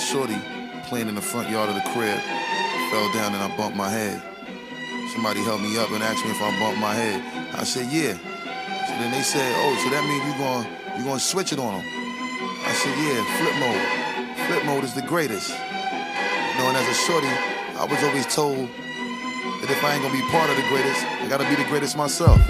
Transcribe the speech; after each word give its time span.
shorty 0.00 0.38
playing 0.84 1.08
in 1.08 1.14
the 1.14 1.22
front 1.22 1.50
yard 1.50 1.68
of 1.68 1.74
the 1.74 1.84
crib. 1.92 2.18
Fell 2.90 3.12
down 3.12 3.34
and 3.34 3.42
I 3.42 3.54
bumped 3.56 3.76
my 3.76 3.88
head. 3.88 4.20
Somebody 5.12 5.40
helped 5.40 5.62
me 5.62 5.76
up 5.78 5.90
and 5.90 6.02
asked 6.02 6.24
me 6.24 6.30
if 6.30 6.40
I 6.40 6.50
bumped 6.58 6.80
my 6.80 6.94
head. 6.94 7.22
I 7.54 7.64
said, 7.64 7.92
yeah. 7.92 8.14
So 8.14 8.92
then 8.98 9.12
they 9.12 9.22
said, 9.22 9.46
oh, 9.62 9.76
so 9.84 9.90
that 9.90 10.02
means 10.08 10.24
you 10.24 10.34
going 10.40 10.66
you 10.98 11.04
gonna 11.04 11.20
switch 11.20 11.52
it 11.52 11.58
on 11.58 11.74
them. 11.74 11.84
I 12.64 12.72
said, 12.72 12.94
yeah, 12.98 13.20
flip 13.38 13.56
mode. 13.60 14.46
Flip 14.48 14.64
mode 14.64 14.84
is 14.84 14.94
the 14.94 15.02
greatest. 15.02 15.50
You 15.50 16.56
know, 16.58 16.68
and 16.68 16.76
as 16.76 16.88
a 16.88 16.94
shorty, 16.94 17.30
I 17.76 17.86
was 17.88 18.02
always 18.02 18.26
told 18.26 18.68
that 19.60 19.70
if 19.70 19.84
I 19.84 19.94
ain't 19.94 20.02
gonna 20.02 20.14
be 20.14 20.26
part 20.30 20.50
of 20.50 20.56
the 20.56 20.66
greatest, 20.68 21.04
I 21.04 21.28
gotta 21.28 21.48
be 21.48 21.56
the 21.56 21.68
greatest 21.68 21.96
myself. 21.96 22.40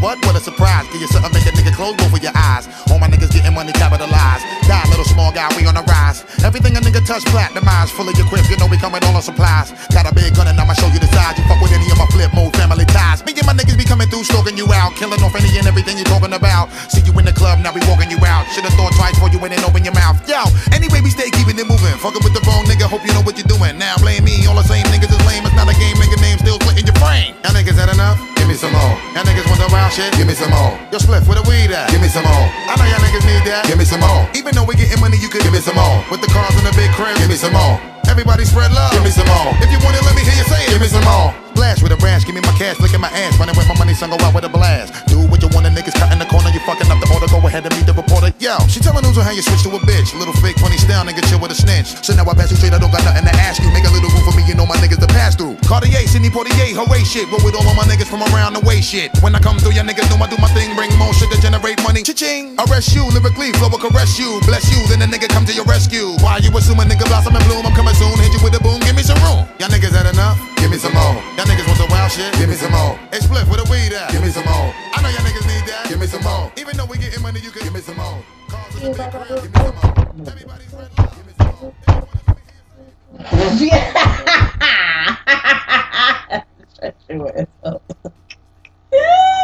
What? 0.00 0.18
What 0.26 0.36
a 0.36 0.40
surprise. 0.40 0.86
Give 0.92 1.00
you 1.00 1.08
something, 1.08 1.32
make 1.32 1.46
a 1.46 1.52
nigga 1.54 1.74
close 1.74 1.94
both 1.96 2.14
of 2.14 2.22
your 2.22 2.34
eyes. 2.34 2.66
All 2.90 2.98
my 2.98 3.08
niggas 3.08 3.30
getting 3.30 3.54
money 3.54 3.72
capitalized. 3.72 4.44
Die, 4.66 4.86
little 4.90 5.04
small 5.04 5.32
guy, 5.32 5.48
we 5.56 5.66
on 5.66 5.74
the 5.74 5.84
rise. 5.86 6.24
Everything 6.42 6.76
a 6.76 6.80
nigga 6.80 7.04
touch, 7.04 7.24
platinumized. 7.30 7.90
Full 7.94 8.08
of 8.08 8.14
your 8.16 8.26
quips, 8.26 8.50
you 8.50 8.56
know 8.56 8.66
we 8.66 8.78
coming 8.78 9.02
all 9.04 9.14
on 9.14 9.22
supplies. 9.22 9.72
Got 9.90 10.10
a 10.10 10.14
big 10.14 10.34
gun 10.34 10.46
and 10.46 10.58
I'ma 10.58 10.74
show 10.74 10.88
you 10.88 10.98
the 10.98 11.10
size. 11.10 11.38
You 11.38 11.44
fuck 11.50 11.60
with 11.60 11.72
any 11.72 11.90
of 11.90 11.98
my 11.98 12.06
flip 12.14 12.32
mode 12.34 12.54
family 12.56 12.84
ties. 12.86 13.24
Me 13.26 13.34
and 13.34 13.46
my 13.46 13.54
niggas 13.54 13.76
be 13.76 13.84
coming 13.84 14.08
through, 14.08 14.24
stalking 14.24 14.56
you 14.56 14.70
out. 14.72 14.94
Killing 14.96 15.20
off 15.22 15.34
any 15.34 15.50
and 15.58 15.66
everything 15.66 15.98
you 15.98 16.04
talking 16.04 16.32
about. 16.32 16.70
See 16.90 17.02
you 17.02 17.12
in 17.18 17.24
the 17.24 17.34
club, 17.34 17.58
now 17.60 17.72
we 17.74 17.82
walking 17.90 18.10
you 18.10 18.20
out. 18.24 18.46
Should've 18.54 18.72
thought 18.74 18.94
twice 18.94 19.14
before 19.18 19.30
you 19.30 19.38
went 19.38 19.54
and 19.54 19.64
open 19.64 19.84
your 19.84 19.94
mouth. 19.94 20.20
Yo, 20.28 20.44
anyway, 20.72 21.00
we 21.00 21.10
stay 21.10 21.30
keeping 21.30 21.58
it 21.58 21.66
moving. 21.66 21.96
Fucking 21.98 22.22
with 22.22 22.34
the 22.34 22.42
wrong 22.46 22.64
nigga, 22.70 22.86
hope 22.86 23.02
you 23.02 23.12
know 23.16 23.22
what 23.22 23.36
you're 23.40 23.50
doing. 23.50 23.78
Now 23.78 23.96
blame 23.98 24.24
me, 24.24 24.46
all 24.46 24.56
the 24.56 24.66
same 24.66 24.84
niggas 24.92 25.10
is 25.10 25.22
lame. 25.26 25.44
It's 25.44 25.56
not 25.56 25.66
a 25.66 25.74
game, 25.74 25.96
nigga 25.96 26.20
name 26.20 26.38
still 26.38 26.60
splitting 26.60 26.86
your 26.86 26.98
frame. 27.02 27.34
Y'all 27.42 27.56
niggas 27.56 27.74
had 27.74 27.90
enough? 27.90 28.27
Give 28.38 28.48
me 28.48 28.54
some 28.54 28.72
more. 28.72 28.94
Y'all 29.12 29.26
niggas 29.26 29.46
want 29.50 29.60
the 29.60 29.68
wild 29.70 29.92
shit? 29.92 30.10
Give 30.14 30.26
me 30.26 30.34
some 30.34 30.50
more. 30.50 30.72
Yo, 30.90 30.98
split 30.98 31.26
where 31.26 31.36
the 31.36 31.44
weed 31.50 31.70
at? 31.74 31.90
Give 31.90 32.00
me 32.00 32.08
some 32.08 32.24
more. 32.24 32.46
I 32.70 32.78
know 32.78 32.86
y'all 32.86 33.02
niggas 33.02 33.26
need 33.26 33.42
that. 33.50 33.66
Give 33.66 33.78
me 33.78 33.84
some 33.84 34.00
more. 34.00 34.24
Even 34.38 34.54
though 34.54 34.64
we 34.64 34.74
getting 34.74 35.00
money, 35.00 35.18
you 35.18 35.28
could 35.28 35.42
give 35.42 35.52
me 35.52 35.60
some 35.60 35.76
more. 35.76 36.00
With 36.10 36.22
the 36.22 36.30
cars 36.30 36.54
and 36.54 36.64
the 36.64 36.74
big 36.78 36.90
crib, 36.94 37.14
give 37.18 37.28
me 37.28 37.36
some 37.36 37.52
more. 37.52 37.76
Everybody 38.08 38.44
spread 38.46 38.72
love. 38.72 38.92
Give 38.92 39.04
me 39.04 39.10
some 39.10 39.28
more. 39.28 39.52
If 39.60 39.68
you 39.68 39.78
want 39.84 39.98
it, 39.98 40.04
let 40.06 40.16
me 40.16 40.22
hear 40.22 40.36
you 40.38 40.46
say 40.48 40.64
it. 40.64 40.70
Give 40.70 40.80
me 40.80 40.88
some 40.88 41.04
more. 41.04 41.47
Blast 41.58 41.82
with 41.82 41.90
a 41.90 41.98
brash, 41.98 42.22
give 42.22 42.38
me 42.38 42.40
my 42.46 42.54
cash, 42.54 42.78
look 42.78 42.94
at 42.94 43.02
my 43.02 43.10
ass, 43.10 43.34
running 43.34 43.58
with 43.58 43.66
my 43.66 43.74
money, 43.74 43.90
son, 43.90 44.14
go 44.14 44.18
out 44.22 44.30
with 44.30 44.46
a 44.46 44.48
blast. 44.48 44.94
Do 45.10 45.18
what 45.26 45.42
you 45.42 45.50
want, 45.50 45.66
the 45.66 45.74
niggas 45.74 45.98
cut 45.98 46.14
in 46.14 46.22
the 46.22 46.28
corner, 46.30 46.54
you 46.54 46.62
fucking 46.62 46.86
up 46.86 47.02
the 47.02 47.10
order, 47.10 47.26
go 47.26 47.42
ahead 47.42 47.66
and 47.66 47.74
meet 47.74 47.82
the 47.82 47.90
reporter. 47.98 48.30
Yo, 48.38 48.54
she 48.70 48.78
telling 48.78 49.02
news 49.02 49.18
on 49.18 49.26
how 49.26 49.34
you 49.34 49.42
switch 49.42 49.66
to 49.66 49.74
a 49.74 49.82
bitch. 49.82 50.14
Little 50.14 50.38
fake 50.38 50.54
funny 50.62 50.78
style, 50.78 51.02
nigga, 51.02 51.18
chill 51.26 51.42
with 51.42 51.50
a 51.50 51.58
snitch. 51.58 51.98
So 52.06 52.14
now 52.14 52.22
I 52.30 52.38
pass 52.38 52.54
you 52.54 52.58
straight, 52.62 52.70
I 52.70 52.78
don't 52.78 52.94
got 52.94 53.02
nothing 53.02 53.26
to 53.26 53.34
ask 53.42 53.58
you. 53.58 53.74
Make 53.74 53.82
a 53.82 53.90
little 53.90 54.06
room 54.06 54.22
for 54.22 54.38
me, 54.38 54.46
you 54.46 54.54
know 54.54 54.70
my 54.70 54.78
niggas 54.78 55.02
to 55.02 55.10
pass 55.10 55.34
through. 55.34 55.58
Cartier, 55.66 56.06
Sidney 56.06 56.30
Poitier, 56.30 56.78
hooray 56.78 57.02
shit. 57.02 57.26
Roll 57.26 57.42
with 57.42 57.58
all 57.58 57.66
of 57.66 57.74
my 57.74 57.82
niggas 57.90 58.06
from 58.06 58.22
around 58.30 58.54
the 58.54 58.62
way 58.62 58.78
shit. 58.78 59.10
When 59.18 59.34
I 59.34 59.42
come 59.42 59.58
through, 59.58 59.74
y'all 59.74 59.82
niggas 59.82 60.06
know 60.14 60.22
I 60.22 60.30
do 60.30 60.38
my 60.38 60.46
thing, 60.54 60.78
bring 60.78 60.94
more 60.94 61.10
shit 61.10 61.26
to 61.34 61.42
generate 61.42 61.82
money. 61.82 62.06
Cha-ching, 62.06 62.54
arrest 62.70 62.94
you, 62.94 63.02
lyrically, 63.10 63.50
flow 63.58 63.66
will 63.66 63.82
caress 63.82 64.14
you. 64.14 64.38
Bless 64.46 64.62
you, 64.70 64.78
then 64.86 65.02
the 65.02 65.10
nigga 65.10 65.26
come 65.26 65.42
to 65.50 65.52
your 65.52 65.66
rescue. 65.66 66.14
Why 66.22 66.38
you 66.38 66.54
assuming 66.54 66.86
nigga 66.86 67.10
blossom 67.10 67.34
and 67.34 67.42
bloom? 67.50 67.66
I'm 67.66 67.74
coming 67.74 67.98
soon, 67.98 68.14
hit 68.22 68.30
you 68.30 68.38
with 68.46 68.54
a 68.54 68.62
boom, 68.62 68.78
give 68.86 68.94
me 68.94 69.02
some 69.02 69.18
room. 69.26 69.42
Y'all 69.58 69.66
niggas 69.74 69.90
had 69.90 70.06
enough? 70.06 70.38
Give 70.60 70.70
me 70.70 70.78
some 70.78 70.94
more. 70.94 71.14
Y'all 71.36 71.46
niggas 71.46 71.66
want 71.66 71.78
some 71.78 71.90
wild 71.90 72.12
shit? 72.12 72.32
Give 72.34 72.48
me 72.48 72.56
some 72.56 72.72
more. 72.72 72.96
Hey, 73.12 73.20
split, 73.20 73.46
where 73.48 73.58
the 73.62 73.68
weed 73.70 73.92
at? 73.94 74.10
Give 74.12 74.22
me 74.22 74.30
some 74.30 74.44
more. 74.46 74.72
I 74.94 75.02
know 75.02 75.08
y'all 75.10 75.24
niggas 75.26 75.46
need 75.46 75.66
that. 75.70 75.86
Give 75.88 76.00
me 76.00 76.06
some 76.06 76.22
more. 76.24 76.52
Even 76.56 76.76
though 76.76 76.86
we 76.86 76.98
getting 76.98 77.22
money, 77.22 77.40
you 77.40 77.50
can 77.50 77.62
give 77.64 77.74
me 77.74 77.80
some 77.80 77.96
more. 77.96 78.22
Cars 78.48 78.74
in 78.82 78.92
the 78.92 78.98
big 78.98 79.10
crib, 79.12 79.42
give 79.42 79.54
me 79.54 79.60
some 79.60 79.76
more. 79.76 79.94
Everybody 80.28 80.64
spread 80.66 80.90
love, 80.98 81.12
give 81.16 81.26
me 81.26 81.34
some 81.38 81.52
more. 81.58 81.74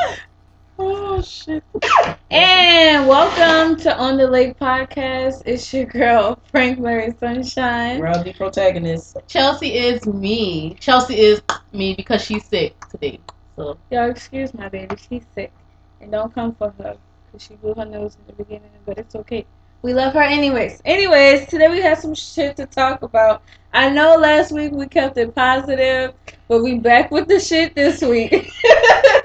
oh 0.86 1.22
shit. 1.22 1.64
And 2.30 3.08
welcome 3.08 3.80
to 3.80 3.96
On 3.96 4.18
the 4.18 4.26
Lake 4.26 4.58
Podcast. 4.58 5.42
It's 5.46 5.72
your 5.72 5.86
girl, 5.86 6.38
Frank 6.50 6.78
Mary 6.78 7.14
Sunshine. 7.18 8.00
Rowdy 8.00 8.34
protagonist. 8.34 9.16
Chelsea 9.26 9.78
is 9.78 10.06
me. 10.06 10.74
Chelsea 10.80 11.18
is 11.18 11.40
me 11.72 11.94
because 11.94 12.22
she's 12.22 12.44
sick 12.44 12.76
today. 12.90 13.18
So 13.56 13.78
Y'all 13.90 14.10
excuse 14.10 14.52
my 14.52 14.68
baby, 14.68 14.96
she's 15.08 15.24
sick. 15.34 15.52
And 16.02 16.12
don't 16.12 16.34
come 16.34 16.54
for 16.54 16.74
her. 16.78 16.98
Because 17.26 17.46
she 17.46 17.54
blew 17.54 17.72
her 17.74 17.86
nose 17.86 18.16
in 18.16 18.26
the 18.26 18.44
beginning, 18.44 18.70
but 18.84 18.98
it's 18.98 19.14
okay. 19.14 19.46
We 19.80 19.94
love 19.94 20.12
her 20.14 20.22
anyways. 20.22 20.82
Anyways, 20.84 21.46
today 21.48 21.68
we 21.68 21.80
have 21.80 21.98
some 21.98 22.14
shit 22.14 22.56
to 22.56 22.66
talk 22.66 23.02
about. 23.02 23.42
I 23.72 23.90
know 23.90 24.16
last 24.16 24.52
week 24.52 24.72
we 24.72 24.86
kept 24.86 25.16
it 25.16 25.34
positive, 25.34 26.14
but 26.46 26.62
we 26.62 26.78
back 26.78 27.10
with 27.10 27.28
the 27.28 27.40
shit 27.40 27.74
this 27.74 28.02
week. 28.02 28.50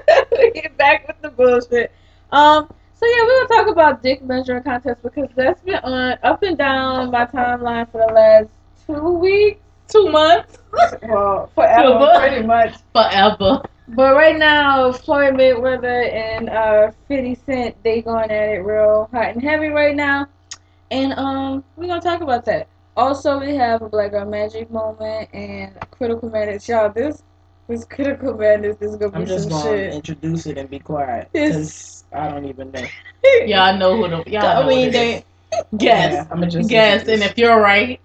get 0.54 0.76
back 0.76 1.06
with 1.06 1.20
the 1.22 1.30
bullshit. 1.30 1.92
Um, 2.32 2.72
so 2.94 3.06
yeah, 3.06 3.22
we're 3.24 3.46
gonna 3.46 3.62
talk 3.62 3.72
about 3.72 4.02
dick 4.02 4.22
measuring 4.22 4.62
contest 4.62 5.02
because 5.02 5.28
that's 5.34 5.62
been 5.62 5.76
on 5.76 6.18
up 6.22 6.42
and 6.42 6.58
down 6.58 7.10
my 7.10 7.26
timeline 7.26 7.90
for 7.90 8.04
the 8.06 8.12
last 8.12 8.48
two 8.86 9.14
weeks, 9.14 9.60
two 9.88 10.10
months. 10.10 10.58
well, 11.02 11.50
forever, 11.54 11.98
months. 11.98 12.18
pretty 12.18 12.46
much. 12.46 12.74
forever. 12.92 13.62
But 13.92 14.14
right 14.14 14.38
now, 14.38 14.92
Floyd 14.92 15.34
Mayweather 15.34 16.12
and 16.12 16.48
uh, 16.48 16.92
50 17.08 17.34
Cent, 17.44 17.82
they 17.82 18.02
going 18.02 18.30
at 18.30 18.48
it 18.48 18.58
real 18.58 19.08
hot 19.12 19.30
and 19.30 19.42
heavy 19.42 19.66
right 19.68 19.96
now. 19.96 20.28
And 20.92 21.12
um, 21.14 21.64
we're 21.74 21.88
going 21.88 22.00
to 22.00 22.06
talk 22.06 22.20
about 22.20 22.44
that. 22.44 22.68
Also, 22.96 23.40
we 23.40 23.56
have 23.56 23.82
a 23.82 23.88
Black 23.88 24.12
Girl 24.12 24.26
Magic 24.26 24.70
moment 24.70 25.28
and 25.32 25.72
Critical 25.90 26.30
Madness. 26.30 26.68
Y'all, 26.68 26.90
this 26.90 27.24
this 27.70 27.84
Critical 27.84 28.34
Madness 28.34 28.76
is 28.80 28.96
going 28.96 29.12
to 29.12 29.16
I'm 29.18 29.24
be 29.24 29.28
just 29.30 29.48
some 29.48 29.58
gonna 29.62 29.78
shit. 29.78 29.94
introduce 29.94 30.46
it 30.46 30.58
and 30.58 30.68
be 30.68 30.78
quiet. 30.78 31.28
It's- 31.34 31.56
'cause 31.56 32.04
I 32.12 32.28
don't 32.28 32.44
even 32.46 32.70
know. 32.72 32.84
Y'all 33.46 33.76
know 33.78 33.96
who 33.96 34.08
the 34.08 34.30
y'all 34.30 34.46
I 34.46 34.62
know 34.62 34.68
mean, 34.68 34.86
who 34.86 34.90
they, 34.92 35.24
Guess. 35.76 36.12
Yeah, 36.14 36.26
I'ma 36.30 36.46
just 36.46 36.68
Guess. 36.68 37.02
introduce. 37.02 37.22
And 37.22 37.30
if 37.30 37.38
you're 37.38 37.60
right, 37.60 38.00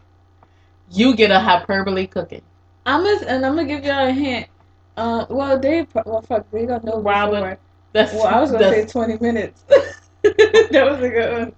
you 0.92 1.16
get 1.16 1.32
a 1.32 1.40
hyperbole 1.40 2.06
cooking. 2.08 2.42
I'm 2.86 3.04
gonna, 3.04 3.26
and 3.28 3.46
I'm 3.46 3.56
going 3.56 3.68
to 3.68 3.74
give 3.76 3.84
y'all 3.84 4.08
a 4.08 4.12
hint. 4.12 4.48
Uh, 4.98 5.26
well, 5.30 5.60
they, 5.60 5.88
well, 6.06 6.22
fuck, 6.22 6.50
they 6.52 6.66
don't 6.66 6.84
know 6.84 7.02
Robert, 7.02 7.34
before. 7.34 7.58
That's 7.94 8.14
Well, 8.14 8.26
I 8.28 8.40
was 8.42 8.52
gonna 8.52 8.70
say 8.70 8.86
twenty 8.86 9.18
minutes. 9.20 9.64
that 9.70 10.88
was 10.90 11.02
a 11.02 11.10
good 11.10 11.32
one. 11.40 11.54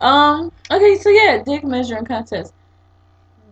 Um. 0.00 0.52
Okay. 0.70 0.96
So 0.96 1.10
yeah, 1.10 1.42
dick 1.44 1.62
measuring 1.64 2.04
contest. 2.06 2.54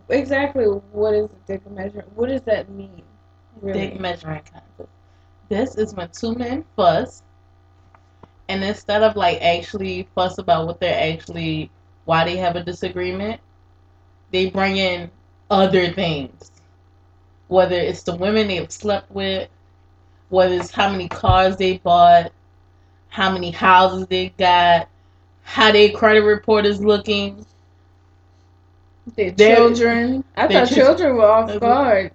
Exactly. 0.09 0.65
What 0.65 1.13
is 1.13 1.29
dick 1.47 1.61
measuring? 1.71 2.05
What 2.15 2.29
does 2.29 2.41
that 2.41 2.69
mean? 2.69 3.02
Really? 3.63 3.87
dick 3.87 3.99
measuring 3.99 4.41
contest. 4.41 4.89
This 5.49 5.75
is 5.75 5.93
when 5.93 6.09
two 6.09 6.35
men 6.35 6.65
fuss, 6.75 7.23
and 8.49 8.63
instead 8.63 9.03
of 9.03 9.15
like 9.15 9.41
actually 9.41 10.07
fuss 10.15 10.37
about 10.37 10.67
what 10.67 10.79
they're 10.79 11.13
actually 11.13 11.71
why 12.05 12.25
they 12.25 12.35
have 12.37 12.55
a 12.57 12.63
disagreement, 12.63 13.39
they 14.31 14.49
bring 14.49 14.77
in 14.77 15.09
other 15.49 15.91
things. 15.93 16.51
Whether 17.47 17.75
it's 17.75 18.03
the 18.03 18.15
women 18.15 18.47
they've 18.47 18.71
slept 18.71 19.09
with, 19.11 19.47
whether 20.29 20.55
it's 20.55 20.71
how 20.71 20.89
many 20.91 21.07
cars 21.07 21.55
they 21.55 21.77
bought, 21.77 22.31
how 23.09 23.31
many 23.31 23.51
houses 23.51 24.07
they 24.07 24.29
got, 24.37 24.89
how 25.43 25.71
their 25.71 25.91
credit 25.91 26.21
report 26.23 26.65
is 26.65 26.81
looking. 26.83 27.45
Their 29.15 29.31
They're- 29.31 29.55
children. 29.55 30.23
I 30.35 30.47
they're 30.47 30.65
thought 30.65 30.73
children 30.73 31.15
were 31.15 31.29
off 31.29 31.59
guard, 31.59 32.11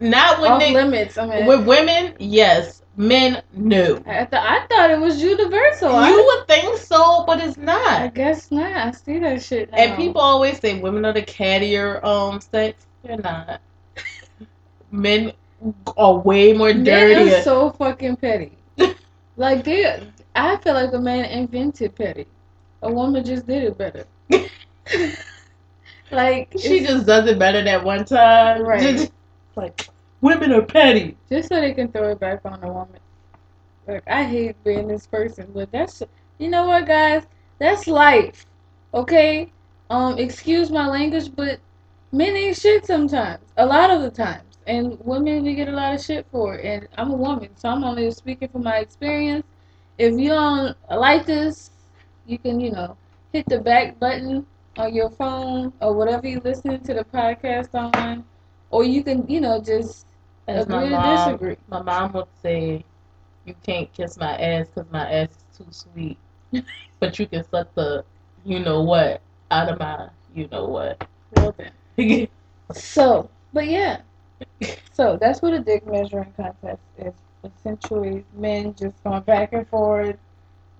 Not 0.00 0.40
when 0.40 0.52
off 0.52 0.60
they 0.60 0.74
limits. 0.74 1.16
I 1.18 1.26
mean, 1.26 1.46
with 1.46 1.66
women, 1.66 2.14
yes. 2.18 2.82
Men, 2.98 3.42
no. 3.52 3.96
I, 4.06 4.24
th- 4.24 4.32
I 4.32 4.66
thought 4.70 4.90
it 4.90 4.98
was 4.98 5.22
universal. 5.22 5.94
I, 5.94 6.08
you 6.08 6.24
would 6.24 6.48
think 6.48 6.78
so, 6.78 7.24
but 7.26 7.40
it's 7.40 7.58
not. 7.58 8.00
I 8.00 8.08
guess 8.08 8.50
not. 8.50 8.72
I 8.72 8.90
see 8.92 9.18
that 9.18 9.42
shit 9.42 9.70
now. 9.70 9.76
And 9.76 9.96
people 9.96 10.22
always 10.22 10.58
say 10.60 10.80
women 10.80 11.04
are 11.04 11.12
the 11.12 11.22
cattier 11.22 12.02
um 12.02 12.40
sex. 12.40 12.86
They're 13.02 13.18
not. 13.18 13.60
Men 14.90 15.32
are 15.96 16.14
way 16.14 16.54
more 16.54 16.72
Men 16.72 16.84
dirtier. 16.84 17.36
are 17.36 17.42
so 17.42 17.70
fucking 17.72 18.16
petty. 18.16 18.52
like 19.36 19.64
they, 19.64 20.08
I 20.34 20.56
feel 20.56 20.72
like 20.72 20.94
a 20.94 20.98
man 20.98 21.26
invented 21.26 21.94
petty. 21.94 22.26
A 22.82 22.90
woman 22.90 23.24
just 23.24 23.46
did 23.46 23.62
it 23.64 23.76
better. 23.76 24.06
like 26.10 26.54
she 26.58 26.80
just 26.80 27.06
does 27.06 27.28
it 27.28 27.38
better 27.38 27.62
that 27.62 27.84
one 27.84 28.06
time. 28.06 28.62
Right. 28.62 29.10
Like 29.56 29.88
women 30.20 30.52
are 30.52 30.62
petty. 30.62 31.16
just 31.30 31.48
so 31.48 31.60
they 31.60 31.72
can 31.72 31.90
throw 31.90 32.10
it 32.10 32.20
back 32.20 32.40
on 32.44 32.62
a 32.62 32.72
woman. 32.72 33.00
Like 33.86 34.02
I 34.06 34.22
hate 34.22 34.62
being 34.64 34.86
this 34.86 35.06
person, 35.06 35.50
but 35.54 35.72
that's 35.72 36.02
you 36.38 36.50
know 36.50 36.66
what, 36.66 36.86
guys, 36.86 37.22
that's 37.58 37.86
life. 37.86 38.44
Okay, 38.92 39.50
um, 39.90 40.18
excuse 40.18 40.70
my 40.70 40.86
language, 40.86 41.34
but 41.34 41.58
men 42.12 42.36
ain't 42.36 42.56
shit 42.56 42.86
sometimes. 42.86 43.40
A 43.56 43.64
lot 43.64 43.90
of 43.90 44.02
the 44.02 44.10
times, 44.10 44.58
and 44.66 44.98
women 45.00 45.42
we 45.44 45.54
get 45.54 45.68
a 45.68 45.72
lot 45.72 45.94
of 45.94 46.02
shit 46.02 46.26
for. 46.30 46.56
it. 46.56 46.64
And 46.64 46.88
I'm 46.98 47.10
a 47.10 47.16
woman, 47.16 47.48
so 47.56 47.70
I'm 47.70 47.84
only 47.84 48.10
speaking 48.10 48.48
from 48.48 48.64
my 48.64 48.78
experience. 48.78 49.46
If 49.98 50.18
you 50.18 50.28
don't 50.28 50.76
like 50.90 51.24
this, 51.24 51.70
you 52.26 52.38
can 52.38 52.60
you 52.60 52.72
know 52.72 52.96
hit 53.32 53.46
the 53.46 53.58
back 53.58 53.98
button 53.98 54.46
on 54.76 54.94
your 54.94 55.08
phone 55.10 55.72
or 55.80 55.94
whatever 55.94 56.26
you 56.26 56.40
listen 56.44 56.78
to 56.82 56.94
the 56.94 57.04
podcast 57.04 57.74
on, 57.74 58.24
or 58.70 58.84
you 58.84 59.02
can 59.02 59.26
you 59.28 59.40
know 59.40 59.60
just 59.60 60.06
As 60.48 60.64
Agree 60.64 60.90
to 60.90 60.96
disagree. 60.96 61.56
my 61.68 61.82
mom 61.82 62.12
would 62.12 62.26
say, 62.42 62.84
"You 63.44 63.54
can't 63.62 63.92
kiss 63.92 64.16
my 64.16 64.36
ass 64.38 64.68
because 64.68 64.90
my 64.90 65.10
ass 65.10 65.30
is 65.30 65.58
too 65.58 65.66
sweet, 65.70 66.18
but 67.00 67.18
you 67.18 67.26
can 67.26 67.42
suck 67.44 67.74
the 67.74 68.04
you 68.44 68.60
know 68.60 68.82
what 68.82 69.20
out 69.50 69.68
of 69.70 69.78
my 69.78 70.08
you 70.34 70.48
know 70.48 70.66
what. 70.66 71.08
So, 72.72 73.30
but 73.52 73.66
yeah. 73.66 74.00
So 74.92 75.16
that's 75.16 75.42
what 75.42 75.54
a 75.54 75.60
dick 75.60 75.86
measuring 75.86 76.32
contest 76.36 76.82
is. 76.98 77.14
Essentially, 77.44 78.24
men 78.34 78.74
just 78.74 79.02
going 79.04 79.22
back 79.22 79.52
and 79.52 79.66
forth, 79.68 80.16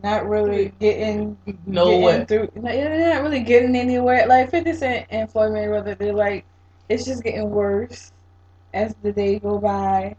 not 0.02 0.28
really 0.28 0.72
getting 0.80 1.36
no 1.66 1.86
getting 1.86 2.04
way. 2.04 2.24
through. 2.24 2.50
no, 2.56 2.62
They're 2.62 3.14
not 3.14 3.22
really 3.22 3.40
getting 3.40 3.76
anywhere. 3.76 4.26
Like 4.26 4.50
Fifty 4.50 4.72
Cent 4.72 5.06
and 5.10 5.30
Floyd 5.30 5.52
Mayweather, 5.52 5.96
they're 5.96 6.12
like, 6.12 6.44
it's 6.88 7.04
just 7.04 7.22
getting 7.22 7.50
worse 7.50 8.12
as 8.74 8.94
the 9.02 9.12
day 9.12 9.38
go 9.38 9.58
by, 9.58 10.16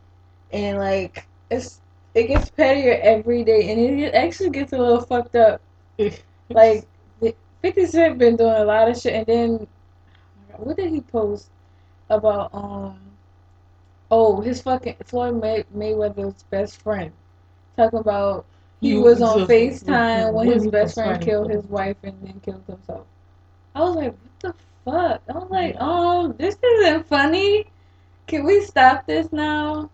and 0.51 0.77
like 0.77 1.27
it's 1.51 1.81
it 2.13 2.27
gets 2.27 2.49
pettier 2.49 2.99
every 3.01 3.43
day, 3.43 3.71
and 3.71 3.99
it 4.01 4.13
actually 4.13 4.49
gets 4.49 4.73
a 4.73 4.77
little 4.77 5.01
fucked 5.01 5.35
up. 5.35 5.61
Like 6.49 6.87
Fifty 7.61 7.85
Cent 7.87 8.17
been 8.19 8.37
doing 8.37 8.53
a 8.55 8.63
lot 8.63 8.89
of 8.89 8.97
shit, 8.97 9.13
and 9.13 9.25
then 9.25 9.67
what 10.57 10.77
did 10.77 10.89
he 10.91 11.01
post 11.01 11.49
about? 12.09 12.53
Um, 12.53 12.99
oh, 14.11 14.39
his 14.41 14.61
fucking 14.61 14.95
Floyd 15.05 15.41
May- 15.41 15.65
Mayweather's 15.75 16.43
best 16.43 16.81
friend 16.81 17.11
talking 17.75 17.99
about 17.99 18.45
he 18.79 18.91
You- 18.91 19.01
was 19.01 19.21
on 19.21 19.39
FaceTime 19.47 20.33
when 20.33 20.47
his 20.47 20.67
best 20.67 20.93
friend 20.95 21.21
killed 21.21 21.47
killed? 21.49 21.51
his 21.51 21.65
wife 21.69 21.97
and 22.03 22.15
then 22.25 22.39
killed 22.39 22.63
himself. 22.67 23.05
I 23.75 23.81
was 23.81 23.95
like, 23.95 24.13
what 24.13 24.39
the 24.39 24.53
fuck? 24.87 25.21
I 25.29 25.33
was 25.33 25.49
like, 25.49 25.79
um, 25.81 26.35
this 26.37 26.57
isn't 26.63 27.07
funny. 27.07 27.65
Can 28.27 28.45
we 28.45 28.61
stop 28.61 29.05
this 29.05 29.31
now? 29.31 29.89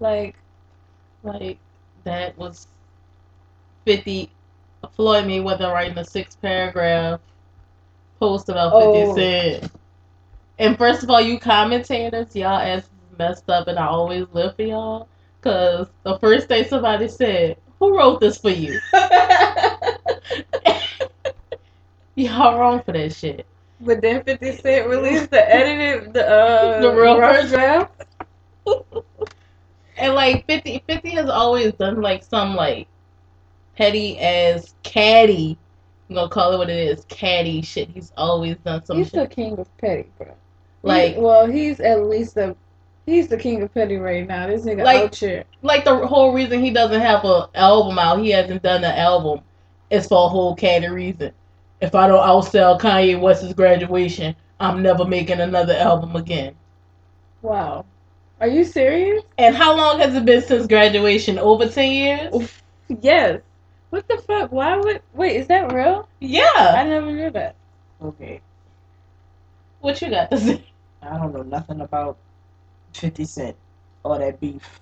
Like, 0.00 0.36
Like 1.22 1.58
that 2.04 2.36
was 2.36 2.66
fifty. 3.84 4.30
Floyd 4.96 5.26
Mayweather 5.26 5.72
writing 5.72 5.96
a 5.98 6.04
six 6.04 6.34
paragraph 6.34 7.20
post 8.18 8.48
about 8.48 8.72
Fifty 8.72 9.10
Oh. 9.10 9.14
Cent. 9.14 9.70
And 10.58 10.76
first 10.76 11.04
of 11.04 11.10
all, 11.10 11.20
you 11.20 11.38
commentators, 11.38 12.34
y'all 12.34 12.58
ass 12.58 12.88
messed 13.16 13.48
up, 13.48 13.68
and 13.68 13.78
I 13.78 13.86
always 13.86 14.26
live 14.32 14.56
for 14.56 14.62
y'all. 14.62 15.08
Cause 15.40 15.88
the 16.02 16.18
first 16.18 16.48
day 16.48 16.64
somebody 16.64 17.06
said, 17.08 17.56
"Who 17.78 17.96
wrote 17.96 18.20
this 18.20 18.38
for 18.38 18.50
you?" 18.50 18.80
y'all 22.16 22.58
wrong 22.58 22.82
for 22.82 22.92
that 22.92 23.14
shit. 23.14 23.46
But 23.84 24.00
then 24.00 24.22
50 24.24 24.56
Cent 24.56 24.88
released 24.88 25.30
the 25.30 25.54
edited, 25.54 26.12
the, 26.12 26.28
uh, 26.28 26.80
The 26.80 26.90
real 26.92 27.18
rough 27.18 27.48
draft. 27.48 28.04
And 29.98 30.14
like 30.14 30.46
50, 30.46 30.82
50 30.88 31.10
has 31.10 31.28
always 31.28 31.72
done 31.74 32.00
like 32.00 32.24
some 32.24 32.56
like 32.56 32.88
petty 33.76 34.18
as 34.18 34.74
caddy. 34.82 35.58
I'm 36.08 36.16
gonna 36.16 36.28
call 36.28 36.52
it 36.52 36.58
what 36.58 36.70
it 36.70 36.76
is, 36.78 37.04
caddy 37.08 37.62
shit. 37.62 37.88
He's 37.90 38.12
always 38.16 38.56
done 38.64 38.84
some 38.84 38.96
He's 38.98 39.10
shit. 39.10 39.28
the 39.28 39.34
king 39.34 39.58
of 39.58 39.76
petty, 39.78 40.06
bro. 40.18 40.34
Like 40.82 41.14
He- 41.14 41.20
well, 41.20 41.46
he's 41.46 41.78
at 41.80 42.04
least 42.04 42.34
the 42.34 42.56
he's 43.06 43.28
the 43.28 43.36
king 43.36 43.62
of 43.62 43.72
petty 43.74 43.96
right 43.96 44.26
now. 44.26 44.46
This 44.46 44.62
nigga 44.64 44.84
Like- 44.84 45.02
out 45.02 45.14
here. 45.14 45.44
like 45.62 45.84
the 45.84 46.06
whole 46.06 46.32
reason 46.32 46.60
he 46.60 46.70
doesn't 46.70 47.00
have 47.00 47.24
a 47.24 47.48
album 47.54 47.98
out, 47.98 48.18
he 48.20 48.30
hasn't 48.30 48.62
done 48.62 48.82
an 48.84 48.96
album, 48.96 49.40
is 49.90 50.06
for 50.08 50.26
a 50.26 50.28
whole 50.28 50.54
caddy 50.54 50.88
reason. 50.88 51.32
If 51.82 51.94
I 51.96 52.06
don't 52.06 52.20
outsell 52.20 52.80
Kanye 52.80 53.20
West's 53.20 53.52
graduation, 53.52 54.36
I'm 54.60 54.82
never 54.82 55.04
making 55.04 55.40
another 55.40 55.74
album 55.74 56.14
again. 56.16 56.54
Wow. 57.42 57.84
Are 58.40 58.46
you 58.46 58.64
serious? 58.64 59.24
And 59.36 59.54
how 59.54 59.76
long 59.76 59.98
has 59.98 60.14
it 60.14 60.24
been 60.24 60.42
since 60.42 60.66
graduation? 60.68 61.38
Over 61.38 61.68
ten 61.68 61.90
years? 61.92 62.52
Yes. 63.00 63.40
What 63.90 64.06
the 64.08 64.18
fuck? 64.18 64.52
Why 64.52 64.76
would 64.76 65.02
wait? 65.12 65.36
Is 65.36 65.48
that 65.48 65.72
real? 65.72 66.08
Yeah. 66.20 66.76
I 66.78 66.84
never 66.84 67.10
knew 67.10 67.30
that. 67.30 67.56
Okay. 68.00 68.40
What 69.80 70.00
you 70.00 70.10
got 70.10 70.30
to 70.30 70.38
say? 70.38 70.64
I 71.02 71.18
don't 71.18 71.34
know 71.34 71.42
nothing 71.42 71.80
about 71.80 72.16
50 72.94 73.24
Cent 73.24 73.56
or 74.04 74.18
that 74.18 74.38
beef 74.40 74.80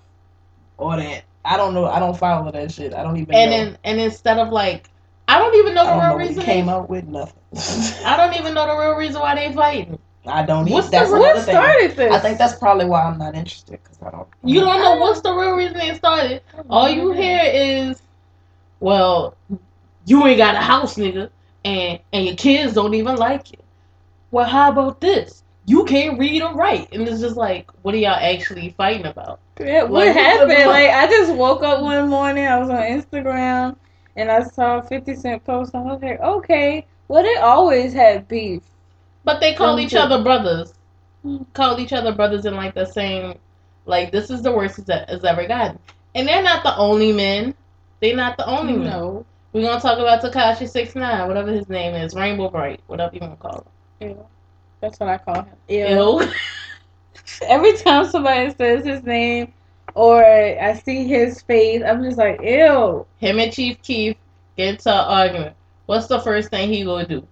or 0.77 0.97
that. 0.97 1.23
I 1.43 1.57
don't 1.57 1.73
know. 1.73 1.85
I 1.85 1.99
don't 1.99 2.15
follow 2.17 2.51
that 2.51 2.71
shit. 2.71 2.93
I 2.93 3.01
don't 3.01 3.17
even 3.17 3.33
And 3.33 3.49
know. 3.49 3.57
then 3.57 3.77
and 3.83 3.99
instead 3.99 4.37
of 4.37 4.49
like, 4.49 4.90
I 5.31 5.39
don't 5.39 5.55
even 5.55 5.73
know 5.73 5.85
the 5.85 5.91
don't 5.91 5.99
know 5.99 6.17
real 6.17 6.27
reason. 6.27 6.43
came 6.43 6.67
up 6.67 6.89
with. 6.89 7.07
Nothing. 7.07 7.39
I 8.05 8.17
don't 8.17 8.35
even 8.37 8.53
know 8.53 8.67
the 8.67 8.75
real 8.75 8.95
reason 8.95 9.21
why 9.21 9.35
they 9.35 9.53
fighting. 9.53 9.97
I 10.25 10.43
don't 10.45 10.69
What's 10.69 10.87
even. 10.87 10.91
the- 10.91 10.97
That's 10.97 11.11
what 11.11 11.21
another 11.21 11.39
thing. 11.39 11.55
started 11.55 11.91
this? 11.95 12.13
I 12.13 12.19
think 12.19 12.37
that's 12.37 12.55
probably 12.55 12.85
why 12.85 13.03
I'm 13.03 13.17
not 13.17 13.33
interested 13.33 13.79
because 13.81 13.97
I 14.05 14.11
don't. 14.11 14.27
You 14.43 14.59
don't 14.59 14.81
know 14.81 14.97
what's 14.97 15.21
the 15.21 15.33
real 15.33 15.55
reason 15.55 15.77
it 15.77 15.95
started. 15.95 16.41
All 16.69 16.89
you 16.89 17.09
mm-hmm. 17.09 17.21
hear 17.21 17.41
is, 17.45 18.01
well, 18.81 19.37
you 20.05 20.25
ain't 20.27 20.37
got 20.37 20.55
a 20.55 20.59
house, 20.59 20.95
nigga, 20.95 21.29
and 21.63 21.99
and 22.11 22.25
your 22.25 22.35
kids 22.35 22.73
don't 22.73 22.93
even 22.93 23.15
like 23.15 23.51
you. 23.51 23.59
Well, 24.31 24.47
how 24.47 24.69
about 24.69 24.99
this? 24.99 25.43
You 25.65 25.85
can't 25.85 26.19
read 26.19 26.41
or 26.41 26.53
write, 26.55 26.89
and 26.91 27.07
it's 27.07 27.21
just 27.21 27.37
like, 27.37 27.69
what 27.83 27.93
are 27.93 27.97
y'all 27.97 28.17
actually 28.19 28.71
fighting 28.71 29.05
about? 29.05 29.39
Yeah, 29.59 29.83
what 29.83 30.07
Like, 30.07 30.15
happened? 30.15 30.49
Like 30.65 30.89
I 30.89 31.07
just 31.07 31.33
woke 31.33 31.63
up 31.63 31.81
one 31.81 32.09
morning. 32.09 32.47
I 32.47 32.57
was 32.57 32.69
on 32.69 32.81
Instagram 32.81 33.77
and 34.15 34.31
I 34.31 34.43
saw 34.43 34.81
Fifty 34.81 35.15
Cent 35.15 35.43
post. 35.43 35.75
I 35.75 35.81
was 35.81 36.01
like, 36.01 36.19
okay, 36.19 36.85
well 37.07 37.23
they 37.23 37.35
always 37.35 37.93
had 37.93 38.27
beef. 38.27 38.61
But 39.23 39.39
they 39.39 39.53
called 39.53 39.79
each 39.79 39.93
other 39.93 40.23
brothers. 40.23 40.73
Called 41.53 41.79
each 41.79 41.93
other 41.93 42.13
brothers 42.13 42.45
in 42.45 42.55
like 42.55 42.73
the 42.73 42.85
same, 42.85 43.37
like 43.85 44.11
this 44.11 44.29
is 44.29 44.41
the 44.41 44.51
worst 44.51 44.79
it's, 44.79 44.89
ever 45.23 45.47
gotten. 45.47 45.77
And 46.15 46.27
they're 46.27 46.41
not 46.41 46.63
the 46.63 46.75
only 46.77 47.13
men. 47.13 47.53
They're 47.99 48.15
not 48.15 48.37
the 48.37 48.47
only 48.47 48.73
men. 48.73 48.89
No, 48.89 49.25
We're 49.53 49.61
gonna 49.61 49.79
talk 49.79 49.99
about 49.99 50.21
Tekashi 50.21 50.67
Six 50.67 50.95
Nine, 50.95 51.27
whatever 51.27 51.51
his 51.51 51.69
name 51.69 51.93
is, 51.93 52.15
Rainbow 52.15 52.49
Bright, 52.49 52.81
whatever 52.87 53.13
you 53.15 53.21
wanna 53.21 53.35
call 53.35 53.65
him. 53.99 54.09
Ew. 54.09 54.25
that's 54.79 54.99
what 54.99 55.09
I 55.09 55.17
call 55.19 55.43
him. 55.43 55.45
him. 55.67 55.97
Ew. 55.97 56.21
Ew. 56.21 56.31
Every 57.43 57.77
time 57.77 58.05
somebody 58.05 58.53
says 58.55 58.83
his 58.83 59.03
name 59.03 59.53
or 59.95 60.23
I 60.23 60.73
see 60.73 61.07
his 61.07 61.41
face, 61.41 61.81
I'm 61.85 62.03
just 62.03 62.17
like, 62.17 62.41
ew. 62.41 63.05
Him 63.17 63.39
and 63.39 63.51
Chief 63.51 63.81
Keef 63.81 64.17
get 64.57 64.69
into 64.69 64.89
an 64.89 65.05
argument. 65.05 65.55
What's 65.85 66.07
the 66.07 66.19
first 66.19 66.49
thing 66.49 66.69
he 66.69 66.83
gonna 66.83 67.07
do? 67.07 67.27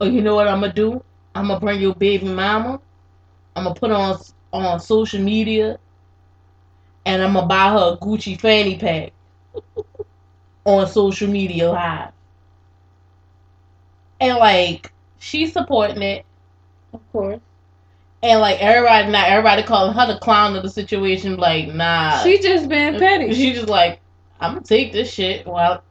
Oh, 0.00 0.06
you 0.06 0.20
know 0.22 0.34
what 0.34 0.48
I'm 0.48 0.60
gonna 0.60 0.72
do? 0.72 1.02
I'm 1.34 1.48
gonna 1.48 1.60
bring 1.60 1.80
your 1.80 1.94
baby 1.94 2.26
mama. 2.26 2.80
I'm 3.56 3.64
gonna 3.64 3.74
put 3.74 3.90
on 3.90 4.18
on 4.52 4.80
social 4.80 5.20
media, 5.20 5.78
and 7.06 7.22
I'm 7.22 7.34
gonna 7.34 7.46
buy 7.46 7.70
her 7.70 7.94
a 7.94 7.96
Gucci 7.96 8.38
fanny 8.38 8.76
pack 8.78 9.12
on 10.64 10.86
social 10.86 11.28
media 11.28 11.70
live. 11.70 12.12
And 14.20 14.38
like 14.38 14.92
she's 15.18 15.52
supporting 15.52 16.02
it, 16.02 16.24
Of 16.92 17.00
course. 17.12 17.40
And 18.22 18.40
like 18.40 18.60
everybody, 18.60 19.10
not 19.10 19.28
everybody 19.28 19.62
calling 19.62 19.94
her 19.94 20.06
the 20.06 20.18
clown 20.20 20.54
of 20.54 20.62
the 20.62 20.70
situation. 20.70 21.36
Like, 21.36 21.68
nah, 21.68 22.22
She 22.22 22.38
just 22.38 22.68
being 22.68 22.98
petty. 22.98 23.34
She 23.34 23.52
just 23.52 23.68
like, 23.68 24.00
I'm 24.40 24.54
gonna 24.54 24.64
take 24.64 24.92
this 24.92 25.12
shit 25.12 25.46
while 25.46 25.82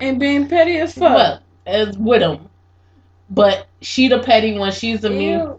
and 0.00 0.20
being 0.20 0.48
petty 0.48 0.76
as 0.78 0.94
fuck. 0.94 1.16
Well, 1.16 1.42
as 1.66 1.96
with 1.98 2.22
him. 2.22 2.48
But 3.30 3.66
she 3.80 4.08
the 4.08 4.20
petty 4.20 4.56
one. 4.58 4.72
She's 4.72 5.00
the 5.00 5.10
mean. 5.10 5.54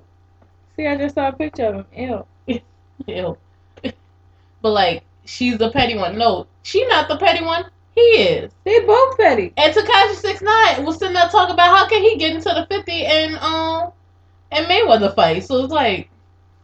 See, 0.75 0.88
I 0.88 0.98
just 0.98 1.15
saw 1.15 1.29
a 1.29 1.34
picture 1.34 1.65
of 1.65 1.86
him. 1.91 2.24
Ew. 2.48 2.62
Ew. 3.08 3.38
but 4.62 4.70
like, 4.70 5.03
she's 5.25 5.58
the 5.58 5.72
petty 5.72 5.98
one. 5.98 6.17
No, 6.17 6.48
she 6.63 6.86
not 6.88 7.08
the 7.08 7.17
petty 7.17 7.44
one. 7.44 7.65
He 7.96 8.01
is. 8.01 8.51
They 8.65 8.82
both 8.82 9.17
petty. 9.17 9.53
And 9.55 9.74
Tekashi 9.74 10.15
Six 10.15 10.41
Nine 10.41 10.86
was 10.86 10.98
sitting 10.98 11.13
there 11.13 11.29
talking 11.29 11.53
about 11.53 11.77
how 11.77 11.88
can 11.88 12.01
he 12.01 12.17
get 12.17 12.36
into 12.36 12.50
the 12.50 12.67
fifty 12.70 13.05
and 13.05 13.38
um 13.38 13.91
and 14.52 14.66
Mayweather 14.68 15.14
fight. 15.16 15.44
So 15.44 15.64
it's 15.64 15.74
like 15.74 16.10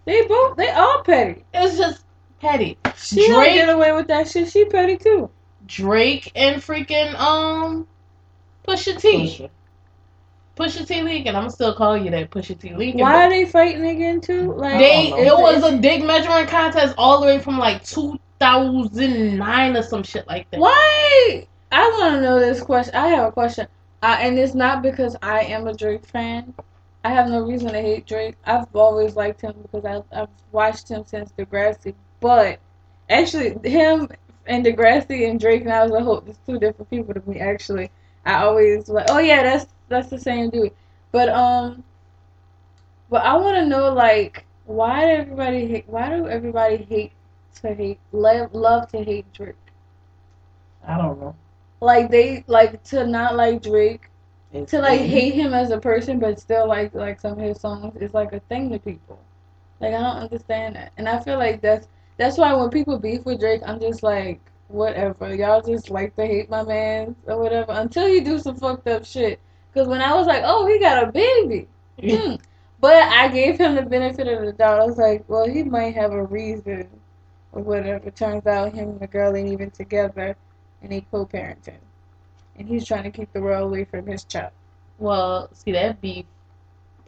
They 0.05 0.25
both. 0.27 0.57
They 0.57 0.69
all 0.69 1.01
petty. 1.03 1.43
it's 1.53 1.77
just 1.77 2.03
petty. 2.39 2.77
She 2.97 3.27
don't 3.27 3.43
get 3.45 3.69
away 3.69 3.91
with 3.93 4.07
that 4.07 4.27
shit. 4.27 4.49
She 4.51 4.65
petty 4.65 4.97
too. 4.97 5.29
Drake 5.67 6.31
and 6.35 6.61
freaking 6.61 7.15
um 7.15 7.87
Pusha 8.67 8.99
T. 8.99 9.17
Pusha. 9.17 9.49
Pusha 10.57 10.87
T 10.87 11.01
Lincoln. 11.01 11.35
I'm 11.35 11.49
still 11.49 11.73
calling 11.73 12.05
you 12.05 12.11
that 12.11 12.29
Pusha 12.29 12.59
T 12.59 12.73
Lincoln. 12.75 13.01
Why 13.01 13.25
are 13.25 13.29
they 13.29 13.45
fighting 13.45 13.85
again 13.85 14.21
too? 14.21 14.53
Like 14.53 14.77
They 14.79 15.07
it 15.07 15.33
was 15.37 15.63
a 15.63 15.77
dick 15.79 16.03
measuring 16.03 16.47
contest 16.47 16.93
all 16.97 17.19
the 17.19 17.25
way 17.25 17.39
from 17.39 17.57
like 17.57 17.83
2009 17.85 19.77
or 19.77 19.83
some 19.83 20.03
shit 20.03 20.27
like 20.27 20.49
that. 20.51 20.59
Why? 20.59 21.47
I 21.71 21.89
want 21.99 22.15
to 22.15 22.21
know 22.21 22.39
this 22.39 22.61
question. 22.61 22.93
I 22.95 23.07
have 23.07 23.29
a 23.29 23.31
question, 23.31 23.65
uh, 24.03 24.17
and 24.19 24.37
it's 24.37 24.53
not 24.53 24.81
because 24.81 25.15
I 25.21 25.41
am 25.43 25.67
a 25.67 25.73
Drake 25.73 26.05
fan. 26.05 26.53
I 27.03 27.11
have 27.11 27.29
no 27.29 27.41
reason 27.43 27.73
to 27.73 27.81
hate 27.81 28.05
Drake. 28.07 28.35
I've 28.45 28.73
always 28.75 29.15
liked 29.15 29.41
him 29.41 29.55
because 29.63 29.85
I, 29.85 30.21
I've 30.21 30.29
watched 30.51 30.89
him 30.89 31.05
since 31.05 31.31
Degrassi. 31.33 31.95
But 32.19 32.59
actually, 33.09 33.57
him 33.69 34.09
and 34.47 34.65
Degrassi 34.65 35.29
and 35.29 35.39
Drake 35.39 35.65
now 35.65 35.85
is 35.85 35.91
a 35.91 36.01
whole. 36.01 36.23
It's 36.27 36.39
two 36.45 36.59
different 36.59 36.89
people 36.89 37.13
to 37.15 37.29
me. 37.29 37.39
Actually, 37.39 37.91
I 38.25 38.43
always 38.43 38.89
like. 38.89 39.07
Oh 39.09 39.19
yeah, 39.19 39.43
that's 39.43 39.67
that's 39.89 40.09
the 40.09 40.19
same 40.19 40.49
dude. 40.51 40.73
But 41.11 41.29
um, 41.29 41.83
but 43.09 43.23
I 43.23 43.35
want 43.37 43.57
to 43.57 43.65
know 43.67 43.93
like 43.93 44.45
why 44.65 45.01
do 45.05 45.11
everybody 45.21 45.67
hate? 45.67 45.85
Why 45.87 46.09
do 46.09 46.27
everybody 46.27 46.77
hate 46.77 47.13
to 47.61 47.73
hate 47.73 47.99
love 48.11 48.53
love 48.53 48.89
to 48.91 49.03
hate 49.03 49.31
Drake? 49.33 49.55
I 50.87 50.97
don't 50.97 51.19
know. 51.19 51.35
like 51.81 52.11
they 52.11 52.43
like 52.47 52.83
to 52.85 53.07
not 53.07 53.35
like 53.35 53.63
Drake 53.63 54.10
To 54.53 54.79
like 54.79 54.99
hate 54.99 55.33
him 55.33 55.53
as 55.53 55.71
a 55.71 55.79
person, 55.79 56.19
but 56.19 56.39
still 56.39 56.67
like 56.67 56.93
like 56.93 57.21
some 57.21 57.33
of 57.33 57.39
his 57.39 57.61
songs 57.61 57.95
is 58.01 58.13
like 58.13 58.33
a 58.33 58.41
thing 58.41 58.69
to 58.71 58.79
people. 58.79 59.17
Like 59.79 59.93
I 59.93 59.99
don't 59.99 60.17
understand 60.17 60.75
that, 60.75 60.91
and 60.97 61.07
I 61.07 61.19
feel 61.21 61.37
like 61.37 61.61
that's 61.61 61.87
that's 62.17 62.37
why 62.37 62.53
when 62.53 62.69
people 62.69 62.99
beef 62.99 63.25
with 63.25 63.39
Drake, 63.39 63.61
I'm 63.65 63.79
just 63.79 64.03
like 64.03 64.41
whatever. 64.67 65.33
Y'all 65.33 65.61
just 65.61 65.89
like 65.89 66.15
to 66.15 66.25
hate 66.25 66.49
my 66.49 66.63
man 66.63 67.15
or 67.25 67.41
whatever 67.41 67.71
until 67.71 68.07
he 68.07 68.19
do 68.19 68.39
some 68.39 68.57
fucked 68.57 68.87
up 68.87 69.05
shit. 69.05 69.39
Cause 69.73 69.87
when 69.87 70.01
I 70.01 70.13
was 70.13 70.27
like, 70.27 70.43
oh, 70.45 70.67
he 70.67 70.79
got 70.79 71.07
a 71.07 71.11
baby, 71.11 71.67
hmm. 71.99 72.35
but 72.81 73.03
I 73.03 73.29
gave 73.29 73.57
him 73.57 73.75
the 73.75 73.83
benefit 73.83 74.27
of 74.27 74.45
the 74.45 74.51
doubt. 74.51 74.81
I 74.81 74.85
was 74.85 74.97
like, 74.97 75.23
well, 75.29 75.47
he 75.47 75.63
might 75.63 75.95
have 75.95 76.11
a 76.11 76.23
reason 76.25 76.89
or 77.53 77.61
whatever. 77.61 78.11
Turns 78.11 78.45
out 78.45 78.73
him 78.73 78.89
and 78.89 78.99
the 78.99 79.07
girl 79.07 79.33
ain't 79.35 79.47
even 79.47 79.71
together, 79.71 80.35
and 80.81 80.91
they 80.91 81.01
co-parenting, 81.09 81.79
and 82.57 82.67
he's 82.67 82.85
trying 82.85 83.03
to 83.03 83.11
keep 83.11 83.31
the 83.33 83.41
world 83.41 83.69
away 83.69 83.85
from 83.85 84.05
his 84.05 84.23
child. 84.23 84.51
Well, 84.99 85.49
see 85.53 85.71
that 85.71 85.99
beef, 86.01 86.25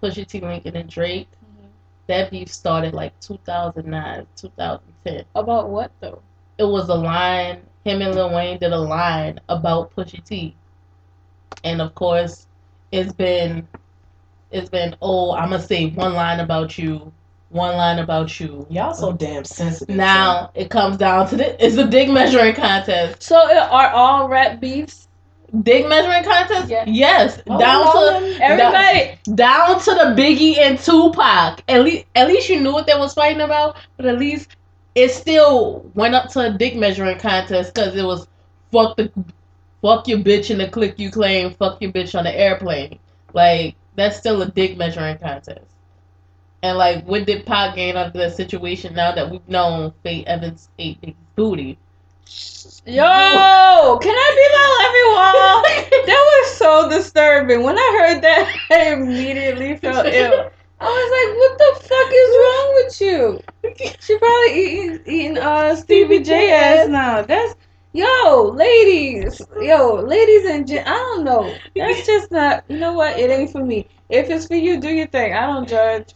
Pusha 0.01 0.25
T, 0.25 0.39
Lincoln, 0.39 0.75
and 0.75 0.89
Drake. 0.89 1.27
Mm-hmm. 1.31 1.67
That 2.07 2.31
beef 2.31 2.51
started 2.51 2.93
like 2.93 3.17
2009, 3.19 4.27
2010. 4.35 5.25
About 5.35 5.69
what 5.69 5.91
though? 5.99 6.21
It 6.57 6.65
was 6.65 6.89
a 6.89 6.95
line. 6.95 7.61
Him 7.83 8.01
and 8.01 8.15
Lil 8.15 8.33
Wayne 8.33 8.59
did 8.59 8.71
a 8.71 8.79
line 8.79 9.39
about 9.49 9.95
Pusha 9.95 10.23
T, 10.23 10.55
and 11.63 11.81
of 11.81 11.93
course, 11.95 12.47
it's 12.91 13.11
been, 13.11 13.67
it's 14.51 14.69
been. 14.69 14.95
Oh, 15.01 15.33
I'm 15.33 15.49
gonna 15.49 15.61
say 15.61 15.89
one 15.89 16.13
line 16.13 16.39
about 16.39 16.77
you, 16.77 17.11
one 17.49 17.75
line 17.75 17.99
about 17.99 18.39
you. 18.39 18.65
Y'all 18.69 18.93
so 18.93 19.13
damn 19.13 19.43
sensitive. 19.45 19.95
Now 19.95 20.51
it 20.55 20.69
comes 20.69 20.97
down 20.97 21.27
to 21.29 21.35
the. 21.35 21.63
It's 21.65 21.77
a 21.77 21.85
big 21.85 22.09
measuring 22.09 22.55
contest. 22.55 23.21
So 23.21 23.35
are 23.35 23.89
all 23.89 24.27
rap 24.29 24.59
beefs? 24.59 25.07
Dick 25.61 25.87
measuring 25.87 26.23
contest. 26.23 26.69
Yeah. 26.69 26.83
Yes, 26.87 27.35
son. 27.45 27.59
down 27.59 27.83
Oh, 27.85 28.19
to 28.19 28.43
Everybody, 28.43 29.19
down 29.35 29.79
to 29.79 29.91
the 29.93 30.15
Biggie 30.21 30.57
and 30.57 30.79
Tupac. 30.79 31.63
At 31.67 31.83
least, 31.83 32.05
at 32.15 32.27
least 32.27 32.49
you 32.49 32.59
knew 32.59 32.73
what 32.73 32.87
they 32.87 32.95
was 32.95 33.13
fighting 33.13 33.41
about. 33.41 33.77
But 33.97 34.07
at 34.07 34.17
least 34.17 34.55
it 34.95 35.09
still 35.11 35.89
went 35.93 36.15
up 36.15 36.29
to 36.31 36.39
a 36.39 36.51
dick 36.51 36.75
measuring 36.75 37.19
contest 37.19 37.73
because 37.73 37.95
it 37.95 38.03
was 38.03 38.27
fuck 38.71 38.97
the 38.97 39.11
fuck 39.81 40.07
your 40.07 40.19
bitch 40.19 40.49
in 40.49 40.57
the 40.57 40.67
click 40.67 40.97
you 40.97 41.11
claim, 41.11 41.53
fuck 41.53 41.81
your 41.81 41.91
bitch 41.91 42.17
on 42.17 42.23
the 42.23 42.35
airplane. 42.35 42.97
Like 43.33 43.75
that's 43.95 44.17
still 44.17 44.41
a 44.41 44.49
dick 44.49 44.75
measuring 44.75 45.17
contest. 45.19 45.65
And 46.63 46.77
like, 46.77 47.05
what 47.05 47.25
did 47.25 47.45
Pac 47.45 47.75
gain 47.75 47.97
out 47.97 48.07
of 48.07 48.13
the 48.13 48.29
situation 48.29 48.95
now 48.95 49.13
that 49.13 49.29
we've 49.29 49.47
known 49.49 49.93
Faith 50.01 50.25
Evans 50.25 50.69
ate 50.79 51.01
Biggie's 51.01 51.15
booty? 51.35 51.77
Yo, 52.85 53.97
can 54.01 54.15
I 54.15 54.29
be 54.37 54.45
my 54.55 54.69
everyone? 54.87 55.89
That 56.05 56.23
was 56.31 56.57
so 56.57 56.89
disturbing. 56.89 57.63
When 57.63 57.77
I 57.77 57.97
heard 57.99 58.21
that, 58.23 58.59
I 58.71 58.93
immediately 58.93 59.77
felt 59.77 60.07
ill. 60.07 60.51
I 60.79 60.85
was 60.85 61.09
like, 61.15 61.31
"What 61.39 61.57
the 61.57 61.71
fuck 61.87 62.09
is 62.21 62.31
wrong 62.43 62.67
with 62.75 63.01
you?" 63.01 63.43
She 64.01 64.17
probably 64.17 64.53
eating 64.61 64.99
eating 65.05 65.37
uh 65.37 65.75
Stevie 65.75 66.23
J 66.23 66.51
ass 66.51 66.89
now. 66.89 67.21
That's 67.21 67.55
yo, 67.93 68.51
ladies, 68.53 69.41
yo, 69.61 69.95
ladies 69.95 70.45
and 70.49 70.67
gen. 70.67 70.85
I 70.85 70.91
don't 70.91 71.23
know. 71.23 71.61
That's 71.75 72.05
just 72.11 72.31
not. 72.31 72.65
You 72.67 72.77
know 72.77 72.93
what? 72.93 73.17
It 73.17 73.29
ain't 73.31 73.51
for 73.51 73.63
me. 73.63 73.87
If 74.09 74.29
it's 74.29 74.47
for 74.47 74.55
you, 74.55 74.79
do 74.79 74.89
your 74.89 75.07
thing. 75.07 75.33
I 75.33 75.45
don't 75.47 75.67
judge. 75.67 76.13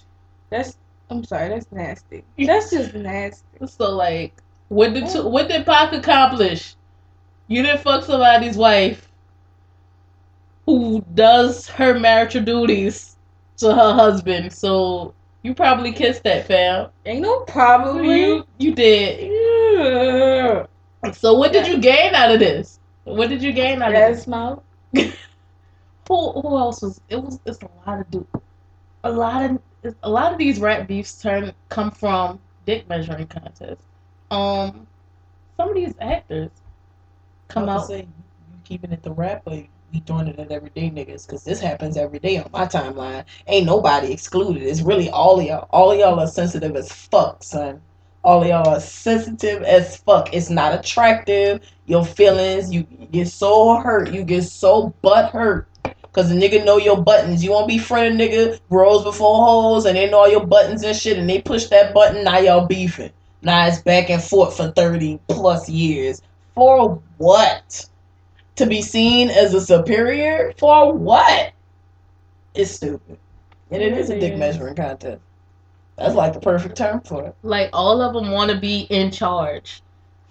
That's. 0.49 0.77
I'm 1.09 1.23
sorry. 1.23 1.49
That's 1.49 1.71
nasty. 1.71 2.25
That's 2.37 2.71
just 2.71 2.93
nasty. 2.93 3.65
So 3.67 3.95
like, 3.95 4.33
what 4.69 4.93
did 4.93 5.07
tu- 5.09 5.27
what 5.27 5.47
did 5.47 5.65
Pac 5.65 5.93
accomplish? 5.93 6.75
You 7.47 7.63
didn't 7.63 7.81
fuck 7.81 8.03
somebody's 8.03 8.57
wife 8.57 9.07
who 10.65 11.03
does 11.13 11.67
her 11.69 11.97
marital 11.99 12.43
duties 12.43 13.15
to 13.57 13.73
her 13.73 13.93
husband, 13.93 14.51
so 14.51 15.13
you 15.43 15.53
probably 15.53 15.91
kissed 15.91 16.23
that 16.23 16.45
fam. 16.47 16.89
Ain't 17.05 17.21
no 17.21 17.39
problem. 17.41 18.03
You 18.03 18.45
you 18.57 18.73
did. 18.75 19.31
Yeah. 19.31 20.65
So 21.13 21.33
what 21.33 21.53
did 21.53 21.67
you 21.67 21.77
gain 21.79 22.13
out 22.15 22.31
of 22.31 22.39
this? 22.39 22.79
What 23.05 23.29
did 23.29 23.41
you 23.41 23.53
gain 23.53 23.81
out 23.81 23.89
of 23.89 23.93
That 23.95 24.11
this? 24.13 24.23
smile. 24.23 24.63
Who 24.93 26.31
who 26.31 26.57
else 26.57 26.81
was? 26.81 27.01
It 27.09 27.21
was 27.21 27.39
it's 27.45 27.59
a 27.61 27.69
lot 27.85 27.99
of 28.01 28.09
do, 28.11 28.25
a 29.03 29.11
lot 29.11 29.43
of 29.49 29.59
a 30.03 30.09
lot 30.09 30.31
of 30.33 30.37
these 30.37 30.59
rap 30.59 30.87
beefs 30.87 31.21
turn 31.21 31.53
come 31.69 31.91
from 31.91 32.39
dick 32.65 32.87
measuring 32.89 33.27
contests. 33.27 33.83
Um, 34.31 34.87
some 35.55 35.69
of 35.69 35.75
these 35.75 35.93
actors 36.01 36.51
come 37.47 37.69
out. 37.69 37.87
Say, 37.87 38.01
you 38.01 38.59
keeping 38.63 38.91
it 38.91 39.03
the 39.03 39.11
rap, 39.11 39.43
or 39.45 39.55
you 39.55 40.01
throwing 40.05 40.27
it 40.27 40.39
at 40.39 40.51
everyday 40.51 40.89
niggas? 40.89 41.25
Because 41.25 41.43
this 41.43 41.59
happens 41.59 41.97
every 41.97 42.19
day 42.19 42.37
on 42.37 42.49
my 42.51 42.65
timeline. 42.65 43.23
Ain't 43.47 43.65
nobody 43.65 44.11
excluded. 44.11 44.63
It's 44.63 44.81
really 44.81 45.09
all 45.09 45.39
of 45.39 45.45
y'all. 45.45 45.67
All 45.71 45.91
of 45.91 45.99
y'all 45.99 46.19
are 46.19 46.27
sensitive 46.27 46.75
as 46.75 46.91
fuck, 46.91 47.43
son. 47.43 47.81
All 48.23 48.41
of 48.41 48.47
y'all 48.47 48.67
are 48.67 48.81
sensitive 48.81 49.63
as 49.63 49.97
fuck. 49.97 50.33
It's 50.33 50.49
not 50.49 50.73
attractive. 50.73 51.61
Your 51.85 52.03
feelings, 52.03 52.73
you 52.73 52.83
get 52.83 53.29
so 53.29 53.77
hurt. 53.77 54.11
You 54.11 54.23
get 54.23 54.43
so 54.43 54.93
butt 55.01 55.31
hurt. 55.31 55.69
Cause 56.11 56.29
the 56.29 56.35
nigga 56.35 56.65
know 56.65 56.77
your 56.77 56.99
buttons. 56.99 57.43
You 57.43 57.51
won't 57.51 57.67
be 57.67 57.77
friend 57.77 58.19
nigga, 58.19 58.59
bros 58.69 59.03
before 59.03 59.45
hoes, 59.45 59.85
and 59.85 59.95
they 59.95 60.09
know 60.09 60.21
all 60.21 60.29
your 60.29 60.45
buttons 60.45 60.83
and 60.83 60.97
shit, 60.97 61.19
and 61.19 61.29
they 61.29 61.39
push 61.41 61.67
that 61.67 61.93
button, 61.93 62.23
now 62.23 62.39
y'all 62.39 62.65
beefing. 62.65 63.11
Now 63.41 63.67
it's 63.67 63.81
back 63.81 64.09
and 64.09 64.21
forth 64.21 64.57
for 64.57 64.71
30 64.71 65.19
plus 65.27 65.69
years. 65.69 66.21
For 66.55 67.01
what? 67.17 67.85
To 68.55 68.65
be 68.65 68.81
seen 68.81 69.29
as 69.29 69.53
a 69.53 69.61
superior? 69.61 70.53
For 70.57 70.93
what? 70.93 71.53
It's 72.55 72.71
stupid. 72.71 73.17
And 73.69 73.81
it 73.83 73.93
is 73.93 74.09
a 74.09 74.19
dick 74.19 74.37
measuring 74.37 74.75
contest. 74.75 75.21
That's 75.97 76.15
like 76.15 76.33
the 76.33 76.39
perfect 76.39 76.77
term 76.77 77.01
for 77.01 77.25
it. 77.25 77.35
Like 77.43 77.69
all 77.73 78.01
of 78.01 78.13
them 78.13 78.31
want 78.31 78.51
to 78.51 78.57
be 78.59 78.81
in 78.89 79.11
charge. 79.11 79.81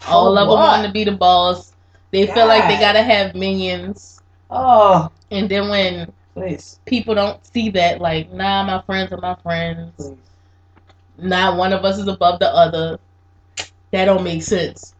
All 0.06 0.26
For 0.26 0.30
of 0.30 0.34
them 0.36 0.48
want 0.48 0.86
to 0.86 0.92
be 0.92 1.04
the 1.04 1.12
boss. 1.12 1.72
They 2.10 2.26
feel 2.26 2.46
like 2.46 2.66
they 2.68 2.78
gotta 2.78 3.02
have 3.02 3.34
minions. 3.34 4.20
Oh, 4.50 5.10
And 5.30 5.48
then 5.48 5.68
when 5.68 6.12
please. 6.34 6.78
people 6.86 7.14
don't 7.14 7.44
see 7.46 7.70
that, 7.70 8.00
like, 8.00 8.32
nah, 8.32 8.62
my 8.64 8.82
friends 8.82 9.12
are 9.12 9.18
my 9.18 9.34
friends. 9.42 9.92
please. 9.96 10.16
Not 11.18 11.56
one 11.56 11.73
of 11.73 11.85
us 11.85 11.99
is 11.99 12.08
above 12.08 12.38
the 12.40 12.49
other. 12.49 12.99
That 13.90 14.06
don't 14.06 14.25
make 14.25 14.42
sense. 14.42 14.94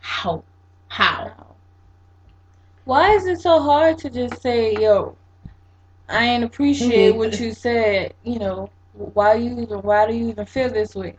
How? 0.00 0.42
How? 0.88 1.32
Why 2.84 3.12
is 3.12 3.26
it 3.26 3.40
so 3.40 3.60
hard 3.60 3.98
to 3.98 4.10
just 4.10 4.40
say, 4.40 4.74
"Yo, 4.74 5.16
I 6.08 6.24
ain't 6.24 6.44
appreciate 6.44 7.14
what 7.14 7.32
mm-hmm. 7.32 7.44
you 7.44 7.52
said." 7.52 8.14
You 8.24 8.38
know, 8.38 8.70
why 8.94 9.34
you 9.34 9.60
even? 9.60 9.80
Why 9.82 10.06
do 10.06 10.14
you 10.14 10.28
even 10.28 10.46
feel 10.46 10.70
this 10.70 10.94
way? 10.94 11.16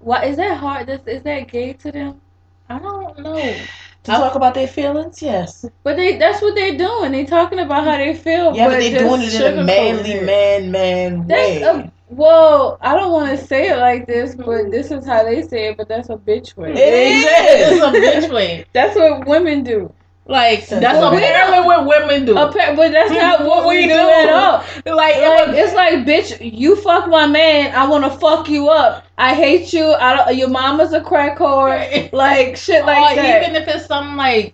Why 0.00 0.24
is 0.26 0.36
that 0.36 0.58
hard? 0.58 0.88
Is, 0.88 1.00
is 1.06 1.22
that 1.22 1.48
gay 1.48 1.72
to 1.72 1.90
them? 1.90 2.20
I 2.68 2.78
don't 2.78 3.18
know. 3.18 3.36
To 3.36 3.66
talk 4.04 4.34
about 4.34 4.54
their 4.54 4.68
feelings? 4.68 5.20
Yes. 5.20 5.64
But 5.82 5.96
they—that's 5.96 6.40
what 6.40 6.54
they're 6.54 6.76
doing. 6.76 7.12
They 7.12 7.24
talking 7.24 7.58
about 7.58 7.84
how 7.84 7.96
they 7.96 8.14
feel. 8.14 8.54
Yeah, 8.54 8.68
but 8.68 8.78
they 8.78 8.92
just 8.92 9.04
doing 9.04 9.22
it 9.22 9.34
in 9.34 9.58
a 9.58 9.64
manly, 9.64 10.20
man, 10.20 10.70
man 10.70 11.26
That's 11.26 11.60
way. 11.60 11.62
a 11.62 11.92
well. 12.10 12.78
I 12.80 12.94
don't 12.94 13.12
want 13.12 13.38
to 13.38 13.46
say 13.46 13.68
it 13.68 13.76
like 13.78 14.06
this, 14.06 14.34
but 14.34 14.46
mm-hmm. 14.46 14.70
this 14.70 14.90
is 14.90 15.06
how 15.06 15.24
they 15.24 15.42
say 15.42 15.68
it. 15.68 15.76
But 15.76 15.88
that's 15.88 16.08
a 16.08 16.16
bitch 16.16 16.56
way. 16.56 16.72
It 16.72 16.76
is. 16.76 17.72
It's 17.72 17.82
a 17.82 18.28
bitch 18.28 18.32
way. 18.34 18.64
That's 18.72 18.96
what 18.96 19.26
women 19.26 19.64
do. 19.64 19.92
Like 20.28 20.64
Said 20.64 20.82
that's 20.82 20.98
apparently 20.98 21.60
what 21.66 21.86
women 21.86 22.26
do. 22.26 22.36
Appa- 22.36 22.74
but 22.76 22.92
that's 22.92 23.10
not 23.10 23.38
mm-hmm. 23.38 23.48
what 23.48 23.66
we 23.66 23.82
do 23.82 23.88
do. 23.88 23.94
at 23.94 24.28
all. 24.28 24.58
Like, 24.84 25.16
Like 25.16 25.48
it's 25.56 25.72
like, 25.74 26.04
bitch, 26.04 26.52
you 26.58 26.76
fuck 26.76 27.08
my 27.08 27.26
man. 27.26 27.74
I 27.74 27.88
want 27.88 28.04
to 28.04 28.10
fuck 28.10 28.46
you 28.46 28.68
up. 28.68 29.06
I 29.16 29.34
hate 29.34 29.72
you. 29.72 29.94
I 29.94 30.14
don't. 30.14 30.36
Your 30.36 30.50
mama's 30.50 30.92
a 30.92 31.00
crack 31.00 31.38
whore. 31.38 32.12
Like 32.12 32.58
shit 32.58 32.84
like 32.84 33.12
or 33.12 33.22
that. 33.22 33.42
even 33.42 33.56
if 33.56 33.68
it's 33.68 33.86
something 33.86 34.16
like, 34.16 34.52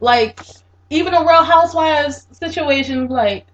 like 0.00 0.40
even 0.90 1.14
a 1.14 1.20
Real 1.20 1.44
Housewives 1.44 2.26
situation, 2.32 3.06
like, 3.06 3.46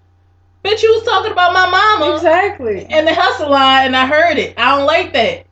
bitch, 0.69 0.83
you 0.83 0.93
was 0.93 1.03
talking 1.03 1.31
about 1.31 1.53
my 1.53 1.69
mama 1.69 2.15
exactly. 2.15 2.85
and 2.85 3.07
the 3.07 3.13
hustle 3.13 3.49
line, 3.49 3.87
and 3.87 3.95
I 3.95 4.05
heard 4.05 4.37
it. 4.37 4.57
I 4.57 4.77
don't 4.77 4.85
like 4.85 5.13
that. 5.13 5.45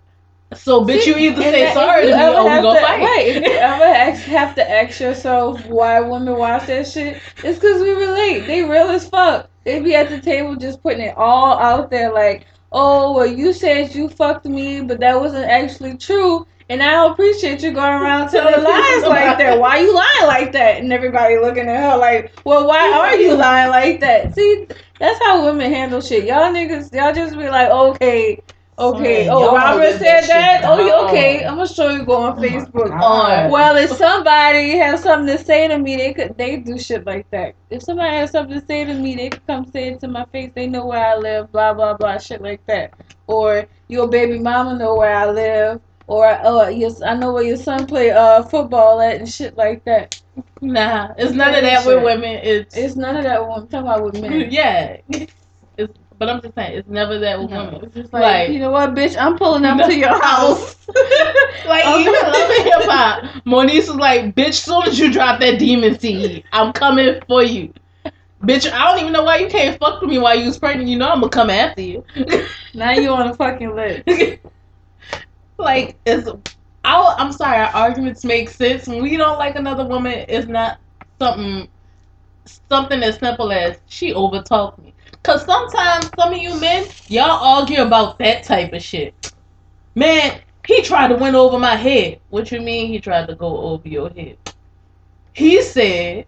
So, 0.54 0.86
bitch, 0.86 1.02
See, 1.02 1.10
you 1.10 1.18
either 1.18 1.42
say 1.42 1.74
sorry 1.74 2.08
to 2.08 2.16
me 2.16 2.24
or 2.24 2.44
we 2.44 2.50
gonna 2.62 2.80
to- 2.80 2.86
fight. 2.86 3.02
Right. 3.02 3.28
If 3.28 3.44
you 3.44 3.52
ever 3.52 3.84
ask, 3.84 4.22
have 4.24 4.56
to 4.56 4.70
ask 4.70 5.00
yourself 5.00 5.66
why 5.66 6.00
women 6.00 6.38
watch 6.38 6.68
that 6.68 6.88
shit, 6.88 7.22
it's 7.44 7.60
because 7.60 7.82
we 7.82 7.92
relate. 7.92 8.48
They 8.48 8.64
real 8.64 8.88
as 8.90 9.10
fuck. 9.10 9.50
They 9.66 9.82
be 9.82 9.94
at 9.96 10.08
the 10.10 10.22
table 10.22 10.56
just 10.56 10.82
putting 10.82 11.02
it 11.02 11.18
all 11.18 11.60
out 11.60 11.90
there 11.92 12.14
like, 12.14 12.46
oh, 12.72 13.14
well, 13.14 13.26
you 13.26 13.52
said 13.52 13.94
you 13.94 14.08
fucked 14.08 14.46
me, 14.46 14.80
but 14.82 15.02
that 15.02 15.20
wasn't 15.20 15.46
actually 15.46 15.98
true. 15.98 16.48
And 16.70 16.84
I 16.84 16.92
don't 16.92 17.14
appreciate 17.14 17.62
you 17.62 17.72
going 17.72 17.94
around 17.94 18.30
telling 18.30 18.64
lies 18.64 19.04
like 19.08 19.38
that. 19.38 19.60
Why 19.60 19.80
you 19.80 19.94
lying 19.96 20.28
like 20.28 20.52
that? 20.52 20.82
And 20.82 20.92
everybody 20.92 21.38
looking 21.38 21.70
at 21.70 21.92
her 21.92 21.98
like, 21.98 22.34
well, 22.44 22.68
why 22.68 22.92
are 22.92 23.16
you 23.16 23.36
lying 23.36 23.70
like 23.70 24.02
that? 24.02 24.36
See, 24.36 24.68
that's 25.00 25.20
how 25.24 25.46
women 25.46 25.72
handle 25.72 26.02
shit. 26.02 26.26
Y'all 26.26 26.52
niggas, 26.52 26.94
y'all 26.94 27.14
just 27.14 27.38
be 27.38 27.50
like, 27.50 27.70
okay, 27.70 28.42
Okay. 28.80 29.28
Oh, 29.28 29.56
Robert 29.56 29.98
said 29.98 30.22
that 30.22 30.28
that. 30.28 30.62
Oh, 30.64 30.78
you 30.78 30.94
okay? 31.08 31.44
I'm 31.44 31.56
gonna 31.56 31.68
show 31.68 31.90
you. 31.90 32.06
Go 32.06 32.14
on 32.14 32.38
Oh 32.38 32.42
Facebook. 32.42 32.90
God. 32.90 33.52
Well, 33.52 33.76
if 33.76 33.90
somebody 33.92 34.78
has 34.78 35.02
something 35.02 35.36
to 35.36 35.44
say 35.44 35.68
to 35.68 35.80
me, 35.80 35.96
they 35.96 36.14
could 36.14 36.38
they 36.38 36.58
do 36.58 36.78
shit 36.78 37.04
like 37.06 37.28
that. 37.32 37.56
If 37.72 37.82
somebody 37.82 38.16
has 38.18 38.32
something 38.32 38.60
to 38.60 38.66
say 38.68 38.86
to 38.86 38.94
me, 38.94 39.16
they 39.16 39.30
could 39.30 39.46
come 39.48 39.66
say 39.72 39.90
it 39.90 40.00
to 40.02 40.08
my 40.08 40.26
face. 40.26 40.52
They 40.54 40.68
know 40.68 40.86
where 40.86 41.04
I 41.04 41.16
live, 41.16 41.52
blah 41.52 41.74
blah 41.74 41.96
blah, 41.96 42.20
shit 42.20 42.42
like 42.42 42.64
that. 42.68 42.94
Or 43.26 43.66
your 43.88 44.08
baby 44.08 44.38
mama 44.38 44.78
know 44.78 44.96
where 44.96 45.16
I 45.16 45.32
live, 45.32 45.82
or 46.08 46.26
uh, 46.28 46.70
yes, 46.70 47.02
I 47.02 47.14
know 47.16 47.34
where 47.34 47.44
your 47.44 47.58
son 47.58 47.86
play 47.86 48.12
uh 48.12 48.44
football 48.44 49.00
at 49.02 49.18
and 49.18 49.30
shit 49.30 49.56
like 49.58 49.84
that. 49.86 50.20
Nah, 50.62 51.14
it's 51.18 51.34
none 51.34 51.54
of 51.56 51.62
that 51.62 51.86
with 51.86 52.04
women. 52.04 52.40
It's, 52.44 52.76
It's 52.76 52.96
none 52.96 53.18
of 53.18 53.24
that. 53.24 53.46
What 53.48 53.60
I'm 53.60 53.68
talking 53.68 53.88
about 53.88 54.04
with 54.04 54.22
men. 54.22 54.48
yeah. 54.52 54.98
It's, 55.78 55.94
but 56.18 56.30
I'm 56.30 56.42
just 56.42 56.56
saying, 56.56 56.78
it's 56.80 56.88
never 56.90 57.20
that 57.20 57.40
with 57.40 57.52
No, 57.52 57.66
women. 57.66 57.84
it's 57.86 57.96
just 57.96 58.14
like, 58.14 58.22
Like- 58.24 58.50
you 58.50 58.60
know 58.60 58.72
what, 58.72 58.96
bitch? 58.96 59.16
I'm 59.20 59.38
pulling 59.38 59.66
up 59.66 59.86
to 59.88 59.96
your 60.06 60.20
house. 60.22 60.76
Like 61.68 61.86
Okay. 61.86 62.02
even 62.02 62.14
love 62.14 62.50
hip 62.52 62.90
hop. 62.90 63.24
Moniece 63.46 63.88
was 63.90 63.96
like, 63.96 64.34
"Bitch, 64.36 64.54
soon 64.54 64.84
as 64.84 64.98
you 64.98 65.12
drop 65.12 65.40
that 65.42 65.60
demon 65.60 66.00
seed, 66.00 66.46
I'm 66.54 66.72
coming 66.72 67.20
for 67.28 67.44
you." 67.44 67.74
Bitch, 68.44 68.72
I 68.72 68.90
don't 68.90 69.02
even 69.02 69.12
know 69.12 69.24
why 69.24 69.38
you 69.38 69.48
can't 69.50 69.78
fuck 69.78 70.00
with 70.00 70.10
me 70.10 70.18
while 70.18 70.38
you 70.40 70.46
was 70.46 70.58
pregnant. 70.58 70.88
You 70.88 70.98
know 70.98 71.10
I'm 71.10 71.20
gonna 71.20 71.30
come 71.30 71.50
after 71.50 71.82
you. 71.82 72.06
now 72.74 72.92
you 72.92 73.10
on 73.12 73.28
a 73.28 73.34
fucking 73.34 73.76
list. 73.76 74.04
Like 75.58 75.98
it's, 76.06 76.30
I, 76.84 77.16
I'm 77.18 77.32
sorry, 77.32 77.58
our 77.58 77.70
arguments 77.70 78.24
make 78.24 78.50
sense. 78.50 78.88
When 78.88 79.02
we 79.02 79.18
don't 79.18 79.38
like 79.38 79.56
another 79.56 79.86
woman, 79.86 80.26
it's 80.28 80.48
not 80.48 80.80
something, 81.20 81.68
something 82.70 83.04
as 83.04 83.18
simple 83.18 83.52
as 83.52 83.78
she 83.88 84.14
overtalked 84.14 84.80
me. 84.80 84.94
Cause 85.24 85.46
sometimes 85.46 86.10
some 86.18 86.34
of 86.34 86.40
you 86.40 86.60
men, 86.60 86.88
y'all 87.08 87.44
argue 87.60 87.82
about 87.82 88.18
that 88.20 88.44
type 88.44 88.74
of 88.74 88.82
shit. 88.82 89.34
Man, 89.96 90.40
he 90.66 90.82
tried 90.84 91.10
to 91.10 91.16
win 91.16 91.36
over 91.36 91.58
my 91.58 91.76
head. 91.76 92.20
What 92.30 92.52
you 92.52 92.62
mean 92.62 92.88
he 92.88 93.00
tried 93.00 93.28
to 93.28 93.36
go 93.36 93.58
over 93.58 93.88
your 93.88 94.10
head? 94.10 94.38
He 95.34 95.62
said 95.62 96.26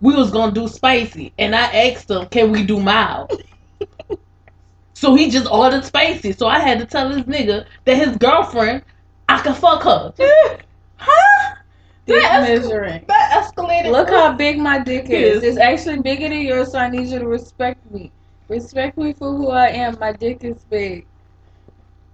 we 0.00 0.14
was 0.14 0.30
gonna 0.30 0.52
do 0.52 0.66
spicy, 0.66 1.32
and 1.38 1.54
I 1.54 1.66
asked 1.88 2.10
him, 2.10 2.26
"Can 2.26 2.50
we 2.52 2.64
do 2.64 2.80
mild?" 2.80 3.42
So 5.00 5.14
he 5.14 5.30
just 5.30 5.50
ordered 5.50 5.82
spicy. 5.82 6.32
So 6.32 6.46
I 6.46 6.58
had 6.58 6.78
to 6.78 6.84
tell 6.84 7.08
this 7.08 7.22
nigga 7.22 7.64
that 7.86 7.96
his 7.96 8.18
girlfriend, 8.18 8.82
I 9.30 9.40
can 9.40 9.54
fuck 9.54 9.82
her. 9.84 10.12
huh? 10.96 11.54
Dick 12.04 12.20
That 12.20 12.46
escal- 12.46 12.62
measuring. 12.62 13.04
That 13.08 13.42
escalated. 13.42 13.92
Look 13.92 14.10
how 14.10 14.34
big 14.34 14.58
my 14.58 14.78
dick 14.78 15.08
is. 15.08 15.42
It's 15.42 15.56
actually 15.56 16.00
bigger 16.00 16.28
than 16.28 16.42
yours, 16.42 16.72
so 16.72 16.78
I 16.80 16.90
need 16.90 17.08
you 17.08 17.18
to 17.18 17.26
respect 17.26 17.90
me. 17.90 18.12
Respect 18.48 18.98
me 18.98 19.14
for 19.14 19.34
who 19.34 19.48
I 19.48 19.68
am. 19.68 19.96
My 19.98 20.12
dick 20.12 20.44
is 20.44 20.64
big. 20.68 21.06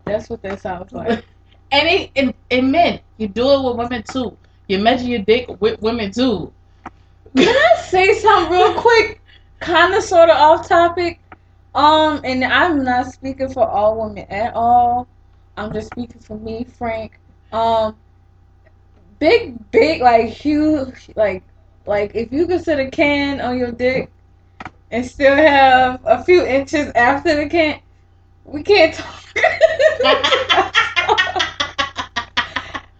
That's 0.04 0.30
what 0.30 0.40
that 0.42 0.60
sounds 0.60 0.92
like. 0.92 1.24
and 1.72 1.88
it 1.88 2.12
and, 2.14 2.34
and 2.52 2.70
men, 2.70 3.00
you 3.16 3.26
do 3.26 3.50
it 3.50 3.64
with 3.64 3.78
women 3.78 4.04
too. 4.08 4.38
You 4.68 4.78
measure 4.78 5.08
your 5.08 5.22
dick 5.22 5.60
with 5.60 5.82
women 5.82 6.12
too. 6.12 6.52
Can 7.36 7.48
I 7.48 7.82
say 7.82 8.14
something 8.14 8.52
real 8.52 8.74
quick? 8.74 9.20
Kind 9.58 9.92
of, 9.92 10.04
sort 10.04 10.30
of 10.30 10.36
off 10.36 10.68
topic. 10.68 11.18
Um, 11.76 12.22
and 12.24 12.42
I'm 12.42 12.82
not 12.82 13.12
speaking 13.12 13.52
for 13.52 13.68
all 13.68 14.00
women 14.00 14.26
at 14.30 14.54
all. 14.54 15.06
I'm 15.58 15.74
just 15.74 15.88
speaking 15.88 16.22
for 16.22 16.38
me, 16.38 16.64
Frank. 16.64 17.20
Um, 17.52 17.94
big, 19.18 19.70
big, 19.72 20.00
like 20.00 20.28
huge, 20.30 21.10
like, 21.16 21.42
like 21.84 22.14
if 22.14 22.32
you 22.32 22.46
could 22.46 22.64
set 22.64 22.80
a 22.80 22.90
can 22.90 23.42
on 23.42 23.58
your 23.58 23.72
dick 23.72 24.10
and 24.90 25.04
still 25.04 25.36
have 25.36 26.00
a 26.06 26.24
few 26.24 26.46
inches 26.46 26.90
after 26.94 27.36
the 27.36 27.46
can, 27.46 27.78
we 28.46 28.62
can't 28.62 28.94
talk. 28.94 29.24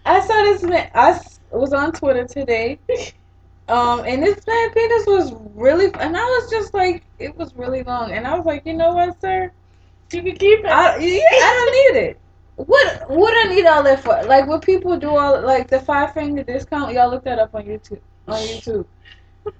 I 0.04 0.20
saw 0.20 0.42
this 0.42 0.62
man. 0.62 0.90
I 0.94 1.18
was 1.50 1.72
on 1.72 1.92
Twitter 1.92 2.26
today, 2.26 2.78
um, 3.68 4.04
and 4.04 4.22
this 4.22 4.46
man 4.46 4.72
penis 4.72 5.06
was 5.06 5.32
really, 5.54 5.86
and 5.86 6.16
I 6.16 6.24
was 6.24 6.50
just 6.50 6.74
like, 6.74 7.04
it 7.18 7.36
was 7.36 7.54
really 7.54 7.82
long, 7.82 8.12
and 8.12 8.26
I 8.26 8.36
was 8.36 8.46
like, 8.46 8.64
you 8.66 8.74
know 8.74 8.94
what, 8.94 9.20
sir? 9.20 9.52
you 10.12 10.22
can 10.22 10.36
keep 10.36 10.60
it. 10.60 10.66
I, 10.66 10.98
yeah, 10.98 11.20
I 11.20 11.92
don't 11.92 11.96
need 11.96 12.08
it. 12.08 12.20
What 12.56 13.10
what 13.10 13.34
I 13.36 13.54
need 13.54 13.66
all 13.66 13.82
that 13.82 14.02
for? 14.02 14.22
Like 14.24 14.46
what 14.46 14.64
people 14.64 14.96
do 14.96 15.10
all 15.10 15.42
like 15.42 15.68
the 15.68 15.80
five 15.80 16.14
finger 16.14 16.42
discount. 16.42 16.92
Y'all 16.92 17.10
look 17.10 17.24
that 17.24 17.38
up 17.38 17.54
on 17.54 17.64
YouTube. 17.64 18.00
On 18.28 18.40
YouTube. 18.40 18.86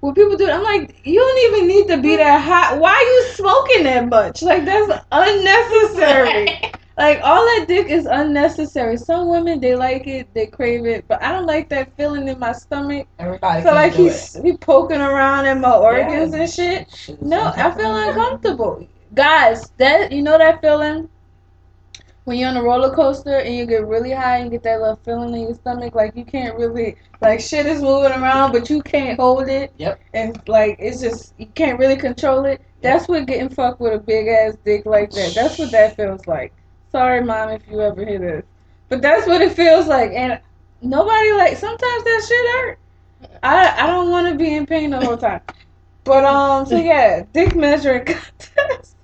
What 0.00 0.14
people 0.16 0.36
do, 0.36 0.50
I'm 0.50 0.64
like, 0.64 1.06
you 1.06 1.20
don't 1.20 1.54
even 1.54 1.68
need 1.68 1.88
to 1.88 2.02
be 2.02 2.16
that 2.16 2.40
hot. 2.40 2.80
Why 2.80 2.94
are 2.94 3.02
you 3.02 3.24
smoking 3.34 3.84
that 3.84 4.08
much? 4.08 4.42
Like 4.42 4.64
that's 4.64 5.04
unnecessary. 5.12 6.72
Like 6.96 7.20
all 7.22 7.44
that 7.44 7.66
dick 7.68 7.88
is 7.88 8.06
unnecessary. 8.06 8.96
Some 8.96 9.28
women 9.28 9.60
they 9.60 9.76
like 9.76 10.06
it, 10.06 10.32
they 10.32 10.46
crave 10.46 10.86
it, 10.86 11.06
but 11.08 11.22
I 11.22 11.30
don't 11.32 11.44
like 11.46 11.68
that 11.68 11.94
feeling 11.96 12.26
in 12.26 12.38
my 12.38 12.52
stomach. 12.52 13.06
Everybody 13.18 13.60
I 13.60 13.62
feel 13.62 13.74
like 13.74 13.92
he's 13.92 14.34
he 14.42 14.56
poking 14.56 15.02
around 15.02 15.44
in 15.46 15.60
my 15.60 15.72
organs 15.76 16.32
Yeah. 16.32 16.40
and 16.40 16.50
shit. 16.50 17.08
it. 17.08 17.22
No, 17.22 17.52
I 17.54 17.70
feel 17.72 17.94
uncomfortable. 17.94 18.76
uncomfortable. 18.76 18.88
Guys, 19.14 19.70
that 19.76 20.10
you 20.10 20.22
know 20.22 20.38
that 20.38 20.62
feeling 20.62 21.08
when 22.24 22.38
you're 22.38 22.48
on 22.48 22.56
a 22.56 22.62
roller 22.62 22.92
coaster 22.92 23.38
and 23.38 23.54
you 23.54 23.66
get 23.66 23.86
really 23.86 24.10
high 24.10 24.38
and 24.38 24.50
get 24.50 24.62
that 24.64 24.80
little 24.80 24.98
feeling 25.04 25.32
in 25.34 25.42
your 25.42 25.54
stomach, 25.54 25.94
like 25.94 26.16
you 26.16 26.24
can't 26.24 26.56
really 26.56 26.96
like 27.20 27.40
shit 27.40 27.66
is 27.66 27.82
moving 27.82 28.10
around, 28.12 28.52
but 28.52 28.70
you 28.70 28.82
can't 28.82 29.18
hold 29.20 29.48
it. 29.48 29.70
Yep. 29.76 30.00
And 30.14 30.40
like 30.48 30.76
it's 30.78 31.00
just 31.02 31.34
you 31.36 31.46
can't 31.54 31.78
really 31.78 31.96
control 31.96 32.46
it. 32.46 32.62
That's 32.80 33.06
what 33.06 33.26
getting 33.26 33.50
fucked 33.50 33.80
with 33.80 33.92
a 33.92 33.98
big 33.98 34.28
ass 34.28 34.56
dick 34.64 34.86
like 34.86 35.10
that. 35.10 35.34
That's 35.34 35.58
what 35.58 35.70
that 35.72 35.94
feels 35.96 36.26
like. 36.26 36.52
Sorry, 36.96 37.22
mom, 37.22 37.50
if 37.50 37.60
you 37.70 37.82
ever 37.82 38.06
hear 38.06 38.18
this, 38.18 38.44
but 38.88 39.02
that's 39.02 39.26
what 39.26 39.42
it 39.42 39.52
feels 39.52 39.86
like. 39.86 40.12
And 40.12 40.40
nobody 40.80 41.30
like 41.32 41.58
sometimes 41.58 42.04
that 42.04 42.26
shit 42.26 42.46
hurt. 42.52 42.78
I 43.42 43.84
I 43.84 43.86
don't 43.86 44.10
want 44.10 44.28
to 44.28 44.34
be 44.34 44.54
in 44.56 44.64
pain 44.64 44.88
the 44.88 45.04
whole 45.04 45.18
time. 45.18 45.42
But 46.04 46.24
um, 46.24 46.64
so 46.64 46.78
yeah, 46.78 47.22
dick 47.34 47.54
measuring 47.54 48.06
contest. 48.46 48.96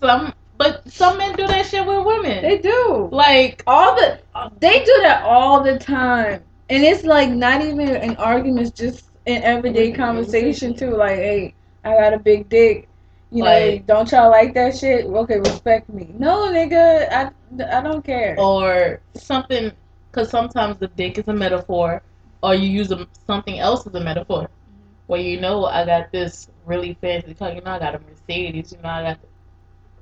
some, 0.00 0.32
but 0.56 0.90
some 0.90 1.18
men 1.18 1.36
do 1.36 1.46
that 1.46 1.66
shit 1.66 1.84
with 1.86 2.06
women. 2.06 2.42
They 2.42 2.56
do 2.56 3.10
like 3.12 3.62
all 3.66 3.94
the. 3.94 4.18
They 4.58 4.82
do 4.82 4.98
that 5.02 5.22
all 5.22 5.62
the 5.62 5.78
time, 5.78 6.44
and 6.70 6.82
it's 6.82 7.04
like 7.04 7.28
not 7.28 7.60
even 7.60 7.90
in 7.90 8.16
arguments, 8.16 8.70
just 8.70 9.10
in 9.26 9.42
everyday 9.42 9.92
conversation 9.92 10.74
too. 10.74 10.96
Like, 10.96 11.16
hey, 11.16 11.54
I 11.84 11.92
got 11.92 12.14
a 12.14 12.18
big 12.18 12.48
dick. 12.48 12.88
You 13.36 13.42
know, 13.44 13.50
Like- 13.50 13.86
don't 13.86 14.10
y'all 14.10 14.30
like 14.30 14.54
that 14.54 14.76
shit? 14.78 15.04
Okay, 15.04 15.38
respect 15.38 15.88
me. 15.90 16.14
No, 16.18 16.48
nigga, 16.48 16.84
I, 17.12 17.78
I 17.78 17.82
don't 17.82 18.02
care. 18.02 18.34
or 18.38 19.00
something 19.14 19.72
because 20.16 20.30
sometimes 20.30 20.78
the 20.78 20.88
dick 20.88 21.18
is 21.18 21.28
a 21.28 21.32
metaphor 21.32 22.02
or 22.42 22.54
you 22.54 22.68
use 22.68 22.90
a, 22.90 23.06
something 23.26 23.58
else 23.58 23.86
as 23.86 23.94
a 23.94 24.00
metaphor 24.00 24.42
mm-hmm. 24.42 24.82
where 25.08 25.20
you 25.20 25.38
know 25.40 25.66
i 25.66 25.84
got 25.84 26.10
this 26.10 26.48
really 26.64 26.96
fancy 27.00 27.34
car 27.34 27.52
you 27.52 27.60
know 27.60 27.72
i 27.72 27.78
got 27.78 27.94
a 27.94 27.98
mercedes 27.98 28.72
you 28.72 28.78
know 28.82 28.88
i 28.88 29.02
got 29.02 29.18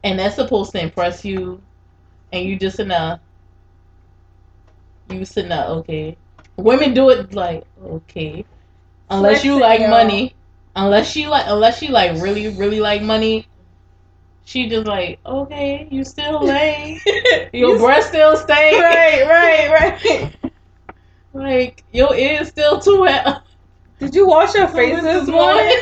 and 0.05 0.19
that's 0.19 0.37
supposed 0.37 0.71
to 0.73 0.81
impress 0.81 1.25
you 1.25 1.61
and 2.33 2.47
you 2.49 2.57
just 2.57 2.79
in 2.79 2.91
a 2.91 3.21
you 5.11 5.25
sitting 5.25 5.51
there 5.51 5.67
okay 5.67 6.17
women 6.57 6.95
do 6.95 7.11
it 7.11 7.35
like 7.35 7.65
okay 7.85 8.45
unless 9.11 9.45
you 9.45 9.59
like 9.59 9.81
y'all. 9.81 9.91
money 9.91 10.35
unless 10.77 11.11
she 11.11 11.27
like 11.27 11.45
unless 11.49 11.79
she 11.79 11.89
like 11.89 12.13
really 12.23 12.49
really 12.57 12.81
like 12.81 13.03
money 13.03 13.47
she 14.45 14.69
just 14.69 14.87
like 14.87 15.19
okay 15.25 15.87
you 15.91 16.05
still 16.05 16.45
lame 16.47 16.99
your 17.53 17.75
You- 17.75 17.79
breast 17.79 18.09
still 18.09 18.37
stay 18.37 18.79
right, 18.81 19.25
right, 19.29 19.71
right. 20.43 20.53
like 21.33 21.85
your 21.93 22.15
ears 22.15 22.49
still 22.49 22.79
too 22.81 23.01
wet 23.01 23.43
Did 23.99 24.15
you 24.15 24.27
wash 24.27 24.55
your 24.55 24.69
face 24.69 25.01
this 25.03 25.29
morning? 25.29 25.79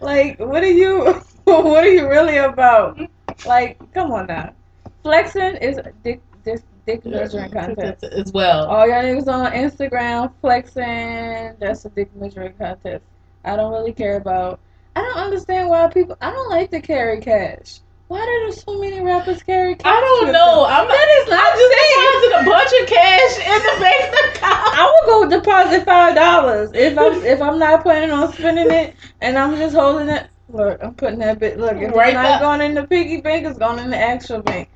Like, 0.00 0.38
what 0.38 0.62
are 0.62 0.70
you? 0.70 1.20
What 1.44 1.84
are 1.84 1.88
you 1.90 2.08
really 2.08 2.36
about? 2.38 2.98
Like, 3.44 3.76
come 3.92 4.12
on 4.12 4.26
now. 4.28 4.54
Flexing 5.02 5.56
is 5.56 5.80
dick, 6.04 6.20
dick, 6.44 6.62
dick 6.86 7.04
measuring 7.04 7.50
contest. 7.50 8.04
as 8.04 8.32
well. 8.32 8.66
All 8.68 8.86
y'all 8.86 9.02
niggas 9.02 9.26
on 9.26 9.50
Instagram 9.52 10.32
flexing. 10.40 11.56
That's 11.58 11.84
a 11.84 11.90
dick 11.90 12.14
measuring 12.14 12.54
contest. 12.54 13.02
I 13.44 13.56
don't 13.56 13.72
really 13.72 13.92
care 13.92 14.16
about. 14.16 14.60
I 14.96 15.02
don't 15.02 15.16
understand 15.16 15.68
why 15.68 15.86
people. 15.88 16.16
I 16.20 16.30
don't 16.30 16.50
like 16.50 16.70
to 16.70 16.80
carry 16.80 17.20
cash. 17.20 17.80
Why 18.08 18.24
do 18.46 18.52
so 18.52 18.80
many 18.80 19.00
rappers 19.00 19.40
carry 19.44 19.76
cash? 19.76 19.92
I 19.92 20.00
don't 20.00 20.32
know. 20.32 20.62
them? 20.64 20.72
I'm 20.72 20.88
not. 20.88 20.88
That 20.88 21.08
is 21.22 21.28
not 21.28 21.46
I 21.46 21.56
just 21.56 21.70
deposited 21.94 22.40
a 22.40 22.44
bunch 22.50 22.82
of 22.82 22.88
cash 22.88 23.38
in 23.38 23.62
the 23.62 23.80
bank 23.80 24.14
account. 24.36 24.78
I 24.78 24.84
will 25.06 25.28
go 25.28 25.36
deposit 25.38 25.84
five 25.84 26.14
dollars 26.16 26.70
if 26.74 26.98
I'm 26.98 27.14
if 27.24 27.40
I'm 27.40 27.58
not 27.58 27.82
planning 27.82 28.10
on 28.10 28.32
spending 28.32 28.70
it 28.70 28.94
and 29.20 29.38
I'm 29.38 29.56
just 29.56 29.74
holding 29.76 30.08
it. 30.08 30.26
Look, 30.48 30.82
I'm 30.82 30.94
putting 30.94 31.20
that 31.20 31.38
bit. 31.38 31.60
Look, 31.60 31.76
if 31.76 31.92
Right 31.94 32.08
it's 32.08 32.14
not 32.14 32.22
there. 32.24 32.40
going 32.40 32.60
in 32.62 32.74
the 32.74 32.84
piggy 32.84 33.20
bank, 33.20 33.46
it's 33.46 33.58
going 33.58 33.78
in 33.78 33.90
the 33.90 33.96
actual 33.98 34.42
bank. 34.42 34.68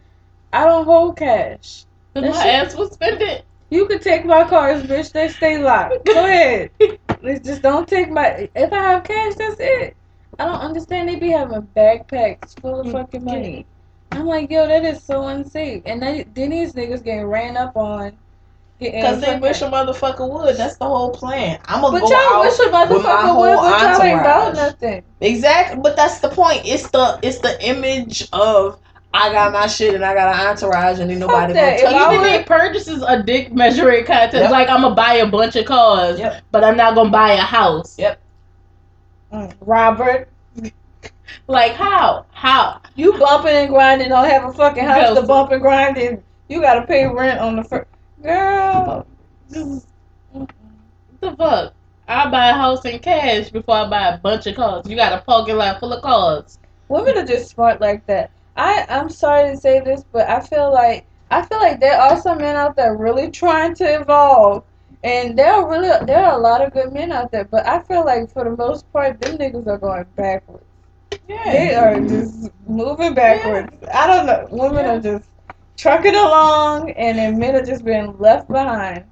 I 0.53 0.65
don't 0.67 0.85
hold 0.85 1.17
cash. 1.17 1.85
my 2.15 2.23
shit- 2.31 2.37
ass 2.37 2.77
will 2.77 2.89
spend 2.89 3.21
it. 3.21 3.45
You 3.71 3.89
can 3.89 3.99
take 3.99 4.25
my 4.25 4.45
cards, 4.45 4.85
bitch. 4.87 5.11
They 5.11 5.29
stay 5.29 5.59
locked. 5.59 6.05
Go 6.07 6.25
ahead. 6.25 6.71
Just 7.25 7.63
don't 7.63 7.89
take 7.89 8.11
my. 8.11 8.49
If 8.55 8.73
I 8.73 8.79
have 8.79 9.05
cash, 9.05 9.35
that's 9.37 9.57
it. 9.59 9.97
I 10.39 10.45
don't 10.45 10.61
understand. 10.61 11.09
They 11.09 11.17
be 11.17 11.31
having 11.31 11.63
backpacks 11.77 12.59
full 12.61 12.81
of 12.81 12.91
fucking 12.91 13.25
money. 13.25 13.67
I'm 14.13 14.27
like, 14.27 14.51
yo, 14.51 14.67
that 14.67 14.85
is 14.85 15.03
so 15.03 15.27
unsafe. 15.27 15.83
And 15.87 16.03
then, 16.03 16.31
then 16.35 16.51
these 16.51 16.73
niggas 16.73 17.03
getting 17.03 17.27
ran 17.27 17.57
up 17.57 17.77
on. 17.77 18.17
Because 18.79 19.21
they 19.21 19.39
wish 19.39 19.63
a 19.63 19.71
motherfucker 19.71 20.29
would. 20.29 20.57
That's 20.57 20.77
the 20.77 20.85
whole 20.87 21.11
plan. 21.11 21.59
I'm 21.67 21.81
gonna 21.81 21.99
But 21.99 22.09
go 22.09 22.11
y'all 22.11 22.35
out 22.35 22.41
wish 22.45 22.59
a 22.59 22.65
with 22.65 22.73
my 22.73 22.87
motherfucker 22.87 23.23
whole 23.23 23.41
would, 23.41 23.57
but 23.57 23.81
y'all 23.81 24.03
ain't 24.03 24.21
about 24.21 24.55
nothing. 24.55 25.03
Exactly, 25.21 25.81
but 25.81 25.97
that's 25.97 26.19
the 26.21 26.29
point. 26.29 26.63
It's 26.65 26.91
the 26.91 27.19
it's 27.23 27.39
the 27.39 27.57
image 27.67 28.29
of 28.33 28.79
I 29.17 29.31
got 29.33 29.53
my 29.53 29.69
shit 29.69 29.95
and 29.95 30.05
I 30.05 30.13
got 30.13 30.35
an 30.35 30.47
entourage 30.49 30.99
and 30.99 31.09
ain't 31.11 31.21
nobody 31.21 31.53
that. 31.53 31.81
gonna 31.81 31.83
If 31.83 31.87
I 31.87 31.91
tell 31.99 32.13
Even 32.13 32.21
would- 32.23 32.31
you. 32.33 32.39
they 32.39 32.45
purchases 32.45 33.03
a 33.07 33.23
dick 33.23 33.53
measuring 33.53 34.05
contest. 34.05 34.35
Yep. 34.35 34.51
Like 34.51 34.69
I'm 34.69 34.83
gonna 34.83 34.95
buy 34.95 35.15
a 35.15 35.27
bunch 35.27 35.55
of 35.57 35.67
cars, 35.67 36.19
Yep. 36.19 36.43
but 36.51 36.65
I'm 36.65 36.77
not 36.77 36.95
gonna 36.97 37.11
buy 37.11 37.33
a 37.35 37.37
house. 37.41 37.97
Yep. 37.99 38.19
Mm, 39.33 39.53
Robert, 39.61 40.29
Like 41.47 41.73
how? 41.73 42.27
How? 42.33 42.81
you 42.97 43.13
bumping 43.19 43.53
and 43.55 43.69
grinding, 43.69 44.09
don't 44.09 44.29
have 44.29 44.45
a 44.45 44.53
fucking 44.53 44.85
house 44.85 45.15
to 45.15 45.21
Go. 45.23 45.27
bump 45.27 45.53
and 45.53 45.61
grind 45.63 45.97
in. 45.97 46.23
You 46.49 46.61
gotta 46.61 46.83
pay 46.87 47.07
rent 47.07 47.39
on 47.41 47.57
the 47.57 47.65
first. 47.65 47.87
Girl. 48.23 49.07
Mm-mm. 49.53 49.83
the 51.21 51.37
fuck? 51.37 51.73
I 52.09 52.29
buy 52.31 52.49
a 52.49 52.53
house 52.53 52.85
in 52.85 52.99
cash 52.99 53.49
before 53.51 53.77
I 53.77 53.89
buy 53.89 54.09
a 54.09 54.19
bunch 54.19 54.47
of 54.47 54.57
cars. 54.57 54.89
You 54.89 54.97
got 54.97 55.13
a 55.13 55.23
parking 55.23 55.57
lot 55.57 55.81
full 55.81 55.93
of 55.93 56.03
cars. 56.03 56.59
Women 56.89 57.17
are 57.17 57.25
just 57.27 57.51
smart 57.51 57.81
like 57.81 58.05
that. 58.07 58.31
I 58.57 58.87
I'm 58.89 59.11
sorry 59.11 59.51
to 59.51 59.57
say 59.57 59.81
this, 59.81 60.05
but 60.13 60.29
I 60.29 60.41
feel 60.41 60.73
like 60.73 61.07
I 61.31 61.45
feel 61.45 61.59
like 61.59 61.81
there 61.81 62.01
are 62.01 62.21
some 62.21 62.39
men 62.39 62.57
out 62.57 62.77
there 62.77 62.97
really 62.97 63.31
trying 63.31 63.75
to 63.77 64.01
evolve, 64.01 64.65
and 65.03 65.37
there 65.37 65.53
are 65.53 65.69
really 65.69 65.91
there 66.07 66.25
are 66.25 66.39
a 66.39 66.43
lot 66.43 66.65
of 66.65 66.73
good 66.73 66.93
men 66.93 67.13
out 67.13 67.33
there. 67.33 67.45
But 67.45 67.67
I 67.67 67.81
feel 67.81 68.05
like 68.05 68.31
for 68.33 68.45
the 68.45 68.57
most 68.57 68.91
part, 68.93 69.21
them 69.21 69.39
niggas 69.39 69.67
are 69.67 69.79
going 69.79 70.05
backwards. 70.17 70.65
Yeah. 71.29 71.43
They 71.45 71.75
are 71.75 72.01
just 72.01 72.51
moving 72.67 73.15
backwards. 73.15 73.73
I 73.93 74.07
don't 74.07 74.27
know. 74.27 74.47
Women 74.51 74.87
are 74.87 75.01
just 75.01 75.29
trucking 75.77 76.15
along, 76.15 76.91
and 76.93 77.19
then 77.19 77.39
men 77.39 77.57
are 77.57 77.65
just 77.65 77.85
being 77.85 78.17
left 78.19 78.49
behind. 78.49 79.05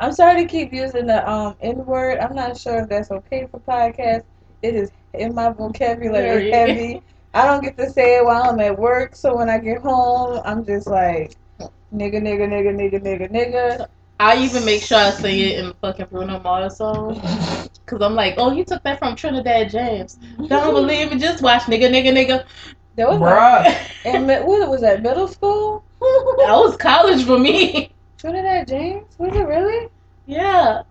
I'm 0.00 0.12
sorry 0.12 0.42
to 0.42 0.48
keep 0.48 0.72
using 0.72 1.06
the 1.06 1.28
um 1.28 1.56
N 1.60 1.84
word. 1.84 2.18
I'm 2.18 2.34
not 2.34 2.56
sure 2.56 2.82
if 2.82 2.88
that's 2.88 3.10
okay 3.10 3.46
for 3.50 3.60
podcasts. 3.60 4.24
It 4.62 4.74
is 4.74 4.90
in 5.14 5.34
my 5.34 5.50
vocabulary 5.50 6.50
Very. 6.50 6.50
heavy. 6.50 7.02
I 7.34 7.46
don't 7.46 7.62
get 7.62 7.76
to 7.78 7.90
say 7.90 8.18
it 8.18 8.24
while 8.24 8.50
I'm 8.50 8.60
at 8.60 8.78
work, 8.78 9.14
so 9.14 9.36
when 9.36 9.48
I 9.48 9.58
get 9.58 9.80
home, 9.82 10.40
I'm 10.44 10.64
just 10.64 10.86
like 10.86 11.36
nigga, 11.92 12.20
nigga, 12.20 12.46
nigga, 12.48 12.74
nigga, 12.74 13.00
nigga, 13.02 13.30
nigga. 13.30 13.88
I 14.20 14.36
even 14.42 14.64
make 14.64 14.82
sure 14.82 14.98
I 14.98 15.10
say 15.10 15.40
it 15.40 15.58
in 15.60 15.66
the 15.68 15.74
fucking 15.74 16.06
Bruno 16.10 16.40
Mars 16.40 16.76
song. 16.76 17.20
Cause 17.86 18.02
I'm 18.02 18.14
like, 18.14 18.34
oh, 18.36 18.50
he 18.50 18.64
took 18.64 18.82
that 18.82 18.98
from 18.98 19.16
Trinidad 19.16 19.70
James. 19.70 20.18
Don't 20.48 20.74
believe 20.74 21.10
me? 21.10 21.18
Just 21.18 21.42
watch, 21.42 21.62
nigga, 21.62 21.88
nigga, 21.88 22.12
nigga. 22.12 22.44
That 22.96 23.08
was 23.08 23.20
Bruh. 23.20 23.64
like, 23.64 23.90
in 24.04 24.26
what 24.26 24.68
was 24.68 24.80
that? 24.80 25.02
Middle 25.02 25.28
school? 25.28 25.84
That 26.00 26.54
was 26.54 26.76
college 26.76 27.24
for 27.24 27.38
me. 27.38 27.92
Trinidad 28.18 28.68
James? 28.68 29.06
Was 29.18 29.34
it 29.34 29.46
really? 29.46 29.88
Yeah. 30.26 30.82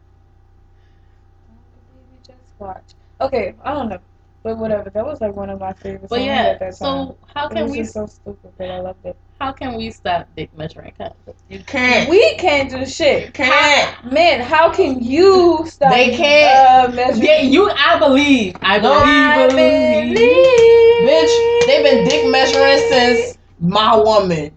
Don't 1.48 1.60
believe 1.92 2.10
me, 2.12 2.18
just 2.26 2.54
watch. 2.60 2.94
Okay, 3.22 3.54
I 3.64 3.74
don't 3.74 3.90
know, 3.90 4.00
but 4.48 4.58
whatever. 4.60 4.90
That 4.90 5.06
was 5.06 5.20
like 5.20 5.36
one 5.36 5.50
of 5.50 5.60
my 5.60 5.74
favorite. 5.74 6.10
But 6.10 6.18
songs 6.18 6.26
yeah. 6.26 6.42
at 6.44 6.60
that 6.60 6.66
time. 6.66 6.72
So 6.74 7.18
how 7.34 7.48
it 7.48 7.54
can 7.54 7.64
was 7.64 7.72
we 7.72 7.78
just 7.80 7.94
so 7.94 8.06
stupid, 8.06 8.52
but 8.58 8.70
I 8.70 8.80
loved 8.80 9.06
it. 9.06 9.18
how 9.42 9.52
can 9.52 9.76
we 9.76 9.92
stop 9.92 10.28
dick 10.38 10.56
measuring 10.58 10.94
contests? 10.98 11.44
You 11.50 11.60
can't. 11.66 12.10
We 12.10 12.36
can't 12.36 12.70
do 12.70 12.86
shit. 12.86 13.34
can't. 13.34 14.12
Man, 14.12 14.40
how 14.42 14.72
can 14.72 15.04
you 15.04 15.64
stop? 15.68 15.92
They 15.92 16.16
can't. 16.16 16.92
Uh, 16.92 16.96
measuring? 16.96 17.26
Yeah, 17.26 17.42
you. 17.42 17.70
I 17.72 18.00
believe. 18.00 18.56
I 18.62 18.78
No, 18.78 18.94
believe. 18.94 19.06
I 19.06 19.48
believe. 19.48 20.16
believe. 20.16 21.10
Bitch, 21.10 21.66
they've 21.68 21.84
been 21.84 22.08
dick 22.08 22.32
measuring 22.32 22.80
since 22.90 23.38
my 23.60 23.96
woman. 23.98 24.52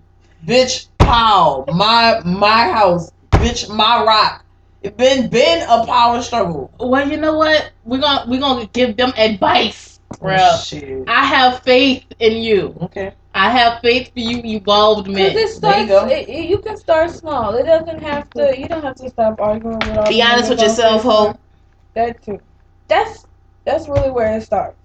Bitch, 0.46 0.86
pow. 0.98 1.64
My 1.74 2.20
my 2.24 2.68
house. 2.70 3.10
Bitch, 3.32 3.68
my 3.74 4.04
rock. 4.04 4.44
It 4.82 4.96
been 4.96 5.28
been 5.28 5.62
a 5.68 5.84
power 5.86 6.22
struggle. 6.22 6.72
Well, 6.80 7.08
you 7.10 7.16
know 7.18 7.36
what? 7.36 7.72
We're 7.84 8.00
gonna 8.00 8.24
we're 8.30 8.40
gonna 8.40 8.66
give 8.66 8.96
them 8.96 9.12
advice, 9.16 10.00
bro. 10.20 10.36
Oh, 10.38 10.56
shit. 10.58 11.04
I 11.06 11.24
have 11.26 11.60
faith 11.62 12.06
in 12.18 12.38
you. 12.38 12.76
Okay. 12.82 13.12
I 13.34 13.50
have 13.50 13.80
faith 13.80 14.12
for 14.12 14.20
you, 14.20 14.38
evolved 14.44 15.06
Cause 15.06 15.14
men. 15.14 15.30
it 15.32 15.34
There 15.34 15.48
starts. 15.48 15.80
you 15.82 15.86
go. 15.86 16.06
It, 16.08 16.28
it- 16.28 16.48
you 16.48 16.58
can 16.58 16.76
start 16.76 17.10
small. 17.10 17.54
It 17.54 17.64
doesn't 17.64 18.00
have 18.02 18.30
to. 18.34 18.58
You 18.58 18.68
don't 18.68 18.82
have 18.82 18.96
to 18.96 19.10
stop 19.10 19.40
arguing 19.40 19.78
with 19.78 19.96
all. 19.98 20.08
Be 20.08 20.22
honest 20.22 20.50
with 20.50 20.60
yourself, 20.62 21.02
Facebook. 21.02 21.26
ho. 21.34 21.38
That 21.94 22.22
too. 22.22 22.40
That's 22.88 23.26
that's 23.64 23.88
really 23.88 24.10
where 24.10 24.36
it 24.36 24.42
starts. 24.42 24.78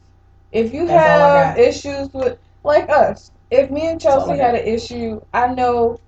If 0.51 0.73
you 0.73 0.87
That's 0.87 1.07
have 1.07 1.57
issues 1.57 2.09
with 2.13 2.37
like 2.63 2.89
us, 2.89 3.31
if 3.49 3.71
me 3.71 3.87
and 3.87 3.99
Chelsea 4.01 4.37
had 4.37 4.55
an 4.55 4.65
issue, 4.65 5.21
I 5.33 5.47
know. 5.53 5.99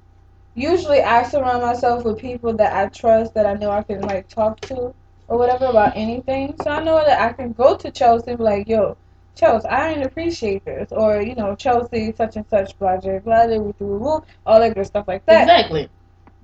Usually, 0.58 1.02
I 1.04 1.22
surround 1.24 1.62
myself 1.62 2.04
with 2.04 2.18
people 2.18 2.52
that 2.54 2.74
I 2.74 2.88
trust, 2.90 3.36
that 3.36 3.46
I 3.46 3.54
know 3.54 3.70
I 3.70 3.84
can 3.84 4.02
like 4.02 4.28
talk 4.28 4.60
to 4.62 4.94
or 5.28 5.38
whatever 5.38 5.66
about 5.66 5.96
anything. 5.96 6.56
So 6.64 6.72
I 6.72 6.84
know 6.84 6.96
that 7.06 7.22
I 7.22 7.32
can 7.32 7.54
go 7.54 7.78
to 7.78 7.92
Chelsea 7.92 8.32
and 8.32 8.40
be 8.40 8.44
like, 8.44 8.68
"Yo, 8.68 8.98
Chelsea, 9.36 9.68
I 9.68 9.90
didn't 9.90 10.08
appreciate 10.08 10.66
this," 10.66 10.92
or 10.92 11.22
you 11.22 11.36
know, 11.36 11.56
Chelsea, 11.56 12.12
such 12.18 12.38
and 12.38 12.46
such, 12.50 12.78
blah 12.80 12.98
blah 12.98 13.20
blah, 13.20 13.46
woo, 13.46 13.76
woo, 13.80 13.98
woo, 14.00 14.24
all 14.48 14.60
that 14.60 14.74
good 14.74 14.88
stuff 14.88 15.08
like 15.08 15.26
that. 15.28 15.44
Exactly. 15.44 15.90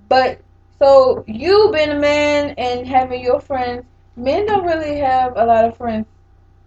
But 0.09 0.39
so 0.77 1.23
you 1.27 1.71
being 1.73 1.89
a 1.89 1.99
man 1.99 2.53
and 2.57 2.87
having 2.87 3.23
your 3.23 3.39
friends, 3.39 3.83
men 4.15 4.45
don't 4.45 4.65
really 4.65 4.97
have 4.97 5.33
a 5.37 5.45
lot 5.45 5.65
of 5.65 5.75
friends 5.75 6.05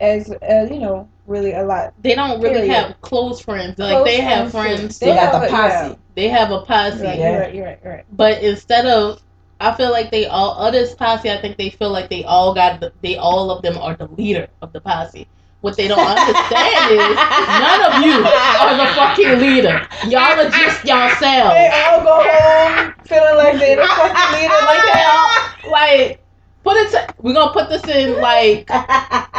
as 0.01 0.31
uh, 0.33 0.67
you 0.69 0.81
know, 0.81 1.09
really 1.27 1.53
a 1.53 1.63
lot. 1.63 1.95
They 2.03 2.15
don't 2.15 2.41
really 2.41 2.67
Period. 2.67 2.73
have 2.75 3.01
close 3.01 3.41
friends. 3.41 3.79
Like 3.79 3.91
Close 3.93 4.07
they 4.07 4.21
have 4.21 4.51
friends, 4.51 4.79
friends. 4.79 4.99
They 4.99 5.07
got 5.07 5.33
have 5.33 5.41
the 5.43 5.47
a- 5.49 5.51
posse. 5.51 5.89
yeah. 5.91 5.95
They 6.15 6.29
have 6.29 6.51
a 6.51 6.61
posse. 6.63 7.03
Right, 7.03 7.19
Yeah. 7.19 7.31
You're 7.33 7.41
right, 7.41 7.55
you're 7.55 7.65
right, 7.67 7.79
you're 7.85 7.93
right. 7.95 8.05
But 8.13 8.43
instead 8.43 8.87
of, 8.87 9.21
I 9.61 9.75
feel 9.75 9.91
like 9.91 10.11
they 10.11 10.27
all 10.27 10.53
others 10.59 10.95
posse. 10.95 11.31
I 11.31 11.41
think 11.41 11.57
they 11.57 11.71
feel 11.71 11.91
like 11.91 12.09
they 12.11 12.25
all 12.25 12.55
got. 12.55 12.81
The, 12.81 12.93
they 13.03 13.17
all 13.17 13.51
of 13.51 13.63
them 13.63 13.77
are 13.79 13.95
the 13.97 14.07
leader 14.09 14.49
of 14.63 14.73
the 14.73 14.81
posse. 14.81 15.27
What 15.63 15.77
they 15.77 15.89
don't 15.89 15.99
understand 15.99 16.91
is 16.93 17.17
none 17.17 17.81
of 17.91 18.05
you 18.05 18.23
are 18.23 18.77
the 18.77 18.93
fucking 18.95 19.41
leader. 19.41 19.89
Y'all 20.07 20.39
are 20.39 20.51
just 20.51 20.85
They 20.85 20.91
all 20.93 22.03
go 22.03 22.23
home 22.23 22.95
feeling 23.05 23.37
like 23.37 23.59
they're 23.59 23.77
the 23.77 23.87
fucking 23.87 24.41
leader. 24.41 24.55
Like 24.65 24.95
they 24.95 25.03
all 25.05 25.71
like 25.73 26.21
put 26.63 26.77
it. 26.77 26.91
To, 26.93 27.15
we're 27.23 27.33
gonna 27.35 27.53
put 27.53 27.69
this 27.71 27.85
in 27.89 28.21
like 28.21 28.67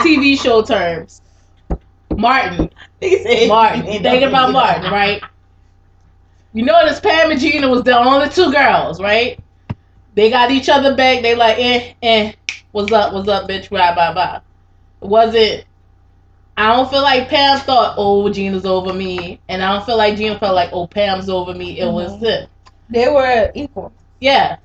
TV 0.03 0.37
show 0.41 0.63
terms. 0.63 1.21
Martin, 2.17 2.69
Martin. 3.47 3.83
Thinking 3.85 4.23
about 4.27 4.51
Martin, 4.51 4.91
right? 4.91 5.21
You 6.53 6.65
notice 6.65 6.99
Pam 6.99 7.31
and 7.31 7.39
Gina 7.39 7.69
was 7.69 7.83
the 7.83 7.97
only 7.97 8.29
two 8.29 8.51
girls, 8.51 8.99
right? 8.99 9.39
They 10.15 10.29
got 10.31 10.49
each 10.49 10.69
other 10.69 10.95
back. 10.95 11.21
They 11.21 11.35
like, 11.35 11.57
eh, 11.59 11.93
eh. 12.01 12.33
What's 12.71 12.91
up? 12.91 13.13
What's 13.13 13.27
up, 13.29 13.47
bitch? 13.47 13.69
Blah 13.69 13.93
blah 13.93 14.13
blah. 14.13 14.41
Was 15.01 15.35
it? 15.35 15.65
I 16.57 16.75
don't 16.75 16.89
feel 16.89 17.03
like 17.03 17.29
Pam 17.29 17.59
thought, 17.59 17.93
oh, 17.97 18.27
Gina's 18.29 18.65
over 18.65 18.91
me, 18.93 19.39
and 19.47 19.61
I 19.61 19.73
don't 19.73 19.85
feel 19.85 19.97
like 19.97 20.17
Gina 20.17 20.39
felt 20.39 20.55
like, 20.55 20.71
oh, 20.73 20.87
Pam's 20.87 21.29
over 21.29 21.53
me. 21.53 21.79
It 21.79 21.85
was 21.91 22.11
Mhm. 22.13 22.21
him. 22.25 22.47
They 22.89 23.07
were 23.09 23.51
equal. 23.53 23.91
Yeah. 24.19 24.55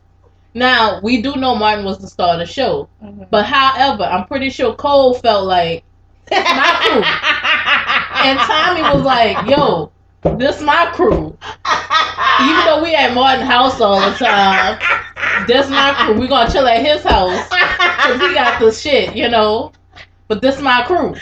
Now 0.54 1.00
we 1.02 1.20
do 1.20 1.36
know 1.36 1.54
Martin 1.54 1.84
was 1.84 1.98
the 1.98 2.08
star 2.08 2.34
of 2.34 2.38
the 2.38 2.46
show, 2.46 2.88
Mhm. 3.04 3.26
but 3.30 3.44
however, 3.44 4.04
I'm 4.04 4.24
pretty 4.26 4.48
sure 4.48 4.72
Cole 4.74 5.12
felt 5.14 5.44
like, 5.44 5.84
my 6.30 6.76
crew. 6.80 7.02
and 8.24 8.38
Tommy 8.40 8.82
was 8.82 9.02
like, 9.02 9.46
yo, 9.48 9.90
this 10.38 10.60
my 10.62 10.86
crew. 10.94 11.36
Even 12.40 12.64
though 12.64 12.82
we 12.82 12.94
at 12.94 13.12
Martin 13.14 13.44
house 13.46 13.80
all 13.80 14.00
the 14.00 14.16
time, 14.16 14.78
this 15.46 15.68
my 15.68 15.92
crew. 15.94 16.18
We 16.18 16.28
gonna 16.28 16.50
chill 16.50 16.66
at 16.66 16.80
his 16.84 17.02
house 17.02 17.48
because 17.48 18.20
he 18.20 18.34
got 18.34 18.60
the 18.60 18.72
shit, 18.72 19.14
you 19.16 19.28
know. 19.28 19.72
But 20.28 20.40
this 20.40 20.60
my 20.60 20.82
crew. 20.86 21.14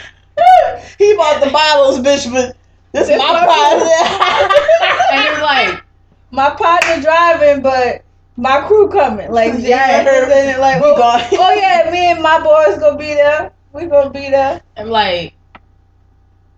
he 0.97 1.15
bought 1.15 1.43
the 1.43 1.49
bottles, 1.51 1.99
bitch, 1.99 2.31
but 2.31 2.55
this 2.91 3.03
is 3.03 3.07
This 3.09 3.17
my 3.17 3.33
my 3.33 3.45
pot. 3.45 4.57
And 5.13 5.27
it's 5.27 5.41
like, 5.41 5.83
My 6.31 6.49
partner 6.51 7.01
driving, 7.01 7.61
but 7.61 8.03
my 8.37 8.61
crew 8.67 8.89
coming. 8.89 9.31
Like 9.31 9.53
Yeah. 9.57 10.03
yeah, 10.03 10.57
like 10.57 10.81
We 10.81 10.89
oh, 10.89 10.97
gone. 10.97 11.21
oh 11.33 11.53
yeah, 11.53 11.89
me 11.91 12.11
and 12.11 12.21
my 12.21 12.39
boys 12.41 12.79
gonna 12.79 12.97
be 12.97 13.13
there. 13.13 13.51
We 13.73 13.87
gonna 13.87 14.09
be 14.09 14.29
there. 14.29 14.61
I'm 14.77 14.89
like, 14.89 15.33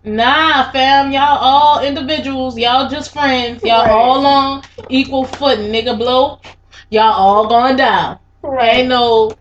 nah, 0.04 0.72
fam, 0.72 1.12
y'all 1.12 1.38
all 1.40 1.84
individuals. 1.84 2.58
Y'all 2.58 2.90
just 2.90 3.12
friends. 3.14 3.64
Y'all 3.64 3.86
Right. 3.86 3.92
all 3.92 4.26
on 4.26 4.64
equal 4.90 5.26
footing, 5.26 5.72
nigga. 5.72 5.98
Blow. 5.98 6.40
Y'all 6.90 7.14
all 7.14 7.48
going 7.48 7.76
down. 7.78 8.20
Right. 8.44 8.74
Ain't 8.78 8.90
no, 8.90 9.32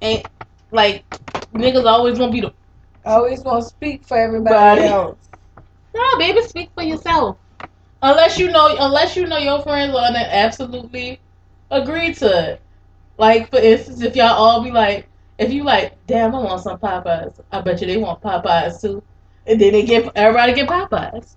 ain't 0.00 0.26
like 0.70 1.04
niggas 1.52 1.84
always 1.84 2.18
gonna 2.18 2.32
be 2.32 2.40
the. 2.40 2.52
Always 3.04 3.42
gonna 3.42 3.62
speak 3.62 4.04
for 4.04 4.16
everybody 4.18 4.54
Body. 4.54 4.82
else. 4.82 5.28
No, 5.94 6.18
baby, 6.18 6.42
speak 6.42 6.70
for 6.74 6.82
yourself. 6.82 7.38
Unless 8.02 8.38
you 8.38 8.50
know, 8.50 8.76
unless 8.78 9.16
you 9.16 9.26
know 9.26 9.38
your 9.38 9.62
friends 9.62 9.94
are 9.94 10.08
gonna 10.08 10.20
absolutely 10.30 11.20
agree 11.70 12.14
to 12.14 12.52
it. 12.52 12.62
Like 13.18 13.50
for 13.50 13.58
instance, 13.58 14.02
if 14.02 14.16
y'all 14.16 14.28
all 14.36 14.62
be 14.62 14.70
like, 14.72 15.09
if 15.40 15.50
you 15.50 15.64
like, 15.64 15.96
damn, 16.06 16.34
I 16.34 16.38
want 16.38 16.62
some 16.62 16.78
Popeyes. 16.78 17.40
I 17.50 17.62
bet 17.62 17.80
you 17.80 17.86
they 17.86 17.96
want 17.96 18.20
Popeyes 18.20 18.80
too, 18.80 19.02
and 19.46 19.58
then 19.58 19.72
they 19.72 19.82
get 19.84 20.12
everybody 20.14 20.52
get 20.52 20.68
Popeyes. 20.68 21.34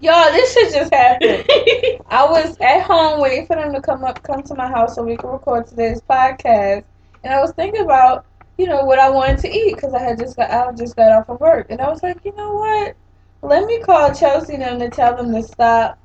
Y'all, 0.00 0.32
this 0.32 0.52
shit 0.52 0.74
just 0.74 0.92
happened. 0.92 1.44
I 2.08 2.24
was 2.24 2.56
at 2.60 2.82
home 2.82 3.20
waiting 3.20 3.46
for 3.46 3.54
them 3.54 3.72
to 3.72 3.80
come 3.80 4.02
up, 4.02 4.22
come 4.24 4.42
to 4.42 4.54
my 4.54 4.66
house 4.66 4.96
so 4.96 5.04
we 5.04 5.16
could 5.16 5.30
record 5.30 5.68
today's 5.68 6.00
podcast, 6.00 6.82
and 7.22 7.32
I 7.32 7.40
was 7.40 7.52
thinking 7.52 7.82
about, 7.82 8.26
you 8.58 8.66
know, 8.66 8.84
what 8.84 8.98
I 8.98 9.08
wanted 9.08 9.38
to 9.38 9.48
eat 9.48 9.76
because 9.76 9.94
I 9.94 10.02
had 10.02 10.18
just 10.18 10.36
got, 10.36 10.50
I 10.50 10.72
just 10.72 10.96
got 10.96 11.12
off 11.12 11.28
of 11.28 11.40
work, 11.40 11.68
and 11.70 11.80
I 11.80 11.88
was 11.88 12.02
like, 12.02 12.24
you 12.24 12.34
know 12.34 12.54
what? 12.54 12.96
Let 13.42 13.64
me 13.64 13.80
call 13.80 14.12
Chelsea 14.12 14.54
and 14.54 14.62
them 14.62 14.78
to 14.80 14.90
tell 14.90 15.16
them 15.16 15.32
to 15.32 15.42
stop 15.44 15.98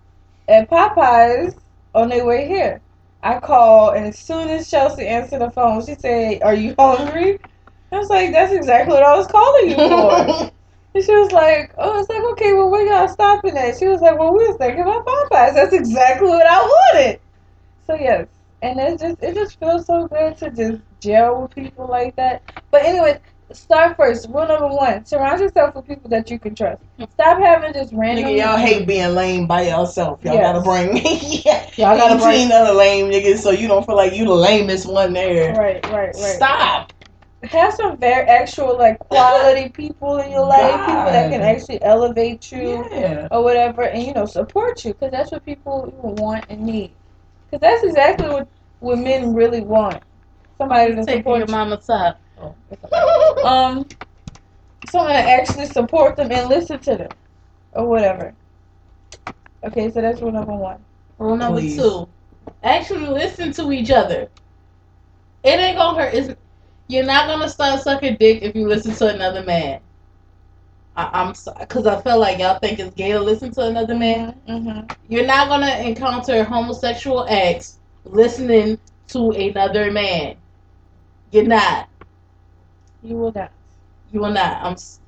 at 0.47 0.69
Popeyes 0.69 1.57
on 1.95 2.09
their 2.09 2.23
way 2.23 2.47
here. 2.47 2.81
I 3.25 3.39
called, 3.39 3.95
and 3.97 4.05
as 4.07 4.17
soon 4.19 4.49
as 4.49 4.69
Chelsea 4.69 5.07
answered 5.07 5.41
the 5.41 5.51
phone, 5.51 5.85
she 5.85 5.95
said, 5.95 6.43
"Are 6.43 6.53
you 6.53 6.75
hungry?" 6.79 7.39
I 7.91 7.97
was 7.97 8.09
like, 8.09 8.31
"That's 8.31 8.53
exactly 8.53 8.93
what 8.93 9.03
I 9.03 9.17
was 9.17 9.27
calling 9.27 9.69
you 9.71 9.75
for." 9.75 10.51
And 10.95 11.03
she 11.03 11.11
was 11.13 11.33
like, 11.33 11.73
"Oh, 11.77 11.99
it's 11.99 12.09
like 12.09 12.23
okay. 12.33 12.53
Well, 12.53 12.69
where 12.69 12.87
y'all 12.87 13.09
stopping 13.09 13.57
at?" 13.57 13.77
She 13.77 13.87
was 13.87 13.99
like, 14.01 14.17
"Well, 14.17 14.31
we 14.33 14.47
was 14.47 14.57
thinking 14.57 14.81
about 14.81 15.05
Popeyes. 15.05 15.53
That's 15.55 15.73
exactly 15.73 16.29
what 16.29 16.47
I 16.47 16.61
wanted." 16.61 17.19
So 17.87 17.95
yes, 17.95 18.27
and 18.61 18.79
it 18.79 18.99
just 18.99 19.23
it 19.23 19.35
just 19.35 19.59
feels 19.59 19.85
so 19.87 20.07
good 20.07 20.37
to 20.37 20.51
just 20.51 20.81
gel 21.01 21.41
with 21.41 21.55
people 21.55 21.87
like 21.87 22.15
that. 22.15 22.43
But 22.71 22.85
anyway, 22.85 23.19
start 23.53 23.95
first. 23.97 24.27
Rule 24.29 24.47
number 24.47 24.67
one: 24.67 25.05
surround 25.05 25.39
yourself 25.39 25.75
with 25.75 25.87
people 25.87 26.09
that 26.09 26.29
you 26.29 26.39
can 26.39 26.55
trust. 26.55 26.81
Stop 27.11 27.39
having 27.39 27.73
just 27.73 27.93
random. 27.93 28.25
Nigga, 28.25 28.37
y'all 28.37 28.57
hate 28.57 28.87
being 28.87 29.13
lame 29.15 29.47
by 29.47 29.63
yourself. 29.63 30.23
Y'all 30.23 30.35
Yes. 30.35 30.43
gotta 30.53 30.61
bring 30.61 30.97
yeah, 31.45 31.69
Y'all 31.77 31.97
gotta 31.97 32.21
bring- 32.23 32.51
other 32.51 32.73
lame 32.73 33.11
niggas 33.11 33.39
so 33.39 33.51
you 33.51 33.67
don't 33.67 33.85
feel 33.85 33.95
like 33.95 34.13
you 34.13 34.25
the 34.25 34.33
lamest 34.33 34.85
one 34.85 35.13
there. 35.13 35.53
Right, 35.55 35.83
right, 35.91 36.15
right. 36.15 36.15
Stop. 36.15 36.91
Have 37.43 37.73
some 37.73 37.97
very 37.97 38.27
actual 38.27 38.75
like 38.77 38.97
quality 38.99 39.69
people 39.75 40.17
in 40.17 40.31
your 40.31 40.45
life, 40.47 40.79
people 40.87 41.05
that 41.05 41.29
can 41.29 41.41
actually 41.41 41.81
elevate 41.83 42.51
you. 42.51 42.87
Yeah. 42.91 43.27
or 43.31 43.43
whatever, 43.43 43.83
and 43.83 44.01
you 44.01 44.13
know 44.13 44.25
support 44.25 44.83
you 44.83 44.93
because 44.93 45.11
that's 45.11 45.31
what 45.31 45.45
people 45.45 45.91
want 46.17 46.45
and 46.49 46.61
need. 46.61 46.95
Because 47.51 47.61
that's 47.61 47.83
exactly 47.83 48.27
what 48.29 48.47
what 48.79 48.97
men 48.97 49.33
really 49.33 49.61
want. 49.61 50.01
Somebody 50.57 50.95
to 50.95 51.05
Take 51.05 51.25
your 51.27 51.41
support 51.41 51.47
you. 51.49 51.51
mama's 51.51 51.85
side. 52.35 53.43
Um, 53.43 53.85
someone 54.89 55.13
to 55.13 55.19
actually 55.19 55.65
support 55.67 56.15
them 56.15 56.31
and 56.31 56.49
listen 56.49 56.79
to 56.79 56.95
them, 56.95 57.11
or 57.73 57.87
whatever. 57.87 58.33
Okay, 59.63 59.91
so 59.91 60.01
that's 60.01 60.21
rule 60.21 60.31
number 60.31 60.53
one. 60.53 60.83
Rule 61.17 61.37
number 61.37 61.59
Please. 61.59 61.77
two: 61.77 62.07
actually 62.63 63.07
listen 63.07 63.51
to 63.53 63.71
each 63.71 63.91
other. 63.91 64.29
It 65.43 65.59
ain't 65.59 65.77
gonna 65.77 65.99
hurt. 65.99 66.13
It's, 66.13 66.35
you're 66.87 67.05
not 67.05 67.27
gonna 67.27 67.49
start 67.49 67.81
sucking 67.81 68.17
dick 68.19 68.41
if 68.41 68.55
you 68.55 68.67
listen 68.67 68.93
to 68.95 69.07
another 69.13 69.43
man. 69.43 69.79
I, 70.95 71.09
I'm 71.13 71.33
because 71.59 71.87
I 71.87 72.01
feel 72.01 72.19
like 72.19 72.39
y'all 72.39 72.59
think 72.59 72.79
it's 72.79 72.95
gay 72.95 73.11
to 73.11 73.19
listen 73.19 73.51
to 73.51 73.61
another 73.61 73.95
man. 73.95 74.39
Mm-hmm. 74.47 74.91
You're 75.09 75.25
not 75.25 75.49
gonna 75.49 75.77
encounter 75.77 76.43
homosexual 76.43 77.27
acts 77.27 77.79
listening 78.05 78.79
to 79.09 79.31
another 79.31 79.91
man. 79.91 80.37
You're 81.31 81.43
not. 81.43 81.89
You 83.05 83.17
will 83.17 83.31
not. 83.33 83.51
You 84.11 84.21
will 84.21 84.31
not. 84.31 84.63
I'm. 84.63 84.73
s- 84.73 84.99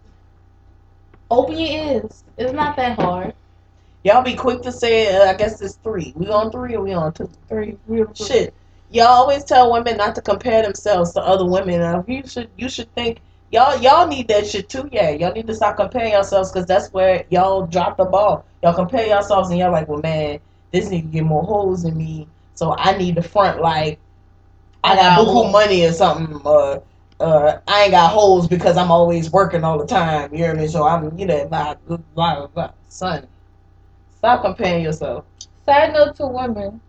Open 1.29 1.57
your 1.57 1.69
ears. 1.69 2.23
It's 2.37 2.53
not 2.53 2.77
that 2.77 2.97
hard. 2.99 3.33
Y'all 4.03 4.21
be 4.23 4.35
quick 4.35 4.61
to 4.61 4.71
say, 4.71 5.13
uh, 5.13 5.29
I 5.29 5.33
guess 5.33 5.61
it's 5.61 5.75
three. 5.75 6.13
We 6.15 6.27
on 6.29 6.51
three 6.51 6.75
or 6.75 6.83
we 6.83 6.93
on 6.93 7.11
two? 7.11 7.29
Three. 7.49 7.77
Real 7.87 8.13
Shit. 8.13 8.53
Y'all 8.91 9.07
always 9.07 9.43
tell 9.43 9.71
women 9.73 9.97
not 9.97 10.15
to 10.15 10.21
compare 10.21 10.61
themselves 10.63 11.11
to 11.13 11.21
other 11.21 11.43
women. 11.45 11.81
Now, 11.81 12.05
you 12.07 12.25
should 12.25 12.49
you 12.55 12.69
should 12.69 12.93
think 12.95 13.19
y'all 13.51 13.77
y'all 13.81 14.07
need 14.07 14.29
that 14.29 14.47
shit 14.47 14.69
too. 14.69 14.87
Yeah, 14.93 15.09
y'all 15.09 15.33
need 15.33 15.47
to 15.47 15.53
stop 15.55 15.75
comparing 15.75 16.13
yourselves 16.13 16.51
because 16.51 16.65
that's 16.67 16.93
where 16.93 17.25
y'all 17.29 17.65
drop 17.65 17.97
the 17.97 18.05
ball. 18.05 18.45
Y'all 18.63 18.73
compare 18.73 19.05
yourselves 19.07 19.49
and 19.49 19.59
y'all 19.59 19.73
like, 19.73 19.89
well, 19.89 19.99
man, 20.01 20.39
this 20.71 20.87
nigga 20.87 21.11
get 21.11 21.25
more 21.25 21.43
hoes 21.43 21.83
than 21.83 21.97
me, 21.97 22.27
so 22.53 22.75
I 22.77 22.97
need 22.97 23.15
to 23.15 23.21
front 23.21 23.59
like 23.59 23.99
I 24.85 24.95
got 24.95 25.19
buku 25.19 25.51
money 25.51 25.85
or 25.85 25.91
something. 25.91 26.39
Uh, 26.45 26.79
uh, 27.19 27.59
I 27.67 27.83
ain't 27.83 27.91
got 27.91 28.11
holes 28.11 28.47
because 28.47 28.77
I'm 28.77 28.91
always 28.91 29.31
working 29.31 29.63
all 29.63 29.77
the 29.77 29.87
time. 29.87 30.31
You 30.31 30.39
hear 30.39 30.53
me? 30.55 30.67
So 30.67 30.85
I'm, 30.85 31.17
you 31.17 31.25
know, 31.25 31.47
blah 31.47 31.75
blah 31.75 31.97
blah. 32.13 32.47
blah. 32.47 32.71
Son, 32.87 33.27
stop 34.15 34.43
comparing 34.43 34.83
yourself. 34.83 35.25
Side 35.65 35.93
note 35.93 36.15
to 36.17 36.27
women: 36.27 36.81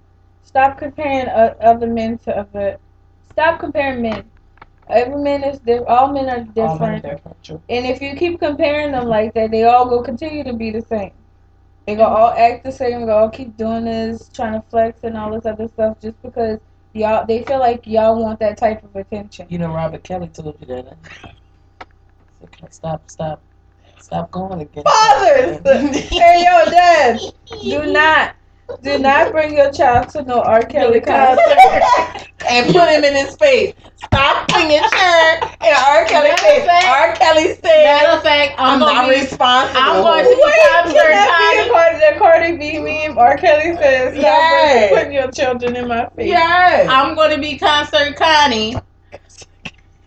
stop 0.43 0.79
comparing 0.79 1.29
uh, 1.29 1.55
other 1.61 1.87
men 1.87 2.19
to 2.19 2.39
other. 2.39 2.79
Stop 3.31 3.61
comparing 3.61 4.03
men. 4.03 4.31
Every 4.91 5.23
man 5.23 5.45
is 5.45 5.59
different. 5.61 5.89
All 5.89 6.13
men 6.13 6.29
are 6.29 6.45
different. 6.45 6.81
Men 6.81 7.07
are 7.07 7.17
different. 7.17 7.63
And 7.69 7.87
if 7.87 8.01
you 8.01 8.15
keep 8.17 8.41
comparing 8.41 8.93
them 8.93 9.07
like 9.07 9.35
that, 9.35 9.51
they 9.51 9.65
all 9.65 9.89
will 9.89 10.03
continue 10.03 10.45
to 10.45 10.53
be 10.55 10.71
the 10.71 10.83
same. 10.83 11.13
They 11.87 11.97
gonna 11.97 12.15
all 12.15 12.33
act 12.33 12.65
the 12.65 12.73
same. 12.73 13.07
They 13.07 13.13
all 13.13 13.31
keep 13.31 13.57
doing 13.57 13.85
this, 13.85 14.29
trying 14.29 14.55
to 14.55 14.63
flex 14.69 15.05
and 15.05 15.17
all 15.17 15.31
this 15.33 15.47
other 15.47 15.69
stuff, 15.69 16.01
just 16.01 16.21
because 16.23 16.59
y'all 16.99 17.27
they 17.27 17.43
feel 17.45 17.59
like 17.59 17.87
y'all 17.87 18.21
want 18.21 18.41
that 18.41 18.57
type 18.57 18.83
of 18.85 18.95
attention. 18.97 19.47
You 19.49 19.59
know, 19.59 19.73
Robert 19.73 20.03
Kelly 20.03 20.29
told 20.29 20.57
you 20.61 20.67
that. 20.67 20.97
So, 22.41 22.67
stop, 22.71 23.11
stop, 23.11 23.43
stop 23.99 24.31
going 24.31 24.61
again. 24.61 24.85
Fathers, 24.85 25.61
hey 26.09 26.45
yo, 26.45 26.71
dad, 26.71 27.21
do 27.63 27.87
not, 27.93 28.35
do 28.83 28.99
not 28.99 29.33
bring 29.33 29.57
your 29.57 29.73
child 29.73 30.11
to 30.11 30.23
no 30.23 30.41
R. 30.43 30.63
Kelly 30.63 31.01
concert. 31.01 32.29
and 32.49 32.67
put 32.67 32.89
him 32.89 33.03
in 33.05 33.15
his 33.27 33.35
face. 33.37 33.75
Stop 33.97 34.47
putting 34.49 34.71
your 34.71 34.83
shirt 34.83 35.43
in 35.61 35.75
R. 35.75 36.05
Kelly's 36.05 36.31
Matter 36.33 36.43
face. 36.43 36.61
of 36.61 36.67
fact- 36.67 36.87
R. 36.87 37.15
Kelly 37.17 37.55
said, 37.55 37.63
Matter 37.85 38.17
of 38.17 38.23
fact, 38.23 38.55
I'm, 38.59 38.75
I'm 38.75 38.79
gonna 38.81 38.93
not 38.93 39.09
be, 39.09 39.21
responsible. 39.21 39.81
I'm 39.81 40.03
going 40.03 40.25
to- 40.25 40.31
Wait, 40.31 40.95
can 40.95 41.11
that 41.11 41.63
be 41.65 41.69
a 41.69 41.73
part 41.73 41.95
of 41.95 42.01
the 42.01 42.19
Cardi 42.19 42.57
B 42.57 42.79
meme? 42.79 43.19
R. 43.19 43.37
Kelly 43.37 43.75
says, 43.77 44.13
"Stop 44.13 44.23
Yes. 44.23 44.91
putting 44.95 45.13
your 45.13 45.31
children 45.31 45.75
in 45.77 45.89
my 45.89 46.09
face." 46.17 46.29
Yes. 46.29 46.89
I'm 46.91 47.15
going 47.15 47.35
to 47.35 47.39
be 47.41 47.59
concert 47.59 48.17
Connie. 48.17 48.77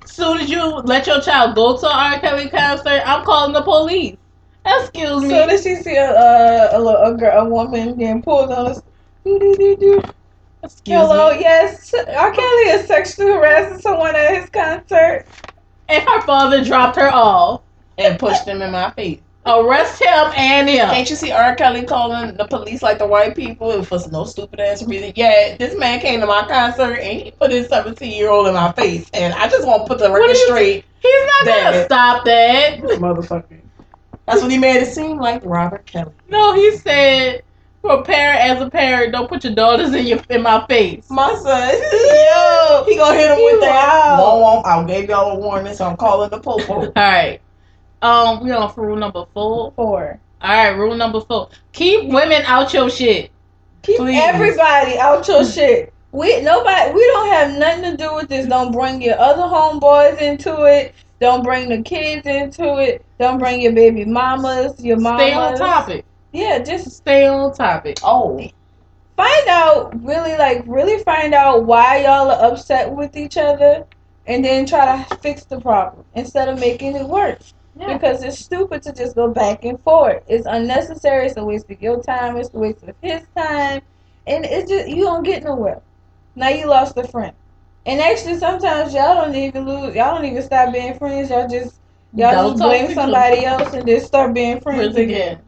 Soon 0.05 0.39
as 0.39 0.49
you 0.49 0.63
let 0.81 1.07
your 1.07 1.19
child 1.21 1.55
go 1.55 1.77
to 1.77 1.85
an 1.87 2.13
R. 2.13 2.19
Kelly 2.19 2.49
concert, 2.49 3.01
I'm 3.05 3.23
calling 3.25 3.53
the 3.53 3.61
police. 3.61 4.17
Excuse 4.65 5.23
me. 5.23 5.29
So 5.29 5.47
did 5.47 5.63
she 5.63 5.75
see 5.75 5.95
a 5.95 6.11
a, 6.11 6.77
a, 6.77 6.79
little- 6.79 7.01
a, 7.01 7.17
girl, 7.17 7.45
a 7.45 7.49
woman 7.49 7.97
getting 7.97 8.21
pulled 8.21 8.51
on 8.51 8.65
the 8.73 8.83
do, 9.25 9.39
do, 9.39 9.55
do, 9.57 9.75
do. 9.77 10.09
Excuse 10.63 10.95
Hello, 10.97 11.31
me. 11.33 11.39
yes. 11.41 11.93
R. 11.93 12.31
Kelly 12.31 12.69
is 12.69 12.87
sexually 12.87 13.31
harassing 13.31 13.79
someone 13.79 14.15
at 14.15 14.35
his 14.35 14.49
concert. 14.49 15.25
and 15.89 16.03
her 16.03 16.21
father 16.21 16.63
dropped 16.63 16.95
her 16.97 17.09
off. 17.11 17.61
And 17.97 18.19
pushed 18.19 18.47
him 18.47 18.61
in 18.61 18.71
my 18.71 18.91
face. 18.91 19.21
Arrest 19.45 20.01
him 20.01 20.31
and 20.37 20.69
him. 20.69 20.87
Can't 20.89 21.09
you 21.09 21.15
see 21.15 21.31
R. 21.31 21.55
Kelly 21.55 21.83
calling 21.83 22.35
the 22.37 22.45
police 22.45 22.83
like 22.83 22.99
the 22.99 23.07
white 23.07 23.35
people 23.35 23.83
for 23.83 23.99
no 24.11 24.23
stupid 24.23 24.59
ass 24.59 24.83
reason? 24.83 25.13
Yeah, 25.15 25.57
this 25.57 25.75
man 25.77 25.99
came 25.99 26.19
to 26.21 26.27
my 26.27 26.45
concert 26.47 26.93
and 26.99 27.21
he 27.21 27.31
put 27.31 27.51
his 27.51 27.67
17 27.67 28.11
year 28.11 28.29
old 28.29 28.47
in 28.47 28.53
my 28.53 28.71
face. 28.73 29.09
And 29.13 29.33
I 29.33 29.49
just 29.49 29.65
want 29.67 29.83
to 29.83 29.87
put 29.87 29.97
the 29.99 30.11
What 30.11 30.21
record 30.21 30.37
straight. 30.37 30.85
He's 30.99 31.25
not 31.27 31.45
Damn 31.45 31.73
gonna 31.73 31.85
stop 31.85 32.25
that. 32.25 32.79
Motherfucker. 32.81 33.60
That's 34.31 34.43
what 34.43 34.51
he 34.51 34.57
made 34.57 34.77
it 34.77 34.87
seem 34.87 35.17
like, 35.17 35.41
Robert 35.43 35.85
Kelly. 35.85 36.13
No, 36.29 36.53
he 36.53 36.77
said, 36.77 37.43
for 37.81 37.95
a 37.95 38.03
parent 38.03 38.39
as 38.39 38.61
a 38.61 38.69
parent, 38.69 39.11
don't 39.11 39.27
put 39.27 39.43
your 39.43 39.53
daughters 39.53 39.93
in 39.93 40.07
your 40.07 40.19
in 40.29 40.41
my 40.41 40.65
face. 40.67 41.09
My 41.09 41.33
son, 41.35 41.43
yo, 41.91 42.85
he 42.87 42.95
gonna 42.95 43.17
hit 43.17 43.31
him 43.31 43.43
with 43.43 43.59
that. 43.59 44.17
Womp. 44.17 44.65
I 44.65 44.83
gave 44.85 45.09
y'all 45.09 45.31
a 45.31 45.35
warning, 45.35 45.73
so 45.73 45.85
I'm 45.85 45.97
calling 45.97 46.29
the 46.29 46.39
popo. 46.39 46.73
All 46.85 46.91
right. 46.95 47.41
Um, 48.01 48.43
we 48.43 48.51
on 48.51 48.73
for 48.73 48.87
rule 48.87 48.95
number 48.95 49.25
four. 49.33 49.73
Four. 49.75 50.19
All 50.41 50.49
right, 50.49 50.69
rule 50.77 50.95
number 50.95 51.19
four: 51.19 51.49
keep 51.73 52.09
women 52.09 52.41
out 52.45 52.73
your 52.73 52.89
shit. 52.89 53.31
Keep 53.81 53.97
Please. 53.97 54.21
everybody 54.23 54.97
out 54.97 55.27
your 55.27 55.43
shit. 55.51 55.93
We 56.13 56.41
nobody. 56.41 56.93
We 56.93 57.05
don't 57.07 57.27
have 57.27 57.59
nothing 57.59 57.91
to 57.91 57.97
do 57.97 58.15
with 58.15 58.29
this. 58.29 58.47
Don't 58.47 58.71
bring 58.71 59.01
your 59.01 59.19
other 59.19 59.43
homeboys 59.43 60.21
into 60.21 60.63
it. 60.63 60.95
Don't 61.19 61.43
bring 61.43 61.67
the 61.69 61.81
kids 61.81 62.25
into 62.25 62.77
it. 62.77 63.05
Don't 63.21 63.37
bring 63.37 63.61
your 63.61 63.73
baby 63.73 64.03
mamas, 64.03 64.83
your 64.83 64.99
mamas. 64.99 65.21
Stay 65.21 65.33
on 65.33 65.55
topic. 65.55 66.05
Yeah, 66.31 66.57
just 66.57 66.89
Stay 66.89 67.27
on 67.27 67.53
topic. 67.53 67.99
Oh, 68.03 68.39
find 69.15 69.47
out 69.47 70.03
really 70.03 70.35
like 70.37 70.63
really 70.65 71.03
find 71.03 71.35
out 71.35 71.65
why 71.65 72.01
y'all 72.01 72.31
are 72.31 72.51
upset 72.51 72.91
with 72.91 73.15
each 73.15 73.37
other 73.37 73.85
and 74.25 74.43
then 74.43 74.65
try 74.65 75.03
to 75.03 75.15
fix 75.17 75.43
the 75.43 75.61
problem 75.61 76.03
instead 76.15 76.49
of 76.49 76.59
making 76.59 76.95
it 76.95 77.05
worse. 77.07 77.53
Yeah. 77.75 77.93
because 77.93 78.23
it's 78.23 78.39
stupid 78.39 78.81
to 78.83 78.91
just 78.91 79.15
go 79.15 79.29
back 79.31 79.65
and 79.65 79.79
forth. 79.81 80.23
It's 80.27 80.47
unnecessary. 80.47 81.27
It's 81.27 81.37
a 81.37 81.45
waste 81.45 81.69
of 81.69 81.79
your 81.79 82.01
time. 82.01 82.37
It's 82.37 82.51
a 82.55 82.57
waste 82.57 82.81
of 82.83 82.95
his 83.03 83.21
time. 83.37 83.81
And 84.25 84.45
it's 84.45 84.67
just 84.67 84.89
you 84.89 85.03
don't 85.03 85.21
get 85.23 85.43
nowhere. 85.43 85.79
Now 86.35 86.49
you 86.49 86.65
lost 86.65 86.97
a 86.97 87.03
friend. 87.07 87.33
And 87.85 88.01
actually 88.01 88.39
sometimes 88.39 88.95
y'all 88.95 89.13
don't 89.13 89.35
even 89.35 89.67
lose 89.67 89.93
y'all 89.93 90.15
don't 90.15 90.25
even 90.25 90.41
stop 90.41 90.73
being 90.73 90.97
friends. 90.97 91.29
Y'all 91.29 91.47
just 91.47 91.80
y'all 92.13 92.31
Don't 92.31 92.51
just 92.57 92.63
blame 92.63 92.87
to 92.87 92.93
somebody 92.93 93.45
else 93.45 93.73
and 93.73 93.87
then 93.87 94.01
start 94.01 94.33
being 94.33 94.59
friends 94.61 94.95
again. 94.95 95.39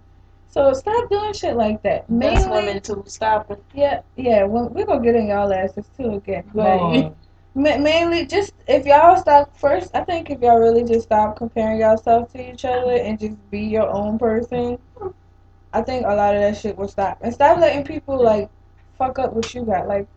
so 0.49 0.73
stop 0.73 1.09
doing 1.09 1.33
shit 1.33 1.55
like 1.55 1.81
that 1.83 2.05
that's 2.07 2.45
Mainly- 2.45 2.49
women 2.49 2.81
too. 2.81 3.03
Stop 3.07 3.51
it. 3.51 3.63
yeah, 3.73 4.01
yeah. 4.15 4.43
Well, 4.43 4.69
we're 4.69 4.85
gonna 4.85 5.01
get 5.03 5.15
in 5.15 5.27
y'all 5.27 5.51
asses 5.53 5.85
too 5.97 6.15
again. 6.15 6.43
But 6.53 7.13
ma- 7.55 7.77
mainly, 7.77 8.25
just 8.25 8.53
if 8.67 8.85
y'all 8.85 9.17
stop 9.17 9.55
first, 9.57 9.95
I 9.95 10.03
think 10.03 10.29
if 10.29 10.41
y'all 10.41 10.59
really 10.59 10.83
just 10.83 11.03
stop 11.03 11.35
comparing 11.37 11.79
yourself 11.79 12.31
to 12.33 12.53
each 12.53 12.65
other 12.65 12.93
and 12.93 13.19
just 13.19 13.35
be 13.51 13.61
your 13.61 13.89
own 13.89 14.17
person, 14.19 14.77
I 15.73 15.81
think 15.81 16.05
a 16.05 16.13
lot 16.15 16.35
of 16.35 16.41
that 16.41 16.55
shit 16.57 16.77
will 16.77 16.87
stop 16.87 17.17
and 17.21 17.33
stop 17.33 17.57
letting 17.59 17.83
people 17.83 18.21
like 18.21 18.49
fuck 18.97 19.17
up 19.19 19.33
what 19.33 19.53
you 19.55 19.63
got. 19.63 19.87
Like 19.87 20.07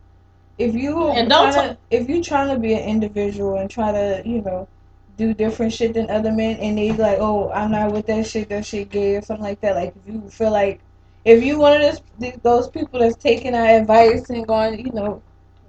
if 0.58 0.74
you 0.74 1.08
And 1.08 1.28
don't 1.30 1.52
tryna- 1.52 1.76
if 1.90 2.08
you 2.10 2.22
trying 2.22 2.54
to 2.54 2.58
be 2.60 2.74
an 2.74 2.80
individual 2.80 3.56
and 3.56 3.70
try 3.70 3.90
to 3.92 4.22
you 4.24 4.42
know 4.42 4.68
do 5.16 5.32
different 5.34 5.72
shit 5.72 5.94
than 5.94 6.10
other 6.10 6.32
men 6.32 6.56
and 6.58 6.76
they 6.78 6.92
like 6.92 7.18
oh 7.20 7.50
I'm 7.50 7.70
not 7.70 7.92
with 7.92 8.06
that 8.06 8.26
shit 8.26 8.48
that 8.50 8.66
shit 8.66 8.90
gay 8.90 9.16
or 9.16 9.22
something 9.22 9.44
like 9.44 9.60
that. 9.62 9.76
Like 9.76 9.94
if 9.96 10.12
you 10.14 10.28
feel 10.30 10.50
like 10.50 10.80
if 11.24 11.42
you 11.42 11.58
one 11.58 11.80
of 11.80 12.00
those 12.20 12.32
those 12.42 12.68
people 12.68 13.00
that's 13.00 13.16
taking 13.16 13.54
our 13.54 13.66
advice 13.66 14.28
and 14.30 14.46
going 14.46 14.84
you 14.86 14.92
know 14.92 15.22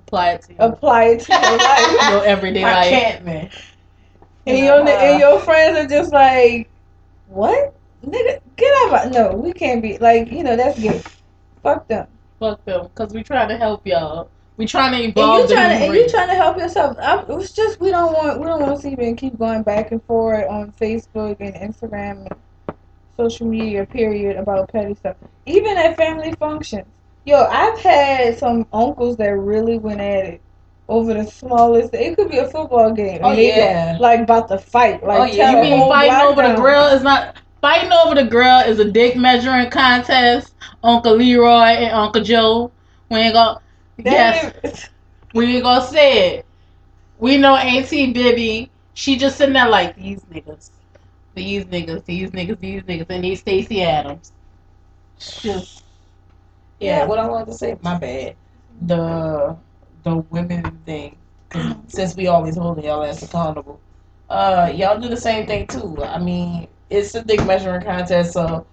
Apply 0.08 0.32
it 0.32 0.42
to 0.44 0.54
you. 0.54 0.58
apply 0.60 1.04
it 1.06 1.20
to 1.22 1.34
your 1.34 1.42
life. 1.58 2.10
your 2.12 2.26
everyday 2.26 2.64
I 2.64 2.74
life. 2.74 2.90
can't, 2.90 3.26
man. 3.26 3.50
And 4.46 4.58
your 4.60 4.88
and 4.88 5.20
your 5.20 5.40
friends 5.42 5.78
are 5.78 5.88
just 5.88 6.14
like, 6.14 6.70
what? 7.28 7.76
Nigga, 8.06 8.40
get 8.56 8.94
out 8.94 9.08
of 9.08 9.12
No, 9.12 9.32
we 9.36 9.52
can't 9.52 9.82
be 9.82 9.98
like, 9.98 10.32
you 10.32 10.44
know, 10.44 10.56
that's 10.56 10.80
gay. 10.80 11.02
Fuck 11.62 11.90
them. 11.90 12.08
Fuck 12.40 12.64
them, 12.64 12.88
because 12.88 13.14
we 13.14 13.22
trying 13.22 13.50
to 13.50 13.58
help 13.58 13.86
y'all. 13.86 14.30
We 14.58 14.66
trying 14.66 14.92
to 14.92 14.98
And 14.98 15.16
you 15.16 15.48
the 15.48 15.54
trying 15.54 15.80
to 15.80 15.86
and 15.86 15.94
you 15.94 16.10
trying 16.10 16.30
to 16.30 16.36
help 16.36 16.58
yourself. 16.58 16.98
I, 17.00 17.24
it's 17.30 17.54
just 17.54 17.80
we 17.80 17.92
don't 17.92 18.12
want 18.12 18.40
we 18.40 18.46
don't 18.46 18.62
want 18.62 18.82
to 18.82 18.90
even 18.90 19.16
keep 19.16 19.38
going 19.38 19.62
back 19.62 19.92
and 19.92 20.04
forth 20.04 20.46
on 20.50 20.72
Facebook 20.74 21.38
and 21.40 21.54
Instagram 21.56 22.26
and 22.26 22.78
social 23.16 23.46
media. 23.46 23.86
Period 23.86 24.36
about 24.36 24.72
petty 24.72 24.96
stuff. 24.96 25.16
Even 25.46 25.78
at 25.78 25.96
family 25.96 26.34
functions. 26.34 26.88
Yo, 27.26 27.46
I've 27.46 27.78
had 27.80 28.40
some 28.40 28.66
uncles 28.74 29.18
that 29.18 29.30
really 29.30 29.78
went 29.78 30.02
at 30.02 30.26
it 30.26 30.42
over 30.88 31.14
the 31.14 31.26
smallest. 31.26 31.94
It 31.94 32.16
could 32.16 32.32
be 32.32 32.38
a 32.38 32.48
football 32.50 32.92
game. 32.92 33.20
Oh 33.22 33.34
yeah. 33.34 33.98
like 34.00 34.22
about 34.22 34.48
to 34.48 34.58
fight. 34.58 35.04
Like 35.04 35.20
Oh, 35.20 35.36
yeah, 35.36 35.52
You 35.52 35.62
mean 35.62 35.88
fighting 35.88 36.28
over 36.28 36.42
the 36.42 36.56
grill 36.56 36.88
is 36.88 37.04
not 37.04 37.38
fighting 37.62 37.92
over 37.92 38.16
the 38.16 38.26
grill 38.26 38.62
is 38.62 38.80
a 38.80 38.90
dick 38.90 39.16
measuring 39.16 39.70
contest. 39.70 40.56
Uncle 40.84 41.16
Leroy 41.16 41.78
and 41.78 41.94
Uncle 41.94 42.24
Joe. 42.24 42.72
We 43.10 43.18
ain't 43.18 43.34
gonna 43.34 43.60
That 44.04 44.36
yes, 44.36 44.54
is- 44.64 44.90
we 45.34 45.56
ain't 45.56 45.64
gonna 45.64 45.86
say 45.86 46.38
it. 46.38 46.46
We 47.20 47.38
know 47.38 47.56
Auntie 47.56 48.14
Bibby. 48.14 48.72
She 48.94 49.18
just 49.18 49.38
sitting 49.38 49.54
there 49.54 49.70
like 49.70 49.96
these 49.96 50.22
niggas, 50.26 50.72
these 51.36 51.66
niggas, 51.66 52.06
these 52.06 52.32
niggas, 52.32 52.60
these 52.60 52.84
niggas, 52.84 53.06
and 53.10 53.24
these 53.24 53.40
Stacy 53.40 53.84
Adams. 53.84 54.34
Just 55.42 55.84
Yeah, 56.80 57.06
what 57.06 57.20
I 57.20 57.28
wanted 57.28 57.48
to 57.48 57.54
say, 57.54 57.78
my 57.82 57.98
bad. 57.98 58.36
The 58.82 59.56
the 60.04 60.18
women 60.30 60.64
thing. 60.86 61.18
Since 61.88 62.16
we 62.16 62.28
always 62.28 62.58
holding 62.58 62.86
y'all 62.86 63.04
ass 63.04 63.24
accountable. 63.24 63.80
Uh 64.30 64.72
y'all 64.76 65.00
do 65.00 65.10
the 65.10 65.18
same 65.18 65.48
thing 65.48 65.68
too. 65.68 66.04
I 66.04 66.20
mean, 66.20 66.68
it's 66.90 67.16
a 67.16 67.24
dick 67.24 67.46
measuring 67.46 67.82
contest, 67.82 68.34
so 68.34 68.66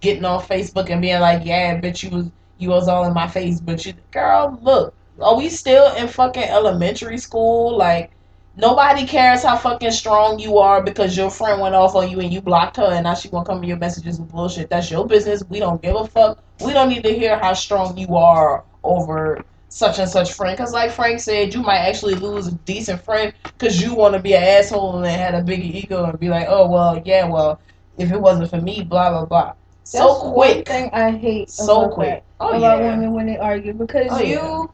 getting 0.00 0.24
on 0.24 0.40
Facebook 0.42 0.90
and 0.90 1.00
being 1.02 1.20
like, 1.20 1.44
Yeah, 1.44 1.80
bitch 1.80 2.02
you 2.04 2.10
was 2.16 2.30
you 2.58 2.70
was 2.70 2.88
all 2.88 3.04
in 3.04 3.14
my 3.14 3.28
face, 3.28 3.60
but 3.60 3.84
you 3.84 3.94
girl, 4.10 4.58
look, 4.62 4.94
are 5.20 5.36
we 5.36 5.48
still 5.48 5.94
in 5.96 6.08
fucking 6.08 6.44
elementary 6.44 7.18
school? 7.18 7.76
Like 7.76 8.10
Nobody 8.56 9.04
cares 9.04 9.42
how 9.42 9.56
fucking 9.56 9.90
strong 9.90 10.38
you 10.38 10.58
are 10.58 10.80
because 10.80 11.16
your 11.16 11.28
friend 11.28 11.60
went 11.60 11.74
off 11.74 11.96
on 11.96 12.08
you 12.08 12.20
and 12.20 12.32
you 12.32 12.40
blocked 12.40 12.76
her 12.76 12.84
and 12.84 13.02
now 13.02 13.14
she 13.14 13.28
gonna 13.28 13.44
come 13.44 13.60
in 13.64 13.68
your 13.68 13.78
messages 13.78 14.20
with 14.20 14.30
bullshit. 14.30 14.70
That's 14.70 14.88
your 14.92 15.04
business. 15.08 15.42
We 15.48 15.58
don't 15.58 15.82
give 15.82 15.96
a 15.96 16.06
fuck. 16.06 16.38
We 16.64 16.72
don't 16.72 16.88
need 16.88 17.02
to 17.02 17.12
hear 17.12 17.36
how 17.36 17.54
strong 17.54 17.98
you 17.98 18.14
are 18.14 18.62
over 18.84 19.44
such 19.70 19.98
and 19.98 20.08
such 20.08 20.34
friend. 20.34 20.56
Cause 20.56 20.72
like 20.72 20.92
Frank 20.92 21.18
said, 21.18 21.52
you 21.52 21.62
might 21.62 21.78
actually 21.78 22.14
lose 22.14 22.46
a 22.46 22.52
decent 22.52 23.04
friend 23.04 23.32
because 23.42 23.82
you 23.82 23.92
want 23.92 24.14
to 24.14 24.20
be 24.20 24.34
an 24.34 24.44
asshole 24.44 24.98
and 24.98 25.06
had 25.06 25.34
a 25.34 25.42
big 25.42 25.64
ego 25.64 26.04
and 26.04 26.20
be 26.20 26.28
like, 26.28 26.46
oh 26.48 26.70
well, 26.70 27.02
yeah, 27.04 27.28
well, 27.28 27.60
if 27.98 28.12
it 28.12 28.20
wasn't 28.20 28.50
for 28.50 28.60
me, 28.60 28.84
blah 28.84 29.10
blah 29.10 29.24
blah. 29.24 29.54
So 29.84 29.98
That's 30.08 30.34
quick, 30.34 30.68
thing 30.68 30.90
I 30.92 31.10
hate 31.12 31.50
so 31.50 31.88
quick. 31.88 32.08
that, 32.08 32.24
Oh 32.40 32.52
about 32.56 32.78
yeah. 32.80 32.90
women 32.90 33.12
when 33.12 33.26
they 33.26 33.38
argue 33.38 33.72
because 33.74 34.10
Oh, 34.12 34.18
you 34.20 34.34
yeah. 34.34 34.64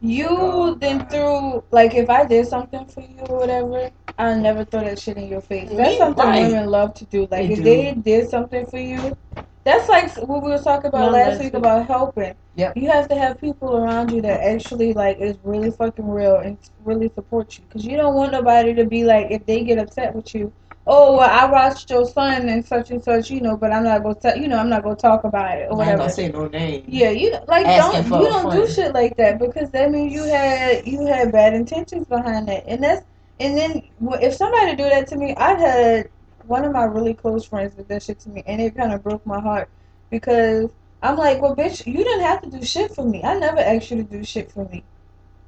you 0.00 0.26
Oh, 0.30 0.74
then 0.74 1.06
threw 1.08 1.62
like 1.70 1.94
if 1.94 2.08
I 2.10 2.24
did 2.26 2.46
something 2.46 2.86
for 2.86 3.00
you 3.00 3.20
or 3.28 3.38
whatever, 3.38 3.90
I 4.18 4.34
never 4.34 4.64
throw 4.64 4.80
that 4.80 4.98
shit 4.98 5.16
in 5.16 5.28
your 5.28 5.40
face. 5.40 5.68
That's 5.70 5.92
Me- 5.92 5.96
something 5.98 6.24
right. 6.24 6.46
women 6.46 6.70
love 6.70 6.94
to 6.94 7.04
do. 7.06 7.22
Like 7.30 7.48
They 7.48 7.50
if 7.50 7.56
do. 7.58 7.62
they 7.64 7.94
did 7.94 8.28
something 8.30 8.66
for 8.66 8.78
you, 8.78 9.16
that's 9.64 9.88
like 9.88 10.14
what 10.26 10.42
we 10.42 10.50
were 10.50 10.58
talking 10.58 10.88
about 10.88 11.06
No, 11.06 11.10
last 11.12 11.40
week 11.40 11.54
about 11.54 11.86
helping. 11.86 12.34
Yep. 12.54 12.76
You 12.76 12.90
have 12.90 13.08
to 13.08 13.16
have 13.16 13.40
people 13.40 13.76
around 13.76 14.10
you 14.12 14.22
that 14.22 14.40
actually 14.42 14.92
like 14.92 15.18
is 15.18 15.36
really 15.42 15.70
fucking 15.70 16.08
real 16.08 16.36
and 16.36 16.58
really 16.84 17.08
support 17.08 17.58
you. 17.58 17.64
Cause 17.72 17.84
you 17.84 17.96
don't 17.96 18.14
want 18.14 18.32
nobody 18.32 18.74
to 18.74 18.84
be 18.84 19.04
like 19.04 19.28
if 19.30 19.44
they 19.46 19.62
get 19.64 19.78
upset 19.78 20.14
with 20.14 20.34
you. 20.34 20.52
Oh 20.86 21.16
well, 21.16 21.30
I 21.30 21.50
watched 21.50 21.88
your 21.90 22.06
son 22.06 22.48
and 22.48 22.64
such 22.64 22.90
and 22.90 23.02
such, 23.02 23.30
you 23.30 23.40
know, 23.40 23.56
but 23.56 23.72
I'm 23.72 23.84
not 23.84 24.02
gonna, 24.02 24.14
tell 24.16 24.36
you 24.36 24.48
know, 24.48 24.58
I'm 24.58 24.68
not 24.68 24.82
gonna 24.82 24.96
talk 24.96 25.24
about 25.24 25.56
it 25.58 25.68
or 25.70 25.78
whatever. 25.78 26.02
I 26.02 26.06
ain't 26.06 26.14
say 26.14 26.28
no 26.28 26.46
name. 26.46 26.84
Yeah, 26.86 27.10
you 27.10 27.32
like 27.48 27.66
Asking 27.66 28.10
don't 28.10 28.22
you 28.22 28.28
don't 28.28 28.52
do 28.52 28.68
shit 28.68 28.92
like 28.92 29.16
that 29.16 29.38
because 29.38 29.70
that 29.70 29.90
means 29.90 30.12
you 30.12 30.24
had 30.24 30.86
you 30.86 31.06
had 31.06 31.32
bad 31.32 31.54
intentions 31.54 32.06
behind 32.06 32.48
that, 32.48 32.64
and 32.66 32.82
that's 32.82 33.06
and 33.40 33.56
then 33.56 33.82
if 34.20 34.34
somebody 34.34 34.76
do 34.76 34.84
that 34.84 35.06
to 35.08 35.16
me, 35.16 35.34
I 35.36 35.54
had 35.54 36.10
one 36.46 36.64
of 36.64 36.72
my 36.72 36.84
really 36.84 37.14
close 37.14 37.46
friends 37.46 37.74
did 37.74 37.88
that 37.88 38.02
shit 38.02 38.20
to 38.20 38.28
me, 38.28 38.42
and 38.46 38.60
it 38.60 38.76
kind 38.76 38.92
of 38.92 39.02
broke 39.02 39.24
my 39.24 39.40
heart 39.40 39.70
because 40.10 40.70
I'm 41.02 41.16
like, 41.16 41.40
well, 41.40 41.56
bitch, 41.56 41.86
you 41.86 42.04
didn't 42.04 42.24
have 42.24 42.42
to 42.42 42.50
do 42.50 42.62
shit 42.62 42.94
for 42.94 43.04
me. 43.04 43.22
I 43.22 43.38
never 43.38 43.58
asked 43.58 43.90
you 43.90 43.96
to 43.98 44.02
do 44.04 44.22
shit 44.22 44.52
for 44.52 44.68
me. 44.68 44.84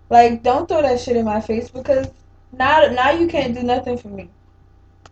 Like, 0.08 0.42
don't 0.42 0.68
throw 0.68 0.82
that 0.82 1.00
shit 1.00 1.16
in 1.16 1.26
my 1.26 1.40
face 1.42 1.68
because 1.68 2.08
now 2.52 2.86
now 2.86 3.10
you 3.10 3.26
can't 3.26 3.54
do 3.54 3.62
nothing 3.62 3.98
for 3.98 4.08
me. 4.08 4.30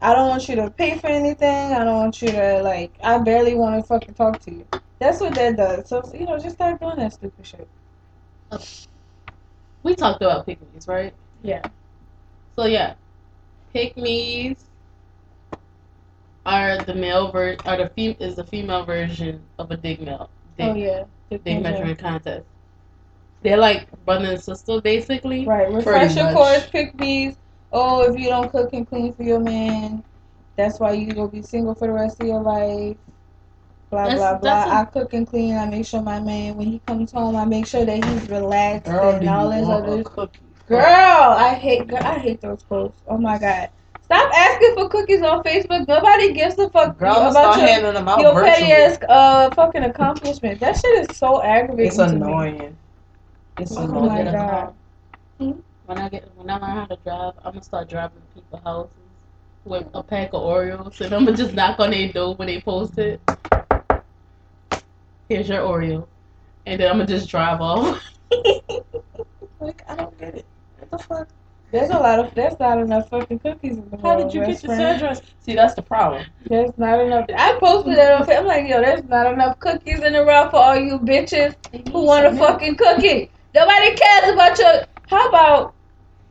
I 0.01 0.15
don't 0.15 0.29
want 0.29 0.49
you 0.49 0.57
to 0.57 0.71
pay 0.71 0.99
for 0.99 1.07
anything. 1.07 1.73
I 1.73 1.85
don't 1.85 1.97
want 1.97 2.21
you 2.23 2.29
to 2.29 2.63
like. 2.63 2.95
I 3.03 3.19
barely 3.19 3.55
want 3.55 3.81
to 3.81 3.87
fucking 3.87 4.15
talk 4.15 4.41
to 4.41 4.51
you. 4.51 4.67
That's 4.99 5.21
what 5.21 5.35
that 5.35 5.57
does. 5.57 5.89
So 5.89 6.03
you 6.15 6.27
know, 6.27 6.39
just 6.39 6.57
start 6.57 6.81
doing 6.81 6.97
that 6.97 7.13
stupid 7.13 7.47
shit. 7.47 7.69
we 9.83 9.95
talked 9.95 10.23
about 10.23 10.47
pick 10.47 10.59
me's, 10.73 10.89
right? 10.89 11.15
Yeah. 11.43 11.63
So 12.57 12.67
yeah, 12.67 12.95
pick 13.73 13.97
me's 13.97 14.65
are 16.47 16.79
the 16.79 16.95
male 16.95 17.33
ver 17.33 17.57
are 17.65 17.77
the 17.77 17.89
fem- 17.97 18.17
is 18.21 18.37
the 18.37 18.45
female 18.45 18.85
version 18.85 19.43
of 19.59 19.71
a 19.71 19.77
dig 19.77 20.01
mel 20.03 20.29
dig, 20.59 20.69
Oh 20.69 20.75
yeah. 20.75 21.05
dig 21.31 21.63
measurement 21.63 21.99
contest. 21.99 22.47
They're 23.43 23.57
like 23.57 23.89
brother 24.05 24.33
and 24.33 24.41
sister 24.41 24.81
basically. 24.81 25.45
Right. 25.47 25.71
Refresh 25.73 26.17
your 26.17 26.33
course. 26.33 26.67
Pick 26.67 26.97
these. 26.99 27.37
Oh, 27.75 28.03
if 28.03 28.19
you 28.19 28.29
don't 28.29 28.51
cook 28.51 28.73
and 28.73 28.89
clean 28.89 29.13
for 29.13 29.25
your 29.25 29.41
man, 29.41 30.03
that's 30.57 30.79
why 30.79 30.93
you 30.93 31.13
gonna 31.13 31.29
be 31.29 31.43
single 31.43 31.75
for 31.75 31.89
the 31.89 31.93
rest 31.93 32.21
of 32.21 32.27
your 32.29 32.41
life. 32.41 32.97
Blah 33.91 34.05
That's- 34.05 34.19
blah 34.19 34.39
blah. 34.39 34.51
that's 34.51 34.71
a- 34.71 34.75
I 34.75 34.85
cook 34.87 35.13
and 35.13 35.27
clean. 35.27 35.57
I 35.57 35.67
make 35.67 35.85
sure 35.85 36.01
my 36.01 36.21
man, 36.21 36.57
when 36.57 36.67
he 36.69 36.81
comes 36.87 37.11
home, 37.13 37.35
I 37.37 37.45
make 37.45 37.67
sure 37.67 37.85
that 37.85 38.05
he's 38.05 38.31
relaxed 38.31 38.91
Girl, 38.91 39.11
do 39.11 39.17
and 39.17 39.25
you 39.25 39.31
all 39.31 39.51
this 39.51 39.69
other 39.69 40.01
a 40.01 40.05
cookie? 40.05 40.39
Girl, 40.69 40.81
I 40.81 41.55
hate 41.55 41.87
girl, 41.89 41.99
I 42.03 42.15
hate 42.19 42.41
those 42.41 42.63
posts. 42.63 43.03
Oh 43.09 43.19
my 43.19 43.39
god. 43.39 43.71
Stop 44.03 44.31
asking 44.37 44.75
for 44.75 44.89
cookies 44.89 45.23
on 45.23 45.43
Facebook. 45.43 45.89
Nobody 45.89 46.33
gives 46.33 46.59
a 46.59 46.69
fuck 46.71 46.97
Girl, 46.99 47.11
about 47.31 47.55
start 47.55 47.81
your, 47.83 47.93
them 47.93 48.07
out 48.09 48.21
your 48.21 48.35
petty 48.35 48.71
ass 48.73 48.99
uh 49.09 49.51
fucking 49.51 49.83
accomplishment. 49.83 50.61
That 50.61 50.77
shit 50.77 51.11
is 51.11 51.17
so 51.17 51.43
aggravating. 51.43 51.87
It's 51.89 51.97
to 51.97 52.07
me. 52.09 52.17
annoying. 52.17 52.77
It's 53.59 53.77
Oh 53.77 53.83
annoying. 53.85 54.07
my 54.07 54.25
God. 54.25 54.35
car. 54.35 54.73
Hmm? 55.41 55.53
When 55.87 55.99
I 55.99 56.09
get 56.09 56.29
when 56.37 56.49
I 56.51 56.55
learn 56.59 56.71
how 56.71 56.85
to 56.87 56.97
drive, 57.05 57.35
I'm 57.45 57.53
gonna 57.53 57.63
start 57.63 57.89
driving 57.89 58.21
to 58.21 58.35
people's 58.41 58.63
houses 58.63 58.91
with 59.65 59.87
a 59.95 60.03
pack 60.03 60.29
of 60.33 60.43
Oreos, 60.43 61.01
and 61.01 61.13
I'm 61.15 61.25
gonna 61.25 61.37
just 61.37 61.55
knock 61.55 61.79
on 61.81 61.91
their 61.91 62.11
door 62.13 62.35
when 62.37 62.49
they 62.49 62.61
post 62.61 62.99
it. 62.99 63.21
Here's 65.29 65.49
your 65.49 65.61
Oreo, 65.63 66.07
and 66.67 66.81
then 66.81 66.91
I'm 66.91 66.97
gonna 66.99 67.07
just 67.07 67.29
drive 67.29 67.61
off. 67.61 68.03
Like, 69.61 69.83
I 69.89 69.95
don't 69.97 70.19
get 70.19 70.35
it. 70.35 70.45
What 70.79 70.91
the 70.91 70.99
fuck? 70.99 71.29
There's 71.71 71.89
a 71.89 71.95
lot 71.99 72.19
of 72.19 72.35
there's 72.35 72.59
not 72.61 72.79
enough 72.79 73.09
fucking 73.09 73.39
cookies 73.39 73.79
in 73.79 73.89
the 73.89 73.97
How 73.97 74.17
world. 74.17 74.31
did 74.31 74.35
you 74.35 74.41
get 74.41 74.49
this 74.61 74.61
friend. 74.63 74.83
address? 74.83 75.23
See, 75.41 75.55
that's 75.55 75.73
the 75.75 75.81
problem. 75.81 76.27
There's 76.45 76.77
not 76.77 77.01
enough. 77.01 77.25
I 77.35 77.57
posted 77.59 77.97
that 77.97 78.21
on 78.21 78.27
Facebook. 78.27 78.39
I'm 78.41 78.47
like, 78.47 78.69
yo, 78.69 78.81
there's 78.83 79.05
not 79.05 79.33
enough 79.33 79.59
cookies 79.61 80.01
in 80.03 80.13
the 80.13 80.23
world 80.25 80.51
for 80.51 80.57
all 80.59 80.77
you 80.77 80.99
bitches 80.99 81.55
who 81.91 82.05
want 82.05 82.27
a 82.27 82.37
fucking 82.37 82.77
cookie. 82.77 83.31
Nobody 83.55 83.95
cares 83.95 84.33
about 84.35 84.59
your. 84.59 84.83
How 85.09 85.29
about 85.29 85.75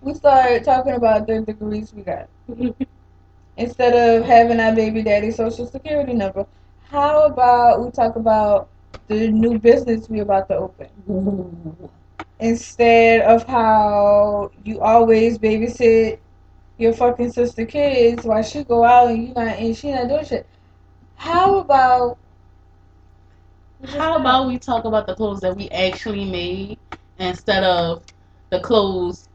we 0.01 0.13
start 0.13 0.63
talking 0.63 0.93
about 0.93 1.27
the 1.27 1.41
degrees 1.41 1.93
we 1.93 2.03
got 2.03 2.27
instead 3.57 3.93
of 3.93 4.25
having 4.25 4.59
our 4.59 4.73
baby 4.75 5.03
daddy 5.03 5.31
social 5.31 5.67
security 5.67 6.13
number? 6.13 6.45
How 6.89 7.25
about 7.25 7.83
we 7.83 7.91
talk 7.91 8.15
about 8.15 8.69
the 9.07 9.29
new 9.29 9.59
business 9.59 10.09
we 10.09 10.19
about 10.19 10.47
to 10.49 10.55
open 10.55 11.89
instead 12.39 13.21
of 13.21 13.45
how 13.45 14.51
you 14.63 14.81
always 14.81 15.37
babysit 15.37 16.19
your 16.77 16.93
fucking 16.93 17.31
sister 17.31 17.65
kids 17.65 18.25
while 18.25 18.43
she 18.43 18.63
go 18.63 18.83
out 18.83 19.09
and 19.11 19.27
you 19.27 19.33
not 19.33 19.47
and 19.47 19.77
she 19.77 19.91
not 19.91 20.07
doing 20.07 20.25
shit. 20.25 20.47
How 21.15 21.57
about 21.59 22.17
How 23.85 24.17
about 24.17 24.47
we 24.47 24.57
talk 24.57 24.85
about 24.85 25.07
the 25.07 25.15
clothes 25.15 25.41
that 25.41 25.55
we 25.55 25.69
actually 25.69 26.25
made 26.25 26.79
instead 27.19 27.63
of 27.63 28.03
the 28.53 28.59
clothes 28.59 29.29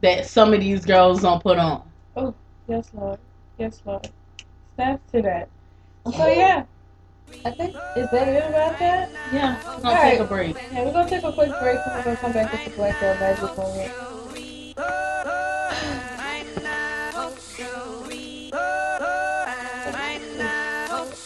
that 0.00 0.24
some 0.26 0.54
of 0.54 0.60
these 0.60 0.84
girls 0.84 1.22
don't 1.22 1.42
put 1.42 1.58
on? 1.58 1.82
Oh, 2.16 2.32
yes, 2.68 2.88
Lord. 2.94 3.18
Yes, 3.58 3.82
Lord. 3.84 4.08
Snaps 4.76 5.02
to 5.12 5.22
that. 5.22 5.48
So 6.16 6.28
yeah. 6.28 6.64
I 7.44 7.50
think 7.50 7.74
is 7.96 8.08
that 8.10 8.28
it 8.28 8.48
about 8.48 8.78
that? 8.78 9.10
Yeah, 9.32 9.56
we're 9.56 9.82
gonna 9.82 9.88
All 9.88 10.02
take 10.02 10.02
right. 10.02 10.20
a 10.20 10.24
break. 10.24 10.56
Yeah, 10.72 10.84
we're 10.84 10.92
gonna 10.92 11.10
take 11.10 11.24
a 11.24 11.32
quick 11.32 11.50
break 11.60 11.78
and 11.84 11.94
we're 11.94 12.04
gonna 12.04 12.16
come 12.16 12.32
back 12.32 12.52
with 12.52 12.64
the 12.64 12.70
Black 12.70 13.00
Girl 13.00 13.14
Magic 13.14 13.56
moment. 13.56 13.92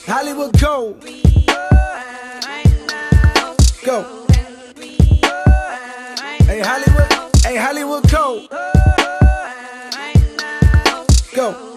Hollywood 0.07 0.59
go. 0.61 0.97
Go. 3.85 4.27
Hey 6.47 6.61
Hollywood. 6.61 7.14
Hey 7.45 7.57
Hollywood 7.57 8.11
go. 8.11 8.49
Go. 11.35 11.74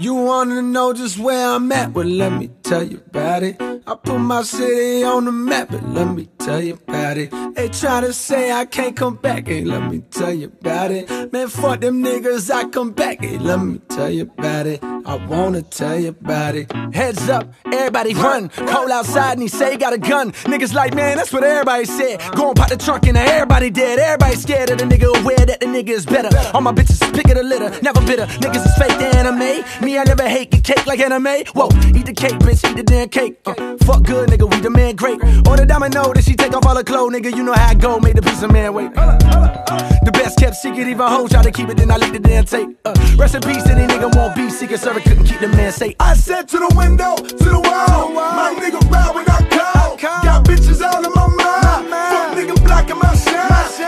You 0.00 0.14
wanna 0.14 0.62
know 0.62 0.94
just 0.94 1.18
where 1.18 1.46
I'm 1.54 1.70
at? 1.72 1.92
Well, 1.92 2.06
let 2.06 2.32
me 2.32 2.48
tell 2.70 2.84
you 2.84 3.02
about 3.04 3.42
it. 3.42 3.60
I 3.60 3.96
put 3.96 4.18
my 4.18 4.42
city 4.42 5.02
on 5.02 5.24
the 5.24 5.32
map, 5.32 5.70
but 5.72 5.82
let 5.88 6.14
me 6.14 6.28
tell 6.38 6.62
you 6.62 6.74
about 6.74 7.16
it. 7.16 7.32
They 7.56 7.68
try 7.68 8.00
to 8.00 8.12
say 8.12 8.52
I 8.52 8.64
can't 8.64 8.94
come 8.94 9.16
back, 9.16 9.48
hey, 9.48 9.64
let 9.64 9.90
me 9.90 10.02
tell 10.12 10.32
you 10.32 10.46
about 10.46 10.92
it. 10.92 11.32
Man, 11.32 11.48
fuck 11.48 11.80
them 11.80 12.00
niggas, 12.04 12.48
I 12.48 12.68
come 12.68 12.92
back, 12.92 13.24
hey, 13.24 13.38
let 13.38 13.58
me 13.58 13.80
tell 13.88 14.08
you 14.08 14.22
about 14.22 14.68
it. 14.68 14.84
I 14.84 15.16
wanna 15.26 15.62
tell 15.62 15.98
you 15.98 16.10
about 16.10 16.54
it. 16.54 16.70
Heads 16.94 17.28
up, 17.28 17.52
everybody 17.66 18.14
run. 18.14 18.50
Call 18.50 18.92
outside 18.92 19.32
and 19.32 19.42
he 19.42 19.48
say 19.48 19.72
he 19.72 19.76
got 19.76 19.92
a 19.92 19.98
gun. 19.98 20.30
Niggas 20.44 20.72
like, 20.72 20.94
man, 20.94 21.16
that's 21.16 21.32
what 21.32 21.42
everybody 21.42 21.86
said. 21.86 22.20
Go 22.36 22.48
and 22.48 22.56
pop 22.56 22.68
the 22.68 22.76
trunk 22.76 23.08
and 23.08 23.16
everybody 23.16 23.70
dead. 23.70 23.98
Everybody 23.98 24.36
scared 24.36 24.70
of 24.70 24.78
the 24.78 24.84
nigga, 24.84 25.20
aware 25.20 25.44
that 25.44 25.58
the 25.58 25.66
nigga 25.66 25.88
is 25.88 26.06
better. 26.06 26.30
All 26.54 26.60
my 26.60 26.72
bitches 26.72 27.00
pick 27.14 27.28
of 27.30 27.36
the 27.36 27.42
litter, 27.42 27.70
never 27.82 28.00
bitter. 28.02 28.26
Niggas 28.26 28.66
is 28.66 28.74
fake 28.76 29.00
anime. 29.16 29.64
Me, 29.82 29.98
I 29.98 30.04
never 30.04 30.28
hate 30.28 30.50
get 30.50 30.62
cake 30.62 30.86
like 30.86 31.00
anime. 31.00 31.44
Whoa, 31.54 31.68
eat 31.96 32.06
the 32.06 32.14
cake, 32.14 32.38
bitch, 32.40 32.59
eat 32.64 32.76
the 32.76 32.82
damn 32.82 33.08
cake. 33.08 33.38
Uh, 33.46 33.54
fuck 33.84 34.02
good, 34.04 34.28
nigga, 34.28 34.50
we 34.50 34.60
the 34.60 34.70
man 34.70 34.96
great. 34.96 35.20
Order 35.48 35.66
domino, 35.66 36.12
then 36.12 36.22
she 36.22 36.34
take 36.34 36.54
off 36.54 36.66
all 36.66 36.76
her 36.76 36.84
clothes, 36.84 37.12
nigga. 37.12 37.34
You 37.34 37.42
know 37.42 37.52
how 37.52 37.68
I 37.70 37.74
go, 37.74 37.98
made 37.98 38.16
the 38.16 38.22
piece 38.22 38.42
of 38.42 38.52
man 38.52 38.74
wait. 38.74 38.92
The 38.94 40.10
best 40.12 40.38
kept 40.38 40.56
secret, 40.56 40.86
even 40.88 41.06
hoes 41.06 41.30
try 41.30 41.42
to 41.42 41.50
keep 41.50 41.68
it, 41.68 41.76
then 41.76 41.90
I 41.90 41.96
leak 41.96 42.12
the 42.12 42.18
damn 42.20 42.44
tape. 42.44 42.76
Uh, 42.84 42.94
rest 43.16 43.34
in 43.34 43.42
peace, 43.42 43.66
any 43.66 43.86
nigga 43.86 44.14
won't 44.16 44.34
be 44.34 44.50
secret 44.50 44.80
server, 44.80 45.00
couldn't 45.00 45.24
keep 45.24 45.40
the 45.40 45.48
man 45.48 45.72
safe. 45.72 45.94
I 46.00 46.14
said 46.14 46.48
to 46.48 46.58
the 46.58 46.72
window, 46.76 47.16
to 47.16 47.44
the 47.44 47.60
wall, 47.60 48.12
my 48.12 48.54
nigga 48.58 48.80
ride 48.90 49.14
when 49.14 49.28
I 49.28 49.40
call. 49.48 49.96
Got 49.98 50.44
bitches 50.46 50.80
out 50.82 51.04
of 51.04 51.14
my 51.14 51.26
mind, 51.26 51.88
fuck 51.90 52.36
nigga 52.36 52.64
blocking 52.64 52.98
my 52.98 53.14
shine. 53.14 53.46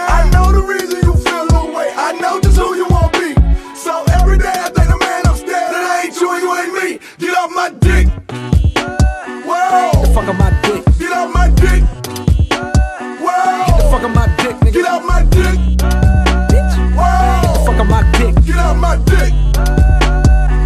I 0.09 0.29
know 0.33 0.53
the 0.53 0.62
reason 0.62 1.01
you 1.03 1.14
feel 1.14 1.47
the 1.47 1.73
way, 1.75 1.91
I 1.97 2.12
know 2.20 2.41
just 2.41 2.59
who 2.59 2.75
you 2.75 2.87
want 2.89 3.12
be. 3.14 3.35
So 3.75 4.05
every 4.20 4.39
day 4.39 4.53
I 4.53 4.68
thank 4.70 4.89
the 4.91 4.99
man 4.99 5.27
upstairs 5.27 5.70
that 5.73 5.85
I 5.85 6.07
ain't 6.07 6.20
you 6.20 6.31
and 6.33 6.43
you 6.43 6.55
ain't 6.55 7.01
me. 7.01 7.07
Get 7.18 7.37
off 7.37 7.51
my 7.51 7.70
dick. 7.70 8.22
Whoa. 10.13 10.21
The 10.21 10.29
fuck 10.29 10.29
on 10.29 10.37
my 10.39 10.51
dick. 10.63 10.85
Get 10.99 11.13
off 11.13 11.33
my 11.33 11.49
dick. 11.49 11.83
Whoa. 13.23 13.67
Get 13.67 13.77
the 13.79 13.85
fuck 13.91 14.03
on 14.03 14.15
my 14.15 14.27
dick, 14.37 14.57
nigga. 14.57 14.73
Get 14.73 14.87
off 14.87 15.05
my 15.07 15.23
dick. 15.25 15.59
Bitch. 16.53 16.75
Whoa. 16.97 17.41
Get 17.41 17.53
the 17.55 17.61
fuck 17.65 17.81
on 17.81 17.89
my 17.89 18.03
dick. 18.13 18.45
Get 18.45 18.57
off 18.59 18.77
my 18.77 18.97
dick. 18.97 19.33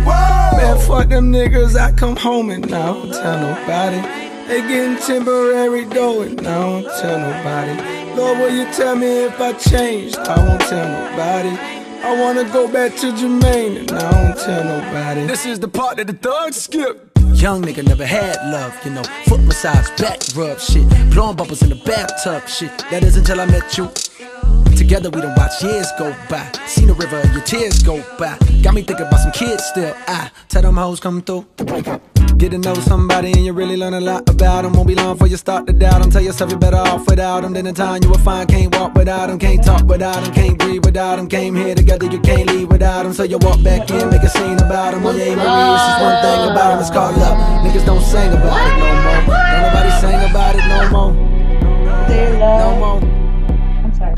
Whoa. 0.05 0.57
Man, 0.57 0.79
fuck 0.87 1.09
them 1.09 1.33
niggas. 1.33 1.79
I 1.79 1.93
come 1.93 2.17
home 2.17 2.51
and 2.51 2.65
I 2.67 2.87
don't 2.87 3.13
tell 3.13 3.39
nobody. 3.39 4.01
They 4.49 4.61
getting 4.63 4.97
temporary 4.99 5.85
dough 5.87 6.23
and 6.23 6.41
I 6.41 6.43
don't 6.43 6.85
tell 7.01 7.19
nobody. 7.19 8.17
Lord, 8.17 8.39
will 8.39 8.51
you 8.51 8.65
tell 8.73 8.97
me 8.97 9.25
if 9.25 9.41
I 9.41 9.53
changed? 9.53 10.19
I 10.19 10.39
won't 10.39 10.61
tell 10.63 10.89
nobody. 10.89 11.57
I 12.03 12.21
wanna 12.21 12.45
go 12.53 12.67
back 12.67 12.97
to 12.97 13.13
Jermaine 13.13 13.79
and 13.81 13.93
I 13.93 14.11
don't 14.11 14.39
tell 14.39 14.65
nobody. 14.65 15.27
This 15.27 15.47
is 15.47 15.61
the 15.61 15.69
part 15.69 15.97
that 15.99 16.07
the 16.07 16.15
thugs 16.15 16.57
skip. 16.57 17.06
Young 17.35 17.63
nigga 17.63 17.87
never 17.87 18.07
had 18.07 18.37
love, 18.51 18.75
you 18.85 18.91
know. 18.91 19.03
Foot 19.27 19.41
massage, 19.41 19.89
back 20.01 20.21
rub 20.35 20.59
shit. 20.59 20.89
Blowing 21.11 21.37
bubbles 21.37 21.63
in 21.63 21.69
the 21.69 21.75
bathtub 21.77 22.49
shit. 22.49 22.77
That 22.91 23.03
is 23.03 23.17
until 23.17 23.41
I 23.41 23.47
met 23.47 23.77
you. 23.77 23.91
Together 24.77 25.11
we 25.11 25.21
done 25.21 25.35
watch 25.37 25.63
years 25.63 25.91
go 25.99 26.15
by. 26.29 26.51
Seen 26.67 26.87
the 26.89 26.95
river, 26.95 27.21
your 27.33 27.43
tears 27.43 27.83
go 27.83 28.03
by. 28.19 28.39
Got 28.63 28.75
me 28.75 28.83
thinking 28.83 29.07
about 29.07 29.21
some 29.21 29.33
kids 29.33 29.65
still. 29.65 29.95
I 30.07 30.31
tell 30.49 30.63
them 30.63 30.77
hoes 30.77 31.01
come 31.01 31.23
through 31.23 31.47
to 31.57 31.65
break 31.65 31.89
up. 31.89 32.01
Get 32.39 32.51
to 32.51 32.59
know 32.59 32.75
somebody 32.75 33.33
and 33.33 33.45
you 33.47 33.53
really 33.53 33.77
learn 33.77 33.95
a 33.95 34.01
lot 34.01 34.29
about 34.29 34.63
them. 34.63 34.75
Won't 34.75 34.87
be 34.87 34.95
long 34.95 35.15
before 35.15 35.29
you 35.29 35.39
start 35.39 35.67
to 35.67 35.73
doubt 35.73 36.03
them. 36.03 36.11
Tell 36.11 36.23
yourself 36.23 36.51
you're 36.51 36.59
better 36.59 36.77
off 36.77 37.07
without 37.09 37.41
them. 37.41 37.55
Then 37.55 37.67
in 37.67 37.75
time 37.75 38.03
you 38.03 38.11
will 38.11 38.19
find 38.19 38.49
can't 38.49 38.75
walk 38.77 38.95
without 38.95 39.29
them. 39.29 39.39
Can't 39.39 39.65
talk 39.65 39.85
without 39.87 40.23
them. 40.23 40.35
Can't 40.35 40.59
breathe 40.59 40.85
without 40.85 41.17
them. 41.17 41.29
Came 41.29 41.55
here 41.55 41.75
together, 41.75 42.07
you 42.07 42.21
can't 42.21 42.49
leave 42.51 42.69
without 42.69 43.05
them. 43.05 43.15
So 43.15 43.23
you 43.23 43.39
walk 43.39 43.63
back 43.63 43.91
in, 43.91 44.11
make 44.11 44.23
a 44.23 44.29
scene 44.29 44.59
about 44.59 44.93
them. 44.93 45.03
Well, 45.03 45.17
you 45.17 45.23
ain't 45.23 45.39
Marie, 45.39 45.75
it's 45.75 45.87
just 45.87 46.03
one 46.03 46.23
thing 46.23 46.51
about 46.51 46.71
them. 46.71 46.81
It's 46.81 46.91
called 46.91 47.17
love. 47.17 47.39
Niggas 47.65 47.87
don't 47.87 48.03
sing 48.03 48.33
about 48.33 48.61
it 48.61 48.77
no 48.79 48.89
more. 49.03 49.23
Don't 49.25 49.63
nobody 49.63 49.91
sing 50.01 50.31
about 50.31 50.55
it 50.55 50.67
no 50.69 50.91
more. 50.91 51.13
No 52.39 53.01
more. 53.01 53.16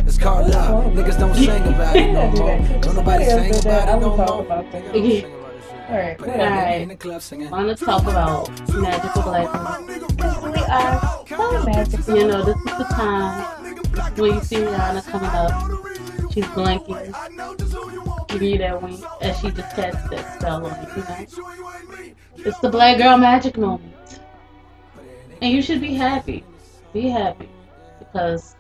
It's 0.09 0.17
called 0.17 0.49
love. 0.49 0.87
Niggas 0.95 1.19
don't 1.21 1.35
sing 1.35 1.63
about 1.65 1.95
it 1.95 2.13
no 2.13 2.31
more. 2.31 2.81
Don't 2.81 2.95
nobody 2.95 3.25
sing 3.27 3.55
about 3.61 3.89
it 3.89 4.01
no 4.01 4.17
more. 4.17 4.41
about 4.41 4.73
that. 4.73 4.85
Nigga 4.85 5.23
don't 5.23 5.63
sing 5.63 5.77
about 5.77 5.85
it. 5.85 5.91
Alright, 5.91 6.19
But 6.19 6.29
whatever. 6.29 6.43
everybody 6.45 6.83
in 6.83 6.89
the 6.89 6.97
club 6.97 7.23
want 7.53 7.79
to 7.79 7.85
talk 7.85 8.03
about 8.05 8.49
magical 8.73 9.23
black 9.23 9.53
women. 9.87 10.53
We 10.53 10.61
are 10.61 11.25
so 11.29 11.63
magical. 11.63 12.17
You 12.17 12.27
know, 12.27 12.43
this 12.43 12.57
is 12.57 12.65
the 12.79 12.85
time 12.91 13.75
when 14.17 14.35
you 14.35 14.41
see 14.41 14.57
Rihanna 14.57 15.05
coming 15.05 15.29
up. 15.29 16.33
She's 16.33 16.47
blinking, 16.49 17.15
giving 18.29 18.49
you 18.49 18.59
that 18.59 18.83
wink 18.83 19.01
as 19.21 19.39
she 19.41 19.51
just 19.51 19.77
casts 19.77 20.09
that 20.09 20.39
spell 20.41 20.65
on 20.65 20.87
you. 20.97 21.03
You 21.03 22.15
know, 22.45 22.49
it's 22.49 22.59
the 22.61 22.71
black 22.71 22.97
girl 22.97 23.19
magic 23.19 23.59
moment, 23.59 24.21
and 25.43 25.53
you 25.53 25.61
should 25.61 25.83
be 25.83 25.93
happy. 25.95 26.45
Be 26.95 27.09
happy 27.09 27.49
because 27.99 28.57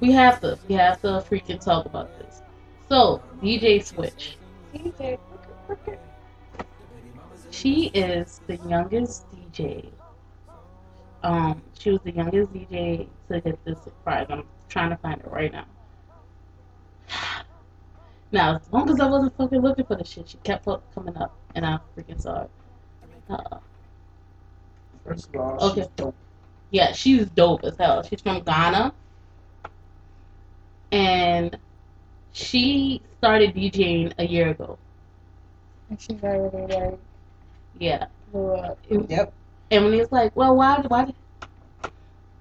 we 0.00 0.12
have 0.12 0.40
to. 0.40 0.58
We 0.68 0.74
have 0.76 1.00
to 1.02 1.08
freaking 1.28 1.62
talk 1.62 1.86
about 1.86 2.16
this. 2.18 2.42
So, 2.88 3.22
DJ 3.42 3.84
Switch. 3.84 4.36
DJ, 4.74 5.18
She 7.50 7.86
is 7.88 8.40
the 8.46 8.56
youngest 8.68 9.26
DJ. 9.32 9.90
Um, 11.22 11.62
she 11.78 11.90
was 11.90 12.00
the 12.04 12.12
youngest 12.12 12.52
DJ 12.52 13.08
to 13.28 13.40
get 13.40 13.64
this 13.64 13.78
prize. 14.04 14.26
I'm 14.30 14.44
trying 14.68 14.90
to 14.90 14.96
find 14.96 15.20
it 15.20 15.28
right 15.30 15.52
now. 15.52 15.64
Now, 18.30 18.56
as 18.56 18.70
long 18.70 18.90
as 18.90 19.00
I 19.00 19.06
wasn't 19.06 19.34
fucking 19.38 19.62
looking 19.62 19.86
for 19.86 19.94
the 19.96 20.04
shit, 20.04 20.28
she 20.28 20.36
kept 20.44 20.66
coming 20.94 21.16
up, 21.16 21.34
and 21.54 21.64
I 21.64 21.78
freaking 21.96 22.20
saw 22.20 22.42
it. 22.42 22.50
Uh, 23.30 23.58
First 25.02 25.28
of 25.34 25.40
all, 25.40 25.70
Okay. 25.70 25.80
she's 25.80 25.88
dope. 25.96 26.14
yeah, 26.70 26.92
she's 26.92 27.26
dope 27.30 27.64
as 27.64 27.78
hell. 27.78 28.02
She's 28.02 28.20
from 28.20 28.42
Ghana, 28.42 28.92
and 30.92 31.56
she 32.32 33.02
started 33.18 33.54
DJing 33.54 34.12
a 34.18 34.26
year 34.26 34.48
ago. 34.50 34.78
and 35.90 36.00
she's 36.00 36.22
already 36.22 36.74
like 36.74 36.98
Yeah, 37.78 38.06
blew 38.32 38.52
up. 38.54 38.78
Yep. 38.90 39.32
And 39.70 39.84
when 39.84 39.92
he's 39.94 40.10
like, 40.12 40.34
well, 40.36 40.54
why, 40.56 40.82
why? 40.88 41.06
did-" 41.06 41.14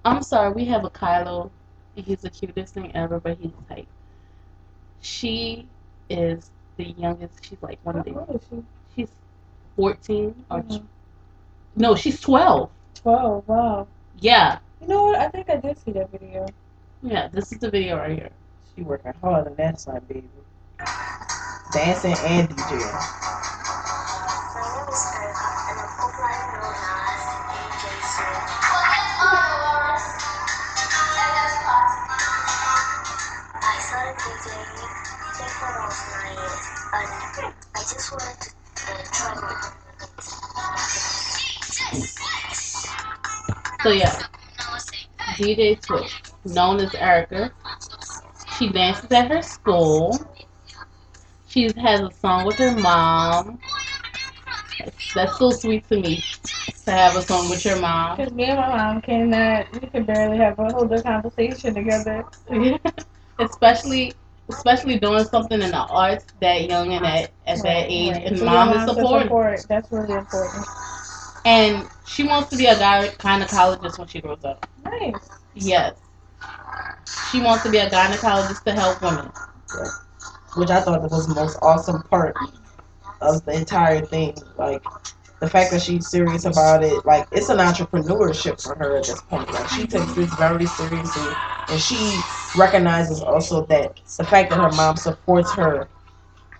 I'm 0.06 0.22
sorry, 0.24 0.54
we 0.54 0.66
have 0.66 0.86
a 0.86 0.90
Kylo. 0.90 1.50
He's 1.96 2.22
the 2.22 2.30
cutest 2.30 2.74
thing 2.76 2.96
ever, 2.96 3.20
but 3.20 3.38
he's 3.38 3.52
like, 3.70 3.88
she 5.02 5.68
is 6.10 6.52
the 6.78 6.86
youngest. 6.86 7.44
She's 7.44 7.62
like 7.62 7.80
one 7.84 7.98
of 7.98 8.06
the. 8.06 8.40
She? 8.50 8.64
She's 8.96 9.10
14 9.76 10.46
or 10.50 10.62
Mhm. 10.62 10.84
no, 11.76 11.96
she's 11.96 12.20
12. 12.22 12.70
Twelve. 12.96 13.48
Wow. 13.48 13.88
Yeah, 14.20 14.60
You 14.82 14.88
know 14.88 15.06
what? 15.06 15.20
I 15.20 15.28
think 15.30 15.50
I 15.50 15.58
did 15.58 15.78
see 15.78 15.92
that 15.92 16.10
video. 16.12 16.46
Yeah. 17.02 17.28
This 17.30 17.52
is 17.52 17.60
the 17.60 17.70
video 17.72 17.98
right 17.98 18.18
here. 18.18 18.30
She 18.76 18.82
working 18.84 19.14
hard 19.22 19.48
on 19.48 19.56
that 19.56 19.80
side, 19.80 20.08
baby. 20.08 20.30
Dancing 21.74 22.16
and 22.26 22.50
DJing. 22.50 22.94
My 24.54 24.62
name 24.78 24.90
is 24.90 25.04
Erica, 25.16 25.48
and 25.70 25.80
I'm 25.80 25.90
popularly 25.98 26.48
known 26.54 26.76
as 26.76 27.24
DJ 27.72 27.86
Switch. 28.14 28.54
I 33.54 33.80
started 33.80 34.18
DJing 34.18 34.70
DJing 35.24 35.56
when 35.62 35.74
I 35.74 35.86
was 35.86 36.00
nine 36.14 36.38
years, 36.38 36.66
and 36.94 37.54
I 37.76 37.82
just 37.82 38.12
wanted 38.12 38.40
to 38.42 38.50
uh, 38.88 39.04
try 39.14 39.32
my 39.36 39.48
limits. 39.52 40.28
So 43.84 43.90
yeah, 43.92 44.24
DJ 45.38 45.84
Switch, 45.86 46.14
known 46.48 46.80
as 46.80 46.94
Erica. 46.96 47.52
She 48.58 48.70
dances 48.72 49.12
at 49.12 49.30
her 49.30 49.42
school. 49.42 50.20
She 51.48 51.72
has 51.78 52.02
a 52.02 52.12
song 52.12 52.46
with 52.46 52.58
her 52.60 52.72
mom. 52.72 53.60
That's, 55.14 55.38
so 55.38 55.52
sweet 55.52 55.88
to 55.90 56.00
me 56.00 56.24
to 56.86 56.92
have 56.92 57.16
a 57.16 57.22
song 57.22 57.50
with 57.50 57.66
your 57.66 57.80
mom. 57.80 58.18
Because 58.18 58.34
me 58.34 58.46
and 58.46 58.60
my 58.60 58.70
mom 58.76 59.02
cannot, 59.02 59.72
we 59.74 59.88
can 59.88 60.04
barely 60.06 60.38
have 60.38 60.58
a 60.60 60.72
whole 60.72 60.88
conversation 61.02 61.74
together. 61.74 62.26
especially 63.40 64.16
especially 64.50 64.98
doing 65.00 65.24
something 65.26 65.62
in 65.62 65.72
the 65.72 65.78
arts 65.78 66.26
that 66.42 66.68
young 66.68 66.94
and 66.94 67.06
at, 67.06 67.32
at 67.46 67.64
that 67.64 67.86
Right, 67.88 67.90
age 67.90 68.16
right. 68.16 68.24
and 68.26 68.38
For 68.38 68.46
mom 68.46 68.74
is 68.74 68.84
supporting 68.84 69.30
support, 69.30 69.68
That's 69.68 69.92
really 69.92 70.16
important. 70.16 70.66
and 71.46 71.90
she 72.06 72.24
wants 72.24 72.50
to 72.50 72.58
be 72.58 72.66
a 72.66 72.76
gynecologist 72.76 73.98
when 73.98 74.08
she 74.08 74.22
grows 74.22 74.44
up 74.44 74.66
Nice. 74.84 75.30
yes 75.54 76.07
she 77.32 77.42
wants 77.42 77.64
to 77.64 77.72
be 77.72 77.78
a 77.78 77.90
gynecologist 77.90 78.64
to 78.64 78.72
help 78.74 79.02
women 79.02 79.32
which 80.58 80.70
I 80.70 80.82
thought 80.82 81.02
was 81.04 81.28
the 81.28 81.36
most 81.36 81.58
awesome 81.62 82.02
part 82.04 82.36
of 83.22 83.46
the 83.46 83.54
entire 83.54 84.04
thing. 84.04 84.36
Like 84.58 84.84
the 85.40 85.50
fact 85.50 85.72
that 85.72 85.82
she's 85.82 86.08
serious 86.08 86.46
about 86.46 86.84
it, 86.84 87.06
like 87.06 87.28
it's 87.32 87.50
an 87.50 87.58
entrepreneurship 87.58 88.62
for 88.62 88.76
her 88.76 88.98
at 88.98 89.06
this 89.06 89.22
point. 89.22 89.52
Like 89.52 89.70
she 89.70 89.86
takes 89.86 90.14
this 90.14 90.34
very 90.36 90.66
seriously, 90.66 91.34
and 91.70 91.80
she 91.80 92.20
recognizes 92.58 93.22
also 93.22 93.66
that 93.68 94.00
the 94.18 94.24
fact 94.24 94.50
that 94.50 94.60
her 94.60 94.72
mom 94.76 94.98
supports 94.98 95.52
her. 95.54 95.88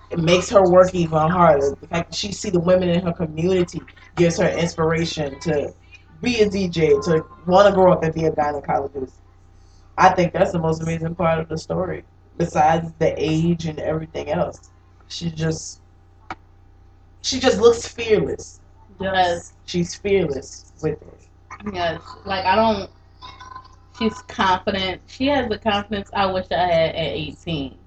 It 0.10 0.20
makes 0.20 0.50
her 0.52 0.64
work 0.64 0.96
even 0.96 1.18
harder. 1.18 1.76
The 1.82 1.88
fact 1.88 2.12
that 2.12 2.16
she 2.16 2.32
see 2.32 2.50
the 2.50 2.62
women 2.62 2.88
in 2.88 3.06
her 3.06 3.12
community 3.12 3.82
gives 4.16 4.38
her 4.38 4.48
inspiration 4.48 5.38
to 5.42 5.74
be 6.22 6.40
a 6.40 6.50
DJ, 6.50 7.04
to 7.04 7.26
want 7.46 7.68
to 7.68 7.74
grow 7.76 7.92
up 7.92 8.04
and 8.04 8.14
be 8.14 8.24
a 8.24 8.32
gynecologist. 8.32 9.16
I 9.98 10.10
think 10.10 10.34
that's 10.34 10.52
the 10.52 10.60
most 10.60 10.82
amazing 10.82 11.16
part 11.16 11.40
of 11.40 11.50
the 11.50 11.58
story 11.58 12.04
besides 12.38 12.92
the 13.00 13.14
age 13.18 13.66
and 13.66 13.80
everything 13.80 14.30
else. 14.30 14.72
She 15.08 15.32
just 15.32 15.82
she 17.22 17.40
just 17.40 17.60
looks 17.60 17.88
fearless. 17.88 18.62
yes 19.00 19.54
She's 19.66 19.96
fearless 19.96 20.74
with 20.82 21.02
it. 21.02 21.30
yes 21.74 22.02
like 22.26 22.46
i 22.46 22.56
don't 22.56 22.90
she's 23.98 24.18
confident 24.24 25.02
she 25.08 25.28
has 25.28 25.48
the 25.50 25.58
confidence 25.58 26.10
i 26.14 26.26
wish 26.26 26.46
i 26.52 26.58
had 26.58 26.96
at 26.96 27.14
18 27.14 27.78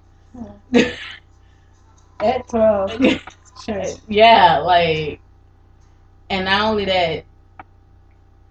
At 2.19 2.47
12. 2.49 3.19
Yeah, 4.07 4.59
like, 4.59 5.19
and 6.29 6.45
not 6.45 6.61
only 6.61 6.85
that, 6.85 7.25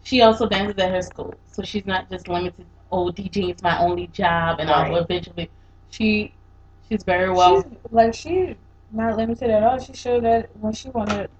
she 0.02 0.20
also 0.22 0.48
dances 0.48 0.78
at 0.78 0.90
her 0.90 1.02
school, 1.02 1.34
so 1.46 1.62
she's 1.62 1.86
not 1.86 2.10
just 2.10 2.28
limited. 2.28 2.66
Oh, 2.92 3.10
DJing 3.10 3.54
is 3.54 3.62
my 3.62 3.78
only 3.78 4.08
job, 4.08 4.60
and 4.60 4.70
I'll 4.70 4.96
eventually. 4.96 5.50
She, 5.90 6.34
she's 6.88 7.02
very 7.04 7.30
well. 7.30 7.62
She's, 7.62 7.72
like, 7.90 8.14
she's 8.14 8.56
not 8.92 9.16
limited 9.16 9.50
at 9.50 9.62
all. 9.62 9.78
She 9.78 9.92
showed 9.94 10.24
that 10.24 10.50
when 10.60 10.72
she 10.72 10.88
wanted, 10.90 11.30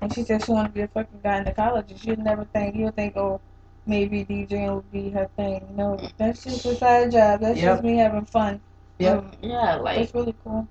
and 0.00 0.12
she 0.12 0.22
said 0.24 0.44
she 0.44 0.52
wanted 0.52 0.68
to 0.68 0.74
be 0.74 0.80
a 0.82 0.88
fucking 0.88 1.20
gynecologist. 1.24 2.04
You'd 2.06 2.18
never 2.18 2.44
think, 2.44 2.74
you 2.76 2.86
would 2.86 2.96
think, 2.96 3.16
oh, 3.16 3.40
maybe 3.86 4.24
DJing 4.24 4.74
would 4.74 4.90
be 4.92 5.10
her 5.10 5.28
thing. 5.36 5.66
No, 5.76 5.98
that's 6.18 6.44
just 6.44 6.66
a 6.66 6.74
side 6.74 7.12
job. 7.12 7.40
That's 7.40 7.58
Yep. 7.60 7.72
just 7.74 7.84
me 7.84 7.96
having 7.98 8.24
fun. 8.24 8.60
Yep. 8.98 9.18
Um, 9.18 9.30
yeah, 9.42 9.76
like, 9.76 9.98
That's 9.98 10.14
really 10.14 10.34
cool. 10.44 10.66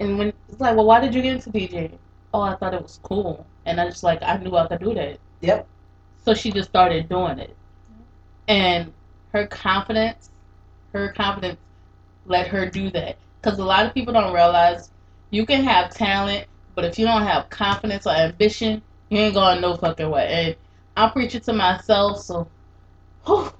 and 0.00 0.18
when 0.18 0.32
it's 0.48 0.60
like, 0.60 0.74
well, 0.76 0.86
why 0.86 1.00
did 1.00 1.14
you 1.14 1.22
get 1.22 1.34
into 1.34 1.50
DJing? 1.50 1.98
Oh, 2.34 2.40
I 2.40 2.56
thought 2.56 2.74
it 2.74 2.82
was 2.82 2.98
cool, 3.02 3.46
and 3.66 3.80
I 3.80 3.86
just 3.86 4.02
like 4.02 4.20
I 4.22 4.36
knew 4.38 4.56
I 4.56 4.66
could 4.66 4.80
do 4.80 4.94
that. 4.94 5.18
Yep. 5.42 5.66
So 6.24 6.34
she 6.34 6.50
just 6.50 6.70
started 6.70 7.08
doing 7.08 7.38
it, 7.38 7.54
and 8.48 8.92
her 9.32 9.46
confidence, 9.46 10.30
her 10.92 11.08
confidence, 11.12 11.58
let 12.26 12.48
her 12.48 12.66
do 12.66 12.90
that. 12.90 13.18
Because 13.40 13.58
a 13.58 13.64
lot 13.64 13.86
of 13.86 13.94
people 13.94 14.12
don't 14.12 14.34
realize 14.34 14.90
you 15.30 15.46
can 15.46 15.64
have 15.64 15.94
talent, 15.94 16.46
but 16.74 16.84
if 16.84 16.98
you 16.98 17.06
don't 17.06 17.22
have 17.22 17.50
confidence 17.50 18.06
or 18.06 18.12
ambition, 18.12 18.82
you 19.08 19.18
ain't 19.18 19.34
going 19.34 19.60
no 19.60 19.76
fucking 19.76 20.10
way. 20.10 20.28
And 20.30 20.56
I'm 20.96 21.10
preaching 21.10 21.40
to 21.42 21.52
myself, 21.52 22.20
so 22.20 22.48
whew, 23.24 23.52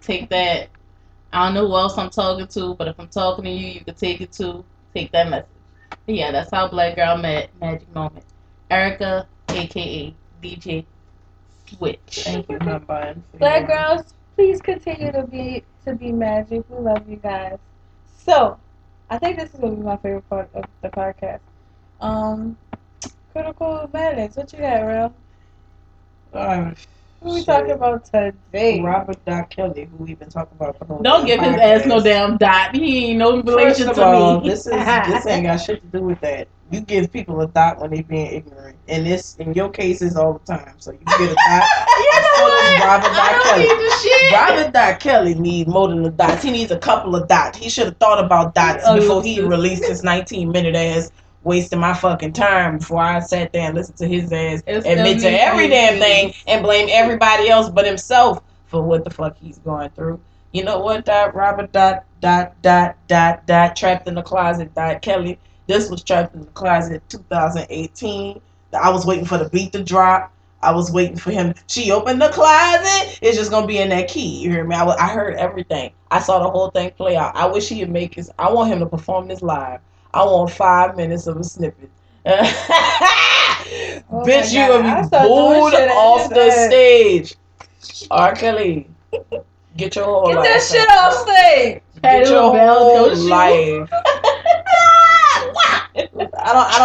take 0.00 0.30
that. 0.30 0.68
I 1.32 1.46
don't 1.46 1.54
know 1.54 1.66
who 1.66 1.74
else 1.74 1.96
I'm 1.98 2.10
talking 2.10 2.46
to, 2.46 2.74
but 2.74 2.88
if 2.88 2.98
I'm 2.98 3.08
talking 3.08 3.44
to 3.44 3.50
you, 3.50 3.68
you 3.68 3.84
can 3.84 3.94
take 3.94 4.20
it 4.20 4.32
too. 4.32 4.64
Take 4.94 5.12
that 5.12 5.28
message. 5.28 5.48
But 6.06 6.14
yeah, 6.14 6.30
that's 6.30 6.50
how 6.50 6.68
Black 6.68 6.96
Girl 6.96 7.16
met 7.16 7.50
Magic 7.60 7.92
Moment. 7.94 8.24
Erica, 8.70 9.28
aka 9.48 10.14
DJ 10.42 10.84
Switch. 11.68 11.98
Thank 12.06 12.50
you, 12.50 12.58
Hun 12.58 12.84
Bun. 12.84 13.24
for 13.30 13.38
Black 13.38 13.66
girls, 13.66 14.14
please 14.42 14.60
continue 14.60 15.12
to 15.12 15.24
be 15.24 15.62
to 15.84 15.94
be 15.94 16.10
magic. 16.10 16.64
We 16.68 16.78
love 16.78 17.08
you 17.08 17.14
guys. 17.14 17.58
So, 18.24 18.58
I 19.08 19.16
think 19.16 19.38
this 19.38 19.54
is 19.54 19.60
gonna 19.60 19.76
be 19.76 19.82
my 19.82 19.96
favorite 19.96 20.28
part 20.28 20.50
of 20.52 20.64
the 20.80 20.88
podcast. 20.88 21.38
Um, 22.00 22.58
critical 23.32 23.88
madness. 23.92 24.34
What 24.36 24.52
you 24.52 24.58
got, 24.58 24.80
real? 24.80 25.14
Uh, 26.32 26.72
What 27.22 27.34
we 27.34 27.44
talking 27.44 27.70
about 27.70 28.04
today? 28.04 28.80
Robert 28.82 29.24
Dot 29.24 29.48
Kelly, 29.48 29.84
who 29.84 30.04
we've 30.04 30.18
been 30.18 30.28
talking 30.28 30.56
about 30.58 30.76
for 30.76 30.84
the 30.86 30.94
whole 30.94 31.02
Don't 31.02 31.24
give 31.24 31.40
his 31.40 31.54
ass 31.56 31.86
no 31.86 32.00
damn 32.02 32.36
dot. 32.36 32.74
He 32.74 33.10
ain't 33.10 33.18
no 33.18 33.40
First 33.42 33.46
relation 33.48 33.88
of 33.90 33.94
to 33.96 34.04
all, 34.04 34.40
me. 34.40 34.48
this 34.48 34.66
is 34.66 34.72
this 34.72 35.26
ain't 35.26 35.44
got 35.46 35.56
shit 35.64 35.80
to 35.82 35.98
do 35.98 36.04
with 36.04 36.20
that. 36.20 36.48
You 36.72 36.80
give 36.80 37.12
people 37.12 37.40
a 37.42 37.46
dot 37.46 37.78
when 37.80 37.90
they 37.90 38.02
being 38.02 38.26
ignorant, 38.26 38.76
and 38.88 39.06
this 39.06 39.36
in 39.36 39.52
your 39.54 39.68
cases 39.70 40.16
all 40.16 40.32
the 40.32 40.52
time. 40.52 40.74
So 40.78 40.90
you 40.90 40.98
get 40.98 41.20
a 41.20 41.34
dot. 41.34 41.68
you 41.98 42.10
know 42.12 42.28
So 42.34 42.48
does 42.48 42.80
what? 42.80 42.82
Robert 42.82 43.10
I 43.12 43.14
Dot 43.14 43.30
don't 43.30 43.42
Kelly. 43.44 43.62
need 43.62 43.70
the 43.70 43.96
shit. 44.02 44.32
Robert 44.32 44.72
Dot 44.72 45.00
Kelly 45.00 45.34
needs 45.34 45.68
more 45.70 45.88
than 45.88 46.04
a 46.04 46.10
dot. 46.10 46.42
He 46.42 46.50
needs 46.50 46.70
a 46.72 46.78
couple 46.78 47.14
of 47.14 47.28
dots. 47.28 47.56
He 47.58 47.68
should 47.68 47.84
have 47.86 47.96
thought 47.98 48.24
about 48.24 48.54
dots 48.54 48.82
Oh, 48.86 48.96
before 48.98 49.22
he 49.22 49.40
released 49.42 49.84
his 49.84 50.02
19 50.02 50.50
minute 50.50 50.74
ass, 50.74 51.12
wasting 51.44 51.80
my 51.80 51.94
fucking 51.94 52.32
time 52.32 52.78
before 52.78 53.00
I 53.00 53.20
sat 53.20 53.52
there 53.52 53.62
and 53.62 53.74
listened 53.74 53.98
to 53.98 54.08
his 54.08 54.32
ass 54.32 54.62
It's 54.66 54.86
admit 54.86 55.20
to 55.20 55.28
every 55.28 55.68
damn 55.68 56.00
thing 56.00 56.34
and 56.46 56.62
blame 56.62 56.88
everybody 56.90 57.48
else 57.48 57.68
but 57.68 57.86
himself 57.86 58.42
for 58.66 58.82
what 58.82 59.04
the 59.04 59.10
fuck 59.10 59.36
he's 59.38 59.58
going 59.58 59.90
through. 59.90 60.20
You 60.52 60.64
know 60.64 60.78
what, 60.80 61.04
dot 61.04 61.34
Robert 61.34 61.72
dot 61.72 62.04
dot 62.20 62.60
dot 62.62 62.96
dot 63.08 63.46
dot 63.46 63.76
trapped 63.76 64.06
in 64.06 64.14
the 64.14 64.22
closet 64.22 64.74
dot 64.74 65.02
Kelly. 65.02 65.38
This 65.66 65.90
was 65.90 66.02
trapped 66.02 66.34
in 66.34 66.40
the 66.40 66.46
closet 66.48 67.02
2018. 67.08 68.40
I 68.80 68.90
was 68.90 69.06
waiting 69.06 69.24
for 69.24 69.38
the 69.38 69.48
beat 69.48 69.72
to 69.72 69.82
drop. 69.82 70.32
I 70.62 70.72
was 70.72 70.92
waiting 70.92 71.16
for 71.16 71.32
him. 71.32 71.54
She 71.66 71.90
opened 71.90 72.22
the 72.22 72.28
closet. 72.28 73.18
It's 73.20 73.36
just 73.36 73.50
gonna 73.50 73.66
be 73.66 73.78
in 73.78 73.88
that 73.88 74.08
key. 74.08 74.42
You 74.42 74.50
hear 74.50 74.64
me? 74.64 74.76
I, 74.76 74.86
I 74.86 75.08
heard 75.08 75.34
everything. 75.36 75.92
I 76.10 76.20
saw 76.20 76.38
the 76.38 76.50
whole 76.50 76.70
thing 76.70 76.90
play 76.92 77.16
out. 77.16 77.34
I 77.34 77.46
wish 77.46 77.68
he'd 77.68 77.90
make 77.90 78.14
his. 78.14 78.30
I 78.38 78.50
want 78.52 78.72
him 78.72 78.78
to 78.80 78.86
perform 78.86 79.28
this 79.28 79.42
live. 79.42 79.80
I 80.14 80.24
want 80.24 80.50
five 80.50 80.96
minutes 80.96 81.26
of 81.26 81.36
a 81.38 81.44
snippet. 81.44 81.90
Oh 84.14 84.22
Bitch, 84.26 84.52
my 84.52 84.60
you 84.60 84.68
God. 84.68 84.82
gonna 84.82 84.88
I 84.88 85.02
be 85.02 85.08
booed 85.08 85.74
off 85.90 86.28
the 86.28 86.40
ass. 86.42 86.66
stage. 86.66 87.34
R. 88.10 88.34
Kelly, 88.34 88.86
get 89.76 89.96
your 89.96 90.04
whole 90.04 90.26
Get 90.26 90.36
life. 90.36 90.44
that 90.44 90.62
shit 90.62 90.88
off 90.90 91.14
stage. 91.14 91.82
Had 92.04 92.18
Get 92.18 92.28
your 92.28 92.36
little 92.36 92.52
bell, 92.52 93.08
whole 93.08 93.16
life. 93.16 93.88
I 95.94 96.52
don't. 96.52 96.68
I 96.68 96.78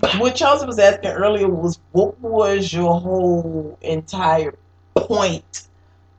don't. 0.00 0.20
What 0.20 0.34
Chelsea 0.34 0.64
was 0.66 0.78
asking 0.78 1.10
earlier 1.10 1.48
was, 1.48 1.78
what 1.92 2.18
was 2.20 2.72
your 2.72 2.98
whole 3.00 3.76
entire 3.82 4.54
point 4.94 5.68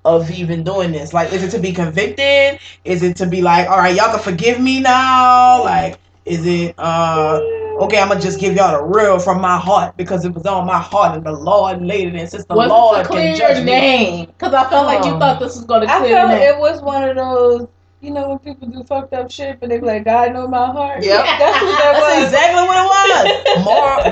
of 0.05 0.29
even 0.31 0.63
doing 0.63 0.91
this? 0.91 1.13
Like, 1.13 1.31
is 1.33 1.43
it 1.43 1.51
to 1.51 1.59
be 1.59 1.71
convicted? 1.71 2.59
Is 2.85 3.03
it 3.03 3.15
to 3.17 3.25
be 3.25 3.41
like, 3.41 3.69
all 3.69 3.77
right, 3.77 3.95
y'all 3.95 4.11
can 4.11 4.19
forgive 4.19 4.59
me 4.59 4.79
now? 4.79 5.63
Like, 5.63 5.99
is 6.25 6.45
it 6.45 6.75
uh? 6.77 7.39
Okay, 7.81 7.99
I'm 7.99 8.07
gonna 8.09 8.21
just 8.21 8.39
give 8.39 8.55
y'all 8.55 8.77
the 8.77 8.83
real 8.83 9.17
from 9.19 9.41
my 9.41 9.57
heart 9.57 9.97
because 9.97 10.25
it 10.25 10.33
was 10.33 10.45
on 10.45 10.65
my 10.67 10.77
heart 10.79 11.17
and 11.17 11.25
the 11.25 11.31
Lord 11.31 11.81
laid 11.81 12.07
it 12.09 12.15
in. 12.15 12.27
Since 12.27 12.45
the 12.45 12.55
Was 12.55 12.69
Lord 12.69 12.99
it 12.99 13.03
to 13.03 13.09
can 13.09 13.17
clear 13.17 13.35
judge 13.35 13.55
your 13.57 13.65
me. 13.65 13.71
name? 13.71 14.25
Because 14.27 14.53
I 14.53 14.69
felt 14.69 14.85
like 14.85 15.03
you 15.05 15.11
thought 15.19 15.39
this 15.39 15.55
was 15.55 15.65
going 15.65 15.81
to 15.81 15.91
I 15.91 15.97
clear 15.97 16.09
your 16.09 16.17
felt 16.19 16.29
name. 16.29 16.49
it 16.53 16.57
was 16.59 16.81
one 16.83 17.03
of 17.09 17.15
those, 17.15 17.67
you 17.99 18.11
know, 18.11 18.29
when 18.29 18.39
people 18.39 18.67
do 18.67 18.83
fucked 18.83 19.13
up 19.13 19.31
shit, 19.31 19.59
but 19.59 19.69
they 19.69 19.79
be 19.79 19.85
like, 19.87 20.05
God 20.05 20.33
know 20.33 20.47
my 20.47 20.67
heart. 20.67 21.03
Yep. 21.03 21.25
That's 21.39 21.61
what 21.61 21.77
that 21.79 21.93
That's 21.93 22.15
was. 22.15 22.23
exactly 22.25 22.63
what 22.67 22.77
it 22.77 22.89
was. 22.93 23.65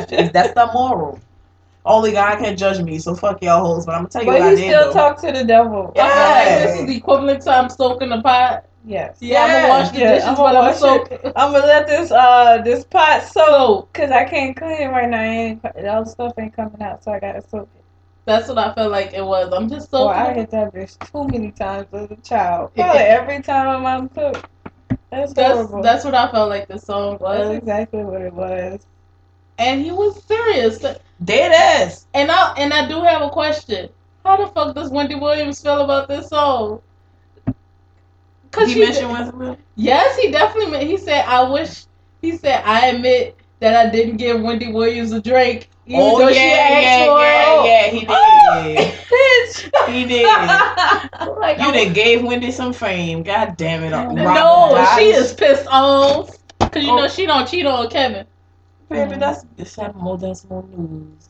Moral. 0.17 0.31
That's 0.31 0.53
the 0.53 0.69
moral. 0.73 1.19
Only 1.86 2.11
God 2.11 2.38
can 2.39 2.55
judge 2.55 2.82
me, 2.82 2.99
so 2.99 3.15
fuck 3.15 3.41
y'all 3.43 3.65
hoes. 3.65 3.86
But 3.86 3.93
I'm 3.95 3.99
gonna 4.01 4.09
tell 4.09 4.21
you 4.23 4.29
But 4.29 4.39
what 4.39 4.49
I 4.49 4.55
he 4.55 4.61
did. 4.61 4.71
still 4.71 4.86
though. 4.86 4.93
talk 4.93 5.21
to 5.21 5.32
the 5.32 5.43
devil. 5.43 5.91
Yeah. 5.95 6.03
I 6.05 6.09
feel 6.09 6.21
like 6.21 6.45
Yes. 6.47 6.71
this 6.71 6.82
is 6.82 6.88
the 6.88 6.97
equivalent 6.97 7.41
to 7.43 7.51
I'm 7.51 7.69
soaking 7.69 8.09
the 8.09 8.21
pot. 8.21 8.65
Yes. 8.86 9.17
Yeah, 9.21 9.43
I'm 9.43 9.47
Yeah. 9.49 9.61
gonna 9.61 9.69
wash 9.69 9.89
the 9.91 9.99
Yeah, 9.99 10.11
dishes, 10.13 10.27
I'm 10.27 10.36
but 10.36 10.43
gonna 10.43 10.59
I'm 10.59 10.65
wash 10.65 10.77
soak. 10.77 11.11
I'm 11.36 11.51
gonna 11.53 11.65
let 11.65 11.88
this 11.88 12.11
uh 12.11 12.61
this 12.63 12.84
pot 12.86 13.23
soak 13.23 13.93
because 13.93 14.11
I 14.11 14.25
can't 14.25 14.55
clean 14.55 14.89
right 14.89 15.09
now. 15.09 15.21
I 15.21 15.25
ain't, 15.25 15.65
all 15.88 16.03
the 16.03 16.09
stuff 16.09 16.34
ain't 16.38 16.55
coming 16.55 16.82
out, 16.82 17.03
so 17.03 17.11
I 17.11 17.19
gotta 17.19 17.41
soak 17.47 17.69
it. 17.75 17.84
that's 18.25 18.47
what 18.47 18.57
I 18.59 18.73
felt 18.73 18.91
like 18.91 19.13
it 19.13 19.25
was. 19.25 19.51
I'm 19.53 19.69
just 19.69 19.89
So 19.91 19.97
soaking. 20.07 20.21
I 20.21 20.34
hit 20.34 20.51
that 20.51 20.73
bitch 20.73 21.11
too 21.11 21.27
many 21.27 21.51
times 21.51 21.88
as 21.93 22.11
a 22.11 22.15
child. 22.17 22.73
Probably 22.75 22.99
every 22.99 23.41
time 23.41 23.65
my 23.67 23.77
mom 23.97 24.09
cooked. 24.09 24.45
That's 25.11 25.34
that's 25.34 25.53
horrible. 25.55 25.84
that's 25.84 26.05
what 26.05 26.15
I 26.15 26.32
felt 26.32 26.49
like 26.49 26.67
the 26.67 26.79
song 26.79 27.17
was. 27.19 27.49
That's 27.49 27.59
exactly 27.63 28.03
what 28.03 28.21
it 28.21 28.34
was. 28.34 28.86
And 29.58 29.82
he 29.84 29.91
was 29.91 30.24
serious. 30.24 30.80
Dead 31.24 31.52
ass. 31.52 32.08
And 32.14 32.32
I 32.32 32.54
and 32.58 32.74
I 32.74 32.88
do 32.88 33.02
have 33.02 33.22
a 33.22 33.30
question. 33.30 33.89
How 34.26 34.38
the 34.38 34.47
fuck 34.47 34.76
does 34.76 34.89
Wendy 34.91 35.16
Williams 35.16 35.62
feel 35.62 35.82
about 35.82 36.08
this 36.08 36.30
song? 36.30 36.82
Cause 38.52 38.72
He 38.74 38.80
mentioned 38.80 39.10
Wendy 39.12 39.32
Williams. 39.36 39.60
Yes, 39.76 40.18
he 40.18 40.32
definitely 40.32 40.72
meant. 40.72 40.84
He 40.89 40.97
said, 40.97 41.24
"I 41.26 41.43
wish." 41.49 41.86
He 42.22 42.38
said, 42.38 42.62
"I 42.66 42.88
admit 42.88 43.36
that 43.60 43.76
I 43.76 43.89
didn't 43.89 44.18
give 44.18 44.41
Wendy 44.41 44.72
Williams 44.72 45.12
a 45.14 45.22
drink, 45.22 45.70
even 45.86 46.02
Oh 46.02 46.20
yeah, 46.28 46.34
yeah, 46.36 46.80
yeah, 46.82 47.62
it." 47.62 47.66
yeah. 47.66 48.66
He 48.68 48.76
did. 48.76 48.93
Bitch. 49.12 49.88
he 49.89 50.06
did. 50.06 50.26
like, 51.39 51.60
You 51.60 51.72
done 51.72 51.93
gave 51.93 52.24
Wendy 52.24 52.52
some 52.52 52.74
fame. 52.74 53.24
God 53.24 53.56
damn 53.58 53.84
it. 53.84 53.93
Uh, 53.93 54.06
Robin 54.08 54.16
no, 54.16 54.95
she 54.97 55.06
is 55.12 55.34
pissed 55.34 55.68
off 55.70 56.30
because 56.60 56.84
you 56.84 56.91
Oh. 56.91 56.97
know 56.97 57.08
she 57.08 57.26
don't 57.26 57.47
cheat 57.47 57.66
on 57.66 57.89
Kevin. 57.89 58.26
Baby, 58.91 59.13
mm. 59.13 59.19
that's 59.19 59.45
that's 59.55 59.75
that 59.77 59.95
more 59.95 60.17
that's 60.17 60.47
more 60.49 60.63
news 60.63 61.29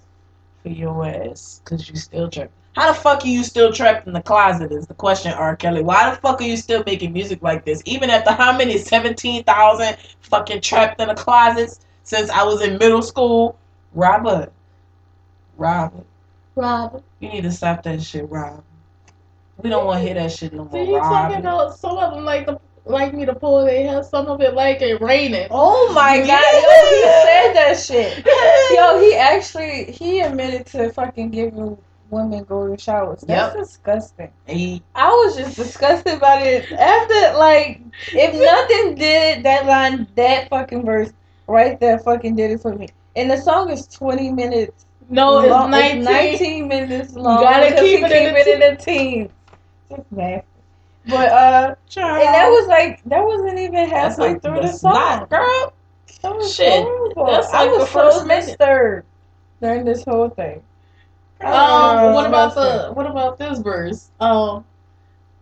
for 0.63 0.69
your 0.69 1.05
ass. 1.05 1.61
Cause 1.63 1.87
you 1.87 1.95
still 1.95 2.27
trapped. 2.27 2.51
How 2.75 2.91
the 2.91 2.97
fuck 2.97 3.23
are 3.23 3.27
you 3.27 3.43
still 3.43 3.71
trapped 3.71 4.07
in 4.07 4.13
the 4.13 4.21
closet? 4.21 4.71
Is 4.71 4.87
the 4.87 4.95
question, 4.95 5.31
R. 5.33 5.55
Kelly. 5.55 5.83
Why 5.83 6.09
the 6.09 6.15
fuck 6.17 6.41
are 6.41 6.45
you 6.45 6.57
still 6.57 6.83
making 6.85 7.13
music 7.13 7.43
like 7.43 7.63
this? 7.63 7.83
Even 7.85 8.09
after 8.09 8.31
how 8.31 8.57
many 8.57 8.79
seventeen 8.79 9.43
thousand 9.43 9.97
fucking 10.21 10.61
trapped 10.61 10.99
in 10.99 11.09
the 11.09 11.13
closets 11.13 11.81
since 12.03 12.31
I 12.31 12.43
was 12.43 12.61
in 12.61 12.79
middle 12.79 13.03
school, 13.03 13.59
Robert. 13.93 14.51
Robert, 15.57 16.05
Robert, 16.55 17.03
you 17.19 17.29
need 17.29 17.43
to 17.43 17.51
stop 17.51 17.83
that 17.83 18.01
shit, 18.01 18.27
Rob. 18.27 18.63
We 19.61 19.69
don't 19.69 19.85
want 19.85 19.99
to 19.99 20.05
hear 20.05 20.15
that 20.15 20.31
shit 20.31 20.53
no 20.53 20.67
see, 20.71 20.79
you 20.79 20.85
more, 20.93 21.01
talking 21.01 21.37
about 21.37 21.77
some 21.77 21.97
of 21.99 22.15
them 22.15 22.25
like 22.25 22.47
the 22.47 22.59
like 22.85 23.13
me 23.13 23.25
to 23.25 23.35
pull 23.35 23.65
their 23.65 23.83
hair, 23.87 24.03
some 24.03 24.27
of 24.27 24.41
it 24.41 24.53
like 24.53 24.81
it 24.81 25.01
raining. 25.01 25.47
Oh 25.51 25.91
my 25.93 26.17
god, 26.25 26.27
yo, 26.53 26.69
he 26.89 27.01
said 27.23 27.53
that 27.53 27.79
shit. 27.79 28.25
Yo, 28.75 28.99
he 28.99 29.15
actually 29.15 29.91
he 29.91 30.21
admitted 30.21 30.65
to 30.67 30.91
fucking 30.91 31.29
giving 31.29 31.77
women 32.09 32.43
golden 32.43 32.77
showers. 32.77 33.21
That's 33.21 33.55
disgusting. 33.55 34.31
He- 34.47 34.81
I 34.95 35.07
was 35.09 35.35
just 35.37 35.55
disgusted 35.55 36.13
about 36.15 36.41
it. 36.45 36.71
After 36.71 37.37
like, 37.37 37.81
if 38.13 38.33
nothing 38.33 38.95
did 38.95 39.43
that 39.43 39.65
line, 39.65 40.07
that 40.15 40.49
fucking 40.49 40.83
verse 40.85 41.11
right 41.47 41.79
there, 41.79 41.99
fucking 41.99 42.35
did 42.35 42.51
it 42.51 42.61
for 42.61 42.73
me. 42.75 42.89
And 43.15 43.29
the 43.29 43.37
song 43.37 43.69
is 43.69 43.87
twenty 43.87 44.31
minutes. 44.31 44.85
No, 45.09 45.39
it's 45.41 45.49
long. 45.51 45.71
19. 45.71 46.03
19 46.03 46.67
minutes 46.67 47.13
long. 47.15 47.39
You 47.41 47.43
gotta 47.49 47.75
keep 47.81 47.99
it 48.03 48.11
in 48.11 48.33
the 48.33 48.39
keep 48.39 48.47
it 48.47 48.47
in 48.47 48.59
the 48.59 48.81
teens. 48.81 49.31
Just 49.89 50.11
nasty. 50.11 50.47
But 51.07 51.31
uh, 51.31 51.75
and 51.97 52.21
that 52.21 52.49
was 52.49 52.67
like 52.67 53.01
that 53.05 53.23
wasn't 53.25 53.57
even 53.59 53.89
halfway 53.89 54.33
like 54.33 54.41
through 54.41 54.55
the 54.55 54.61
that's 54.61 54.81
song. 54.81 54.93
not, 54.93 55.29
girl. 55.29 55.73
That 56.21 56.35
was 56.35 56.53
Shit, 56.53 56.83
horrible. 56.83 57.25
that's 57.25 57.47
I 57.49 57.63
like 57.63 57.71
was 57.71 57.79
the 57.79 57.85
first 57.87 58.17
so 58.19 58.25
minute. 58.25 58.45
disturbed 58.45 59.05
during 59.61 59.85
this 59.85 60.03
whole 60.05 60.29
thing. 60.29 60.61
Um, 61.41 61.49
Oh, 61.53 62.13
what 62.13 62.27
about 62.27 62.53
that's 62.53 62.87
the 62.87 62.93
what 62.93 63.07
about 63.07 63.39
this 63.39 63.57
verse? 63.59 64.11
Um, 64.19 64.63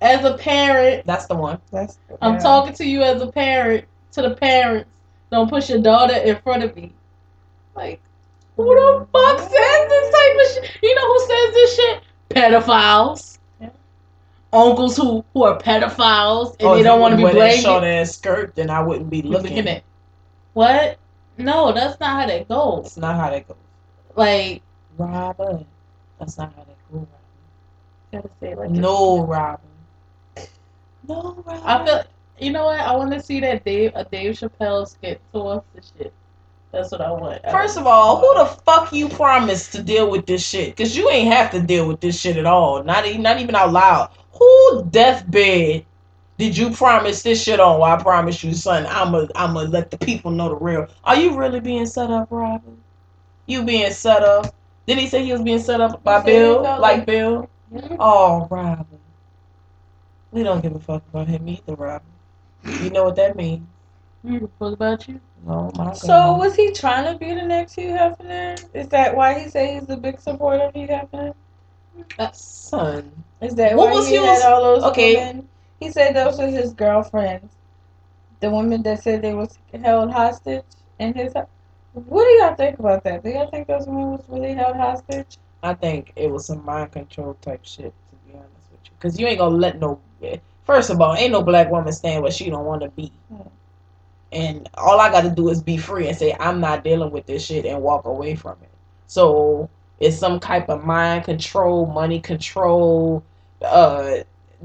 as 0.02 0.24
a 0.24 0.38
parent, 0.38 1.06
That's 1.06 1.26
the 1.26 1.36
one. 1.36 1.60
That's 1.72 2.00
I'm 2.22 2.36
yeah. 2.36 2.40
talking 2.40 2.74
to 2.76 2.86
you 2.86 3.04
as 3.04 3.22
a 3.22 3.28
parent, 3.30 3.84
to 4.14 4.22
the 4.22 4.36
parents. 4.36 4.90
Don't 5.30 5.50
push 5.50 5.70
your 5.70 5.82
daughter 5.82 6.16
in 6.16 6.38
front 6.38 6.64
of 6.64 6.74
me. 6.78 6.94
Like, 7.76 8.00
who 8.56 8.64
the 8.64 9.06
fuck 9.12 9.40
says 9.40 9.52
this 9.52 10.16
type 10.16 10.36
of 10.36 10.64
shit? 10.64 10.78
You 10.82 10.96
know 10.96 11.08
who 11.08 11.20
says 11.20 11.54
this 11.54 11.76
shit? 11.76 12.02
Pedophiles. 12.30 13.39
Yeah. 14.54 14.60
Uncles 14.60 14.98
who 14.98 15.24
who 15.34 15.44
are 15.44 15.60
pedophiles 15.60 16.56
and 16.60 16.68
Oh, 16.68 16.76
they 16.76 16.84
don't 16.84 17.00
want 17.00 17.14
to 17.14 17.18
be 17.18 17.24
wear 17.24 17.34
that 17.34 17.60
short 17.60 17.82
blamed. 17.82 18.02
ass 18.02 18.16
skirt, 18.16 18.56
then 18.56 18.70
I 18.70 18.82
wouldn't 18.82 19.10
be 19.10 19.22
looking. 19.22 19.56
Looking 19.56 19.68
at 19.68 19.84
what? 20.54 20.98
No, 21.38 21.72
that's 21.72 22.00
not 22.00 22.22
how 22.22 22.28
that 22.28 22.48
goes. 22.48 22.84
That's 22.84 22.98
not 22.98 23.16
how 23.16 23.30
that 23.30 23.48
goes. 23.48 23.58
Like, 24.16 24.62
Robin. 24.98 25.66
That's 26.20 26.38
not 26.38 26.52
how 26.56 26.64
that 26.64 26.92
goes. 26.92 27.08
Gotta 28.12 28.30
say 28.40 28.52
it 28.52 28.58
like 28.58 28.72
No, 28.72 29.24
Robin. 29.26 29.66
No, 31.08 31.44
Robin. 31.46 31.64
I 31.66 31.86
feel. 31.86 32.04
You 32.40 32.52
know 32.52 32.66
what? 32.66 32.80
I 32.80 32.96
want 32.96 33.12
to 33.12 33.22
see 33.22 33.40
that 33.42 33.64
Dave 33.66 33.92
a 33.96 34.06
Dave 34.06 34.36
Chappelle 34.36 34.88
skit 34.88 35.22
towards 35.34 35.64
the 35.76 35.82
shit. 35.82 36.14
That's 36.72 36.92
what 36.92 37.02
I 37.02 37.12
want. 37.12 37.42
First 37.52 37.78
of 37.78 37.88
all, 37.88 38.20
who 38.20 38.34
the 38.40 38.46
fuck 38.64 38.94
you 38.94 39.10
promised 39.10 39.72
to 39.74 39.82
deal 39.82 40.10
with 40.10 40.26
this 40.26 40.46
shit? 40.46 40.78
Cause 40.78 40.96
you 40.96 41.10
ain't 41.10 41.34
have 41.34 41.52
to 41.52 41.60
deal 41.60 41.88
with 41.88 42.00
this 42.00 42.20
shit 42.20 42.38
at 42.38 42.46
all. 42.46 42.84
Not 42.84 43.06
even, 43.08 43.24
not 43.24 43.40
even 43.40 43.56
out 43.56 43.72
loud. 43.74 44.12
Who 44.34 44.86
deathbed 44.90 45.86
did 46.40 46.58
you 46.58 46.70
promise 46.72 47.22
this 47.22 47.44
shit 47.44 47.60
on? 47.60 47.82
Well, 47.82 47.92
I 47.92 48.02
promise 48.02 48.42
you, 48.46 48.54
son. 48.54 48.86
I'ma, 48.88 49.28
I'ma 49.36 49.60
let 49.64 49.92
the 49.92 49.98
people 49.98 50.32
know 50.32 50.48
the 50.48 50.56
real. 50.56 50.88
Are 51.04 51.18
you 51.18 51.38
really 51.38 51.60
being 51.60 51.86
set 51.86 52.10
up, 52.10 52.30
Robin? 52.32 52.78
You 53.46 53.64
being 53.66 53.92
set 53.92 54.24
up? 54.24 54.56
Did 54.88 55.00
he 55.00 55.08
say 55.08 55.26
he 55.26 55.34
was 55.34 55.42
being 55.42 55.60
set 55.60 55.82
up 55.82 56.02
by 56.02 56.22
He 56.22 56.28
said 56.28 56.32
he 56.32 56.40
Bill? 56.40 56.62
Like 56.62 56.80
like- 56.80 57.06
Bill? 57.06 57.50
Mhm. 57.74 57.98
Oh, 58.00 58.48
Robin. 58.50 59.00
We 60.32 60.44
don't 60.44 60.62
give 60.62 60.76
a 60.76 60.80
fuck 60.80 61.04
about 61.12 61.28
him 61.28 61.48
either, 61.50 61.76
Robin. 61.76 62.08
You 62.64 62.90
know 62.92 63.04
what 63.04 63.18
that 63.18 63.36
means? 63.36 63.68
What 64.22 64.74
about 64.74 65.08
you? 65.10 65.20
Oh 65.48 65.72
my 65.76 65.86
god. 65.86 65.98
So 65.98 66.38
was 66.38 66.56
he 66.56 66.72
trying 66.72 67.12
to 67.12 67.18
be 67.20 67.34
the 67.34 67.42
next 67.46 67.74
Hugh 67.74 67.92
Hefner? 67.92 68.64
Is 68.74 68.88
that 68.90 69.16
why 69.16 69.38
he 69.40 69.50
said 69.50 69.80
he's 69.82 69.90
a 69.90 69.98
big 69.98 70.20
supporter 70.22 70.64
of 70.64 70.74
Hugh 70.74 70.88
Hefner? 70.88 71.34
Son. 72.34 73.12
Is 73.42 73.56
that 73.56 73.76
What 73.76 73.90
why 73.90 73.94
was 73.96 74.08
he 74.08 74.16
had 74.16 74.42
all 74.44 74.64
those 74.64 74.84
okay. 74.84 75.16
women? 75.16 75.50
He 75.80 75.92
said 75.92 76.16
those 76.16 76.38
were 76.38 76.48
his 76.48 76.74
girlfriends. 76.74 77.54
The 78.42 78.50
women 78.50 78.84
that 78.84 79.02
said 79.04 79.22
they 79.22 79.34
was 79.34 79.58
held 79.84 80.12
hostage 80.12 80.64
in 81.00 81.14
his 81.14 81.34
house. 81.34 81.48
What 81.94 82.24
do 82.24 82.30
y'all 82.44 82.56
think 82.56 82.80
about 82.80 83.04
that? 83.04 83.24
Do 83.24 83.30
y'all 83.30 83.50
think 83.50 83.68
those 83.68 83.86
women 83.88 84.12
was 84.12 84.24
really 84.28 84.54
held 84.54 84.76
hostage? 84.76 85.38
I 85.64 85.74
think 85.74 86.14
it 86.16 86.30
was 86.30 86.46
some 86.46 86.64
mind 86.64 86.92
control 86.92 87.36
type 87.42 87.62
shit, 87.64 87.94
to 88.10 88.16
be 88.28 88.34
honest 88.34 88.72
with 88.72 88.80
you. 88.86 88.92
Because 88.98 89.20
you 89.20 89.28
ain't 89.28 89.40
gonna 89.40 89.56
let 89.56 89.80
no. 89.80 90.00
First 90.64 90.90
of 90.90 91.02
all, 91.02 91.16
ain't 91.16 91.32
no 91.32 91.42
black 91.42 91.72
woman 91.72 91.92
stand 91.92 92.22
where 92.22 92.32
she 92.32 92.50
don't 92.50 92.66
want 92.66 92.82
to 92.82 92.90
be. 92.90 93.12
Hmm. 93.30 93.48
And 94.32 94.70
all 94.76 95.00
I 95.00 95.10
gotta 95.10 95.32
do 95.32 95.50
is 95.50 95.64
be 95.64 95.78
free 95.78 96.08
and 96.08 96.18
say, 96.18 96.36
I'm 96.40 96.62
not 96.62 96.84
dealing 96.84 97.12
with 97.12 97.26
this 97.26 97.46
shit 97.46 97.66
and 97.66 97.82
walk 97.82 98.06
away 98.06 98.36
from 98.36 98.58
it. 98.62 98.70
So 99.08 99.70
it's 100.00 100.18
some 100.18 100.40
type 100.40 100.70
of 100.70 100.84
mind 100.86 101.26
control, 101.26 101.86
money 101.88 102.20
control, 102.20 103.24
uh, 103.62 104.18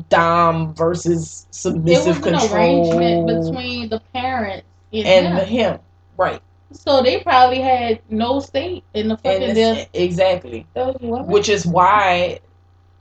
dom 0.08 0.74
versus 0.74 1.46
submissive 1.50 2.18
was 2.18 2.26
an 2.26 2.38
control. 2.38 2.52
arrangement 2.54 3.26
between 3.26 3.88
the 3.88 4.00
parents 4.12 4.66
and, 4.92 5.06
and 5.06 5.38
him. 5.38 5.46
him. 5.74 5.80
Right. 6.16 6.40
So 6.72 7.02
they 7.02 7.20
probably 7.22 7.60
had 7.60 8.00
no 8.10 8.40
stake 8.40 8.84
in 8.94 9.08
the 9.08 9.16
fucking 9.16 9.54
deal. 9.54 9.86
exactly. 9.92 10.66
Which 10.74 11.48
is 11.48 11.66
why 11.66 12.40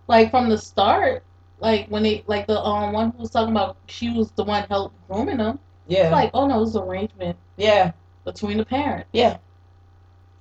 Like 0.08 0.32
from 0.32 0.50
the 0.50 0.58
start, 0.58 1.24
like 1.60 1.88
when 1.88 2.04
they 2.04 2.24
like 2.28 2.48
the 2.48 2.60
um 2.60 2.94
one 2.94 3.12
who 3.12 3.20
was 3.20 3.32
talking 3.32 3.52
about 3.52 3.78
she 3.88 4.12
was 4.12 4.32
the 4.32 4.44
one 4.44 4.64
helped 4.70 4.96
grooming 5.08 5.38
them. 5.38 5.60
yeah. 5.88 6.04
It's 6.04 6.12
like, 6.12 6.32
oh 6.34 6.46
no, 6.48 6.58
it 6.58 6.62
was 6.62 6.76
an 6.76 6.84
arrangement 6.84 7.38
yeah. 7.58 7.92
between 8.26 8.58
the 8.58 8.66
parents. 8.66 9.10
Yeah. 9.14 9.38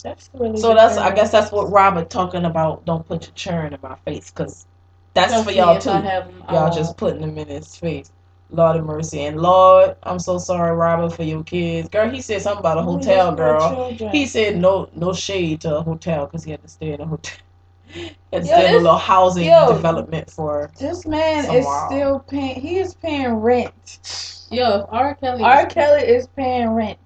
That's 0.03 0.31
really 0.35 0.59
So 0.61 0.75
that's 0.75 0.99
I 0.99 1.15
guess 1.15 1.33
that's 1.33 1.53
what 1.53 1.71
Robert 1.73 2.11
talking 2.11 2.45
about. 2.47 2.85
Don't 2.87 3.07
put 3.07 3.25
your 3.27 3.35
churn 3.35 3.75
in 3.75 3.81
my 3.83 3.97
face, 4.07 4.31
cause 4.31 4.67
that's 5.15 5.43
for 5.45 5.53
y'all 5.53 5.79
too. 5.79 5.91
I 5.91 6.01
have 6.01 6.25
'em, 6.29 6.45
Y'all 6.49 6.67
um, 6.67 6.73
just 6.73 6.97
putting 6.99 7.23
them 7.23 7.39
in 7.39 7.49
his 7.49 7.77
face. 7.77 8.13
Lord 8.51 8.77
of 8.77 8.85
mercy 8.87 9.23
and 9.23 9.41
Lord, 9.41 9.97
I'm 10.05 10.19
so 10.21 10.39
sorry, 10.39 10.77
Robert, 10.77 11.15
for 11.15 11.25
your 11.25 11.45
kids. 11.45 11.89
Girl, 11.89 12.11
he 12.11 12.21
said 12.23 12.43
something 12.43 12.61
about 12.61 12.79
a 12.79 12.83
Oh, 12.83 12.87
hotel, 12.93 13.35
girl. 13.37 13.71
He 14.13 14.27
said 14.27 14.57
no, 14.59 14.91
no 14.95 15.13
shade 15.15 15.63
to 15.63 15.79
a 15.79 15.83
hotel 15.83 16.27
because 16.27 16.45
he 16.45 16.53
had 16.53 16.63
to 16.63 16.69
stay 16.69 16.93
in 16.93 17.01
a 17.01 17.07
hotel. 17.07 17.39
Had 18.33 18.43
to 18.43 18.49
Yo, 18.49 18.55
stay 18.55 18.67
a 18.75 18.79
little 18.79 18.99
housing 18.99 19.45
yo. 19.47 19.67
development 19.67 20.31
for. 20.31 20.71
This 20.79 21.07
man 21.07 21.47
is 21.47 21.65
wild. 21.65 21.93
still 21.93 22.21
paying. 22.21 22.61
He 22.61 22.79
is 22.79 22.95
paying 22.95 23.35
rent. 23.35 24.01
Yo, 24.51 24.87
R. 24.91 25.15
Kelly, 25.17 25.45
R. 25.45 25.67
Kelly 25.67 26.03
is 26.03 26.27
paying 26.29 26.71
rent. 26.71 26.99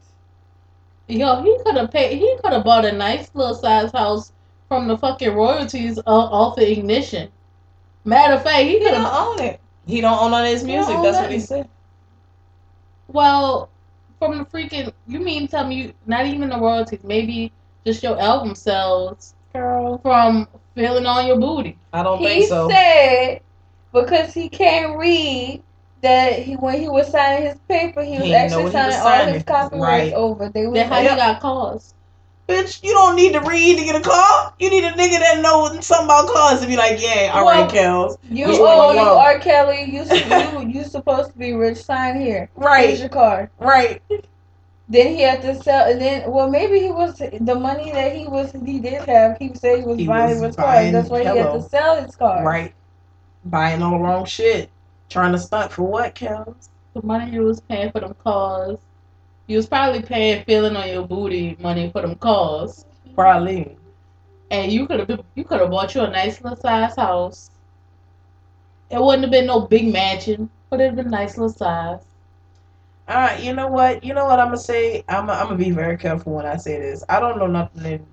Yo, 1.09 1.43
he 1.43 1.59
could 1.65 1.77
have 1.77 1.91
paid. 1.91 2.19
He 2.19 2.37
could 2.43 2.53
have 2.53 2.65
bought 2.65 2.85
a 2.85 2.93
nice 2.93 3.31
little 3.35 3.55
size 3.55 3.91
house 3.93 4.33
from 4.69 4.89
the 4.89 4.97
fucking 4.99 5.35
royalties 5.35 5.99
off 6.07 6.57
the 6.57 6.71
ignition. 6.71 7.29
Matter 8.05 8.35
of 8.35 8.43
fact, 8.43 8.63
he 8.65 8.79
He 8.79 8.85
could 8.85 8.95
have. 8.95 9.13
own 9.13 9.41
it. 9.41 9.61
He 9.87 10.01
don't 10.01 10.19
own 10.21 10.33
on 10.35 10.45
his 10.45 10.65
music. 10.65 10.97
That's 11.03 11.19
what 11.19 11.31
he 11.31 11.41
said. 11.41 11.69
Well, 13.09 13.69
from 14.19 14.39
the 14.39 14.45
freaking, 14.45 14.93
you 15.07 15.21
mean 15.21 15.47
tell 15.49 15.67
me 15.67 15.77
you 15.77 15.93
not 16.07 16.27
even 16.27 16.49
the 16.49 16.59
royalties? 16.59 17.05
Maybe 17.05 17.53
just 17.85 18.03
your 18.03 18.19
album 18.21 18.55
sales 18.55 19.35
Girl. 19.53 19.99
from 19.99 20.49
feeling 20.75 21.07
on 21.07 21.27
your 21.27 21.39
booty. 21.39 21.79
I 21.93 22.03
don't 22.03 22.19
He 22.19 22.27
think 22.27 22.49
so. 22.49 22.69
said 22.69 23.41
because 23.93 24.35
he 24.35 24.49
can't 24.49 24.99
read 24.99 25.63
that 26.07 26.39
he 26.47 26.55
when 26.57 26.79
he 26.81 26.89
was 26.89 27.11
signing 27.11 27.47
his 27.49 27.59
paper, 27.69 28.03
he 28.03 28.13
was 28.19 28.23
He 28.23 28.29
didn't 28.31 28.45
actually 28.53 28.65
what 28.65 28.73
he 28.73 28.79
was 28.87 28.95
signing 28.95 29.29
all 29.29 29.35
his 29.35 29.43
copyrights 29.43 29.83
Right. 29.83 30.13
over. 30.15 30.49
They 30.49 30.67
was 30.67 30.75
Then 30.75 30.89
how 30.89 30.97
like, 31.01 31.11
you 31.11 31.17
got 31.17 31.41
calls? 31.41 31.95
Bitch, 32.49 32.81
you 32.85 32.93
don't 32.93 33.17
need 33.17 33.33
to 33.33 33.41
read 33.41 33.77
to 33.79 33.85
get 33.85 33.97
a 33.97 34.01
call. 34.01 34.55
You 34.61 34.71
need 34.71 34.85
a 34.85 34.93
nigga 34.93 35.19
that 35.19 35.41
knows 35.43 35.85
something 35.85 36.05
about 36.07 36.29
cars 36.29 36.61
to 36.61 36.67
be 36.69 36.77
like, 36.77 37.03
yeah, 37.03 37.33
all 37.35 37.45
right, 37.45 37.69
Kels. 37.69 38.19
you 38.31 38.47
Which 38.47 38.61
one 38.61 38.69
oh 38.79 38.93
you 38.93 39.01
you 39.01 39.05
want? 39.07 39.19
R. 39.19 39.39
Kelly, 39.41 39.83
you 39.91 40.05
you 40.05 40.69
you 40.69 40.85
supposed 40.85 41.33
to 41.33 41.39
be 41.39 41.53
rich. 41.55 41.79
Sign 41.79 42.21
here. 42.21 42.49
Here's 42.57 42.65
Right, 42.65 42.99
your 43.01 43.09
card. 43.09 43.51
right. 43.59 44.01
Then 44.89 45.09
he 45.09 45.23
had 45.23 45.43
to 45.43 45.57
sell, 45.61 45.91
and 45.91 46.01
then 46.01 46.31
well, 46.31 46.49
maybe 46.49 46.79
he 46.79 46.93
was 46.93 47.17
the 47.19 47.55
money 47.57 47.91
that 47.91 48.15
he 48.15 48.29
was 48.29 48.53
he 48.65 48.79
did 48.79 49.03
have. 49.09 49.37
He 49.39 49.53
said 49.55 49.81
he 49.81 49.85
was 49.85 49.99
He 49.99 50.07
buying 50.07 50.39
was 50.39 50.55
his 50.55 50.57
cars. 50.57 50.67
buying- 50.67 50.93
That's 50.93 51.11
why 51.11 51.21
he 51.23 51.25
had 51.27 51.53
to 51.53 51.63
sell 51.63 52.01
his 52.01 52.15
car. 52.15 52.45
Right. 52.45 52.73
Buying 53.47 53.83
all 53.83 53.99
the 53.99 54.05
wrong 54.05 54.25
shit. 54.25 54.71
Trying 55.09 55.33
to 55.33 55.39
stunt 55.39 55.73
for 55.73 55.83
what, 55.83 56.15
Kels? 56.15 56.69
The 56.95 57.03
money 57.03 57.31
you 57.31 57.43
was 57.43 57.61
paying 57.61 57.93
for 57.93 58.01
them 58.01 58.15
cars. 58.25 58.79
You 59.47 59.57
was 59.57 59.67
probably 59.67 60.03
paying 60.03 60.45
feeling 60.45 60.77
on 60.77 60.89
your 60.89 61.07
booty 61.07 61.57
money 61.61 61.91
for 61.91 62.03
them 62.03 62.17
cars. 62.17 62.85
Probably. 63.15 63.77
And 64.51 64.73
you 64.73 64.87
could 64.87 65.01
have 65.01 65.25
you 65.35 65.45
could 65.45 65.61
have 65.61 65.71
bought 65.71 65.95
you 65.95 66.03
a 66.03 66.11
nice 66.11 66.43
little 66.43 66.59
size 66.59 66.97
house. 66.97 67.51
It 68.91 69.01
wouldn't 69.01 69.25
have 69.25 69.31
been 69.31 69.47
no 69.47 69.61
big 69.61 69.93
mansion, 69.93 70.49
but 70.71 70.81
it'd 70.81 70.97
been 70.97 71.11
nice 71.11 71.37
little 71.37 71.53
size. 71.53 72.01
All 73.09 73.17
right, 73.17 73.43
you 73.43 73.53
know 73.53 73.69
what? 73.69 74.03
You 74.03 74.15
know 74.15 74.25
what 74.25 74.41
I'm 74.41 74.49
gonna 74.49 74.59
say. 74.59 75.05
I'm 75.09 75.31
I'm 75.31 75.47
gonna 75.47 75.57
be 75.57 75.71
very 75.71 75.97
careful 75.97 76.35
when 76.35 76.47
I 76.47 76.57
say 76.57 76.79
this. 76.79 77.05
I 77.09 77.21
don't 77.21 77.39
know 77.39 77.47
nothing 77.47 78.07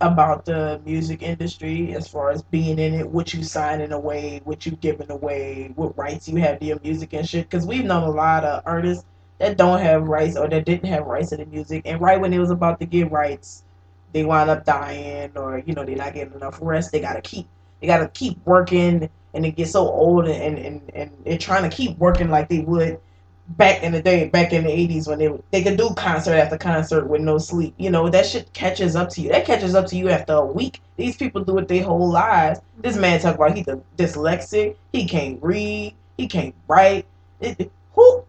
about 0.00 0.44
the 0.44 0.80
music 0.84 1.22
industry 1.22 1.94
as 1.94 2.06
far 2.06 2.30
as 2.30 2.42
being 2.42 2.78
in 2.78 2.94
it, 2.94 3.08
what 3.08 3.34
you 3.34 3.42
signing 3.42 3.92
away, 3.92 4.40
what 4.44 4.64
you 4.64 4.72
giving 4.72 5.10
away, 5.10 5.72
what 5.74 5.96
rights 5.98 6.28
you 6.28 6.36
have 6.36 6.60
to 6.60 6.66
your 6.66 6.78
music 6.84 7.12
and 7.14 7.28
shit. 7.28 7.50
Because 7.50 7.66
we've 7.66 7.84
known 7.84 8.04
a 8.04 8.10
lot 8.10 8.44
of 8.44 8.62
artists 8.64 9.04
that 9.38 9.56
don't 9.56 9.80
have 9.80 10.04
rights 10.04 10.36
or 10.36 10.48
that 10.48 10.64
didn't 10.64 10.88
have 10.88 11.04
rights 11.06 11.30
to 11.30 11.36
the 11.36 11.46
music, 11.46 11.82
and 11.84 12.00
right 12.00 12.20
when 12.20 12.32
it 12.32 12.38
was 12.38 12.50
about 12.50 12.78
to 12.80 12.86
get 12.86 13.10
rights, 13.10 13.64
they 14.12 14.24
wind 14.24 14.50
up 14.50 14.64
dying 14.64 15.32
or 15.36 15.62
you 15.66 15.74
know 15.74 15.84
they're 15.84 15.96
not 15.96 16.14
getting 16.14 16.34
enough 16.34 16.58
rest. 16.62 16.92
They 16.92 17.00
gotta 17.00 17.20
keep 17.20 17.48
they 17.80 17.86
gotta 17.86 18.08
keep 18.08 18.38
working, 18.44 19.08
and 19.34 19.44
they 19.44 19.50
get 19.50 19.68
so 19.68 19.88
old 19.88 20.28
and 20.28 20.58
and 20.58 20.90
and 20.94 21.10
they're 21.24 21.38
trying 21.38 21.68
to 21.68 21.76
keep 21.76 21.98
working 21.98 22.30
like 22.30 22.48
they 22.48 22.60
would 22.60 23.00
back 23.48 23.82
in 23.82 23.92
the 23.92 24.02
day, 24.02 24.28
back 24.28 24.52
in 24.52 24.64
the 24.64 24.70
eighties 24.70 25.06
when 25.06 25.18
they 25.18 25.30
they 25.50 25.62
could 25.62 25.76
do 25.76 25.90
concert 25.94 26.34
after 26.34 26.58
concert 26.58 27.06
with 27.08 27.20
no 27.22 27.38
sleep. 27.38 27.74
You 27.78 27.90
know 27.90 28.08
that 28.10 28.26
shit 28.26 28.52
catches 28.52 28.96
up 28.96 29.08
to 29.10 29.20
you. 29.20 29.30
That 29.30 29.46
catches 29.46 29.74
up 29.74 29.86
to 29.88 29.96
you 29.96 30.08
after 30.10 30.34
a 30.34 30.44
week. 30.44 30.80
These 30.96 31.16
people 31.16 31.44
do 31.44 31.58
it 31.58 31.68
their 31.68 31.84
whole 31.84 32.10
lives. 32.10 32.60
This 32.78 32.96
man 32.96 33.20
talk 33.20 33.36
about 33.36 33.56
he's 33.56 33.68
a 33.68 33.80
dyslexic. 33.96 34.76
He 34.92 35.06
can't 35.06 35.42
read. 35.42 35.94
He 36.16 36.26
can't 36.26 36.54
write. 36.68 37.06
It- 37.40 37.60
it- 37.60 37.72
who? 37.94 38.24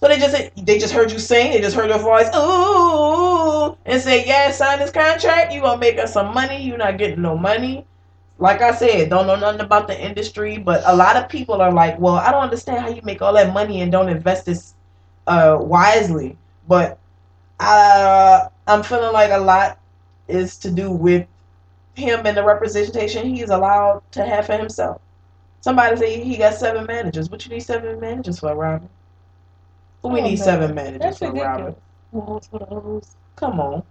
So 0.00 0.08
they 0.08 0.18
just 0.18 0.36
they 0.56 0.78
just 0.78 0.92
heard 0.92 1.12
you 1.12 1.18
sing. 1.18 1.52
They 1.52 1.60
just 1.60 1.76
heard 1.76 1.88
your 1.90 1.98
voice. 1.98 2.28
Ooh, 2.36 3.76
and 3.86 4.00
say 4.02 4.26
yeah, 4.26 4.50
sign 4.50 4.78
this 4.80 4.90
contract. 4.90 5.52
You 5.52 5.60
gonna 5.62 5.78
make 5.80 5.98
us 5.98 6.12
some 6.12 6.34
money. 6.34 6.62
You 6.62 6.76
not 6.76 6.98
getting 6.98 7.22
no 7.22 7.36
money 7.38 7.86
like 8.38 8.60
I 8.62 8.74
said, 8.74 9.10
don't 9.10 9.26
know 9.26 9.36
nothing 9.36 9.60
about 9.60 9.86
the 9.88 10.00
industry, 10.00 10.58
but 10.58 10.82
a 10.86 10.94
lot 10.94 11.16
of 11.16 11.28
people 11.28 11.60
are 11.62 11.72
like, 11.72 11.98
well, 12.00 12.16
I 12.16 12.30
don't 12.32 12.42
understand 12.42 12.80
how 12.82 12.88
you 12.88 13.02
make 13.02 13.22
all 13.22 13.32
that 13.34 13.52
money 13.54 13.80
and 13.82 13.92
don't 13.92 14.08
invest 14.08 14.46
this 14.46 14.74
uh, 15.26 15.58
wisely. 15.60 16.36
But 16.68 16.98
uh, 17.60 18.48
I'm 18.66 18.82
feeling 18.82 19.12
like 19.12 19.30
a 19.30 19.38
lot 19.38 19.78
is 20.28 20.58
to 20.58 20.70
do 20.70 20.90
with 20.90 21.26
him 21.94 22.26
and 22.26 22.36
the 22.36 22.44
representation 22.44 23.34
he's 23.34 23.50
allowed 23.50 24.02
to 24.12 24.24
have 24.24 24.46
for 24.46 24.56
himself. 24.56 25.00
Somebody 25.60 25.96
say 25.96 26.22
he 26.22 26.36
got 26.36 26.54
seven 26.54 26.86
managers. 26.86 27.30
What 27.30 27.44
you 27.46 27.52
need 27.52 27.60
seven 27.60 28.00
managers 28.00 28.40
for, 28.40 28.54
Robin? 28.54 28.88
We 30.02 30.20
Oh, 30.20 30.24
need 30.24 30.38
no. 30.38 30.44
seven 30.44 30.74
managers 30.74 31.00
That's 31.00 31.18
for, 31.18 31.32
Robin? 31.32 31.74
ridiculous. 31.74 31.76
Well, 32.12 32.40
for 32.50 32.58
those, 32.58 33.16
Come 33.36 33.60
on. 33.60 33.82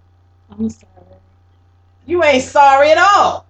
I'm 0.51 0.69
sorry. 0.69 0.91
You 2.05 2.23
ain't 2.23 2.43
sorry 2.43 2.91
at 2.91 2.97
all. 2.97 3.45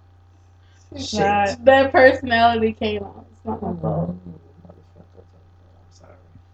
Shit. 0.98 1.20
Not- 1.20 1.64
That 1.64 1.92
personality 1.92 2.72
came 2.72 3.02
out. 3.02 3.26
It's 3.30 3.44
not 3.46 3.62
my 3.62 3.80
fault. 3.80 4.16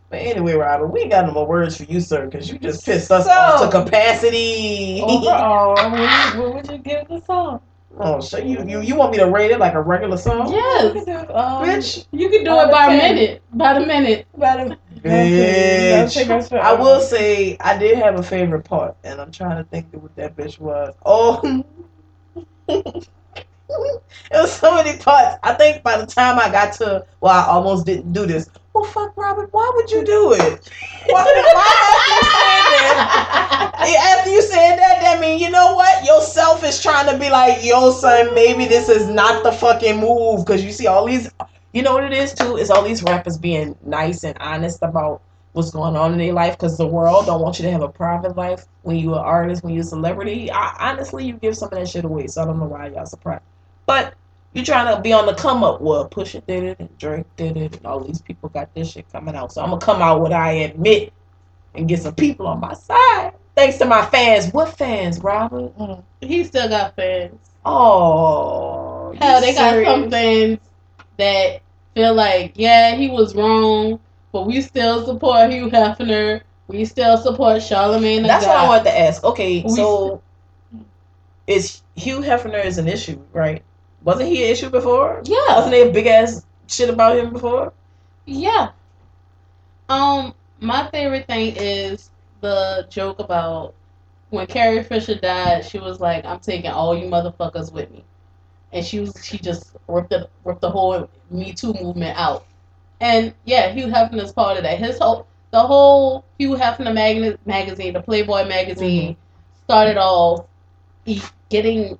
But 0.08 0.16
anyway, 0.22 0.54
Robert, 0.54 0.88
we 0.88 1.02
ain't 1.02 1.12
got 1.12 1.26
no 1.26 1.32
more 1.32 1.46
words 1.46 1.76
for 1.76 1.84
you, 1.84 2.00
sir, 2.00 2.26
because 2.26 2.50
you 2.50 2.58
just 2.58 2.84
pissed 2.84 3.12
us 3.12 3.26
So- 3.26 3.30
off 3.30 3.70
to 3.70 3.84
capacity. 3.84 5.00
Overall, 5.04 5.74
what, 5.74 5.92
would 5.92 6.00
you- 6.00 6.42
what 6.42 6.54
would 6.54 6.68
you 6.70 6.78
give 6.78 7.06
the 7.08 7.20
song? 7.20 7.60
oh, 7.98 8.18
so 8.18 8.38
you, 8.38 8.64
you 8.66 8.80
you 8.80 8.94
want 8.96 9.12
me 9.12 9.18
to 9.18 9.26
rate 9.30 9.50
it 9.52 9.58
like 9.60 9.74
a 9.74 9.80
regular 9.80 10.16
song? 10.16 10.50
Yes. 10.52 10.96
Um, 11.06 11.64
Bitch. 11.64 12.06
You 12.12 12.28
can 12.28 12.42
do 12.44 12.50
Out 12.50 12.68
it 12.68 12.72
by 12.72 12.86
a 12.86 12.96
minute. 12.96 13.42
By 13.52 13.78
the 13.78 13.86
minute. 13.86 14.26
About 14.34 14.60
a, 14.60 14.78
Bitch. 14.96 16.58
I 16.60 16.72
will 16.74 17.00
say 17.00 17.56
I 17.60 17.76
did 17.78 17.96
have 17.98 18.18
a 18.18 18.22
favorite 18.22 18.64
part, 18.64 18.96
and 19.04 19.20
I'm 19.20 19.30
trying 19.30 19.58
to 19.58 19.64
think 19.70 19.94
of 19.94 20.02
what 20.02 20.16
that 20.16 20.36
bitch 20.36 20.58
was. 20.58 20.92
Oh, 21.06 21.62
it 24.32 24.36
was 24.40 24.52
so 24.52 24.74
many 24.74 24.98
parts. 24.98 25.38
I 25.42 25.54
think 25.54 25.82
by 25.82 25.98
the 25.98 26.06
time 26.06 26.38
I 26.38 26.50
got 26.50 26.72
to, 26.74 27.04
well, 27.20 27.32
I 27.32 27.46
almost 27.46 27.86
didn't 27.86 28.12
do 28.12 28.26
this. 28.26 28.48
Well, 28.72 28.84
fuck, 28.84 29.16
Robert, 29.16 29.52
why 29.52 29.70
would 29.74 29.90
you 29.90 30.04
do 30.04 30.32
it? 30.32 30.70
Why, 31.08 31.24
why 31.24 31.80
after 31.90 32.00
you 32.00 32.22
said 32.22 32.86
that? 32.86 34.16
After 34.18 34.30
you 34.30 34.42
said 34.42 34.76
that, 34.76 35.00
that 35.00 35.20
mean 35.20 35.38
you 35.40 35.50
know 35.50 35.74
what? 35.74 36.04
Yourself 36.04 36.62
is 36.62 36.80
trying 36.80 37.10
to 37.10 37.18
be 37.18 37.30
like, 37.30 37.64
yo, 37.64 37.90
son, 37.90 38.34
maybe 38.34 38.66
this 38.66 38.88
is 38.88 39.08
not 39.08 39.42
the 39.42 39.52
fucking 39.52 39.98
move. 39.98 40.44
Cause 40.46 40.62
you 40.62 40.70
see 40.72 40.86
all 40.86 41.06
these, 41.06 41.30
you 41.72 41.82
know 41.82 41.94
what 41.94 42.04
it 42.04 42.12
is 42.12 42.32
too? 42.32 42.56
Is 42.56 42.70
all 42.70 42.82
these 42.82 43.02
rappers 43.02 43.38
being 43.38 43.76
nice 43.84 44.22
and 44.22 44.36
honest 44.38 44.78
about 44.82 45.22
what's 45.52 45.72
going 45.72 45.96
on 45.96 46.12
in 46.12 46.18
their 46.18 46.32
life. 46.32 46.56
Cause 46.58 46.78
the 46.78 46.86
world 46.86 47.26
don't 47.26 47.40
want 47.40 47.58
you 47.58 47.64
to 47.64 47.72
have 47.72 47.82
a 47.82 47.88
private 47.88 48.36
life 48.36 48.66
when 48.82 48.96
you're 48.96 49.14
an 49.14 49.18
artist, 49.18 49.64
when 49.64 49.74
you're 49.74 49.82
a 49.82 49.86
celebrity. 49.86 50.50
I, 50.52 50.76
honestly, 50.78 51.26
you 51.26 51.34
give 51.34 51.56
some 51.56 51.70
of 51.72 51.78
that 51.78 51.88
shit 51.88 52.04
away. 52.04 52.28
So 52.28 52.42
I 52.42 52.44
don't 52.44 52.58
know 52.58 52.66
why 52.66 52.88
y'all 52.88 53.06
surprised. 53.06 53.42
But 53.90 54.14
you're 54.52 54.64
trying 54.64 54.94
to 54.94 55.00
be 55.00 55.12
on 55.12 55.26
the 55.26 55.34
come 55.34 55.62
up. 55.62 55.80
Well, 55.80 56.08
Pusha 56.08 56.44
did 56.46 56.64
it 56.64 56.78
and 56.80 56.98
Drake 56.98 57.26
did 57.36 57.56
it, 57.56 57.76
and 57.76 57.86
all 57.86 58.00
these 58.00 58.20
people 58.20 58.48
got 58.48 58.72
this 58.74 58.92
shit 58.92 59.10
coming 59.12 59.34
out. 59.36 59.52
So 59.52 59.62
I'm 59.62 59.70
gonna 59.70 59.80
come 59.80 60.00
out 60.02 60.20
what 60.20 60.32
I 60.32 60.52
admit 60.52 61.12
and 61.74 61.88
get 61.88 62.02
some 62.02 62.14
people 62.14 62.46
on 62.46 62.60
my 62.60 62.74
side. 62.74 63.32
Thanks 63.54 63.78
to 63.78 63.84
my 63.84 64.04
fans. 64.06 64.52
What 64.52 64.76
fans, 64.76 65.18
Robert? 65.20 65.76
Mm-hmm. 65.78 66.26
He 66.26 66.44
still 66.44 66.68
got 66.68 66.96
fans. 66.96 67.36
Oh, 67.64 69.14
Hell, 69.20 69.40
they 69.40 69.54
got 69.54 69.84
some 69.84 70.10
fans 70.10 70.58
that 71.18 71.60
feel 71.94 72.14
like, 72.14 72.52
yeah, 72.54 72.94
he 72.94 73.10
was 73.10 73.34
wrong, 73.34 74.00
but 74.32 74.46
we 74.46 74.60
still 74.62 75.04
support 75.04 75.50
Hugh 75.52 75.68
Hefner. 75.68 76.40
We 76.68 76.84
still 76.84 77.18
support 77.18 77.62
Charlemagne. 77.62 78.22
That's 78.22 78.46
what 78.46 78.56
I 78.56 78.60
God. 78.62 78.68
wanted 78.68 78.84
to 78.84 78.98
ask. 78.98 79.24
Okay, 79.24 79.62
We 79.62 79.74
so 79.74 80.22
is 81.46 81.82
Hugh 81.96 82.20
Hefner 82.20 82.64
is 82.64 82.78
an 82.78 82.88
issue, 82.88 83.20
right? 83.32 83.62
Wasn't 84.04 84.28
he 84.28 84.44
an 84.44 84.50
issue 84.50 84.70
before? 84.70 85.22
Yeah. 85.24 85.56
Wasn't 85.56 85.72
there 85.72 85.88
a 85.88 85.92
big 85.92 86.06
ass 86.06 86.44
shit 86.66 86.88
about 86.88 87.18
him 87.18 87.32
before? 87.32 87.72
Yeah. 88.26 88.70
Um, 89.88 90.34
my 90.60 90.88
favorite 90.90 91.26
thing 91.26 91.54
is 91.56 92.10
the 92.40 92.86
joke 92.88 93.18
about 93.18 93.74
when 94.30 94.46
Carrie 94.46 94.84
Fisher 94.84 95.16
died. 95.16 95.64
She 95.64 95.78
was 95.78 96.00
like, 96.00 96.24
"I'm 96.24 96.38
taking 96.38 96.70
all 96.70 96.96
you 96.96 97.06
motherfuckers 97.06 97.72
with 97.72 97.90
me," 97.90 98.04
and 98.72 98.84
she 98.84 99.00
was 99.00 99.20
she 99.24 99.38
just 99.38 99.76
ripped 99.88 100.10
the 100.10 100.28
ripped 100.44 100.60
the 100.60 100.70
whole 100.70 101.08
Me 101.30 101.52
Too 101.52 101.74
movement 101.74 102.16
out. 102.16 102.46
And 103.00 103.34
yeah, 103.44 103.72
Hugh 103.72 103.86
Hefner 103.86 104.22
is 104.22 104.32
part 104.32 104.56
of 104.56 104.62
that. 104.62 104.78
His 104.78 104.98
whole 104.98 105.26
the 105.50 105.60
whole 105.60 106.24
Hugh 106.38 106.54
Hefner 106.54 106.94
mag- 106.94 107.38
magazine, 107.44 107.94
the 107.94 108.00
Playboy 108.00 108.46
magazine, 108.46 109.16
started 109.64 109.96
off 109.96 110.46
getting 111.48 111.98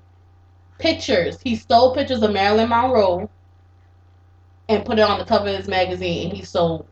pictures. 0.81 1.39
He 1.43 1.55
stole 1.55 1.93
pictures 1.95 2.21
of 2.23 2.31
Marilyn 2.31 2.69
Monroe 2.69 3.29
and 4.69 4.85
put 4.85 4.99
it 4.99 5.01
on 5.03 5.19
the 5.19 5.25
cover 5.25 5.49
of 5.49 5.55
his 5.57 5.67
magazine, 5.67 6.29
and 6.29 6.37
he 6.37 6.43
sold 6.43 6.87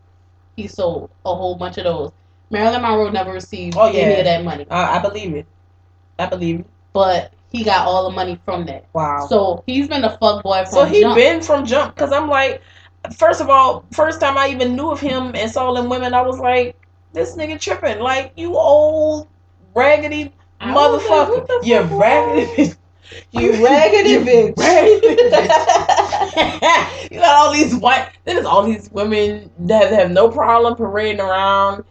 he 0.56 0.66
sold 0.66 1.10
a 1.24 1.34
whole 1.34 1.54
bunch 1.56 1.78
of 1.78 1.84
those. 1.84 2.12
Marilyn 2.50 2.82
Monroe 2.82 3.10
never 3.10 3.32
received 3.32 3.76
Oh, 3.78 3.90
yeah. 3.90 4.00
any 4.00 4.18
of 4.18 4.24
that 4.24 4.44
money, 4.44 4.66
I, 4.70 4.98
I 4.98 5.02
believe 5.02 5.34
it. 5.34 5.46
I 6.18 6.26
believe 6.26 6.60
it. 6.60 6.66
but 6.92 7.32
he 7.50 7.64
got 7.64 7.86
all 7.86 8.08
the 8.08 8.14
money 8.14 8.38
from 8.44 8.66
that. 8.66 8.84
Wow. 8.92 9.26
So 9.28 9.62
he's 9.66 9.88
been 9.88 10.04
a 10.04 10.16
fuck 10.18 10.42
boy 10.42 10.62
from 10.64 10.72
So 10.72 10.84
he 10.84 11.00
jump. 11.00 11.16
been 11.16 11.40
from 11.42 11.64
jump 11.66 11.94
because 11.94 12.12
I'm 12.12 12.28
like, 12.28 12.60
first 13.16 13.40
of 13.40 13.48
all, 13.48 13.84
first 13.92 14.20
time 14.20 14.36
I 14.36 14.48
even 14.48 14.76
knew 14.76 14.90
of 14.90 15.00
him 15.00 15.32
and 15.34 15.50
saw 15.50 15.72
them 15.72 15.88
women, 15.88 16.12
I 16.14 16.22
was 16.22 16.38
like, 16.38 16.76
this 17.12 17.36
nigga 17.36 17.58
tripping. 17.58 18.00
Like 18.00 18.32
you 18.36 18.54
old 18.56 19.26
raggedy 19.74 20.32
I 20.60 20.74
was 20.74 21.02
like, 21.04 21.28
motherfucker. 21.28 21.48
what 21.48 21.48
the 21.48 22.76
you 23.32 23.52
fuck 23.52 23.62
raggedy 23.64 24.16
bitch. 24.18 24.48
You 24.48 24.54
bitch. 24.54 24.58
raggedy 24.58 25.16
bitch. 25.30 27.10
you 27.10 27.18
got 27.18 27.36
all 27.36 27.52
these 27.52 27.74
white. 27.76 28.10
There's 28.24 28.44
all 28.44 28.62
these 28.64 28.90
women 28.92 29.50
that 29.60 29.92
have 29.92 30.10
no 30.10 30.28
problem 30.30 30.76
parading 30.76 31.20
around. 31.20 31.84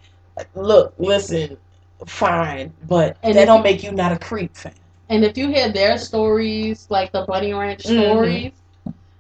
Look, 0.55 0.93
listen, 0.97 1.57
fine, 2.05 2.74
but 2.88 3.17
And 3.24 3.36
that 3.36 3.41
if 3.41 3.47
don't 3.47 3.57
you- 3.57 3.63
make 3.63 3.84
you 3.84 3.91
not 3.91 4.11
a 4.11 4.17
creep 4.20 4.55
fan. 4.55 4.74
And 5.09 5.26
if 5.26 5.38
you 5.38 5.47
hear 5.49 5.72
their 5.72 5.97
stories, 5.97 6.86
like 6.89 7.11
the 7.11 7.24
Bunny 7.26 7.51
Ranch 7.53 7.84
Mhm. 7.84 8.05
stories, 8.11 8.51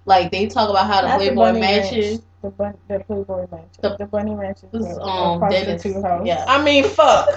like 0.05 0.31
they 0.31 0.45
talk 0.45 0.69
about 0.69 0.85
how 0.87 1.01
the 1.01 1.07
Not 1.07 1.19
the 1.19 1.25
Playboy 1.25 1.41
Bunny 1.41 1.59
Mansion. 1.61 1.99
Ranch. 2.01 2.21
The, 2.41 2.49
bun- 2.51 2.77
the 2.87 2.99
Playboy 2.99 3.47
Mansion. 3.51 3.67
The- 3.81 3.95
The, 3.97 4.05
Bunny 4.05 4.35
Ranch 4.35 4.59
is 4.71 4.97
um, 5.01 5.41
across 5.43 5.53
the 5.65 5.79
two 5.81 6.01
house. 6.01 6.25
yeah. 6.25 6.45
I 6.47 6.63
mean, 6.63 6.83
fuck. 6.85 7.27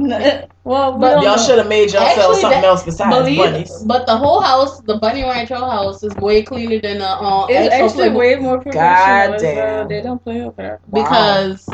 well, 0.64 0.94
we 0.94 1.00
But 1.00 1.22
Y'all 1.22 1.36
should 1.36 1.58
have 1.58 1.68
made 1.68 1.84
yourself 1.92 2.08
Actually, 2.08 2.40
something 2.40 2.60
that- 2.62 2.64
else 2.64 2.82
besides 2.84 3.14
Believe, 3.16 3.38
bunnies. 3.38 3.82
but 3.84 4.06
the 4.06 4.16
whole 4.16 4.40
house, 4.40 4.80
the 4.80 4.96
Bunny 4.96 5.22
Ranch 5.22 5.50
whole 5.50 5.68
house, 5.68 6.02
is 6.02 6.14
way 6.16 6.42
cleaner 6.42 6.78
than 6.80 6.98
the 6.98 7.08
um, 7.10 7.46
It's 7.50 7.72
actually 7.74 8.08
Playboy 8.10 8.18
way 8.18 8.36
more 8.36 8.60
professional. 8.60 9.34
It's, 9.34 9.42
uh, 9.44 9.46
damn. 9.54 9.88
they 9.88 10.00
don't 10.00 10.22
play 10.22 10.40
over 10.42 10.54
there. 10.56 10.80
Wow. 10.88 11.02
because 11.02 11.68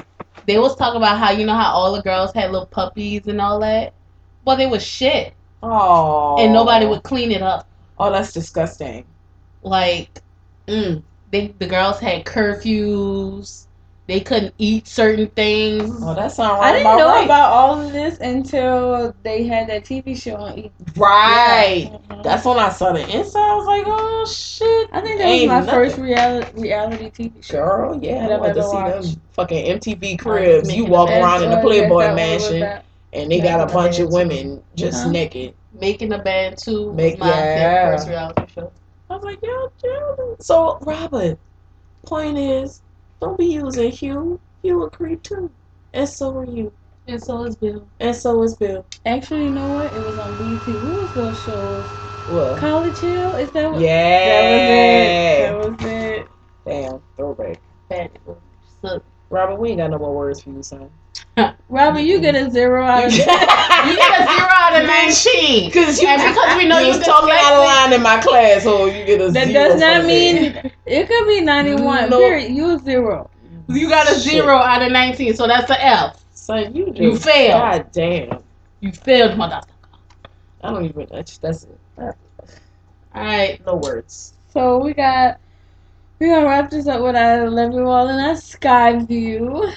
they 0.47 0.59
was 0.59 0.75
talking 0.77 0.97
about 0.97 1.19
how 1.19 1.31
you 1.31 1.47
know 1.47 1.55
how 1.55 1.73
all 1.73 1.95
the 1.95 2.03
girls 2.03 2.33
had 2.33 2.51
little 2.51 2.67
puppies 2.67 3.27
and 3.29 3.41
all 3.41 3.61
that. 3.61 3.93
Well, 4.45 4.57
they 4.57 4.67
was 4.67 4.83
shit, 4.85 5.33
Oh. 5.63 6.37
and 6.39 6.53
nobody 6.53 6.87
would 6.87 7.03
clean 7.03 7.31
it 7.33 7.43
up. 7.43 7.67
Oh, 7.99 8.11
that's 8.13 8.33
disgusting. 8.33 9.05
Like, 9.63 10.21
mm, 10.69 11.03
they 11.33 11.49
the 11.59 11.67
girls 11.67 11.99
had 11.99 12.25
curfews. 12.25 13.67
They 14.09 14.21
couldn't 14.21 14.55
eat 14.59 14.87
certain 14.87 15.27
things. 15.31 15.91
Oh, 16.01 16.15
that 16.15 16.31
sounds 16.31 16.61
I 16.63 16.73
didn't 16.73 16.97
know 16.97 17.09
right. 17.09 17.25
about 17.25 17.51
all 17.51 17.81
of 17.81 17.93
this 17.93 18.19
until 18.21 19.13
they 19.25 19.43
had 19.45 19.69
that 19.69 19.85
TV 19.85 20.15
show 20.15 20.37
on 20.37 20.57
E. 20.59 20.71
right. 20.97 21.91
Mhm. 22.09 22.23
That's 22.23 22.45
when 22.45 22.59
I 22.59 22.69
saw 22.71 22.93
the 22.93 23.01
inside. 23.01 23.41
I 23.41 23.55
was 23.57 23.67
like, 23.67 23.85
oh 23.89 24.27
shit. 24.31 24.89
I 24.93 25.01
think 25.01 25.19
that 25.19 25.25
Ain't 25.27 25.43
was 25.43 25.49
my 25.49 25.59
nothing. 25.67 25.75
first 25.75 25.99
reality 25.99 26.61
reality 26.61 27.11
TV 27.11 27.45
show. 27.45 27.57
Girl, 27.59 27.99
yeah, 28.01 28.29
I 28.29 28.35
I've 28.35 28.41
wanted 28.41 28.55
to 28.55 28.63
see 28.63 28.69
watched. 28.77 29.13
them 29.13 29.21
fucking 29.33 29.79
MTV 29.79 30.19
cribs. 30.21 30.73
You 30.75 30.85
walk 30.85 31.11
around 31.11 31.43
in 31.43 31.51
the 31.51 31.57
Playboy 31.59 32.03
that's 32.05 32.15
what 32.15 32.21
it 32.21 32.35
was 32.35 32.51
Mansion, 32.61 32.83
and 33.13 33.31
they 33.33 33.41
got 33.41 33.61
a 33.69 33.73
bunch 33.73 33.99
of 33.99 34.07
bed, 34.07 34.11
too. 34.11 34.15
women 34.15 34.63
just 34.77 35.03
Huh? 35.05 35.11
naked. 35.11 35.55
Making 35.81 36.13
a 36.13 36.19
band 36.19 36.59
too 36.59 36.87
was 36.91 36.97
Make- 36.97 37.19
my 37.19 37.27
favorite 37.31 37.61
yeah. 37.61 37.91
first 37.91 38.09
reality 38.09 38.43
show. 38.55 38.73
I 39.11 39.15
was 39.17 39.25
like, 39.25 39.39
yo, 39.43 39.71
yo. 39.85 40.37
So, 40.41 40.79
Robert, 40.83 41.39
point 42.07 42.39
is, 42.39 42.83
don't 43.21 43.39
be 43.39 43.47
using 43.47 43.91
Hugh. 43.91 44.41
Hugh 44.63 44.85
a 44.85 44.91
creep 44.91 45.23
too. 45.23 45.51
And 45.93 46.09
so 46.09 46.37
are 46.39 46.45
you. 46.45 46.73
And 47.07 47.23
so 47.23 47.45
is 47.45 47.57
Bill. 47.57 47.89
And 48.01 48.15
so 48.15 48.43
is 48.43 48.57
Bill. 48.57 48.85
Actually, 49.05 49.45
you 49.45 49.51
know 49.51 49.69
what? 49.69 49.93
It 49.93 50.05
was 50.05 50.19
on 50.19 50.37
BT. 50.37 50.79
What 50.79 51.03
was 51.03 51.13
those 51.13 51.41
shows? 51.41 51.95
What? 52.27 52.59
College 52.59 52.99
Hill? 52.99 53.37
Is 53.37 53.51
that 53.53 53.71
what? 53.71 53.81
Yeah. 53.81 54.43
That 55.41 55.63
was 55.63 55.79
it. 55.79 55.83
That 55.85 55.87
was 55.87 55.93
it. 55.93 56.29
Damn, 56.67 57.03
throwback. 57.17 57.61
Bad. 57.89 58.11
So, 58.83 59.01
Robert, 59.31 59.61
we 59.61 59.71
ain't 59.71 59.79
got 59.79 59.91
no 59.91 59.99
more 59.99 60.15
words 60.15 60.43
for 60.43 60.51
you, 60.51 60.63
son. 60.63 60.91
Robert, 61.69 62.01
you 62.01 62.21
get 62.21 62.35
a 62.35 62.51
zero 62.51 62.85
out 62.85 63.07
of 63.07 63.13
you 63.13 63.19
get 63.19 63.29
a 63.29 64.25
zero 64.33 64.49
out 64.51 64.81
of 64.81 64.87
nineteen. 64.87 65.69
Because 65.69 66.01
you, 66.01 66.09
And 66.09 66.23
because 66.35 66.57
we 66.57 66.67
know 66.67 66.79
you 66.79 66.87
you 66.93 66.97
was 66.99 67.07
talking 67.07 67.31
out 67.33 67.53
of 67.55 67.65
line 67.65 67.93
in 67.93 68.03
my 68.03 68.21
class, 68.21 68.63
so 68.63 68.87
you 68.87 69.05
get 69.05 69.21
a 69.21 69.31
That 69.31 69.49
zero. 69.49 69.69
does 69.69 69.81
not 69.81 70.05
mean 70.07 70.53
that. 70.55 70.73
it 70.87 71.09
could 71.09 71.27
be 71.27 71.41
ninety 71.43 71.75
one. 71.75 72.09
No. 72.11 72.19
Period. 72.19 72.53
You 72.53 72.77
a 72.77 72.79
zero. 72.79 73.31
You 73.69 73.89
got 73.89 74.07
a 74.09 74.15
Shit. 74.15 74.23
zero 74.33 74.57
out 74.57 74.83
of 74.83 74.93
nineteen, 74.93 75.35
so 75.35 75.47
that's 75.47 75.71
an 75.71 75.77
F. 75.81 76.25
So 76.33 76.57
you 76.57 76.87
just, 76.87 76.99
You 77.01 77.17
failed. 77.19 77.61
God 77.61 77.93
damn. 77.93 78.43
You 78.81 78.93
failed, 78.93 79.37
mother. 79.37 79.61
I 80.63 80.71
don't 80.71 80.85
even. 80.85 81.07
That's, 81.11 81.37
that's 81.39 81.65
it. 81.65 81.79
All 81.99 82.15
right. 83.15 83.61
No 83.67 83.77
words. 83.77 84.35
So 84.53 84.79
we 84.79 84.95
got 84.95 85.39
we 86.19 86.29
gonna 86.29 86.47
wrap 86.47 86.71
this 86.71 86.87
up 86.87 87.03
with 87.03 87.15
our 87.17 87.51
levy 87.51 87.81
wall 87.83 88.09
and 88.09 88.21
our 88.27 88.37
sky 88.37 88.99
view. 89.05 89.71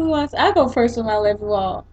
Who 0.00 0.08
wants? 0.08 0.32
I 0.32 0.50
go 0.52 0.66
first 0.66 0.96
with 0.96 1.04
my 1.04 1.18
levy 1.18 1.44
wall. 1.44 1.86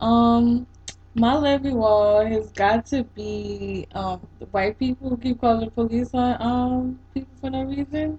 Um, 0.00 0.66
my 1.14 1.36
levy 1.36 1.70
wall 1.70 2.26
has 2.26 2.50
got 2.50 2.84
to 2.86 3.04
be 3.04 3.86
um 3.94 4.20
the 4.40 4.46
white 4.46 4.76
people 4.76 5.10
who 5.10 5.16
keep 5.16 5.40
calling 5.40 5.66
the 5.66 5.70
police 5.70 6.10
on 6.14 6.36
um 6.42 6.98
people 7.14 7.30
for 7.40 7.50
no 7.50 7.62
reason. 7.62 8.18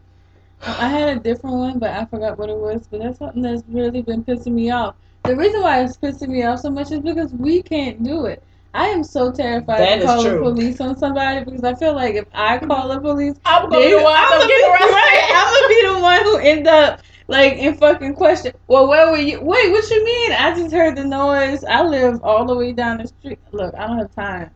I 0.66 0.88
had 0.88 1.18
a 1.18 1.20
different 1.20 1.58
one, 1.58 1.80
but 1.80 1.90
I 1.90 2.06
forgot 2.06 2.38
what 2.38 2.50
it 2.50 2.56
was. 2.56 2.88
But 2.88 3.02
that's 3.02 3.20
something 3.20 3.42
that's 3.42 3.62
really 3.68 4.02
been 4.02 4.24
pissing 4.24 4.54
me 4.54 4.72
off. 4.72 4.96
The 5.26 5.36
reason 5.36 5.64
why 5.64 5.84
it's 5.84 5.98
pissing 5.98 6.30
me 6.30 6.44
off 6.44 6.62
so 6.62 6.70
much 6.70 6.90
is 6.94 7.02
because 7.02 7.34
we 7.34 7.62
can't 7.62 8.02
do 8.02 8.26
it. 8.26 8.42
I 8.74 8.86
am 8.86 9.04
so 9.04 9.34
terrified 9.34 9.80
That 9.80 10.00
to 10.00 10.06
call 10.06 10.24
the 10.24 10.38
police 10.38 10.80
on 10.80 10.96
somebody 10.98 11.44
because 11.44 11.66
I 11.66 11.76
feel 11.76 11.94
like 11.94 12.16
if 12.16 12.28
I 12.34 12.58
call 12.58 12.88
the 12.88 13.02
police, 13.02 13.36
I'm 13.44 13.70
they, 13.70 13.92
gonna 13.92 14.08
I'm 14.08 14.30
gonna 14.30 14.48
be 14.48 14.54
right. 14.54 15.32
I'm 15.36 15.54
gonna 15.54 15.68
be 15.68 15.88
the 15.88 16.02
one 16.02 16.24
who 16.24 16.38
end 16.38 16.68
up 16.68 17.02
like 17.30 17.54
in 17.54 17.76
fucking 17.76 18.16
question. 18.16 18.54
Well, 18.68 18.88
where 18.90 19.12
were 19.12 19.18
you? 19.18 19.40
Wait, 19.40 19.72
what 19.72 19.90
you 19.90 20.04
mean? 20.04 20.32
I 20.34 20.54
just 20.56 20.74
heard 20.74 20.98
the 20.98 21.06
noise. 21.06 21.64
I 21.64 21.84
live 21.84 22.20
all 22.24 22.46
the 22.46 22.56
way 22.56 22.74
down 22.74 22.98
the 22.98 23.08
street. 23.08 23.40
Look, 23.52 23.74
I 23.76 23.86
don't 23.88 24.00
have 24.00 24.16
time. 24.16 24.50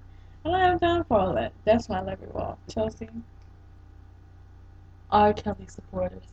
I 0.44 0.50
don't 0.50 0.60
have 0.60 0.80
time 0.82 1.04
for 1.06 1.20
all 1.20 1.34
that. 1.36 1.54
That's 1.66 1.88
my 1.88 2.02
levy 2.02 2.26
wall, 2.34 2.58
Chelsea. 2.68 3.10
R. 5.12 5.34
Kelly 5.34 5.68
supporters. 5.68 6.24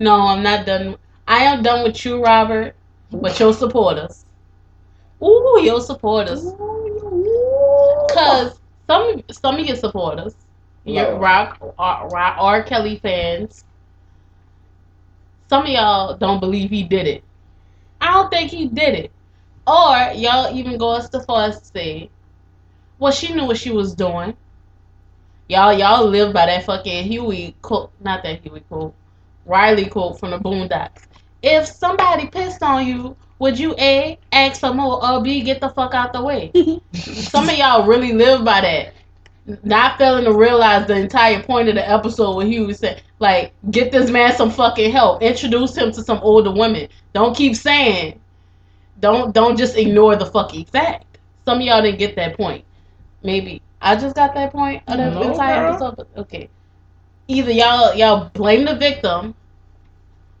No, 0.00 0.22
I'm 0.22 0.42
not 0.42 0.66
done. 0.66 0.96
I 1.28 1.44
am 1.44 1.62
done 1.62 1.84
with 1.84 2.04
you, 2.04 2.20
Robert, 2.20 2.74
but 3.12 3.38
your 3.38 3.52
supporters. 3.54 4.26
Ooh, 5.22 5.60
your 5.62 5.80
supporters. 5.80 6.42
Cause 8.12 8.60
some 8.88 9.22
some 9.30 9.60
of 9.60 9.66
your 9.66 9.76
supporters, 9.76 10.34
your 10.84 11.10
Lord. 11.10 11.22
rock, 11.22 11.74
R, 11.78 12.08
rock 12.08 12.36
R. 12.40 12.62
Kelly 12.64 12.98
fans, 12.98 13.64
some 15.52 15.64
of 15.64 15.68
y'all 15.68 16.16
don't 16.16 16.40
believe 16.40 16.70
he 16.70 16.82
did 16.82 17.06
it. 17.06 17.22
I 18.00 18.14
don't 18.14 18.30
think 18.30 18.50
he 18.50 18.68
did 18.68 18.94
it. 18.94 19.10
Or 19.66 20.10
y'all 20.14 20.56
even 20.56 20.78
go 20.78 20.96
as 20.96 21.10
far 21.26 21.48
as 21.48 21.60
to 21.60 21.66
say, 21.66 22.10
well, 22.98 23.12
she 23.12 23.34
knew 23.34 23.44
what 23.44 23.58
she 23.58 23.70
was 23.70 23.94
doing. 23.94 24.34
Y'all, 25.50 25.74
y'all 25.74 26.06
live 26.06 26.32
by 26.32 26.46
that 26.46 26.64
fucking 26.64 27.04
Huey 27.04 27.54
quote, 27.60 27.92
not 28.00 28.22
that 28.22 28.40
Huey 28.40 28.60
quote, 28.60 28.94
Riley 29.44 29.90
quote 29.90 30.18
from 30.18 30.30
the 30.30 30.38
Boondocks. 30.38 31.02
If 31.42 31.66
somebody 31.66 32.28
pissed 32.28 32.62
on 32.62 32.86
you, 32.86 33.14
would 33.38 33.58
you 33.58 33.74
A, 33.78 34.18
ask 34.32 34.58
for 34.58 34.72
more, 34.72 35.04
or 35.06 35.22
B, 35.22 35.42
get 35.42 35.60
the 35.60 35.68
fuck 35.68 35.92
out 35.92 36.14
the 36.14 36.22
way? 36.22 36.50
Some 36.94 37.50
of 37.50 37.58
y'all 37.58 37.86
really 37.86 38.14
live 38.14 38.42
by 38.42 38.62
that. 38.62 38.94
Not 39.64 39.98
failing 39.98 40.24
to 40.24 40.32
realize 40.32 40.86
the 40.86 40.96
entire 40.96 41.42
point 41.42 41.68
of 41.68 41.74
the 41.74 41.88
episode 41.88 42.36
where 42.36 42.46
he 42.46 42.60
was 42.60 42.78
saying, 42.78 43.00
like, 43.18 43.52
get 43.70 43.90
this 43.90 44.10
man 44.10 44.34
some 44.34 44.50
fucking 44.50 44.90
help. 44.92 45.22
Introduce 45.22 45.76
him 45.76 45.90
to 45.92 46.02
some 46.02 46.18
older 46.22 46.50
women. 46.52 46.88
Don't 47.12 47.36
keep 47.36 47.56
saying. 47.56 48.20
Don't 49.00 49.34
don't 49.34 49.56
just 49.56 49.76
ignore 49.76 50.16
the 50.16 50.26
fucking 50.26 50.66
fact. 50.66 51.18
Some 51.44 51.58
of 51.58 51.64
y'all 51.64 51.82
didn't 51.82 51.98
get 51.98 52.14
that 52.16 52.36
point. 52.36 52.64
Maybe 53.22 53.62
I 53.80 53.96
just 53.96 54.14
got 54.14 54.34
that 54.34 54.52
point 54.52 54.82
of 54.86 54.98
the 54.98 55.10
No, 55.10 55.22
entire 55.22 55.62
girl. 55.62 55.70
episode. 55.70 55.96
But 55.96 56.08
okay. 56.16 56.48
Either 57.28 57.50
y'all 57.52 57.94
y'all 57.94 58.30
blame 58.34 58.64
the 58.64 58.76
victim, 58.76 59.34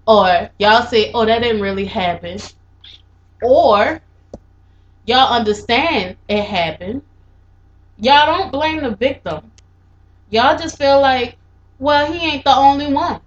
or 0.06 0.50
y'all 0.58 0.82
say, 0.86 1.10
"Oh, 1.14 1.24
that 1.24 1.42
didn't 1.42 1.62
really 1.62 1.84
happen," 1.86 2.38
or 3.42 4.00
y'all 5.06 5.32
understand 5.32 6.16
it 6.28 6.42
happened. 6.44 7.02
Y'all 8.02 8.26
don't 8.26 8.50
blame 8.50 8.82
the 8.82 8.96
victim. 8.96 9.52
Y'all 10.30 10.58
just 10.58 10.76
feel 10.76 11.00
like, 11.00 11.36
well, 11.78 12.12
he 12.12 12.18
ain't 12.18 12.44
the 12.44 12.54
only 12.54 12.92
one. 12.92 13.20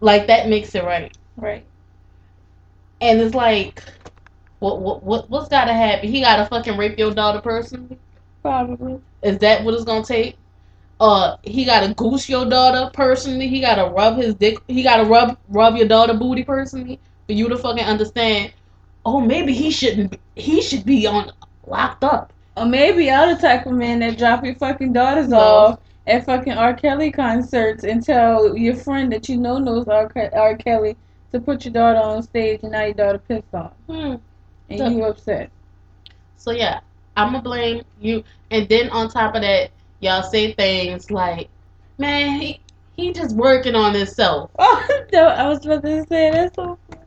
Like 0.00 0.26
that 0.28 0.48
makes 0.48 0.74
it 0.74 0.84
right. 0.84 1.14
Right. 1.36 1.66
And 3.02 3.20
it's 3.20 3.34
like, 3.34 3.84
what 4.60 4.80
what 4.80 5.02
what 5.02 5.28
what's 5.28 5.50
got 5.50 5.66
to 5.66 5.74
happen? 5.74 6.08
He 6.10 6.22
got 6.22 6.36
to 6.36 6.46
fucking 6.46 6.78
rape 6.78 6.98
your 6.98 7.12
daughter 7.12 7.42
personally. 7.42 7.98
Probably. 8.42 9.00
Is 9.22 9.38
that 9.40 9.64
what 9.64 9.74
it's 9.74 9.84
gonna 9.84 10.04
take? 10.04 10.38
Uh, 11.00 11.36
he 11.42 11.66
got 11.66 11.86
to 11.86 11.94
goose 11.94 12.28
your 12.30 12.46
daughter 12.46 12.90
personally. 12.94 13.48
He 13.48 13.60
got 13.60 13.76
to 13.76 13.92
rub 13.92 14.16
his 14.16 14.34
dick. 14.34 14.58
He 14.68 14.82
got 14.82 14.98
to 14.98 15.04
rub 15.04 15.36
rub 15.48 15.76
your 15.76 15.88
daughter 15.88 16.14
booty 16.14 16.44
personally 16.44 17.00
for 17.26 17.34
you 17.34 17.50
to 17.50 17.58
fucking 17.58 17.84
understand. 17.84 18.54
Oh, 19.04 19.20
maybe 19.20 19.52
he 19.54 19.70
shouldn't. 19.70 20.18
He 20.36 20.62
should 20.62 20.86
be 20.86 21.06
on 21.06 21.32
locked 21.66 22.04
up. 22.04 22.33
Or 22.56 22.66
maybe 22.66 23.06
y'all 23.06 23.34
the 23.34 23.40
type 23.40 23.66
of 23.66 23.72
man 23.72 23.98
that 24.00 24.16
drop 24.18 24.44
your 24.44 24.54
fucking 24.54 24.92
daughters 24.92 25.28
No. 25.28 25.38
off 25.38 25.80
at 26.06 26.24
fucking 26.26 26.52
R. 26.52 26.74
Kelly 26.74 27.10
concerts 27.10 27.82
and 27.84 28.04
tell 28.04 28.56
your 28.56 28.76
friend 28.76 29.10
that 29.12 29.28
you 29.28 29.36
know 29.36 29.58
knows 29.58 29.88
R. 29.88 30.08
Ke- 30.08 30.32
R. 30.34 30.56
Kelly 30.56 30.96
to 31.32 31.40
put 31.40 31.64
your 31.64 31.74
daughter 31.74 31.98
on 31.98 32.22
stage 32.22 32.60
and 32.62 32.72
now 32.72 32.84
your 32.84 32.94
daughter 32.94 33.18
pissed 33.18 33.52
off 33.54 33.72
Hmm. 33.88 34.16
and 34.70 34.78
So- 34.78 34.88
you 34.88 35.04
upset. 35.04 35.50
So 36.36 36.52
yeah, 36.52 36.80
I'm 37.16 37.32
gonna 37.32 37.42
blame 37.42 37.82
you. 38.00 38.22
And 38.50 38.68
then 38.68 38.90
on 38.90 39.08
top 39.08 39.34
of 39.34 39.42
that, 39.42 39.70
y'all 40.00 40.22
say 40.22 40.52
things 40.52 41.10
like, 41.10 41.48
"Man, 41.98 42.38
he 42.40 42.60
he 42.96 43.12
just 43.12 43.34
working 43.34 43.74
on 43.74 43.94
himself." 43.94 44.50
Oh, 44.58 44.86
no, 45.12 45.26
I 45.26 45.48
was 45.48 45.64
about 45.64 45.82
to 45.84 46.06
say 46.06 46.30
that's 46.30 46.54
so 46.54 46.78
funny. 46.90 47.00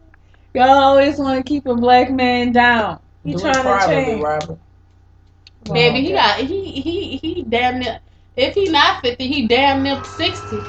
Y'all 0.55 0.69
always 0.69 1.19
want 1.19 1.37
to 1.37 1.43
keep 1.47 1.67
a 1.67 1.75
black 1.75 2.09
man 2.11 2.51
down. 2.51 2.99
He 3.23 3.33
Do 3.33 3.39
trying 3.39 3.53
to 3.53 3.61
privately, 3.61 4.03
change. 4.05 4.23
Robert. 4.23 4.57
Baby, 5.74 6.01
he 6.01 6.11
got 6.13 6.39
he 6.39 6.82
he 6.82 7.18
he 7.18 7.43
damn 7.43 7.80
near. 7.80 7.99
If 8.36 8.53
he 8.55 8.70
not 8.70 9.01
fifty, 9.01 9.28
he 9.28 9.47
damn 9.47 9.84
near 9.84 10.03
sixty. 10.03 10.63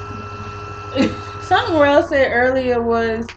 Something 1.39 1.77
Rel 1.79 2.07
said 2.07 2.31
earlier 2.31 2.81
was 2.81 3.27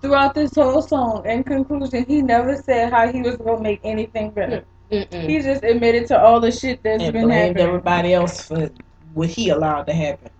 throughout 0.00 0.34
this 0.34 0.54
whole 0.54 0.82
song, 0.82 1.26
in 1.26 1.42
conclusion, 1.44 2.04
he 2.06 2.22
never 2.22 2.56
said 2.56 2.92
how 2.92 3.10
he 3.10 3.22
was 3.22 3.36
gonna 3.36 3.60
make 3.60 3.80
anything 3.84 4.30
better. 4.30 4.66
Mm-mm. 4.90 5.28
He 5.28 5.40
just 5.40 5.64
admitted 5.64 6.06
to 6.08 6.20
all 6.20 6.40
the 6.40 6.52
shit 6.52 6.82
that's 6.82 7.02
and 7.02 7.12
been 7.12 7.22
blamed 7.24 7.58
happening. 7.58 7.66
everybody 7.66 8.14
else 8.14 8.46
for 8.46 8.70
what 9.14 9.30
he 9.30 9.48
allowed 9.48 9.84
to 9.84 9.94
happen. 9.94 10.30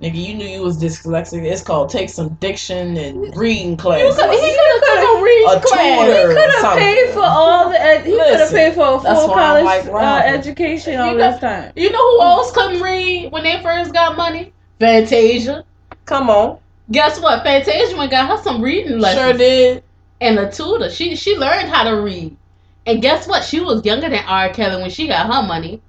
Nigga, 0.00 0.14
you 0.14 0.34
knew 0.34 0.44
you 0.46 0.60
was 0.62 0.76
dyslexic. 0.76 1.42
It's 1.44 1.62
called 1.62 1.88
take 1.88 2.10
some 2.10 2.28
diction 2.34 2.98
and 2.98 3.34
reading 3.34 3.78
class. 3.78 4.14
could, 4.14 4.30
he 4.30 4.36
could 4.40 4.72
have 4.72 4.82
took 4.82 5.18
a 5.18 5.22
read 5.22 5.44
A 5.56 5.60
class. 5.60 6.06
tutor. 6.06 6.28
He 6.28 6.34
could 6.34 6.50
have 6.50 6.78
paid 6.78 7.14
for 7.14 7.22
all 7.22 7.70
the. 7.70 7.80
Ed- 7.82 8.04
he 8.04 8.12
could 8.12 8.40
have 8.40 8.50
paid 8.50 8.74
for 8.74 8.96
a 8.96 9.00
full 9.00 9.28
college 9.28 9.64
like, 9.64 9.86
uh, 9.86 10.22
education 10.26 11.00
all 11.00 11.12
You 11.12 11.16
this 11.18 11.40
time. 11.40 11.72
You 11.76 11.90
know 11.90 12.10
who 12.10 12.20
else 12.20 12.52
couldn't 12.52 12.82
read 12.82 13.32
when 13.32 13.42
they 13.44 13.62
first 13.62 13.94
got 13.94 14.16
money? 14.18 14.52
Fantasia. 14.80 15.64
Come 16.04 16.28
on. 16.28 16.58
Guess 16.90 17.20
what? 17.20 17.42
Fantasia 17.42 17.96
went 17.96 18.10
got 18.10 18.28
her 18.28 18.42
some 18.44 18.60
reading 18.62 18.98
lessons. 18.98 19.24
Sure 19.24 19.32
did. 19.32 19.82
and 20.20 20.38
a 20.38 20.52
tutor. 20.52 20.90
She 20.90 21.16
she 21.16 21.36
learned 21.36 21.68
how 21.70 21.84
to 21.84 22.02
read. 22.02 22.36
And 22.84 23.00
guess 23.00 23.26
what? 23.26 23.42
She 23.44 23.60
was 23.60 23.84
younger 23.84 24.10
than 24.10 24.24
R. 24.26 24.50
Kelly 24.50 24.80
when 24.82 24.90
she 24.90 25.08
got 25.08 25.26
her 25.26 25.42
money. 25.42 25.80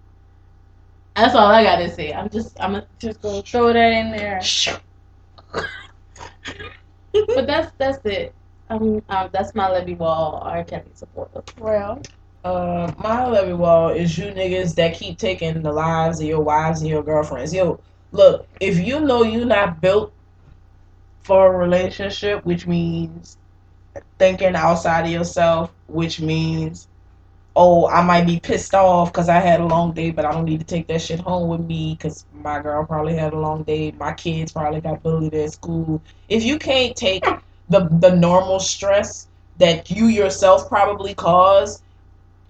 That's 1.18 1.36
all 1.36 1.48
I 1.48 1.64
gotta 1.64 1.90
say. 1.90 2.14
I'm 2.14 2.30
just 2.30 2.58
I'm 2.62 2.76
a, 2.76 2.88
Just 3.00 3.22
go 3.22 3.42
throw 3.42 3.74
that 3.74 3.92
in 3.94 4.12
there. 4.12 4.42
but 7.36 7.48
that's 7.48 7.72
that's 7.80 8.06
it. 8.06 8.36
Um, 8.70 9.02
um 9.10 9.30
that's 9.34 9.56
my 9.56 9.70
Levy 9.72 9.96
Wall 9.96 10.42
R. 10.44 10.64
Kelly 10.64 10.92
supporter. 10.94 11.44
Well, 11.60 12.02
Uh, 12.46 12.94
my 13.00 13.28
levy 13.28 13.54
wall 13.54 13.90
is 13.90 14.18
you 14.18 14.26
niggas 14.32 14.76
that 14.76 14.94
keep 14.96 15.18
taking 15.18 15.62
the 15.64 15.72
lives 15.74 16.22
of 16.22 16.28
your 16.28 16.42
wives 16.42 16.82
and 16.82 16.90
your 16.90 17.04
girlfriends. 17.04 17.54
Yo, 17.54 17.80
look, 18.12 18.48
if 18.62 18.80
you 18.80 19.02
know 19.02 19.24
you're 19.24 19.46
not 19.46 19.82
built 19.82 20.14
for 21.24 21.54
a 21.54 21.58
relationship, 21.58 22.46
which 22.46 22.68
means 22.68 23.38
thinking 24.20 24.56
outside 24.56 25.06
of 25.06 25.12
yourself, 25.12 25.74
which 25.88 26.22
means, 26.22 26.88
oh, 27.58 27.88
I 27.88 28.04
might 28.04 28.28
be 28.28 28.40
pissed 28.40 28.76
off 28.76 29.12
because 29.12 29.30
I 29.30 29.40
had 29.40 29.60
a 29.60 29.66
long 29.66 29.92
day, 29.92 30.12
but 30.12 30.26
I 30.26 30.32
don't 30.32 30.46
need 30.46 30.60
to 30.60 30.66
take 30.66 30.88
that 30.88 31.02
shit 31.02 31.20
home 31.20 31.50
with 31.50 31.62
me 31.62 31.96
because 31.98 32.24
my 32.32 32.62
girl 32.62 32.86
probably 32.86 33.16
had 33.16 33.34
a 33.34 33.40
long 33.40 33.64
day. 33.64 33.92
My 33.98 34.14
kids 34.14 34.52
probably 34.54 34.80
got 34.80 35.02
bullied 35.02 35.34
at 35.34 35.52
school. 35.52 36.02
If 36.30 36.44
you 36.44 36.60
can't 36.60 36.96
take 36.96 37.26
the 37.70 37.90
the 38.00 38.16
normal 38.16 38.60
stress 38.60 39.28
that 39.58 39.90
you 39.90 40.06
yourself 40.06 40.70
probably 40.70 41.16
caused 41.16 41.82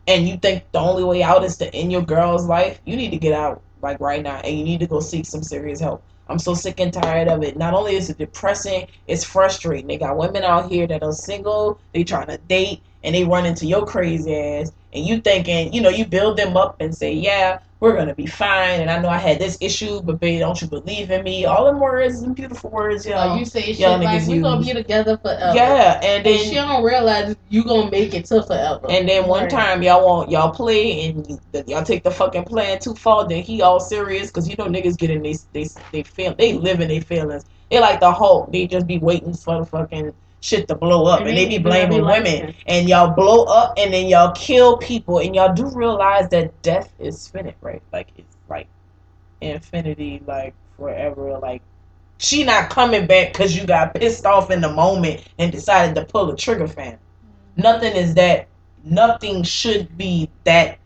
and 0.08 0.28
you 0.28 0.38
think 0.38 0.70
the 0.74 0.80
only 0.80 1.06
way 1.06 1.24
out 1.24 1.44
is 1.46 1.58
to 1.58 1.74
end 1.74 1.92
your 1.92 2.02
girl's 2.02 2.46
life, 2.46 2.82
you 2.84 2.98
need 2.98 3.12
to 3.12 3.18
get 3.18 3.34
out 3.34 3.62
like 3.82 4.00
right 4.02 4.22
now 4.22 4.38
and 4.44 4.58
you 4.58 4.64
need 4.66 4.82
to 4.82 4.88
go 4.88 5.00
seek 5.00 5.26
some 5.26 5.42
serious 5.42 5.80
help. 5.80 6.04
I'm 6.28 6.40
so 6.40 6.54
sick 6.54 6.82
and 6.82 6.92
tired 6.92 7.30
of 7.30 7.44
it. 7.44 7.56
Not 7.56 7.74
only 7.74 7.96
is 7.96 8.10
it 8.10 8.18
depressing, 8.18 8.88
it's 9.08 9.24
frustrating. 9.24 9.88
They 9.88 9.98
got 9.98 10.18
women 10.18 10.44
out 10.44 10.70
here 10.70 10.86
that 10.88 11.02
are 11.02 11.14
single, 11.14 11.80
they 11.94 12.04
trying 12.04 12.28
to 12.28 12.38
date, 12.38 12.82
and 13.04 13.16
they 13.16 13.24
run 13.24 13.46
into 13.46 13.66
your 13.66 13.86
crazy 13.86 14.36
ass, 14.36 14.72
and 14.94 15.06
you 15.06 15.20
thinking, 15.22 15.72
you 15.74 15.82
know, 15.82 15.90
you 15.90 16.06
build 16.06 16.38
them 16.38 16.58
up 16.58 16.78
and 16.80 16.96
say, 16.96 17.14
yeah, 17.14 17.60
we're 17.80 17.96
gonna 17.96 18.16
be 18.16 18.26
fine. 18.26 18.82
And 18.82 18.90
I 18.90 19.00
know 19.00 19.10
I 19.10 19.18
had 19.18 19.38
this 19.40 19.58
issue, 19.62 20.02
but 20.02 20.20
baby, 20.20 20.40
don't 20.40 20.60
you 20.62 20.68
believe 20.68 21.12
in 21.12 21.24
me? 21.24 21.46
All 21.46 21.66
them 21.66 21.80
words 21.80 22.22
and 22.24 22.36
beautiful 22.36 22.72
words, 22.72 23.06
y'all. 23.06 23.30
Like 23.30 23.40
you 23.40 23.46
say 23.46 23.62
shit 23.62 23.80
y'all 23.80 24.00
like 24.00 24.22
niggas 24.24 24.28
we 24.28 24.40
gonna 24.40 24.66
be 24.66 24.74
together 24.74 25.18
forever. 25.18 25.56
yeah, 25.56 26.00
and 26.04 26.26
And 26.26 26.40
she 26.40 26.56
don't 26.56 26.84
realize 26.84 27.36
you 27.50 27.64
gonna 27.64 27.92
make 27.92 28.16
it 28.16 28.26
to 28.26 28.42
forever. 28.42 28.88
And 28.90 29.08
then 29.08 29.28
one 29.28 29.44
Right. 29.44 29.52
time 29.52 29.84
y'all 29.84 30.06
want 30.06 30.32
y'all 30.32 30.50
play 30.50 31.06
and 31.08 31.28
you- 31.30 31.40
that 31.52 31.70
y'all 31.70 31.84
take 31.84 32.04
the 32.04 32.12
fucking 32.12 32.46
plan 32.46 32.80
too 32.80 32.96
far. 32.96 33.28
Then 33.28 33.44
he 33.44 33.62
all 33.62 33.80
serious 33.80 34.28
because 34.28 34.50
you 34.50 34.56
know 34.58 34.66
niggas 34.66 34.98
get 34.98 35.12
in 35.12 35.22
they 35.22 35.36
they 35.54 35.68
they 35.92 36.04
feel 36.04 36.34
they 36.36 36.54
live 36.54 36.82
in 36.82 36.88
their 36.88 37.02
feelings. 37.02 37.46
They 37.70 37.80
like 37.80 38.00
the 38.00 38.12
Hulk. 38.12 38.52
They 38.52 38.66
just 38.66 38.88
be 38.88 38.98
waiting 38.98 39.34
for 39.34 39.60
the 39.60 39.66
fucking 39.66 40.14
shit 40.42 40.68
to 40.68 40.76
blow 40.76 41.06
up, 41.06 41.22
and, 41.22 41.30
they 41.30 41.48
be 41.48 41.58
blaming 41.58 42.06
women. 42.06 42.54
And 42.66 42.88
y'all 42.88 43.14
blow 43.14 43.44
up, 43.46 43.74
and 43.78 43.94
then 43.94 44.08
y'all 44.08 44.34
kill 44.34 44.78
people, 44.78 45.20
and 45.20 45.36
y'all 45.36 45.54
do 45.54 45.70
realize 45.70 46.30
that 46.30 46.62
death 46.62 46.94
is 47.00 47.28
finite, 47.28 47.58
right? 47.62 47.82
Like 47.92 48.10
it's 48.18 48.36
like 48.50 48.68
infinity, 49.42 50.22
like 50.26 50.54
forever. 50.78 51.38
Like 51.40 51.62
she 52.18 52.44
not 52.44 52.70
coming 52.70 53.08
back 53.08 53.34
because 53.34 53.56
you 53.56 53.66
got 53.66 53.94
pissed 53.94 54.26
off 54.26 54.52
in 54.52 54.62
the 54.62 54.72
moment 54.72 55.24
and 55.38 55.52
decided 55.52 55.96
to 55.96 56.06
pull 56.06 56.30
a 56.32 56.36
trigger, 56.36 56.68
fam. 56.68 56.98
Nothing 57.56 57.96
is 57.96 58.14
that. 58.16 58.48
Nothing 58.84 59.44
should 59.44 59.98
be 59.98 60.30
that 60.46 60.78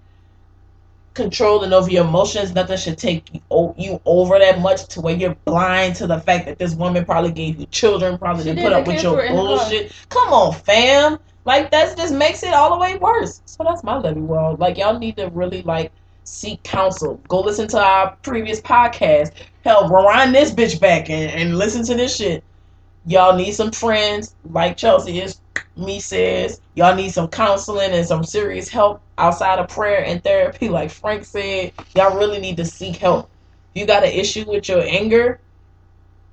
controlling 1.14 1.74
over 1.74 1.90
your 1.90 2.06
emotions. 2.06 2.54
Nothing 2.54 2.78
should 2.78 2.98
take 2.98 3.34
you, 3.34 3.42
o- 3.52 3.76
you 3.78 4.02
over 4.06 4.40
that 4.40 4.60
much 4.60 4.88
to 4.90 5.02
where 5.02 5.16
you're 5.16 5.36
blind 5.46 5.96
to 5.98 6.08
the 6.08 6.20
fact 6.20 6.46
that 6.46 6.60
this 6.60 6.76
woman 6.76 7.06
probably 7.06 7.32
gave 7.32 7.60
you 7.60 7.66
children, 7.68 8.18
probably 8.18 8.46
didn't 8.46 8.64
put 8.64 8.74
up 8.74 8.88
with 8.88 9.04
your 9.04 9.14
were 9.14 9.24
in 9.24 9.36
the 9.36 9.42
car. 9.42 9.58
bullshit. 9.58 9.94
Come 10.10 10.34
on, 10.34 10.54
fam. 10.54 11.20
Like 11.46 11.72
that 11.72 11.98
just 11.98 12.14
makes 12.14 12.44
it 12.44 12.54
all 12.54 12.72
the 12.72 12.78
way 12.78 12.98
worse. 12.98 13.42
So 13.46 13.64
that's 13.64 13.84
my 13.84 13.98
levy 13.98 14.22
world. 14.22 14.60
Like 14.60 14.78
y'all 14.78 15.00
need 15.00 15.18
to 15.18 15.28
really 15.30 15.64
like 15.64 15.92
seek 16.24 16.62
counsel. 16.64 17.16
Go 17.28 17.42
listen 17.42 17.68
to 17.70 17.80
our 17.80 18.16
previous 18.22 18.62
podcast. 18.62 19.32
Hell, 19.64 19.90
rewind 19.90 20.34
this 20.34 20.52
bitch 20.52 20.80
back 20.80 21.10
and, 21.10 21.32
and 21.32 21.58
listen 21.58 21.84
to 21.86 21.96
this 21.96 22.16
shit. 22.16 22.44
Y'all 23.06 23.36
need 23.36 23.52
some 23.54 23.72
friends, 23.72 24.36
like 24.52 24.78
Chelsea 24.78 25.20
is 25.20 25.42
me 25.76 26.00
says. 26.00 26.62
Y'all 26.76 26.96
need 26.96 27.10
some 27.10 27.28
counseling 27.28 27.92
and 27.92 28.06
some 28.06 28.24
serious 28.24 28.70
help 28.70 29.02
outside 29.22 29.60
of 29.60 29.70
prayer 29.70 30.04
and 30.06 30.24
therapy, 30.24 30.70
like 30.70 30.92
Frank 30.92 31.26
said. 31.26 31.74
Y'all 31.96 32.18
really 32.18 32.40
need 32.42 32.58
to 32.58 32.66
seek 32.66 32.98
help. 32.98 33.30
If 33.76 33.82
you 33.82 33.88
got 33.88 34.04
an 34.04 34.12
issue 34.12 34.46
with 34.48 34.70
your 34.70 34.82
anger, 34.84 35.40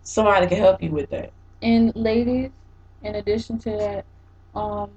somebody 0.02 0.48
can 0.48 0.58
help 0.58 0.82
you 0.82 0.90
with 0.90 1.10
that. 1.10 1.32
and 1.62 1.94
ladies, 1.96 2.50
in 3.02 3.16
addition 3.16 3.58
to 3.60 3.70
that, 3.72 4.06
um, 4.58 4.90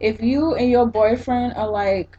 if 0.00 0.22
you 0.22 0.56
and 0.56 0.70
your 0.70 0.86
boyfriend 0.86 1.54
are 1.54 1.68
like 1.70 2.18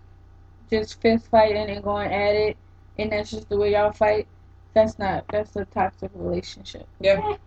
just 0.71 1.01
fist 1.01 1.27
fighting 1.27 1.69
and 1.69 1.83
going 1.83 2.11
at 2.11 2.35
it, 2.35 2.57
and 2.99 3.11
that's 3.11 3.31
just 3.31 3.49
the 3.49 3.57
way 3.57 3.73
y'all 3.73 3.91
fight, 3.91 4.27
that's 4.73 4.99
not 4.99 5.25
that's 5.31 5.55
a 5.57 5.65
toxic 5.65 6.11
relationship. 6.15 6.87
Yeah. 7.01 7.37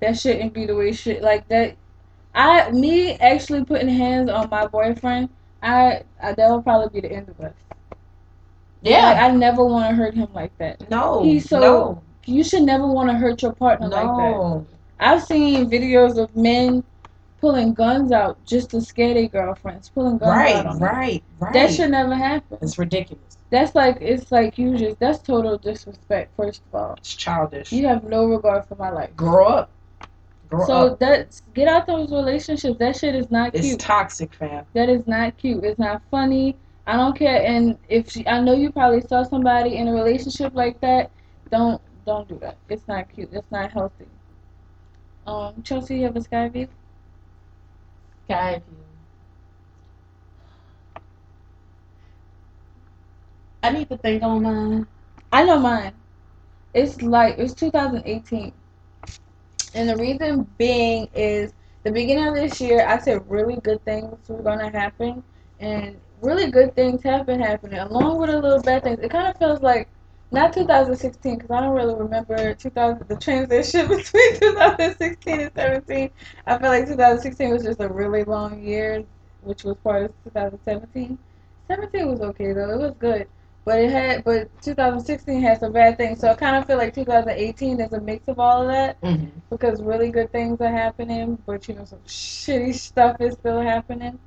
That 0.00 0.18
shouldn't 0.18 0.54
be 0.54 0.66
the 0.66 0.76
way 0.76 0.92
shit 0.92 1.22
like 1.22 1.48
that. 1.48 1.76
I 2.34 2.70
me 2.72 3.14
actually 3.16 3.64
putting 3.64 3.88
hands 3.88 4.30
on 4.30 4.50
my 4.50 4.66
boyfriend, 4.66 5.30
I, 5.62 6.02
I 6.22 6.32
that 6.32 6.50
would 6.50 6.62
probably 6.64 7.00
be 7.00 7.06
the 7.08 7.14
end 7.14 7.28
of 7.28 7.40
us. 7.40 7.52
Like, 8.82 9.16
I 9.18 9.30
never 9.32 9.64
want 9.64 9.90
to 9.90 9.94
hurt 9.96 10.14
him 10.14 10.28
like 10.34 10.56
that. 10.58 10.88
no. 10.90 11.22
He's 11.24 11.48
so- 11.48 11.60
no. 11.60 12.02
You 12.26 12.44
should 12.44 12.62
never 12.64 12.86
want 12.86 13.08
to 13.10 13.16
hurt 13.16 13.40
your 13.42 13.52
partner 13.54 13.88
like 13.88 14.02
that. 14.04 14.08
No. 14.08 14.66
I've 15.00 15.22
seen 15.24 15.70
videos 15.70 16.18
of 16.22 16.34
men 16.36 16.84
pulling 17.40 17.72
guns 17.72 18.12
out 18.12 18.36
just 18.44 18.68
to 18.70 18.80
scare 18.82 19.14
their 19.14 19.28
girlfriends, 19.28 19.88
pulling 19.88 20.18
guns 20.18 20.30
Right, 20.30 20.54
out 20.56 20.64
them. 20.64 20.78
right, 20.78 21.22
right. 21.40 21.52
That 21.54 21.70
should 21.72 21.90
never 21.90 22.14
happen. 22.14 22.58
It's 22.60 22.78
ridiculous. 22.78 23.38
That's 23.50 23.74
like 23.74 23.96
it's 24.02 24.30
like 24.30 24.58
you 24.58 24.76
just 24.76 24.98
that's 24.98 25.20
total 25.20 25.56
disrespect. 25.56 26.32
First 26.36 26.60
of 26.68 26.74
all, 26.74 26.94
It's 26.98 27.14
childish. 27.14 27.72
you 27.72 27.86
have 27.86 28.04
no 28.04 28.26
regard 28.26 28.66
for 28.66 28.74
my 28.74 28.90
life. 28.90 29.16
Grow 29.16 29.46
up. 29.46 29.70
Grow 30.48 30.66
So 30.66 30.74
up. 30.92 30.98
that's 30.98 31.42
get 31.54 31.68
out 31.68 31.86
those 31.86 32.10
relationships. 32.10 32.78
That 32.78 32.96
shit 32.96 33.14
is 33.14 33.30
not 33.30 33.54
It's 33.54 33.66
cute. 33.66 33.80
toxic, 33.80 34.34
fam. 34.34 34.64
That 34.74 34.88
is 34.88 35.06
not 35.06 35.36
cute. 35.36 35.64
It's 35.64 35.78
not 35.78 36.02
funny. 36.10 36.56
I 36.86 36.96
don't 36.96 37.16
care. 37.16 37.42
And 37.44 37.78
if 37.88 38.10
she, 38.10 38.26
I 38.26 38.40
know 38.40 38.54
you 38.54 38.72
probably 38.72 39.02
saw 39.02 39.22
somebody 39.22 39.76
in 39.76 39.88
a 39.88 39.92
relationship 39.92 40.54
like 40.54 40.80
that, 40.80 41.10
don't 41.50 41.80
don't 42.06 42.26
do 42.28 42.38
that. 42.40 42.56
It's 42.68 42.88
not 42.88 43.08
cute. 43.10 43.28
It's 43.32 43.50
not 43.50 43.70
healthy. 43.70 44.06
Um, 45.26 45.62
Chelsea, 45.62 45.98
you 45.98 46.04
have 46.04 46.16
a 46.16 46.22
sky 46.22 46.48
view. 46.48 46.68
Sky 48.24 48.62
view. 48.66 48.78
I 53.62 53.70
need 53.70 53.88
to 53.90 53.98
think 53.98 54.22
on 54.22 54.42
mine. 54.42 54.86
I 55.30 55.44
know 55.44 55.58
mine. 55.58 55.92
It's 56.72 57.02
like 57.02 57.36
it's 57.38 57.54
2018, 57.54 58.52
and 59.74 59.88
the 59.88 59.96
reason 59.96 60.46
being 60.58 61.08
is 61.14 61.52
the 61.84 61.90
beginning 61.92 62.28
of 62.28 62.34
this 62.34 62.60
year. 62.60 62.86
I 62.86 62.98
said 62.98 63.28
really 63.30 63.56
good 63.56 63.84
things 63.84 64.28
were 64.28 64.42
gonna 64.42 64.70
happen, 64.70 65.22
and 65.60 66.00
really 66.22 66.50
good 66.50 66.74
things 66.74 67.02
have 67.04 67.26
been 67.26 67.40
happening, 67.40 67.78
along 67.78 68.18
with 68.18 68.30
a 68.30 68.38
little 68.38 68.62
bad 68.62 68.82
things. 68.84 68.98
It 69.00 69.10
kind 69.10 69.28
of 69.28 69.36
feels 69.38 69.62
like 69.62 69.88
not 70.30 70.52
2016 70.52 71.36
because 71.36 71.50
I 71.50 71.60
don't 71.60 71.74
really 71.74 71.94
remember 71.94 72.54
2000 72.54 73.08
the 73.08 73.16
transition 73.16 73.88
between 73.88 74.38
2016 74.40 75.40
and 75.40 75.52
17. 75.54 76.10
I 76.46 76.58
feel 76.58 76.68
like 76.68 76.86
2016 76.86 77.50
was 77.50 77.62
just 77.64 77.80
a 77.80 77.88
really 77.88 78.24
long 78.24 78.62
year, 78.62 79.04
which 79.42 79.64
was 79.64 79.76
part 79.78 80.04
of 80.04 80.12
2017. 80.24 81.18
17 81.68 82.08
was 82.10 82.20
okay 82.20 82.52
though; 82.52 82.70
it 82.70 82.78
was 82.78 82.94
good. 82.98 83.28
But 83.68 83.80
it 83.80 83.90
had, 83.90 84.24
but 84.24 84.50
2016 84.62 85.42
had 85.42 85.60
some 85.60 85.72
bad 85.72 85.98
things. 85.98 86.20
So 86.20 86.30
I 86.30 86.34
kind 86.36 86.56
of 86.56 86.66
feel 86.66 86.78
like 86.78 86.94
2018 86.94 87.80
is 87.82 87.92
a 87.92 88.00
mix 88.00 88.26
of 88.28 88.40
all 88.40 88.62
of 88.62 88.68
that 88.68 88.98
Mm-hmm. 89.02 89.40
because 89.50 89.82
really 89.82 90.10
good 90.10 90.32
things 90.32 90.60
are 90.62 90.72
happening, 90.72 91.38
but 91.46 91.68
you 91.68 91.74
know 91.74 91.84
some 91.84 92.00
shitty 92.00 92.74
stuff 92.74 93.20
is 93.20 93.34
still 93.34 93.60
happening. 93.60 94.18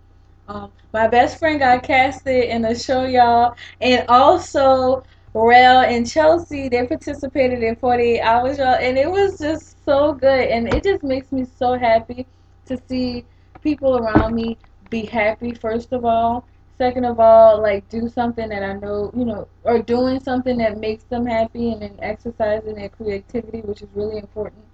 Um, 0.48 0.72
my 0.94 1.08
best 1.08 1.40
friend 1.40 1.60
got 1.60 1.84
casted 1.84 2.46
in 2.46 2.66
a 2.66 2.76
show, 2.78 3.06
y'all, 3.06 3.56
and 3.82 4.06
also 4.10 5.04
Rel 5.34 5.82
and 5.82 6.10
Chelsea 6.10 6.70
they 6.70 6.86
participated 6.88 7.64
in 7.64 7.76
48 7.78 8.22
Hours, 8.22 8.60
y'all, 8.60 8.76
and 8.76 8.98
it 8.98 9.10
was 9.10 9.40
just 9.40 9.84
so 9.86 10.14
good, 10.14 10.50
and 10.50 10.72
it 10.74 10.84
just 10.84 11.04
makes 11.04 11.32
me 11.32 11.46
so 11.46 11.78
happy 11.80 12.28
to 12.68 12.78
see 12.88 13.26
people 13.64 13.98
around 13.98 14.36
me 14.36 14.58
be 14.92 15.06
happy. 15.06 15.56
First 15.56 15.94
of 15.94 16.06
all, 16.06 16.48
second 16.82 17.06
of 17.06 17.20
all, 17.20 17.62
like 17.62 17.88
do 17.90 18.10
something 18.10 18.50
that 18.50 18.64
I 18.64 18.74
know, 18.74 19.12
you 19.16 19.26
know, 19.26 19.48
or 19.64 19.84
doing 19.84 20.20
something 20.20 20.58
that 20.58 20.80
makes 20.80 21.04
them 21.04 21.28
happy, 21.28 21.72
and 21.74 21.82
then 21.84 21.96
exercising 22.02 22.76
their 22.76 22.90
creativity, 22.90 23.62
which 23.62 23.84
is 23.84 23.90
really 23.94 24.18
important 24.18 24.66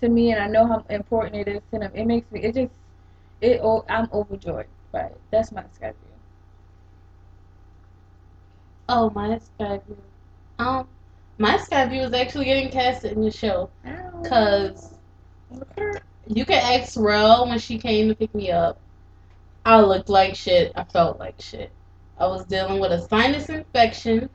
to 0.00 0.08
me, 0.08 0.32
and 0.32 0.42
I 0.42 0.48
know 0.48 0.66
how 0.66 0.84
important 0.90 1.36
it 1.36 1.48
is 1.48 1.62
to 1.72 1.78
them. 1.78 1.92
It 1.94 2.06
makes 2.06 2.30
me, 2.32 2.40
it 2.42 2.54
just, 2.56 2.74
it. 3.40 3.60
Oh, 3.62 3.84
I'm 3.88 4.08
overjoyed 4.12 4.66
by 4.90 5.02
it. 5.02 5.20
That's 5.30 5.52
my 5.52 5.64
sky 5.72 5.92
view. 5.92 6.16
Oh, 8.88 9.10
my 9.10 9.38
sky 9.38 9.80
view. 9.86 9.98
Um, 10.58 10.88
my 11.38 11.56
view 11.86 12.02
is 12.02 12.12
actually 12.12 12.46
getting 12.46 12.70
casted 12.70 13.12
in 13.12 13.22
the 13.22 13.30
show. 13.30 13.70
Cause 14.24 14.94
You 16.26 16.44
can 16.44 16.80
ask 16.80 16.98
Rel 16.98 17.48
when 17.48 17.58
she 17.58 17.78
came 17.78 18.08
to 18.08 18.14
pick 18.14 18.34
me 18.34 18.50
up. 18.50 18.80
I 19.64 19.80
looked 19.80 20.08
like 20.08 20.34
shit. 20.34 20.72
I 20.76 20.84
felt 20.84 21.18
like 21.18 21.40
shit. 21.40 21.70
I 22.18 22.26
was 22.26 22.44
dealing 22.46 22.80
with 22.80 22.92
a 22.92 23.06
sinus 23.08 23.48
infection. 23.48 24.28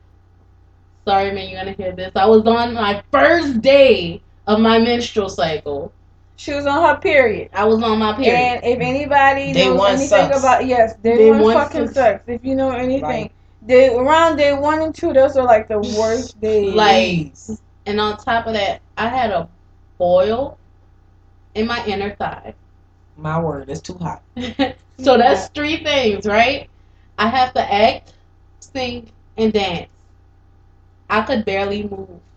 Sorry, 1.06 1.32
man, 1.32 1.48
you're 1.48 1.58
gonna 1.60 1.72
hear 1.72 1.92
this. 1.92 2.12
I 2.16 2.26
was 2.26 2.46
on 2.46 2.74
my 2.74 3.02
first 3.10 3.60
day 3.62 4.20
of 4.46 4.60
my 4.60 4.78
menstrual 4.78 5.28
cycle. 5.28 5.92
She 6.36 6.52
was 6.54 6.66
on 6.66 6.82
her 6.88 7.00
period. 7.00 7.50
I 7.52 7.64
was 7.64 7.82
on 7.82 7.98
my 7.98 8.14
period. 8.14 8.34
And 8.34 8.64
if 8.64 8.78
anybody 8.80 9.52
Day 9.52 9.66
knows 9.68 9.86
anything 9.88 10.08
sucks. 10.08 10.38
about 10.38 10.66
yes, 10.66 10.94
day, 10.96 11.16
Day 11.16 11.30
one, 11.30 11.40
one 11.42 11.54
fucking 11.54 11.86
sucks. 11.88 11.94
sucks. 11.94 12.24
If 12.28 12.44
you 12.44 12.54
know 12.54 12.70
anything, 12.70 13.02
Right. 13.02 13.32
day 13.66 13.94
around 13.94 14.36
day 14.36 14.52
one 14.52 14.80
and 14.80 14.94
two, 14.94 15.12
those 15.12 15.36
are 15.36 15.44
like 15.44 15.68
the 15.68 15.78
worst 15.80 16.40
days. 16.40 16.74
Like- 16.74 17.32
and 17.86 18.00
on 18.00 18.18
top 18.18 18.46
of 18.46 18.52
that, 18.52 18.80
I 18.96 19.08
had 19.08 19.30
a 19.30 19.48
boil 19.98 20.58
in 21.54 21.66
my 21.66 21.84
inner 21.86 22.14
thigh. 22.14 22.54
My 23.16 23.40
word, 23.40 23.68
it's 23.68 23.80
too 23.80 23.94
hot. 23.98 24.22
so 24.98 25.16
that's 25.18 25.48
three 25.48 25.82
things, 25.82 26.26
right? 26.26 26.68
I 27.18 27.28
have 27.28 27.52
to 27.54 27.72
act, 27.72 28.14
sing, 28.60 29.10
and 29.36 29.52
dance. 29.52 29.88
I 31.10 31.22
could 31.22 31.44
barely 31.44 31.84
move. 31.84 32.20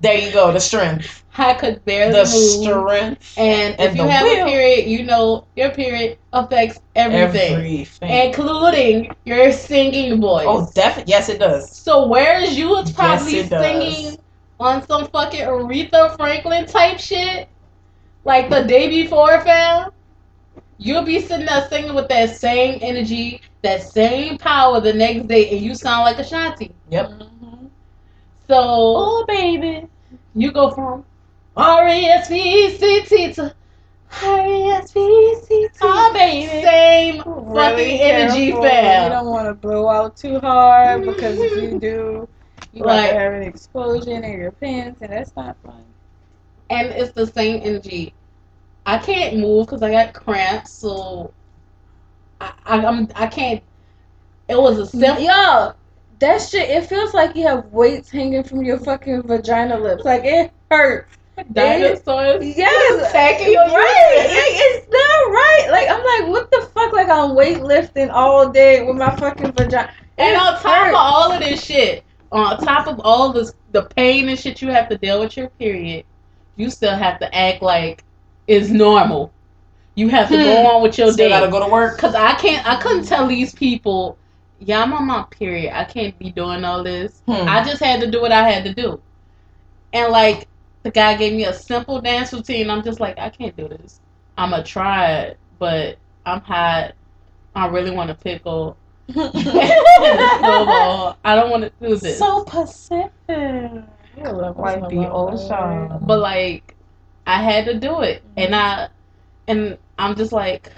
there 0.00 0.18
you 0.18 0.32
go, 0.32 0.52
the 0.52 0.60
strength. 0.60 1.24
I 1.36 1.54
could 1.54 1.84
barely 1.84 2.12
move 2.12 2.24
The 2.24 2.24
move. 2.24 2.88
strength. 2.88 3.34
And, 3.38 3.74
if 3.78 3.88
and 3.88 3.96
you 3.96 4.02
the 4.02 4.08
have 4.08 4.24
will. 4.24 4.42
a 4.46 4.50
period, 4.50 4.88
you 4.88 5.04
know 5.04 5.46
your 5.56 5.70
period 5.70 6.18
affects 6.32 6.80
everything, 6.94 7.54
Everything. 7.54 8.10
including 8.10 9.14
your 9.24 9.52
singing 9.52 10.20
voice. 10.20 10.44
oh, 10.46 10.68
definitely. 10.74 11.10
Yes, 11.10 11.28
it 11.28 11.38
does. 11.38 11.70
So 11.70 12.06
whereas 12.06 12.56
you 12.58 12.68
was 12.70 12.92
probably 12.92 13.36
Yes, 13.36 13.48
does. 13.48 13.62
singing 13.64 14.18
on 14.60 14.86
some 14.86 15.06
fucking 15.08 15.40
Aretha 15.40 16.16
Franklin 16.16 16.66
type 16.66 16.98
shit, 16.98 17.48
like 18.24 18.48
the 18.50 18.64
day 18.64 18.88
before, 18.88 19.40
fam, 19.40 19.90
you'll 20.78 21.02
be 21.04 21.20
sitting 21.20 21.46
there 21.46 21.66
singing 21.68 21.94
with 21.94 22.08
that 22.08 22.36
same 22.36 22.78
energy, 22.82 23.40
that 23.62 23.82
same 23.82 24.38
power 24.38 24.80
the 24.80 24.92
next 24.92 25.28
day, 25.28 25.50
and 25.50 25.60
you 25.60 25.74
sound 25.74 26.04
like 26.04 26.18
Ashanti. 26.18 26.72
Yep. 26.90 27.08
Mhm. 27.10 27.70
So 28.48 28.56
Oh, 28.58 29.24
baby. 29.28 29.86
you 30.34 30.52
go 30.52 30.70
from 30.70 31.04
R 31.56 31.88
E 31.88 32.04
S 32.06 32.28
P 32.28 32.34
E 32.66 32.70
C 32.76 33.02
T 33.02 33.32
to 33.34 33.54
R 34.22 34.46
E 34.46 34.62
S 34.70 34.92
P 34.92 35.00
E 35.00 35.34
C 35.46 35.68
T. 35.68 35.78
Oh, 35.82 36.10
baby. 36.12 36.46
Same 36.62 37.22
Really 37.26 37.54
fucking 37.54 38.00
energy, 38.00 38.52
careful. 38.52 39.04
You 39.04 39.10
don't 39.10 39.26
want 39.26 39.48
to 39.48 39.54
blow 39.54 39.88
out 39.88 40.16
too 40.16 40.38
hard 40.40 41.04
because 41.04 41.38
if 41.38 41.62
you 41.62 41.78
do, 41.78 42.28
you 42.72 42.84
might 42.84 42.96
Like- 43.08 43.12
have 43.12 43.32
an 43.34 43.42
explosion 43.42 44.24
in 44.24 44.40
your 44.40 44.50
pants, 44.52 44.98
and 45.02 45.12
that's 45.12 45.34
not 45.36 45.56
fun. 45.64 45.84
and 46.70 46.88
it's 46.88 47.12
the 47.12 47.26
same 47.26 47.60
energy. 47.62 48.14
I 48.86 48.98
can't 48.98 49.38
move 49.38 49.66
because 49.66 49.82
I 49.82 49.90
got 49.90 50.12
cramps, 50.12 50.72
so 50.72 51.32
I, 52.40 52.52
I 52.64 52.84
I'm 52.84 53.08
I 53.14 53.26
can't. 53.26 53.62
It 54.48 54.56
was 54.56 54.78
a 54.78 54.86
simple. 54.86 55.22
Yo, 55.22 55.74
that 56.18 56.38
shit. 56.38 56.68
It 56.68 56.86
feels 56.86 57.14
like 57.14 57.36
you 57.36 57.46
have 57.46 57.66
weights 57.66 58.10
hanging 58.10 58.42
from 58.42 58.64
your 58.64 58.78
fucking 58.78 59.22
vagina 59.22 59.78
lips. 59.78 60.04
Like 60.04 60.24
it 60.24 60.52
hurts. 60.70 61.16
Dinosaurs. 61.52 62.44
Yes, 62.56 63.08
Attacking 63.10 63.52
your 63.52 63.66
right. 63.66 64.26
it's 64.28 64.86
not 64.90 65.32
right. 65.32 65.68
Like 65.70 65.88
I'm 65.88 66.04
like, 66.04 66.32
what 66.32 66.50
the 66.50 66.68
fuck? 66.72 66.92
Like 66.92 67.08
I'm 67.08 67.30
weightlifting 67.30 68.10
all 68.12 68.50
day 68.50 68.82
with 68.84 68.96
my 68.96 69.14
fucking 69.16 69.52
vagina. 69.52 69.90
And 70.18 70.34
It 70.34 70.40
on 70.40 70.60
top 70.60 70.88
of 70.88 70.94
all 70.94 71.32
of 71.32 71.40
this 71.40 71.64
shit, 71.64 72.04
on 72.30 72.58
top 72.58 72.86
of 72.86 73.00
all 73.00 73.32
this, 73.32 73.54
the 73.70 73.82
pain 73.82 74.28
and 74.28 74.38
shit 74.38 74.60
you 74.60 74.68
have 74.68 74.88
to 74.90 74.98
deal 74.98 75.20
with 75.20 75.36
your 75.36 75.48
period, 75.48 76.04
you 76.56 76.68
still 76.68 76.94
have 76.94 77.18
to 77.20 77.34
act 77.34 77.62
like 77.62 78.04
it's 78.46 78.68
normal. 78.70 79.32
You 79.94 80.08
have 80.08 80.28
to 80.30 80.36
go 80.36 80.66
on 80.66 80.82
with 80.82 80.96
your 80.96 81.12
Still 81.12 81.28
day. 81.28 81.30
gotta 81.30 81.50
go 81.50 81.60
to 81.60 81.70
work. 81.70 81.98
Cause 81.98 82.14
I 82.14 82.34
can't, 82.34 82.66
I 82.66 82.80
couldn't 82.80 83.04
tell 83.04 83.26
these 83.26 83.54
people, 83.54 84.16
yeah, 84.58 84.82
I'm 84.82 84.92
on 84.92 85.06
my 85.06 85.24
period. 85.30 85.76
I 85.76 85.84
can't 85.84 86.18
be 86.18 86.30
doing 86.30 86.64
all 86.64 86.82
this. 86.82 87.22
Hmm. 87.26 87.46
I 87.48 87.62
just 87.64 87.82
had 87.82 88.00
to 88.00 88.10
do 88.10 88.20
what 88.20 88.32
I 88.32 88.48
had 88.48 88.64
to 88.64 88.72
do. 88.74 89.00
And 89.92 90.10
like 90.12 90.48
the 90.82 90.90
guy 90.90 91.14
gave 91.16 91.34
me 91.34 91.44
a 91.44 91.52
simple 91.52 92.00
dance 92.00 92.32
routine. 92.32 92.70
I'm 92.70 92.82
just 92.82 93.00
like, 93.00 93.18
I 93.18 93.28
can't 93.28 93.56
do 93.56 93.68
this. 93.68 94.00
I'ma 94.38 94.62
try 94.62 95.12
it, 95.14 95.38
but 95.58 95.98
I'm 96.24 96.40
hot. 96.40 96.94
I 97.54 97.66
really 97.66 97.90
want 97.90 98.08
to 98.08 98.14
pickle. 98.14 98.76
Snowball. 99.12 99.32
I 101.24 101.34
don't 101.36 101.50
want 101.50 101.64
to 101.64 101.72
do 101.80 101.96
this. 101.96 102.18
So 102.18 102.44
Pacific. 102.44 103.10
Like 103.28 104.88
the 104.88 105.08
ocean. 105.10 105.98
but 106.02 106.18
like, 106.20 106.74
I 107.26 107.42
had 107.42 107.64
to 107.66 107.78
do 107.78 108.02
it, 108.02 108.22
and 108.36 108.52
mm-hmm. 108.52 108.54
I, 108.54 108.88
and 109.48 109.78
I'm 109.98 110.16
just 110.16 110.32
like, 110.32 110.70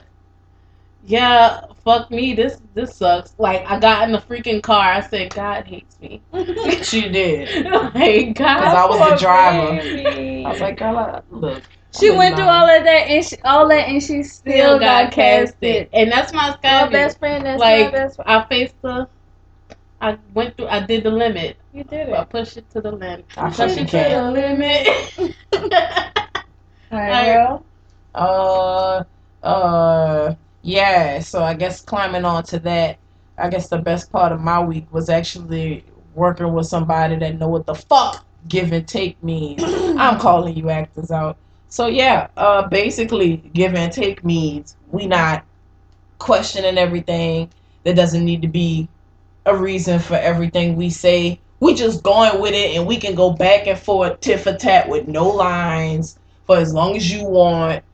yeah, 1.06 1.60
fuck 1.84 2.10
me. 2.10 2.34
This 2.34 2.60
this 2.74 2.96
sucks. 2.96 3.34
Like 3.38 3.64
I 3.70 3.78
got 3.78 4.04
in 4.04 4.12
the 4.12 4.18
freaking 4.18 4.62
car. 4.62 4.92
I 4.92 5.00
said, 5.00 5.34
God 5.34 5.64
hates 5.66 5.98
me. 6.00 6.22
She 6.82 7.08
did. 7.08 7.66
like 7.94 8.36
God. 8.36 8.62
Cause 8.62 8.74
I 8.74 8.86
was 8.86 9.10
the 9.10 9.16
driver. 9.16 9.76
baby. 9.76 10.44
I 10.44 10.50
was 10.50 10.60
like, 10.60 10.78
girl, 10.78 10.96
I- 10.96 11.22
look. 11.30 11.62
She 11.98 12.10
I'm 12.10 12.16
went 12.16 12.34
through 12.34 12.46
all 12.46 12.68
of 12.68 12.82
that 12.82 13.06
and 13.06 13.24
she, 13.24 13.36
all 13.44 13.68
that 13.68 13.88
and 13.88 14.02
she 14.02 14.24
still, 14.24 14.52
still 14.52 14.78
got, 14.80 15.04
got 15.04 15.12
casted, 15.12 15.88
and 15.92 16.10
that's 16.10 16.32
my 16.32 16.58
My 16.64 16.88
best 16.88 17.20
friend, 17.20 17.46
that's 17.46 17.60
Like, 17.60 17.84
my 17.84 17.90
best 17.92 18.16
friend. 18.16 18.30
I 18.30 18.44
faced 18.48 18.74
the. 18.82 19.08
I 20.00 20.18
went 20.34 20.56
through. 20.56 20.66
I 20.66 20.80
did 20.84 21.04
the 21.04 21.10
limit. 21.10 21.56
You 21.72 21.84
did 21.84 22.08
it. 22.08 22.14
I 22.14 22.24
pushed 22.24 22.56
it 22.56 22.68
to 22.70 22.80
the 22.80 22.90
limit. 22.90 23.26
I 23.36 23.48
Push 23.48 23.56
fucking 23.56 23.84
it 23.84 23.88
to 23.90 23.96
the 24.10 24.30
limit. 25.52 26.24
Well, 26.94 27.64
Uh, 28.14 29.04
uh, 29.42 30.34
yeah. 30.62 31.20
So 31.20 31.42
I 31.42 31.54
guess 31.54 31.80
climbing 31.80 32.24
on 32.24 32.44
to 32.44 32.58
that, 32.60 32.98
I 33.38 33.50
guess 33.50 33.68
the 33.68 33.78
best 33.78 34.12
part 34.12 34.32
of 34.32 34.40
my 34.40 34.60
week 34.62 34.86
was 34.92 35.08
actually 35.08 35.84
working 36.14 36.52
with 36.52 36.66
somebody 36.66 37.16
that 37.16 37.38
know 37.38 37.48
what 37.48 37.66
the 37.66 37.74
fuck 37.74 38.24
give 38.48 38.72
and 38.72 38.86
take 38.86 39.22
means. 39.22 39.62
I'm 39.98 40.18
calling 40.20 40.56
you 40.56 40.70
actors 40.70 41.10
out. 41.10 41.36
So 41.68 41.86
yeah, 41.88 42.28
uh, 42.36 42.68
basically, 42.68 43.38
give 43.38 43.74
and 43.74 43.92
take 43.92 44.24
means 44.24 44.76
we 44.92 45.06
not 45.06 45.44
questioning 46.18 46.78
everything. 46.78 47.50
There 47.82 47.94
doesn't 47.94 48.24
need 48.24 48.42
to 48.42 48.48
be 48.48 48.88
a 49.46 49.56
reason 49.56 49.98
for 49.98 50.14
everything 50.14 50.76
we 50.76 50.90
say. 50.90 51.40
We 51.60 51.74
just 51.74 52.02
going 52.04 52.40
with 52.40 52.54
it, 52.54 52.76
and 52.76 52.86
we 52.86 52.98
can 52.98 53.14
go 53.16 53.32
back 53.32 53.66
and 53.66 53.78
forth, 53.78 54.20
tit 54.20 54.40
for 54.40 54.54
tat, 54.54 54.88
with 54.88 55.08
no 55.08 55.28
lines 55.28 56.18
for 56.46 56.56
as 56.56 56.72
long 56.72 56.96
as 56.96 57.10
you 57.10 57.24
want 57.24 57.84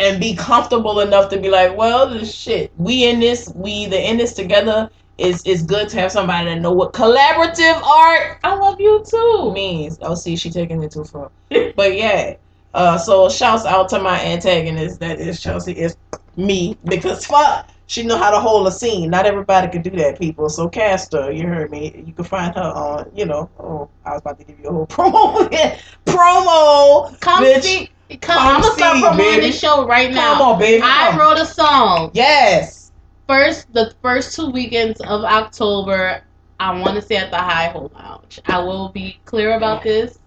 and 0.00 0.20
be 0.20 0.34
comfortable 0.34 1.00
enough 1.00 1.30
to 1.30 1.38
be 1.38 1.48
like, 1.48 1.76
well, 1.76 2.08
this 2.08 2.34
shit, 2.34 2.72
we 2.76 3.08
in 3.08 3.20
this, 3.20 3.52
we 3.54 3.70
either 3.70 3.96
in 3.96 4.16
this 4.16 4.34
together. 4.34 4.90
It's, 5.18 5.42
it's 5.46 5.62
good 5.62 5.88
to 5.90 6.00
have 6.00 6.10
somebody 6.10 6.46
that 6.46 6.60
know 6.60 6.72
what 6.72 6.92
collaborative 6.92 7.80
art 7.82 8.38
I 8.42 8.54
love 8.54 8.80
you 8.80 9.04
too. 9.08 9.52
means. 9.52 9.98
Oh, 10.02 10.14
see, 10.14 10.34
she 10.36 10.50
taking 10.50 10.82
it 10.82 10.90
too 10.90 11.04
far. 11.04 11.30
but 11.76 11.96
yeah, 11.96 12.34
uh, 12.74 12.98
so 12.98 13.28
shouts 13.28 13.64
out 13.64 13.88
to 13.90 14.00
my 14.00 14.20
antagonist. 14.20 15.00
That 15.00 15.20
is 15.20 15.40
Chelsea. 15.40 15.72
Is 15.72 15.96
me 16.36 16.76
because 16.84 17.26
fuck, 17.26 17.68
she 17.92 18.02
know 18.02 18.16
how 18.16 18.30
to 18.30 18.40
hold 18.40 18.66
a 18.66 18.72
scene. 18.72 19.10
Not 19.10 19.26
everybody 19.26 19.68
can 19.68 19.82
do 19.82 19.90
that, 19.90 20.18
people. 20.18 20.48
So 20.48 20.66
cast 20.66 21.12
her. 21.12 21.30
You 21.30 21.46
heard 21.46 21.70
me. 21.70 22.02
You 22.06 22.14
can 22.14 22.24
find 22.24 22.54
her 22.54 22.62
on. 22.62 23.10
You 23.14 23.26
know. 23.26 23.50
Oh, 23.58 23.90
I 24.06 24.12
was 24.12 24.20
about 24.22 24.38
to 24.38 24.44
give 24.44 24.58
you 24.58 24.68
a 24.68 24.72
whole 24.72 24.86
promo. 24.86 25.78
promo. 26.06 27.20
Come 27.20 27.44
bitch. 27.44 27.62
see. 27.62 27.90
Come, 28.20 28.38
Come 28.38 28.56
I'm 28.56 28.60
gonna 28.62 28.74
start 28.74 29.00
promoting 29.02 29.40
this 29.40 29.58
show 29.60 29.86
right 29.86 30.10
now. 30.10 30.34
Come 30.38 30.42
on, 30.42 30.58
baby. 30.58 30.82
I 30.82 31.10
come. 31.10 31.18
wrote 31.20 31.38
a 31.38 31.44
song. 31.44 32.10
Yes. 32.14 32.92
First, 33.28 33.72
the 33.74 33.94
first 34.02 34.36
two 34.36 34.50
weekends 34.50 35.00
of 35.02 35.24
October, 35.24 36.22
I 36.60 36.78
want 36.80 36.96
to 36.96 37.02
say 37.02 37.16
at 37.16 37.30
the 37.30 37.38
Hi-Ho 37.38 37.90
Lounge. 37.94 38.40
I 38.46 38.58
will 38.58 38.88
be 38.88 39.18
clear 39.26 39.56
about 39.56 39.82
this. 39.82 40.18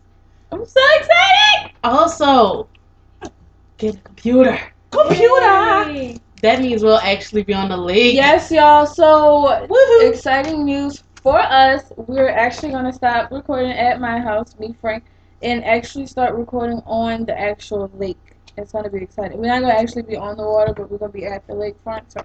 I'm 0.51 0.65
so 0.65 0.81
excited. 0.97 1.71
Also, 1.83 2.69
get 3.77 3.95
a 3.95 3.99
computer. 3.99 4.59
Computer. 4.91 5.91
Yay. 5.91 6.17
That 6.41 6.61
means 6.61 6.83
we'll 6.83 6.99
actually 6.99 7.43
be 7.43 7.53
on 7.53 7.69
the 7.69 7.77
league. 7.77 8.15
Yes, 8.15 8.51
y'all. 8.51 8.85
So 8.85 9.67
Woohoo. 9.69 10.09
exciting 10.09 10.65
news 10.65 11.03
for 11.21 11.39
us. 11.39 11.91
We're 11.95 12.29
actually 12.29 12.71
gonna 12.71 12.93
stop 12.93 13.31
recording 13.31 13.71
at 13.71 13.99
my 13.99 14.19
house, 14.19 14.57
me 14.59 14.75
Frank, 14.79 15.05
and 15.41 15.63
actually 15.63 16.05
start 16.07 16.35
recording 16.35 16.81
on 16.85 17.25
the 17.25 17.39
actual 17.39 17.89
lake. 17.95 18.17
It's 18.57 18.71
gonna 18.71 18.89
be 18.89 18.99
exciting. 19.01 19.37
We're 19.39 19.47
not 19.47 19.61
gonna 19.61 19.73
actually 19.73 20.03
be 20.03 20.15
on 20.17 20.37
the 20.37 20.43
water, 20.43 20.73
but 20.73 20.89
we're 20.91 20.97
gonna 20.97 21.11
be 21.11 21.25
at 21.25 21.45
the 21.47 21.53
lakefront. 21.53 22.11
So 22.11 22.21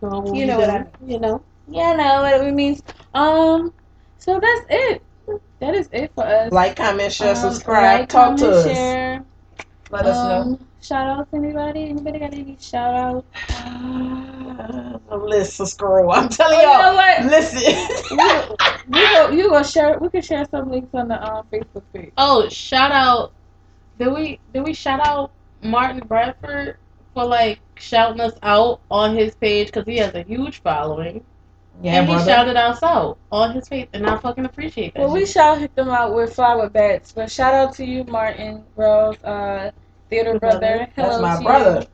So 0.00 0.20
we'll 0.20 0.34
You 0.34 0.46
know 0.46 0.58
what 0.58 0.70
I 0.70 0.78
mean. 0.78 1.10
You 1.10 1.18
know. 1.20 1.42
yeah, 1.68 1.92
know 1.94 2.22
what 2.22 2.46
it 2.46 2.54
means. 2.54 2.82
Um, 3.14 3.72
so 4.18 4.40
that's 4.40 4.66
it. 4.68 5.02
That 5.60 5.74
is 5.74 5.88
it 5.92 6.12
for 6.14 6.24
us. 6.24 6.52
Like, 6.52 6.76
comment, 6.76 7.12
share, 7.12 7.34
Um, 7.36 7.52
subscribe. 7.52 8.00
like, 8.00 8.08
Talk 8.08 8.36
comment, 8.36 8.38
to 8.40 8.50
us. 8.50 8.64
Share. 8.64 9.24
Let 9.90 10.06
us 10.06 10.22
know. 10.24 10.58
Shout 10.82 11.06
out 11.06 11.30
to 11.30 11.36
anybody. 11.36 11.90
Anybody 11.90 12.18
got 12.18 12.34
any 12.34 12.56
shout 12.60 12.94
out? 12.94 13.24
The 15.08 15.16
list 15.18 15.60
of 15.60 15.68
scroll. 15.68 16.10
I'm 16.12 16.28
telling 16.28 16.58
Oh, 16.58 16.60
you 16.60 16.66
know 16.66 16.82
y'all. 16.82 16.94
what? 16.94 17.24
Listen. 17.26 18.08
we 18.88 19.00
go, 19.00 19.30
you 19.30 19.48
go 19.50 19.62
share. 19.62 19.98
We 19.98 20.08
can 20.08 20.22
share 20.22 20.46
some 20.50 20.70
links 20.70 20.88
on 20.94 21.08
the 21.08 21.22
um, 21.22 21.46
Facebook 21.52 21.82
page. 21.92 22.12
Oh, 22.16 22.48
shout 22.48 22.92
out. 22.92 23.32
Did 23.98 24.12
we 24.12 24.40
did 24.54 24.62
we 24.64 24.72
shout 24.72 25.06
out 25.06 25.30
Martin 25.62 26.00
Bradford 26.06 26.78
for 27.14 27.24
like 27.24 27.60
shouting 27.76 28.20
us 28.20 28.32
out 28.42 28.80
on 28.90 29.14
his 29.16 29.34
page 29.34 29.66
because 29.68 29.84
he 29.86 29.98
has 29.98 30.14
a 30.14 30.22
huge 30.22 30.62
following. 30.62 31.22
Yeah, 31.82 32.00
and 32.00 32.06
he 32.08 32.14
brother. 32.14 32.30
shouted 32.30 32.56
us 32.56 32.82
out 32.82 33.18
on 33.30 33.52
his 33.54 33.68
page, 33.68 33.88
and 33.92 34.06
I 34.06 34.16
fucking 34.18 34.44
appreciate 34.46 34.94
that. 34.94 35.00
Well, 35.00 35.12
we 35.12 35.20
shit. 35.20 35.30
shout 35.30 35.74
them 35.74 35.88
out 35.90 36.14
with 36.14 36.34
flower 36.34 36.68
bats, 36.70 37.12
but 37.12 37.30
shout 37.30 37.52
out 37.54 37.74
to 37.74 37.84
you, 37.84 38.04
Martin 38.04 38.64
Rose, 38.76 39.16
uh, 39.24 39.70
theater 40.12 40.38
brother. 40.38 40.86
That's 40.94 41.16
Hello 41.16 41.22
my 41.22 41.36
to 41.38 41.42
brother. 41.42 41.86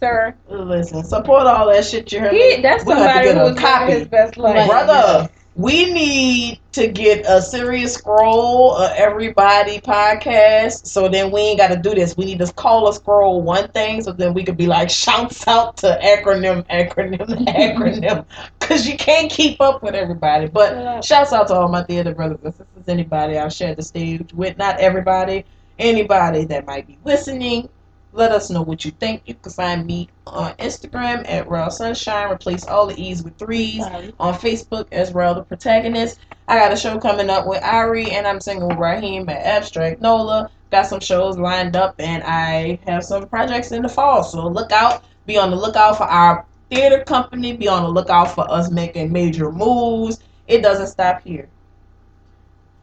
sir. 0.00 0.34
Listen, 0.48 1.04
support 1.04 1.46
all 1.46 1.66
that 1.68 1.84
shit 1.84 2.10
you 2.10 2.20
heard. 2.20 2.32
He, 2.32 2.60
that's 2.62 2.84
We're 2.84 2.94
gonna 2.94 3.08
have 3.08 3.22
to 3.24 3.28
somebody 3.28 3.34
get 3.34 3.36
who 3.36 3.52
was 3.52 3.60
copy. 3.60 3.92
his 3.92 4.08
best 4.08 4.36
life. 4.38 4.68
Brother. 4.68 5.28
We 5.54 5.92
need 5.92 6.60
to 6.72 6.88
get 6.88 7.26
a 7.28 7.42
serious 7.42 7.92
scroll 7.92 8.74
of 8.74 8.90
everybody 8.96 9.80
podcast. 9.82 10.86
So 10.86 11.10
then 11.10 11.30
we 11.30 11.42
ain't 11.42 11.58
got 11.58 11.68
to 11.68 11.76
do 11.76 11.94
this. 11.94 12.16
We 12.16 12.24
need 12.24 12.38
to 12.38 12.50
call 12.54 12.88
a 12.88 12.94
scroll 12.94 13.42
one 13.42 13.68
thing, 13.72 14.02
so 14.02 14.12
then 14.12 14.32
we 14.32 14.44
could 14.44 14.56
be 14.56 14.66
like 14.66 14.88
shouts 14.88 15.46
out 15.46 15.76
to 15.78 15.98
acronym, 16.02 16.66
acronym, 16.68 17.28
acronym, 17.48 18.24
because 18.60 18.88
you 18.88 18.96
can't 18.96 19.30
keep 19.30 19.60
up 19.60 19.82
with 19.82 19.94
everybody. 19.94 20.46
But 20.46 21.04
shouts 21.04 21.34
out 21.34 21.48
to 21.48 21.54
all 21.54 21.68
my 21.68 21.82
theater 21.82 22.14
brothers 22.14 22.38
and 22.44 22.54
sisters. 22.54 22.88
Anybody 22.88 23.36
I've 23.36 23.52
shared 23.52 23.76
the 23.76 23.82
stage 23.82 24.32
with, 24.32 24.56
not 24.56 24.80
everybody, 24.80 25.44
anybody 25.78 26.44
that 26.46 26.66
might 26.66 26.86
be 26.86 26.98
listening. 27.04 27.68
Let 28.14 28.30
us 28.30 28.50
know 28.50 28.60
what 28.60 28.84
you 28.84 28.90
think. 28.90 29.22
You 29.24 29.34
can 29.34 29.52
find 29.52 29.86
me 29.86 30.08
on 30.26 30.52
Instagram 30.56 31.24
at 31.26 31.48
Raw 31.48 31.70
Sunshine. 31.70 32.30
Replace 32.30 32.66
all 32.66 32.86
the 32.86 33.02
E's 33.02 33.22
with 33.22 33.38
threes 33.38 33.82
on 34.20 34.34
Facebook 34.34 34.86
as 34.92 35.12
well, 35.12 35.34
the 35.34 35.42
protagonist. 35.42 36.18
I 36.46 36.58
got 36.58 36.72
a 36.72 36.76
show 36.76 36.98
coming 36.98 37.30
up 37.30 37.46
with 37.46 37.62
Ari, 37.62 38.10
and 38.10 38.26
I'm 38.26 38.40
singing 38.40 38.68
with 38.68 38.76
Raheem 38.76 39.28
at 39.30 39.46
Abstract 39.46 40.02
Nola. 40.02 40.50
Got 40.70 40.88
some 40.88 41.00
shows 41.00 41.38
lined 41.38 41.74
up, 41.74 41.94
and 41.98 42.22
I 42.24 42.78
have 42.86 43.02
some 43.02 43.26
projects 43.28 43.72
in 43.72 43.82
the 43.82 43.88
fall. 43.88 44.22
So 44.22 44.46
look 44.46 44.72
out. 44.72 45.04
Be 45.24 45.38
on 45.38 45.50
the 45.50 45.56
lookout 45.56 45.96
for 45.96 46.04
our 46.04 46.44
theater 46.68 47.04
company. 47.04 47.56
Be 47.56 47.68
on 47.68 47.82
the 47.82 47.88
lookout 47.88 48.34
for 48.34 48.50
us 48.50 48.70
making 48.70 49.10
major 49.10 49.50
moves. 49.50 50.20
It 50.46 50.62
doesn't 50.62 50.88
stop 50.88 51.22
here. 51.22 51.48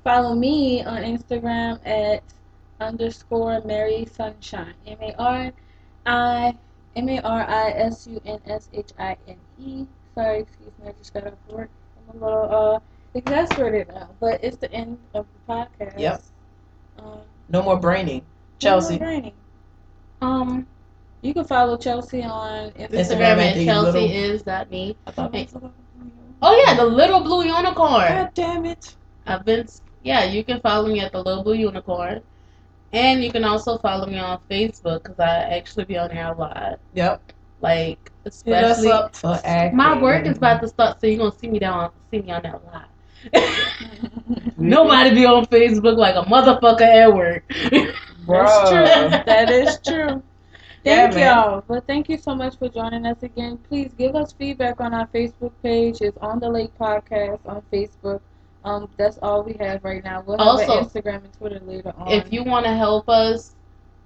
Follow 0.03 0.33
me 0.33 0.83
on 0.83 1.03
Instagram 1.03 1.79
at 1.85 2.23
underscore 2.79 3.61
Mary 3.65 4.05
Sunshine. 4.11 4.73
M 4.87 4.97
A 5.01 5.13
R 5.17 5.51
I 6.05 6.57
M 6.95 7.09
A 7.09 7.19
R 7.21 7.41
I 7.47 7.69
S 7.71 8.07
U 8.07 8.21
N 8.25 8.39
S 8.47 8.69
H 8.73 8.91
I 8.99 9.17
N 9.27 9.37
E. 9.59 9.85
Sorry, 10.15 10.39
excuse 10.41 10.71
me, 10.81 10.89
I 10.89 10.93
just 10.97 11.13
got 11.13 11.27
off 11.27 11.33
work. 11.49 11.69
I'm 12.13 12.21
a 12.21 12.25
little 12.25 12.75
uh 12.75 12.79
exasperated 13.15 13.87
now, 13.89 14.09
but 14.19 14.43
it's 14.43 14.57
the 14.57 14.71
end 14.71 14.97
of 15.13 15.25
the 15.47 15.53
podcast. 15.53 15.99
Yep. 15.99 16.21
Um, 16.99 17.19
No 17.49 17.61
more 17.63 17.79
braining. 17.79 18.19
no 18.21 18.25
Chelsea. 18.59 18.99
more 18.99 19.07
raining. 19.07 19.33
um 20.21 20.67
You 21.21 21.33
can 21.33 21.43
follow 21.45 21.77
Chelsea 21.77 22.23
on 22.23 22.71
Instagram. 22.71 22.89
Instagram 22.89 23.37
at 23.37 23.65
Chelsea 23.65 23.99
little- 23.99 24.09
is 24.11 24.43
that 24.43 24.69
me. 24.71 24.95
I 25.07 25.11
thought 25.11 25.35
it 25.35 25.53
was- 25.53 25.71
Oh 26.41 26.63
yeah, 26.65 26.73
the 26.75 26.85
little 26.85 27.19
blue 27.19 27.43
unicorn. 27.43 28.07
God 28.07 28.31
damn 28.33 28.65
it. 28.65 28.95
I've 29.27 29.43
been 29.45 29.67
yeah. 30.03 30.23
You 30.23 30.43
can 30.43 30.61
follow 30.61 30.87
me 30.87 31.01
at 31.01 31.11
the 31.11 31.21
little 31.21 31.43
blue 31.43 31.55
unicorn, 31.55 32.21
and 32.93 33.23
you 33.23 33.31
can 33.31 33.43
also 33.43 33.77
follow 33.77 34.05
me 34.07 34.17
on 34.17 34.39
Facebook 34.49 35.03
because 35.03 35.19
I 35.19 35.55
actually 35.57 35.85
be 35.85 35.97
on 35.97 36.09
there 36.09 36.31
a 36.31 36.37
lot. 36.37 36.79
Yep. 36.93 37.33
Like 37.61 38.11
Hit 38.45 38.63
us 38.63 38.77
especially 38.77 38.91
up 38.91 39.15
for 39.15 39.39
acting. 39.43 39.77
my 39.77 39.99
work 40.01 40.25
is 40.25 40.37
about 40.37 40.61
to 40.61 40.67
start, 40.67 41.01
so 41.01 41.07
you're 41.07 41.17
gonna 41.17 41.31
see 41.37 41.49
me 41.49 41.59
down, 41.59 41.91
see 42.11 42.21
me 42.21 42.31
on 42.31 42.41
that 42.43 42.55
a 42.55 42.61
lot. 42.71 42.89
Nobody 44.57 45.13
be 45.13 45.25
on 45.25 45.45
Facebook 45.45 45.97
like 45.97 46.15
a 46.15 46.21
motherfucker 46.21 46.81
at 46.81 47.13
work. 47.13 47.43
That's 48.27 48.69
true. 48.69 49.09
That 49.25 49.49
is 49.49 49.79
true. 49.85 50.23
Thank 50.83 51.15
man. 51.15 51.35
y'all. 51.35 51.63
But 51.67 51.85
thank 51.87 52.07
you 52.07 52.17
so 52.17 52.33
much 52.33 52.57
for 52.57 52.69
joining 52.69 53.05
us 53.05 53.21
again. 53.21 53.57
Please 53.57 53.91
give 53.97 54.15
us 54.15 54.31
feedback 54.31 54.79
on 54.79 54.93
our 54.93 55.07
Facebook 55.07 55.51
page. 55.61 55.97
It's 55.99 56.17
on 56.19 56.39
the 56.39 56.49
Lake 56.49 56.71
Podcast 56.79 57.39
on 57.45 57.61
Facebook. 57.71 58.21
Um, 58.63 58.89
that's 58.97 59.17
all 59.21 59.43
we 59.43 59.53
have 59.59 59.83
right 59.83 60.03
now. 60.03 60.21
We'll 60.25 60.37
have 60.37 60.47
Also, 60.47 60.83
Instagram 60.83 61.23
and 61.23 61.33
Twitter 61.33 61.59
later 61.65 61.93
on. 61.97 62.09
if 62.11 62.31
you 62.31 62.43
want 62.43 62.65
to 62.65 62.73
help 62.73 63.07
us 63.07 63.55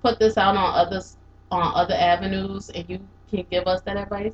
put 0.01 0.19
this 0.19 0.37
out 0.37 0.55
on 0.55 0.75
others 0.75 1.17
on 1.51 1.71
other 1.75 1.93
avenues, 1.95 2.69
and 2.69 2.87
you 2.89 2.99
can 3.29 3.45
give 3.49 3.67
us 3.67 3.81
that 3.81 3.95
advice, 3.97 4.33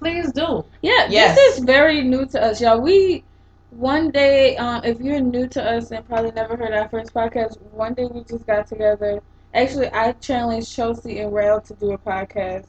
please 0.00 0.32
do. 0.32 0.64
Yeah, 0.82 1.06
Yes. 1.08 1.36
this 1.36 1.58
is 1.58 1.64
very 1.64 2.02
new 2.02 2.26
to 2.26 2.42
us, 2.42 2.60
y'all. 2.60 2.80
We 2.80 3.24
one 3.70 4.10
day, 4.10 4.56
um, 4.56 4.82
if 4.84 5.00
you're 5.00 5.20
new 5.20 5.46
to 5.48 5.62
us 5.62 5.90
and 5.90 6.06
probably 6.08 6.30
never 6.32 6.56
heard 6.56 6.72
our 6.72 6.88
first 6.88 7.12
podcast, 7.12 7.60
one 7.72 7.94
day 7.94 8.04
we 8.06 8.22
just 8.24 8.46
got 8.46 8.66
together. 8.66 9.20
Actually, 9.54 9.88
I 9.88 10.12
challenged 10.12 10.74
Chelsea 10.74 11.20
and 11.20 11.32
Rel 11.32 11.60
to 11.62 11.74
do 11.74 11.92
a 11.92 11.98
podcast, 11.98 12.66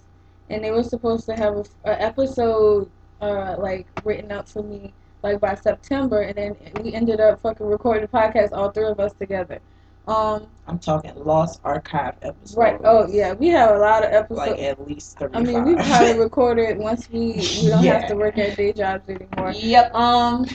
and 0.50 0.64
they 0.64 0.72
were 0.72 0.84
supposed 0.84 1.26
to 1.28 1.36
have 1.36 1.58
a, 1.58 1.64
a 1.86 2.02
episode 2.02 2.90
uh 3.20 3.56
like 3.58 3.88
written 4.04 4.32
up 4.32 4.48
for 4.48 4.62
me 4.62 4.94
like 5.24 5.40
by 5.40 5.56
September, 5.56 6.22
and 6.22 6.36
then 6.36 6.56
we 6.84 6.94
ended 6.94 7.20
up 7.20 7.42
fucking 7.42 7.66
recording 7.66 8.04
the 8.04 8.08
podcast 8.08 8.50
all 8.52 8.72
three 8.72 8.86
of 8.86 9.00
us 9.00 9.14
together. 9.14 9.60
Um, 10.08 10.48
I'm 10.68 10.80
talking 10.80 11.12
lost 11.16 11.60
archive 11.66 12.16
episodes. 12.22 12.56
right. 12.56 12.80
Oh 12.84 13.08
yeah, 13.08 13.34
we 13.34 13.48
have 13.50 13.76
a 13.76 13.80
lot 13.80 14.06
of 14.06 14.14
episodes. 14.14 14.52
Like 14.52 14.60
at 14.62 14.88
least 14.88 15.18
35. 15.20 15.42
I 15.42 15.46
mean, 15.46 15.64
we 15.66 15.76
probably 15.76 16.20
recorded 16.20 16.78
once 16.78 17.10
we 17.10 17.34
we 17.62 17.70
don't 17.70 17.84
have 17.84 18.08
to 18.08 18.16
work 18.16 18.38
at 18.38 18.56
day 18.56 18.72
jobs 18.72 19.10
anymore. 19.10 19.52
Yep. 19.54 19.94
Um, 19.94 20.46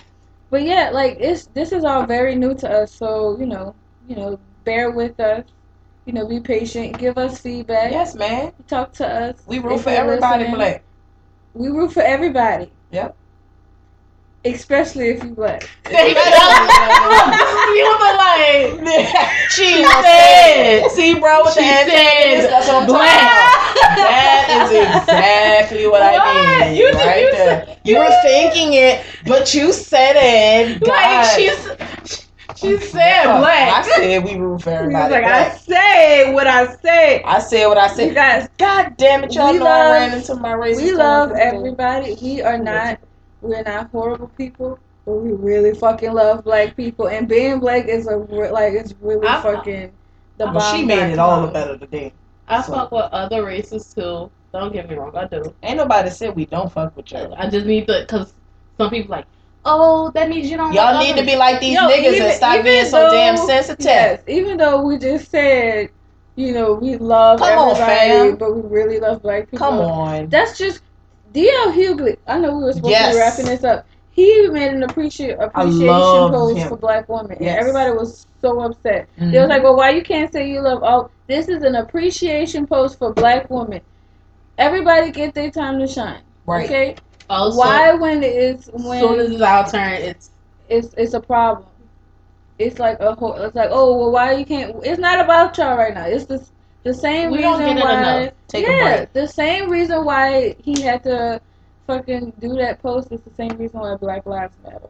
but 0.48 0.62
yeah, 0.62 0.90
like 0.90 1.18
it's 1.20 1.46
this 1.48 1.72
is 1.72 1.84
all 1.84 2.06
very 2.06 2.34
new 2.34 2.54
to 2.54 2.70
us, 2.70 2.94
so 2.94 3.38
you 3.38 3.46
know, 3.46 3.74
you 4.08 4.16
know, 4.16 4.38
bear 4.64 4.90
with 4.90 5.18
us. 5.20 5.44
You 6.06 6.12
know, 6.14 6.26
be 6.26 6.40
patient. 6.40 6.98
Give 6.98 7.16
us 7.16 7.38
feedback. 7.40 7.92
Yes, 7.92 8.14
man. 8.14 8.52
Talk 8.66 8.92
to 8.94 9.06
us. 9.06 9.36
We 9.46 9.58
root 9.60 9.80
for 9.82 9.90
everybody 9.90 10.44
listening. 10.44 10.54
black. 10.56 10.82
We 11.54 11.68
root 11.68 11.92
for 11.92 12.02
everybody. 12.02 12.72
Yep. 12.90 13.16
Especially 14.44 15.10
if 15.10 15.22
you 15.22 15.30
black. 15.30 15.68
you 15.88 15.94
were 15.94 16.02
like, 18.16 18.72
she 19.50 19.84
said- 19.84 20.02
said. 20.02 20.88
See, 20.90 21.18
bro, 21.20 21.42
with 21.44 21.54
She 21.54 21.60
the 21.60 21.66
antennas, 21.66 22.42
said 22.44 22.50
that's 22.50 22.66
what 22.68 22.76
I'm 22.82 22.86
black. 22.88 23.74
That 23.96 24.70
is 24.72 24.72
exactly 25.06 25.86
what, 25.86 26.02
I 26.02 26.70
mean. 26.70 26.76
You 26.76 26.90
right 26.90 27.20
you 27.22 27.30
there. 27.32 27.66
said- 27.66 27.78
you 27.84 27.98
were 27.98 28.10
thinking 28.22 28.72
it, 28.74 29.04
but 29.26 29.54
you 29.54 29.72
said 29.72 30.14
it. 30.16 30.80
God. 30.80 30.88
like 30.88 31.38
she's 31.38 31.68
she 32.56 32.76
said 32.78 33.24
Fuck, 33.24 33.40
black. 33.40 33.86
I 33.86 33.96
said 33.96 34.24
we 34.24 34.34
root 34.36 34.62
for 34.62 34.70
He's 34.70 34.78
everybody. 34.80 35.14
like, 35.14 35.24
I 35.24 35.48
black. 35.48 35.58
say 35.60 36.32
what 36.32 36.46
I 36.46 36.76
say. 36.76 37.22
I 37.24 37.38
said 37.40 37.66
what 37.68 37.78
I 37.78 37.88
You 37.88 37.94
said. 37.94 38.14
guys, 38.14 38.48
God 38.58 38.96
damn 38.98 39.24
it, 39.24 39.34
y'all 39.34 39.52
We 39.52 39.58
know 39.58 39.66
I 39.66 39.82
love- 39.82 39.92
ran 39.92 40.18
into 40.18 40.34
my 40.36 40.52
racist. 40.52 40.76
we 40.82 40.92
love 40.92 41.32
everybody. 41.32 42.16
We 42.20 42.42
are 42.42 42.58
not. 42.58 42.98
We're 43.42 43.62
not 43.62 43.90
horrible 43.90 44.28
people. 44.38 44.78
But 45.04 45.14
we 45.14 45.32
really 45.32 45.74
fucking 45.74 46.12
love 46.12 46.44
black 46.44 46.76
people, 46.76 47.08
and 47.08 47.26
being 47.28 47.58
black 47.58 47.86
is 47.88 48.06
a 48.06 48.18
re- 48.18 48.50
like 48.50 48.72
it's 48.74 48.94
really 49.00 49.26
I- 49.26 49.42
fucking 49.42 49.90
the 50.38 50.44
Well, 50.44 50.54
bomb. 50.54 50.76
she 50.76 50.84
made 50.84 51.12
it 51.12 51.18
all 51.18 51.42
the 51.44 51.48
better 51.48 51.76
today. 51.76 52.12
I 52.46 52.62
So- 52.62 52.72
fuck 52.72 52.92
with 52.92 53.06
other 53.10 53.44
races 53.44 53.92
too. 53.92 54.30
Don't 54.52 54.72
get 54.72 54.88
me 54.88 54.94
wrong, 54.94 55.10
I 55.16 55.24
do. 55.26 55.52
Ain't 55.64 55.78
nobody 55.78 56.08
said 56.10 56.36
we 56.36 56.46
don't 56.46 56.70
fuck 56.70 56.96
with 56.96 57.10
y'all. 57.10 57.34
I 57.36 57.48
just 57.50 57.66
need 57.66 57.88
to, 57.88 58.06
cause 58.06 58.32
some 58.78 58.90
people 58.90 59.10
like, 59.10 59.24
oh, 59.64 60.10
that 60.14 60.28
means 60.28 60.48
you 60.48 60.56
don't. 60.56 60.72
Y'all 60.72 60.94
like 60.94 61.04
need 61.08 61.16
to 61.20 61.26
be 61.26 61.34
like 61.34 61.58
these 61.60 61.74
Yo, 61.74 61.80
niggas 61.88 62.12
even- 62.12 62.22
and 62.22 62.34
stop 62.34 62.52
even 62.54 62.64
being 62.66 62.84
so 62.84 63.10
damn 63.10 63.36
sensitive. 63.36 63.84
Yes, 63.84 64.20
even 64.28 64.56
though 64.56 64.82
we 64.82 64.98
just 64.98 65.30
said, 65.32 65.88
you 66.36 66.52
know, 66.52 66.74
we 66.74 66.96
love 66.96 67.40
Come 67.40 67.58
on, 67.58 67.70
everybody, 67.72 68.08
fam. 68.30 68.36
but 68.36 68.54
we 68.54 68.60
really 68.68 69.00
love 69.00 69.20
black 69.20 69.50
people. 69.50 69.58
Come 69.66 69.80
on. 69.80 70.28
That's 70.28 70.56
just 70.56 70.80
D.L. 71.32 71.72
Hughley. 71.72 72.16
I 72.26 72.38
know 72.38 72.56
we 72.56 72.64
were 72.64 72.72
supposed 72.72 72.94
to 72.94 73.10
be 73.12 73.18
wrapping 73.18 73.46
this 73.46 73.64
up. 73.64 73.86
He 74.10 74.48
made 74.48 74.72
an 74.72 74.82
appreci- 74.82 75.36
appreciation 75.42 75.88
post 76.30 76.56
him. 76.58 76.68
for 76.68 76.76
black 76.76 77.08
women, 77.08 77.36
Yes. 77.40 77.50
and 77.50 77.58
everybody 77.60 77.90
was 77.92 78.26
so 78.42 78.60
upset. 78.60 79.08
Mhm. 79.18 79.32
They 79.32 79.38
was 79.40 79.48
like, 79.48 79.62
"Well, 79.62 79.74
why 79.76 79.90
you 79.90 80.02
can't 80.02 80.30
say 80.32 80.48
you 80.50 80.60
love 80.60 80.82
all?" 80.82 81.10
This 81.28 81.48
is 81.48 81.62
an 81.62 81.76
appreciation 81.76 82.66
post 82.66 82.98
for 82.98 83.12
black 83.14 83.48
women. 83.48 83.80
Everybody 84.58 85.10
get 85.10 85.34
their 85.34 85.50
time 85.50 85.78
to 85.80 85.86
shine. 85.86 86.20
right. 86.46 86.66
Okay. 86.66 86.96
Also, 87.30 87.56
why 87.58 87.94
when 87.94 88.22
it's 88.22 88.66
when 88.72 89.00
soon 89.00 89.20
as 89.20 89.30
it's 89.30 89.40
our 89.40 89.70
turn, 89.70 89.92
it's 89.94 90.30
it's 90.68 90.92
it's 90.98 91.14
a 91.14 91.20
problem. 91.20 91.66
It's 92.58 92.78
like 92.78 93.00
a 93.00 93.14
whole. 93.14 93.34
It's 93.34 93.54
like 93.56 93.70
oh 93.72 93.96
well, 93.96 94.10
why 94.12 94.32
you 94.32 94.44
can't? 94.44 94.76
It's 94.84 95.00
not 95.00 95.20
about 95.20 95.56
y'all 95.56 95.76
right 95.78 95.94
now. 95.94 96.04
It's 96.04 96.26
the 96.26 96.44
the 96.84 96.92
same 96.92 97.30
we 97.30 97.38
reason 97.38 97.76
why. 97.76 98.32
yeah, 98.54 99.06
the 99.12 99.28
same 99.28 99.70
reason 99.70 100.04
why 100.04 100.56
he 100.58 100.80
had 100.80 101.04
to 101.04 101.40
fucking 101.86 102.32
do 102.40 102.54
that 102.54 102.82
post 102.82 103.12
is 103.12 103.20
the 103.20 103.30
same 103.36 103.56
reason 103.56 103.78
why 103.78 103.94
Black 103.96 104.26
Lives 104.26 104.54
Matter. 104.64 104.88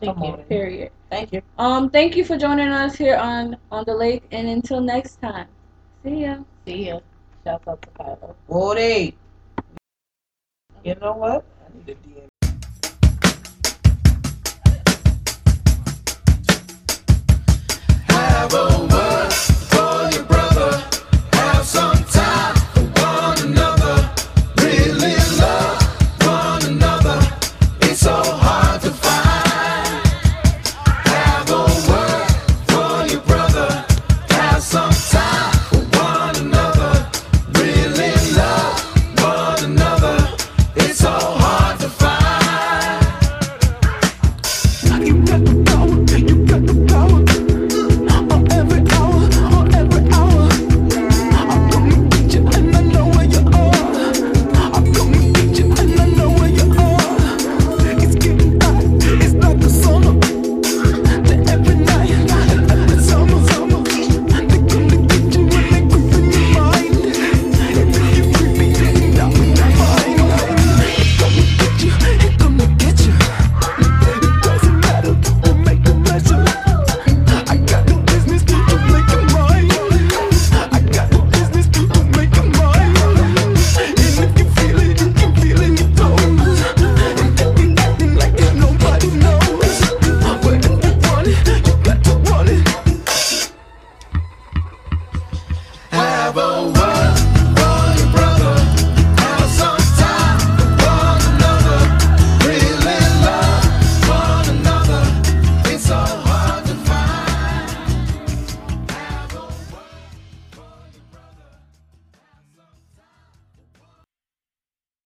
Thank 0.00 0.14
Come 0.14 0.24
you. 0.24 0.32
On, 0.32 0.42
period. 0.44 0.92
Thank 1.10 1.32
you. 1.34 1.42
Um, 1.58 1.90
thank 1.90 2.16
you 2.16 2.24
for 2.24 2.38
joining 2.38 2.68
us 2.68 2.96
here 2.96 3.16
on 3.16 3.58
on 3.70 3.84
the 3.84 3.94
lake, 3.94 4.22
and 4.32 4.48
until 4.48 4.80
next 4.80 5.20
time, 5.20 5.46
see 6.02 6.22
ya. 6.24 6.38
See 6.64 6.88
ya. 6.88 7.00
Shout 7.44 7.62
out 7.68 7.82
to 7.82 7.88
Kylo. 7.90 8.34
Forty. 8.48 9.14
You 10.84 10.94
know 10.94 11.12
what? 11.12 11.44
I 11.60 11.68
need 11.76 11.88
a 11.90 11.94
DM. 12.00 12.28
Have 18.08 18.54
a 18.54 18.88
word. 18.90 19.59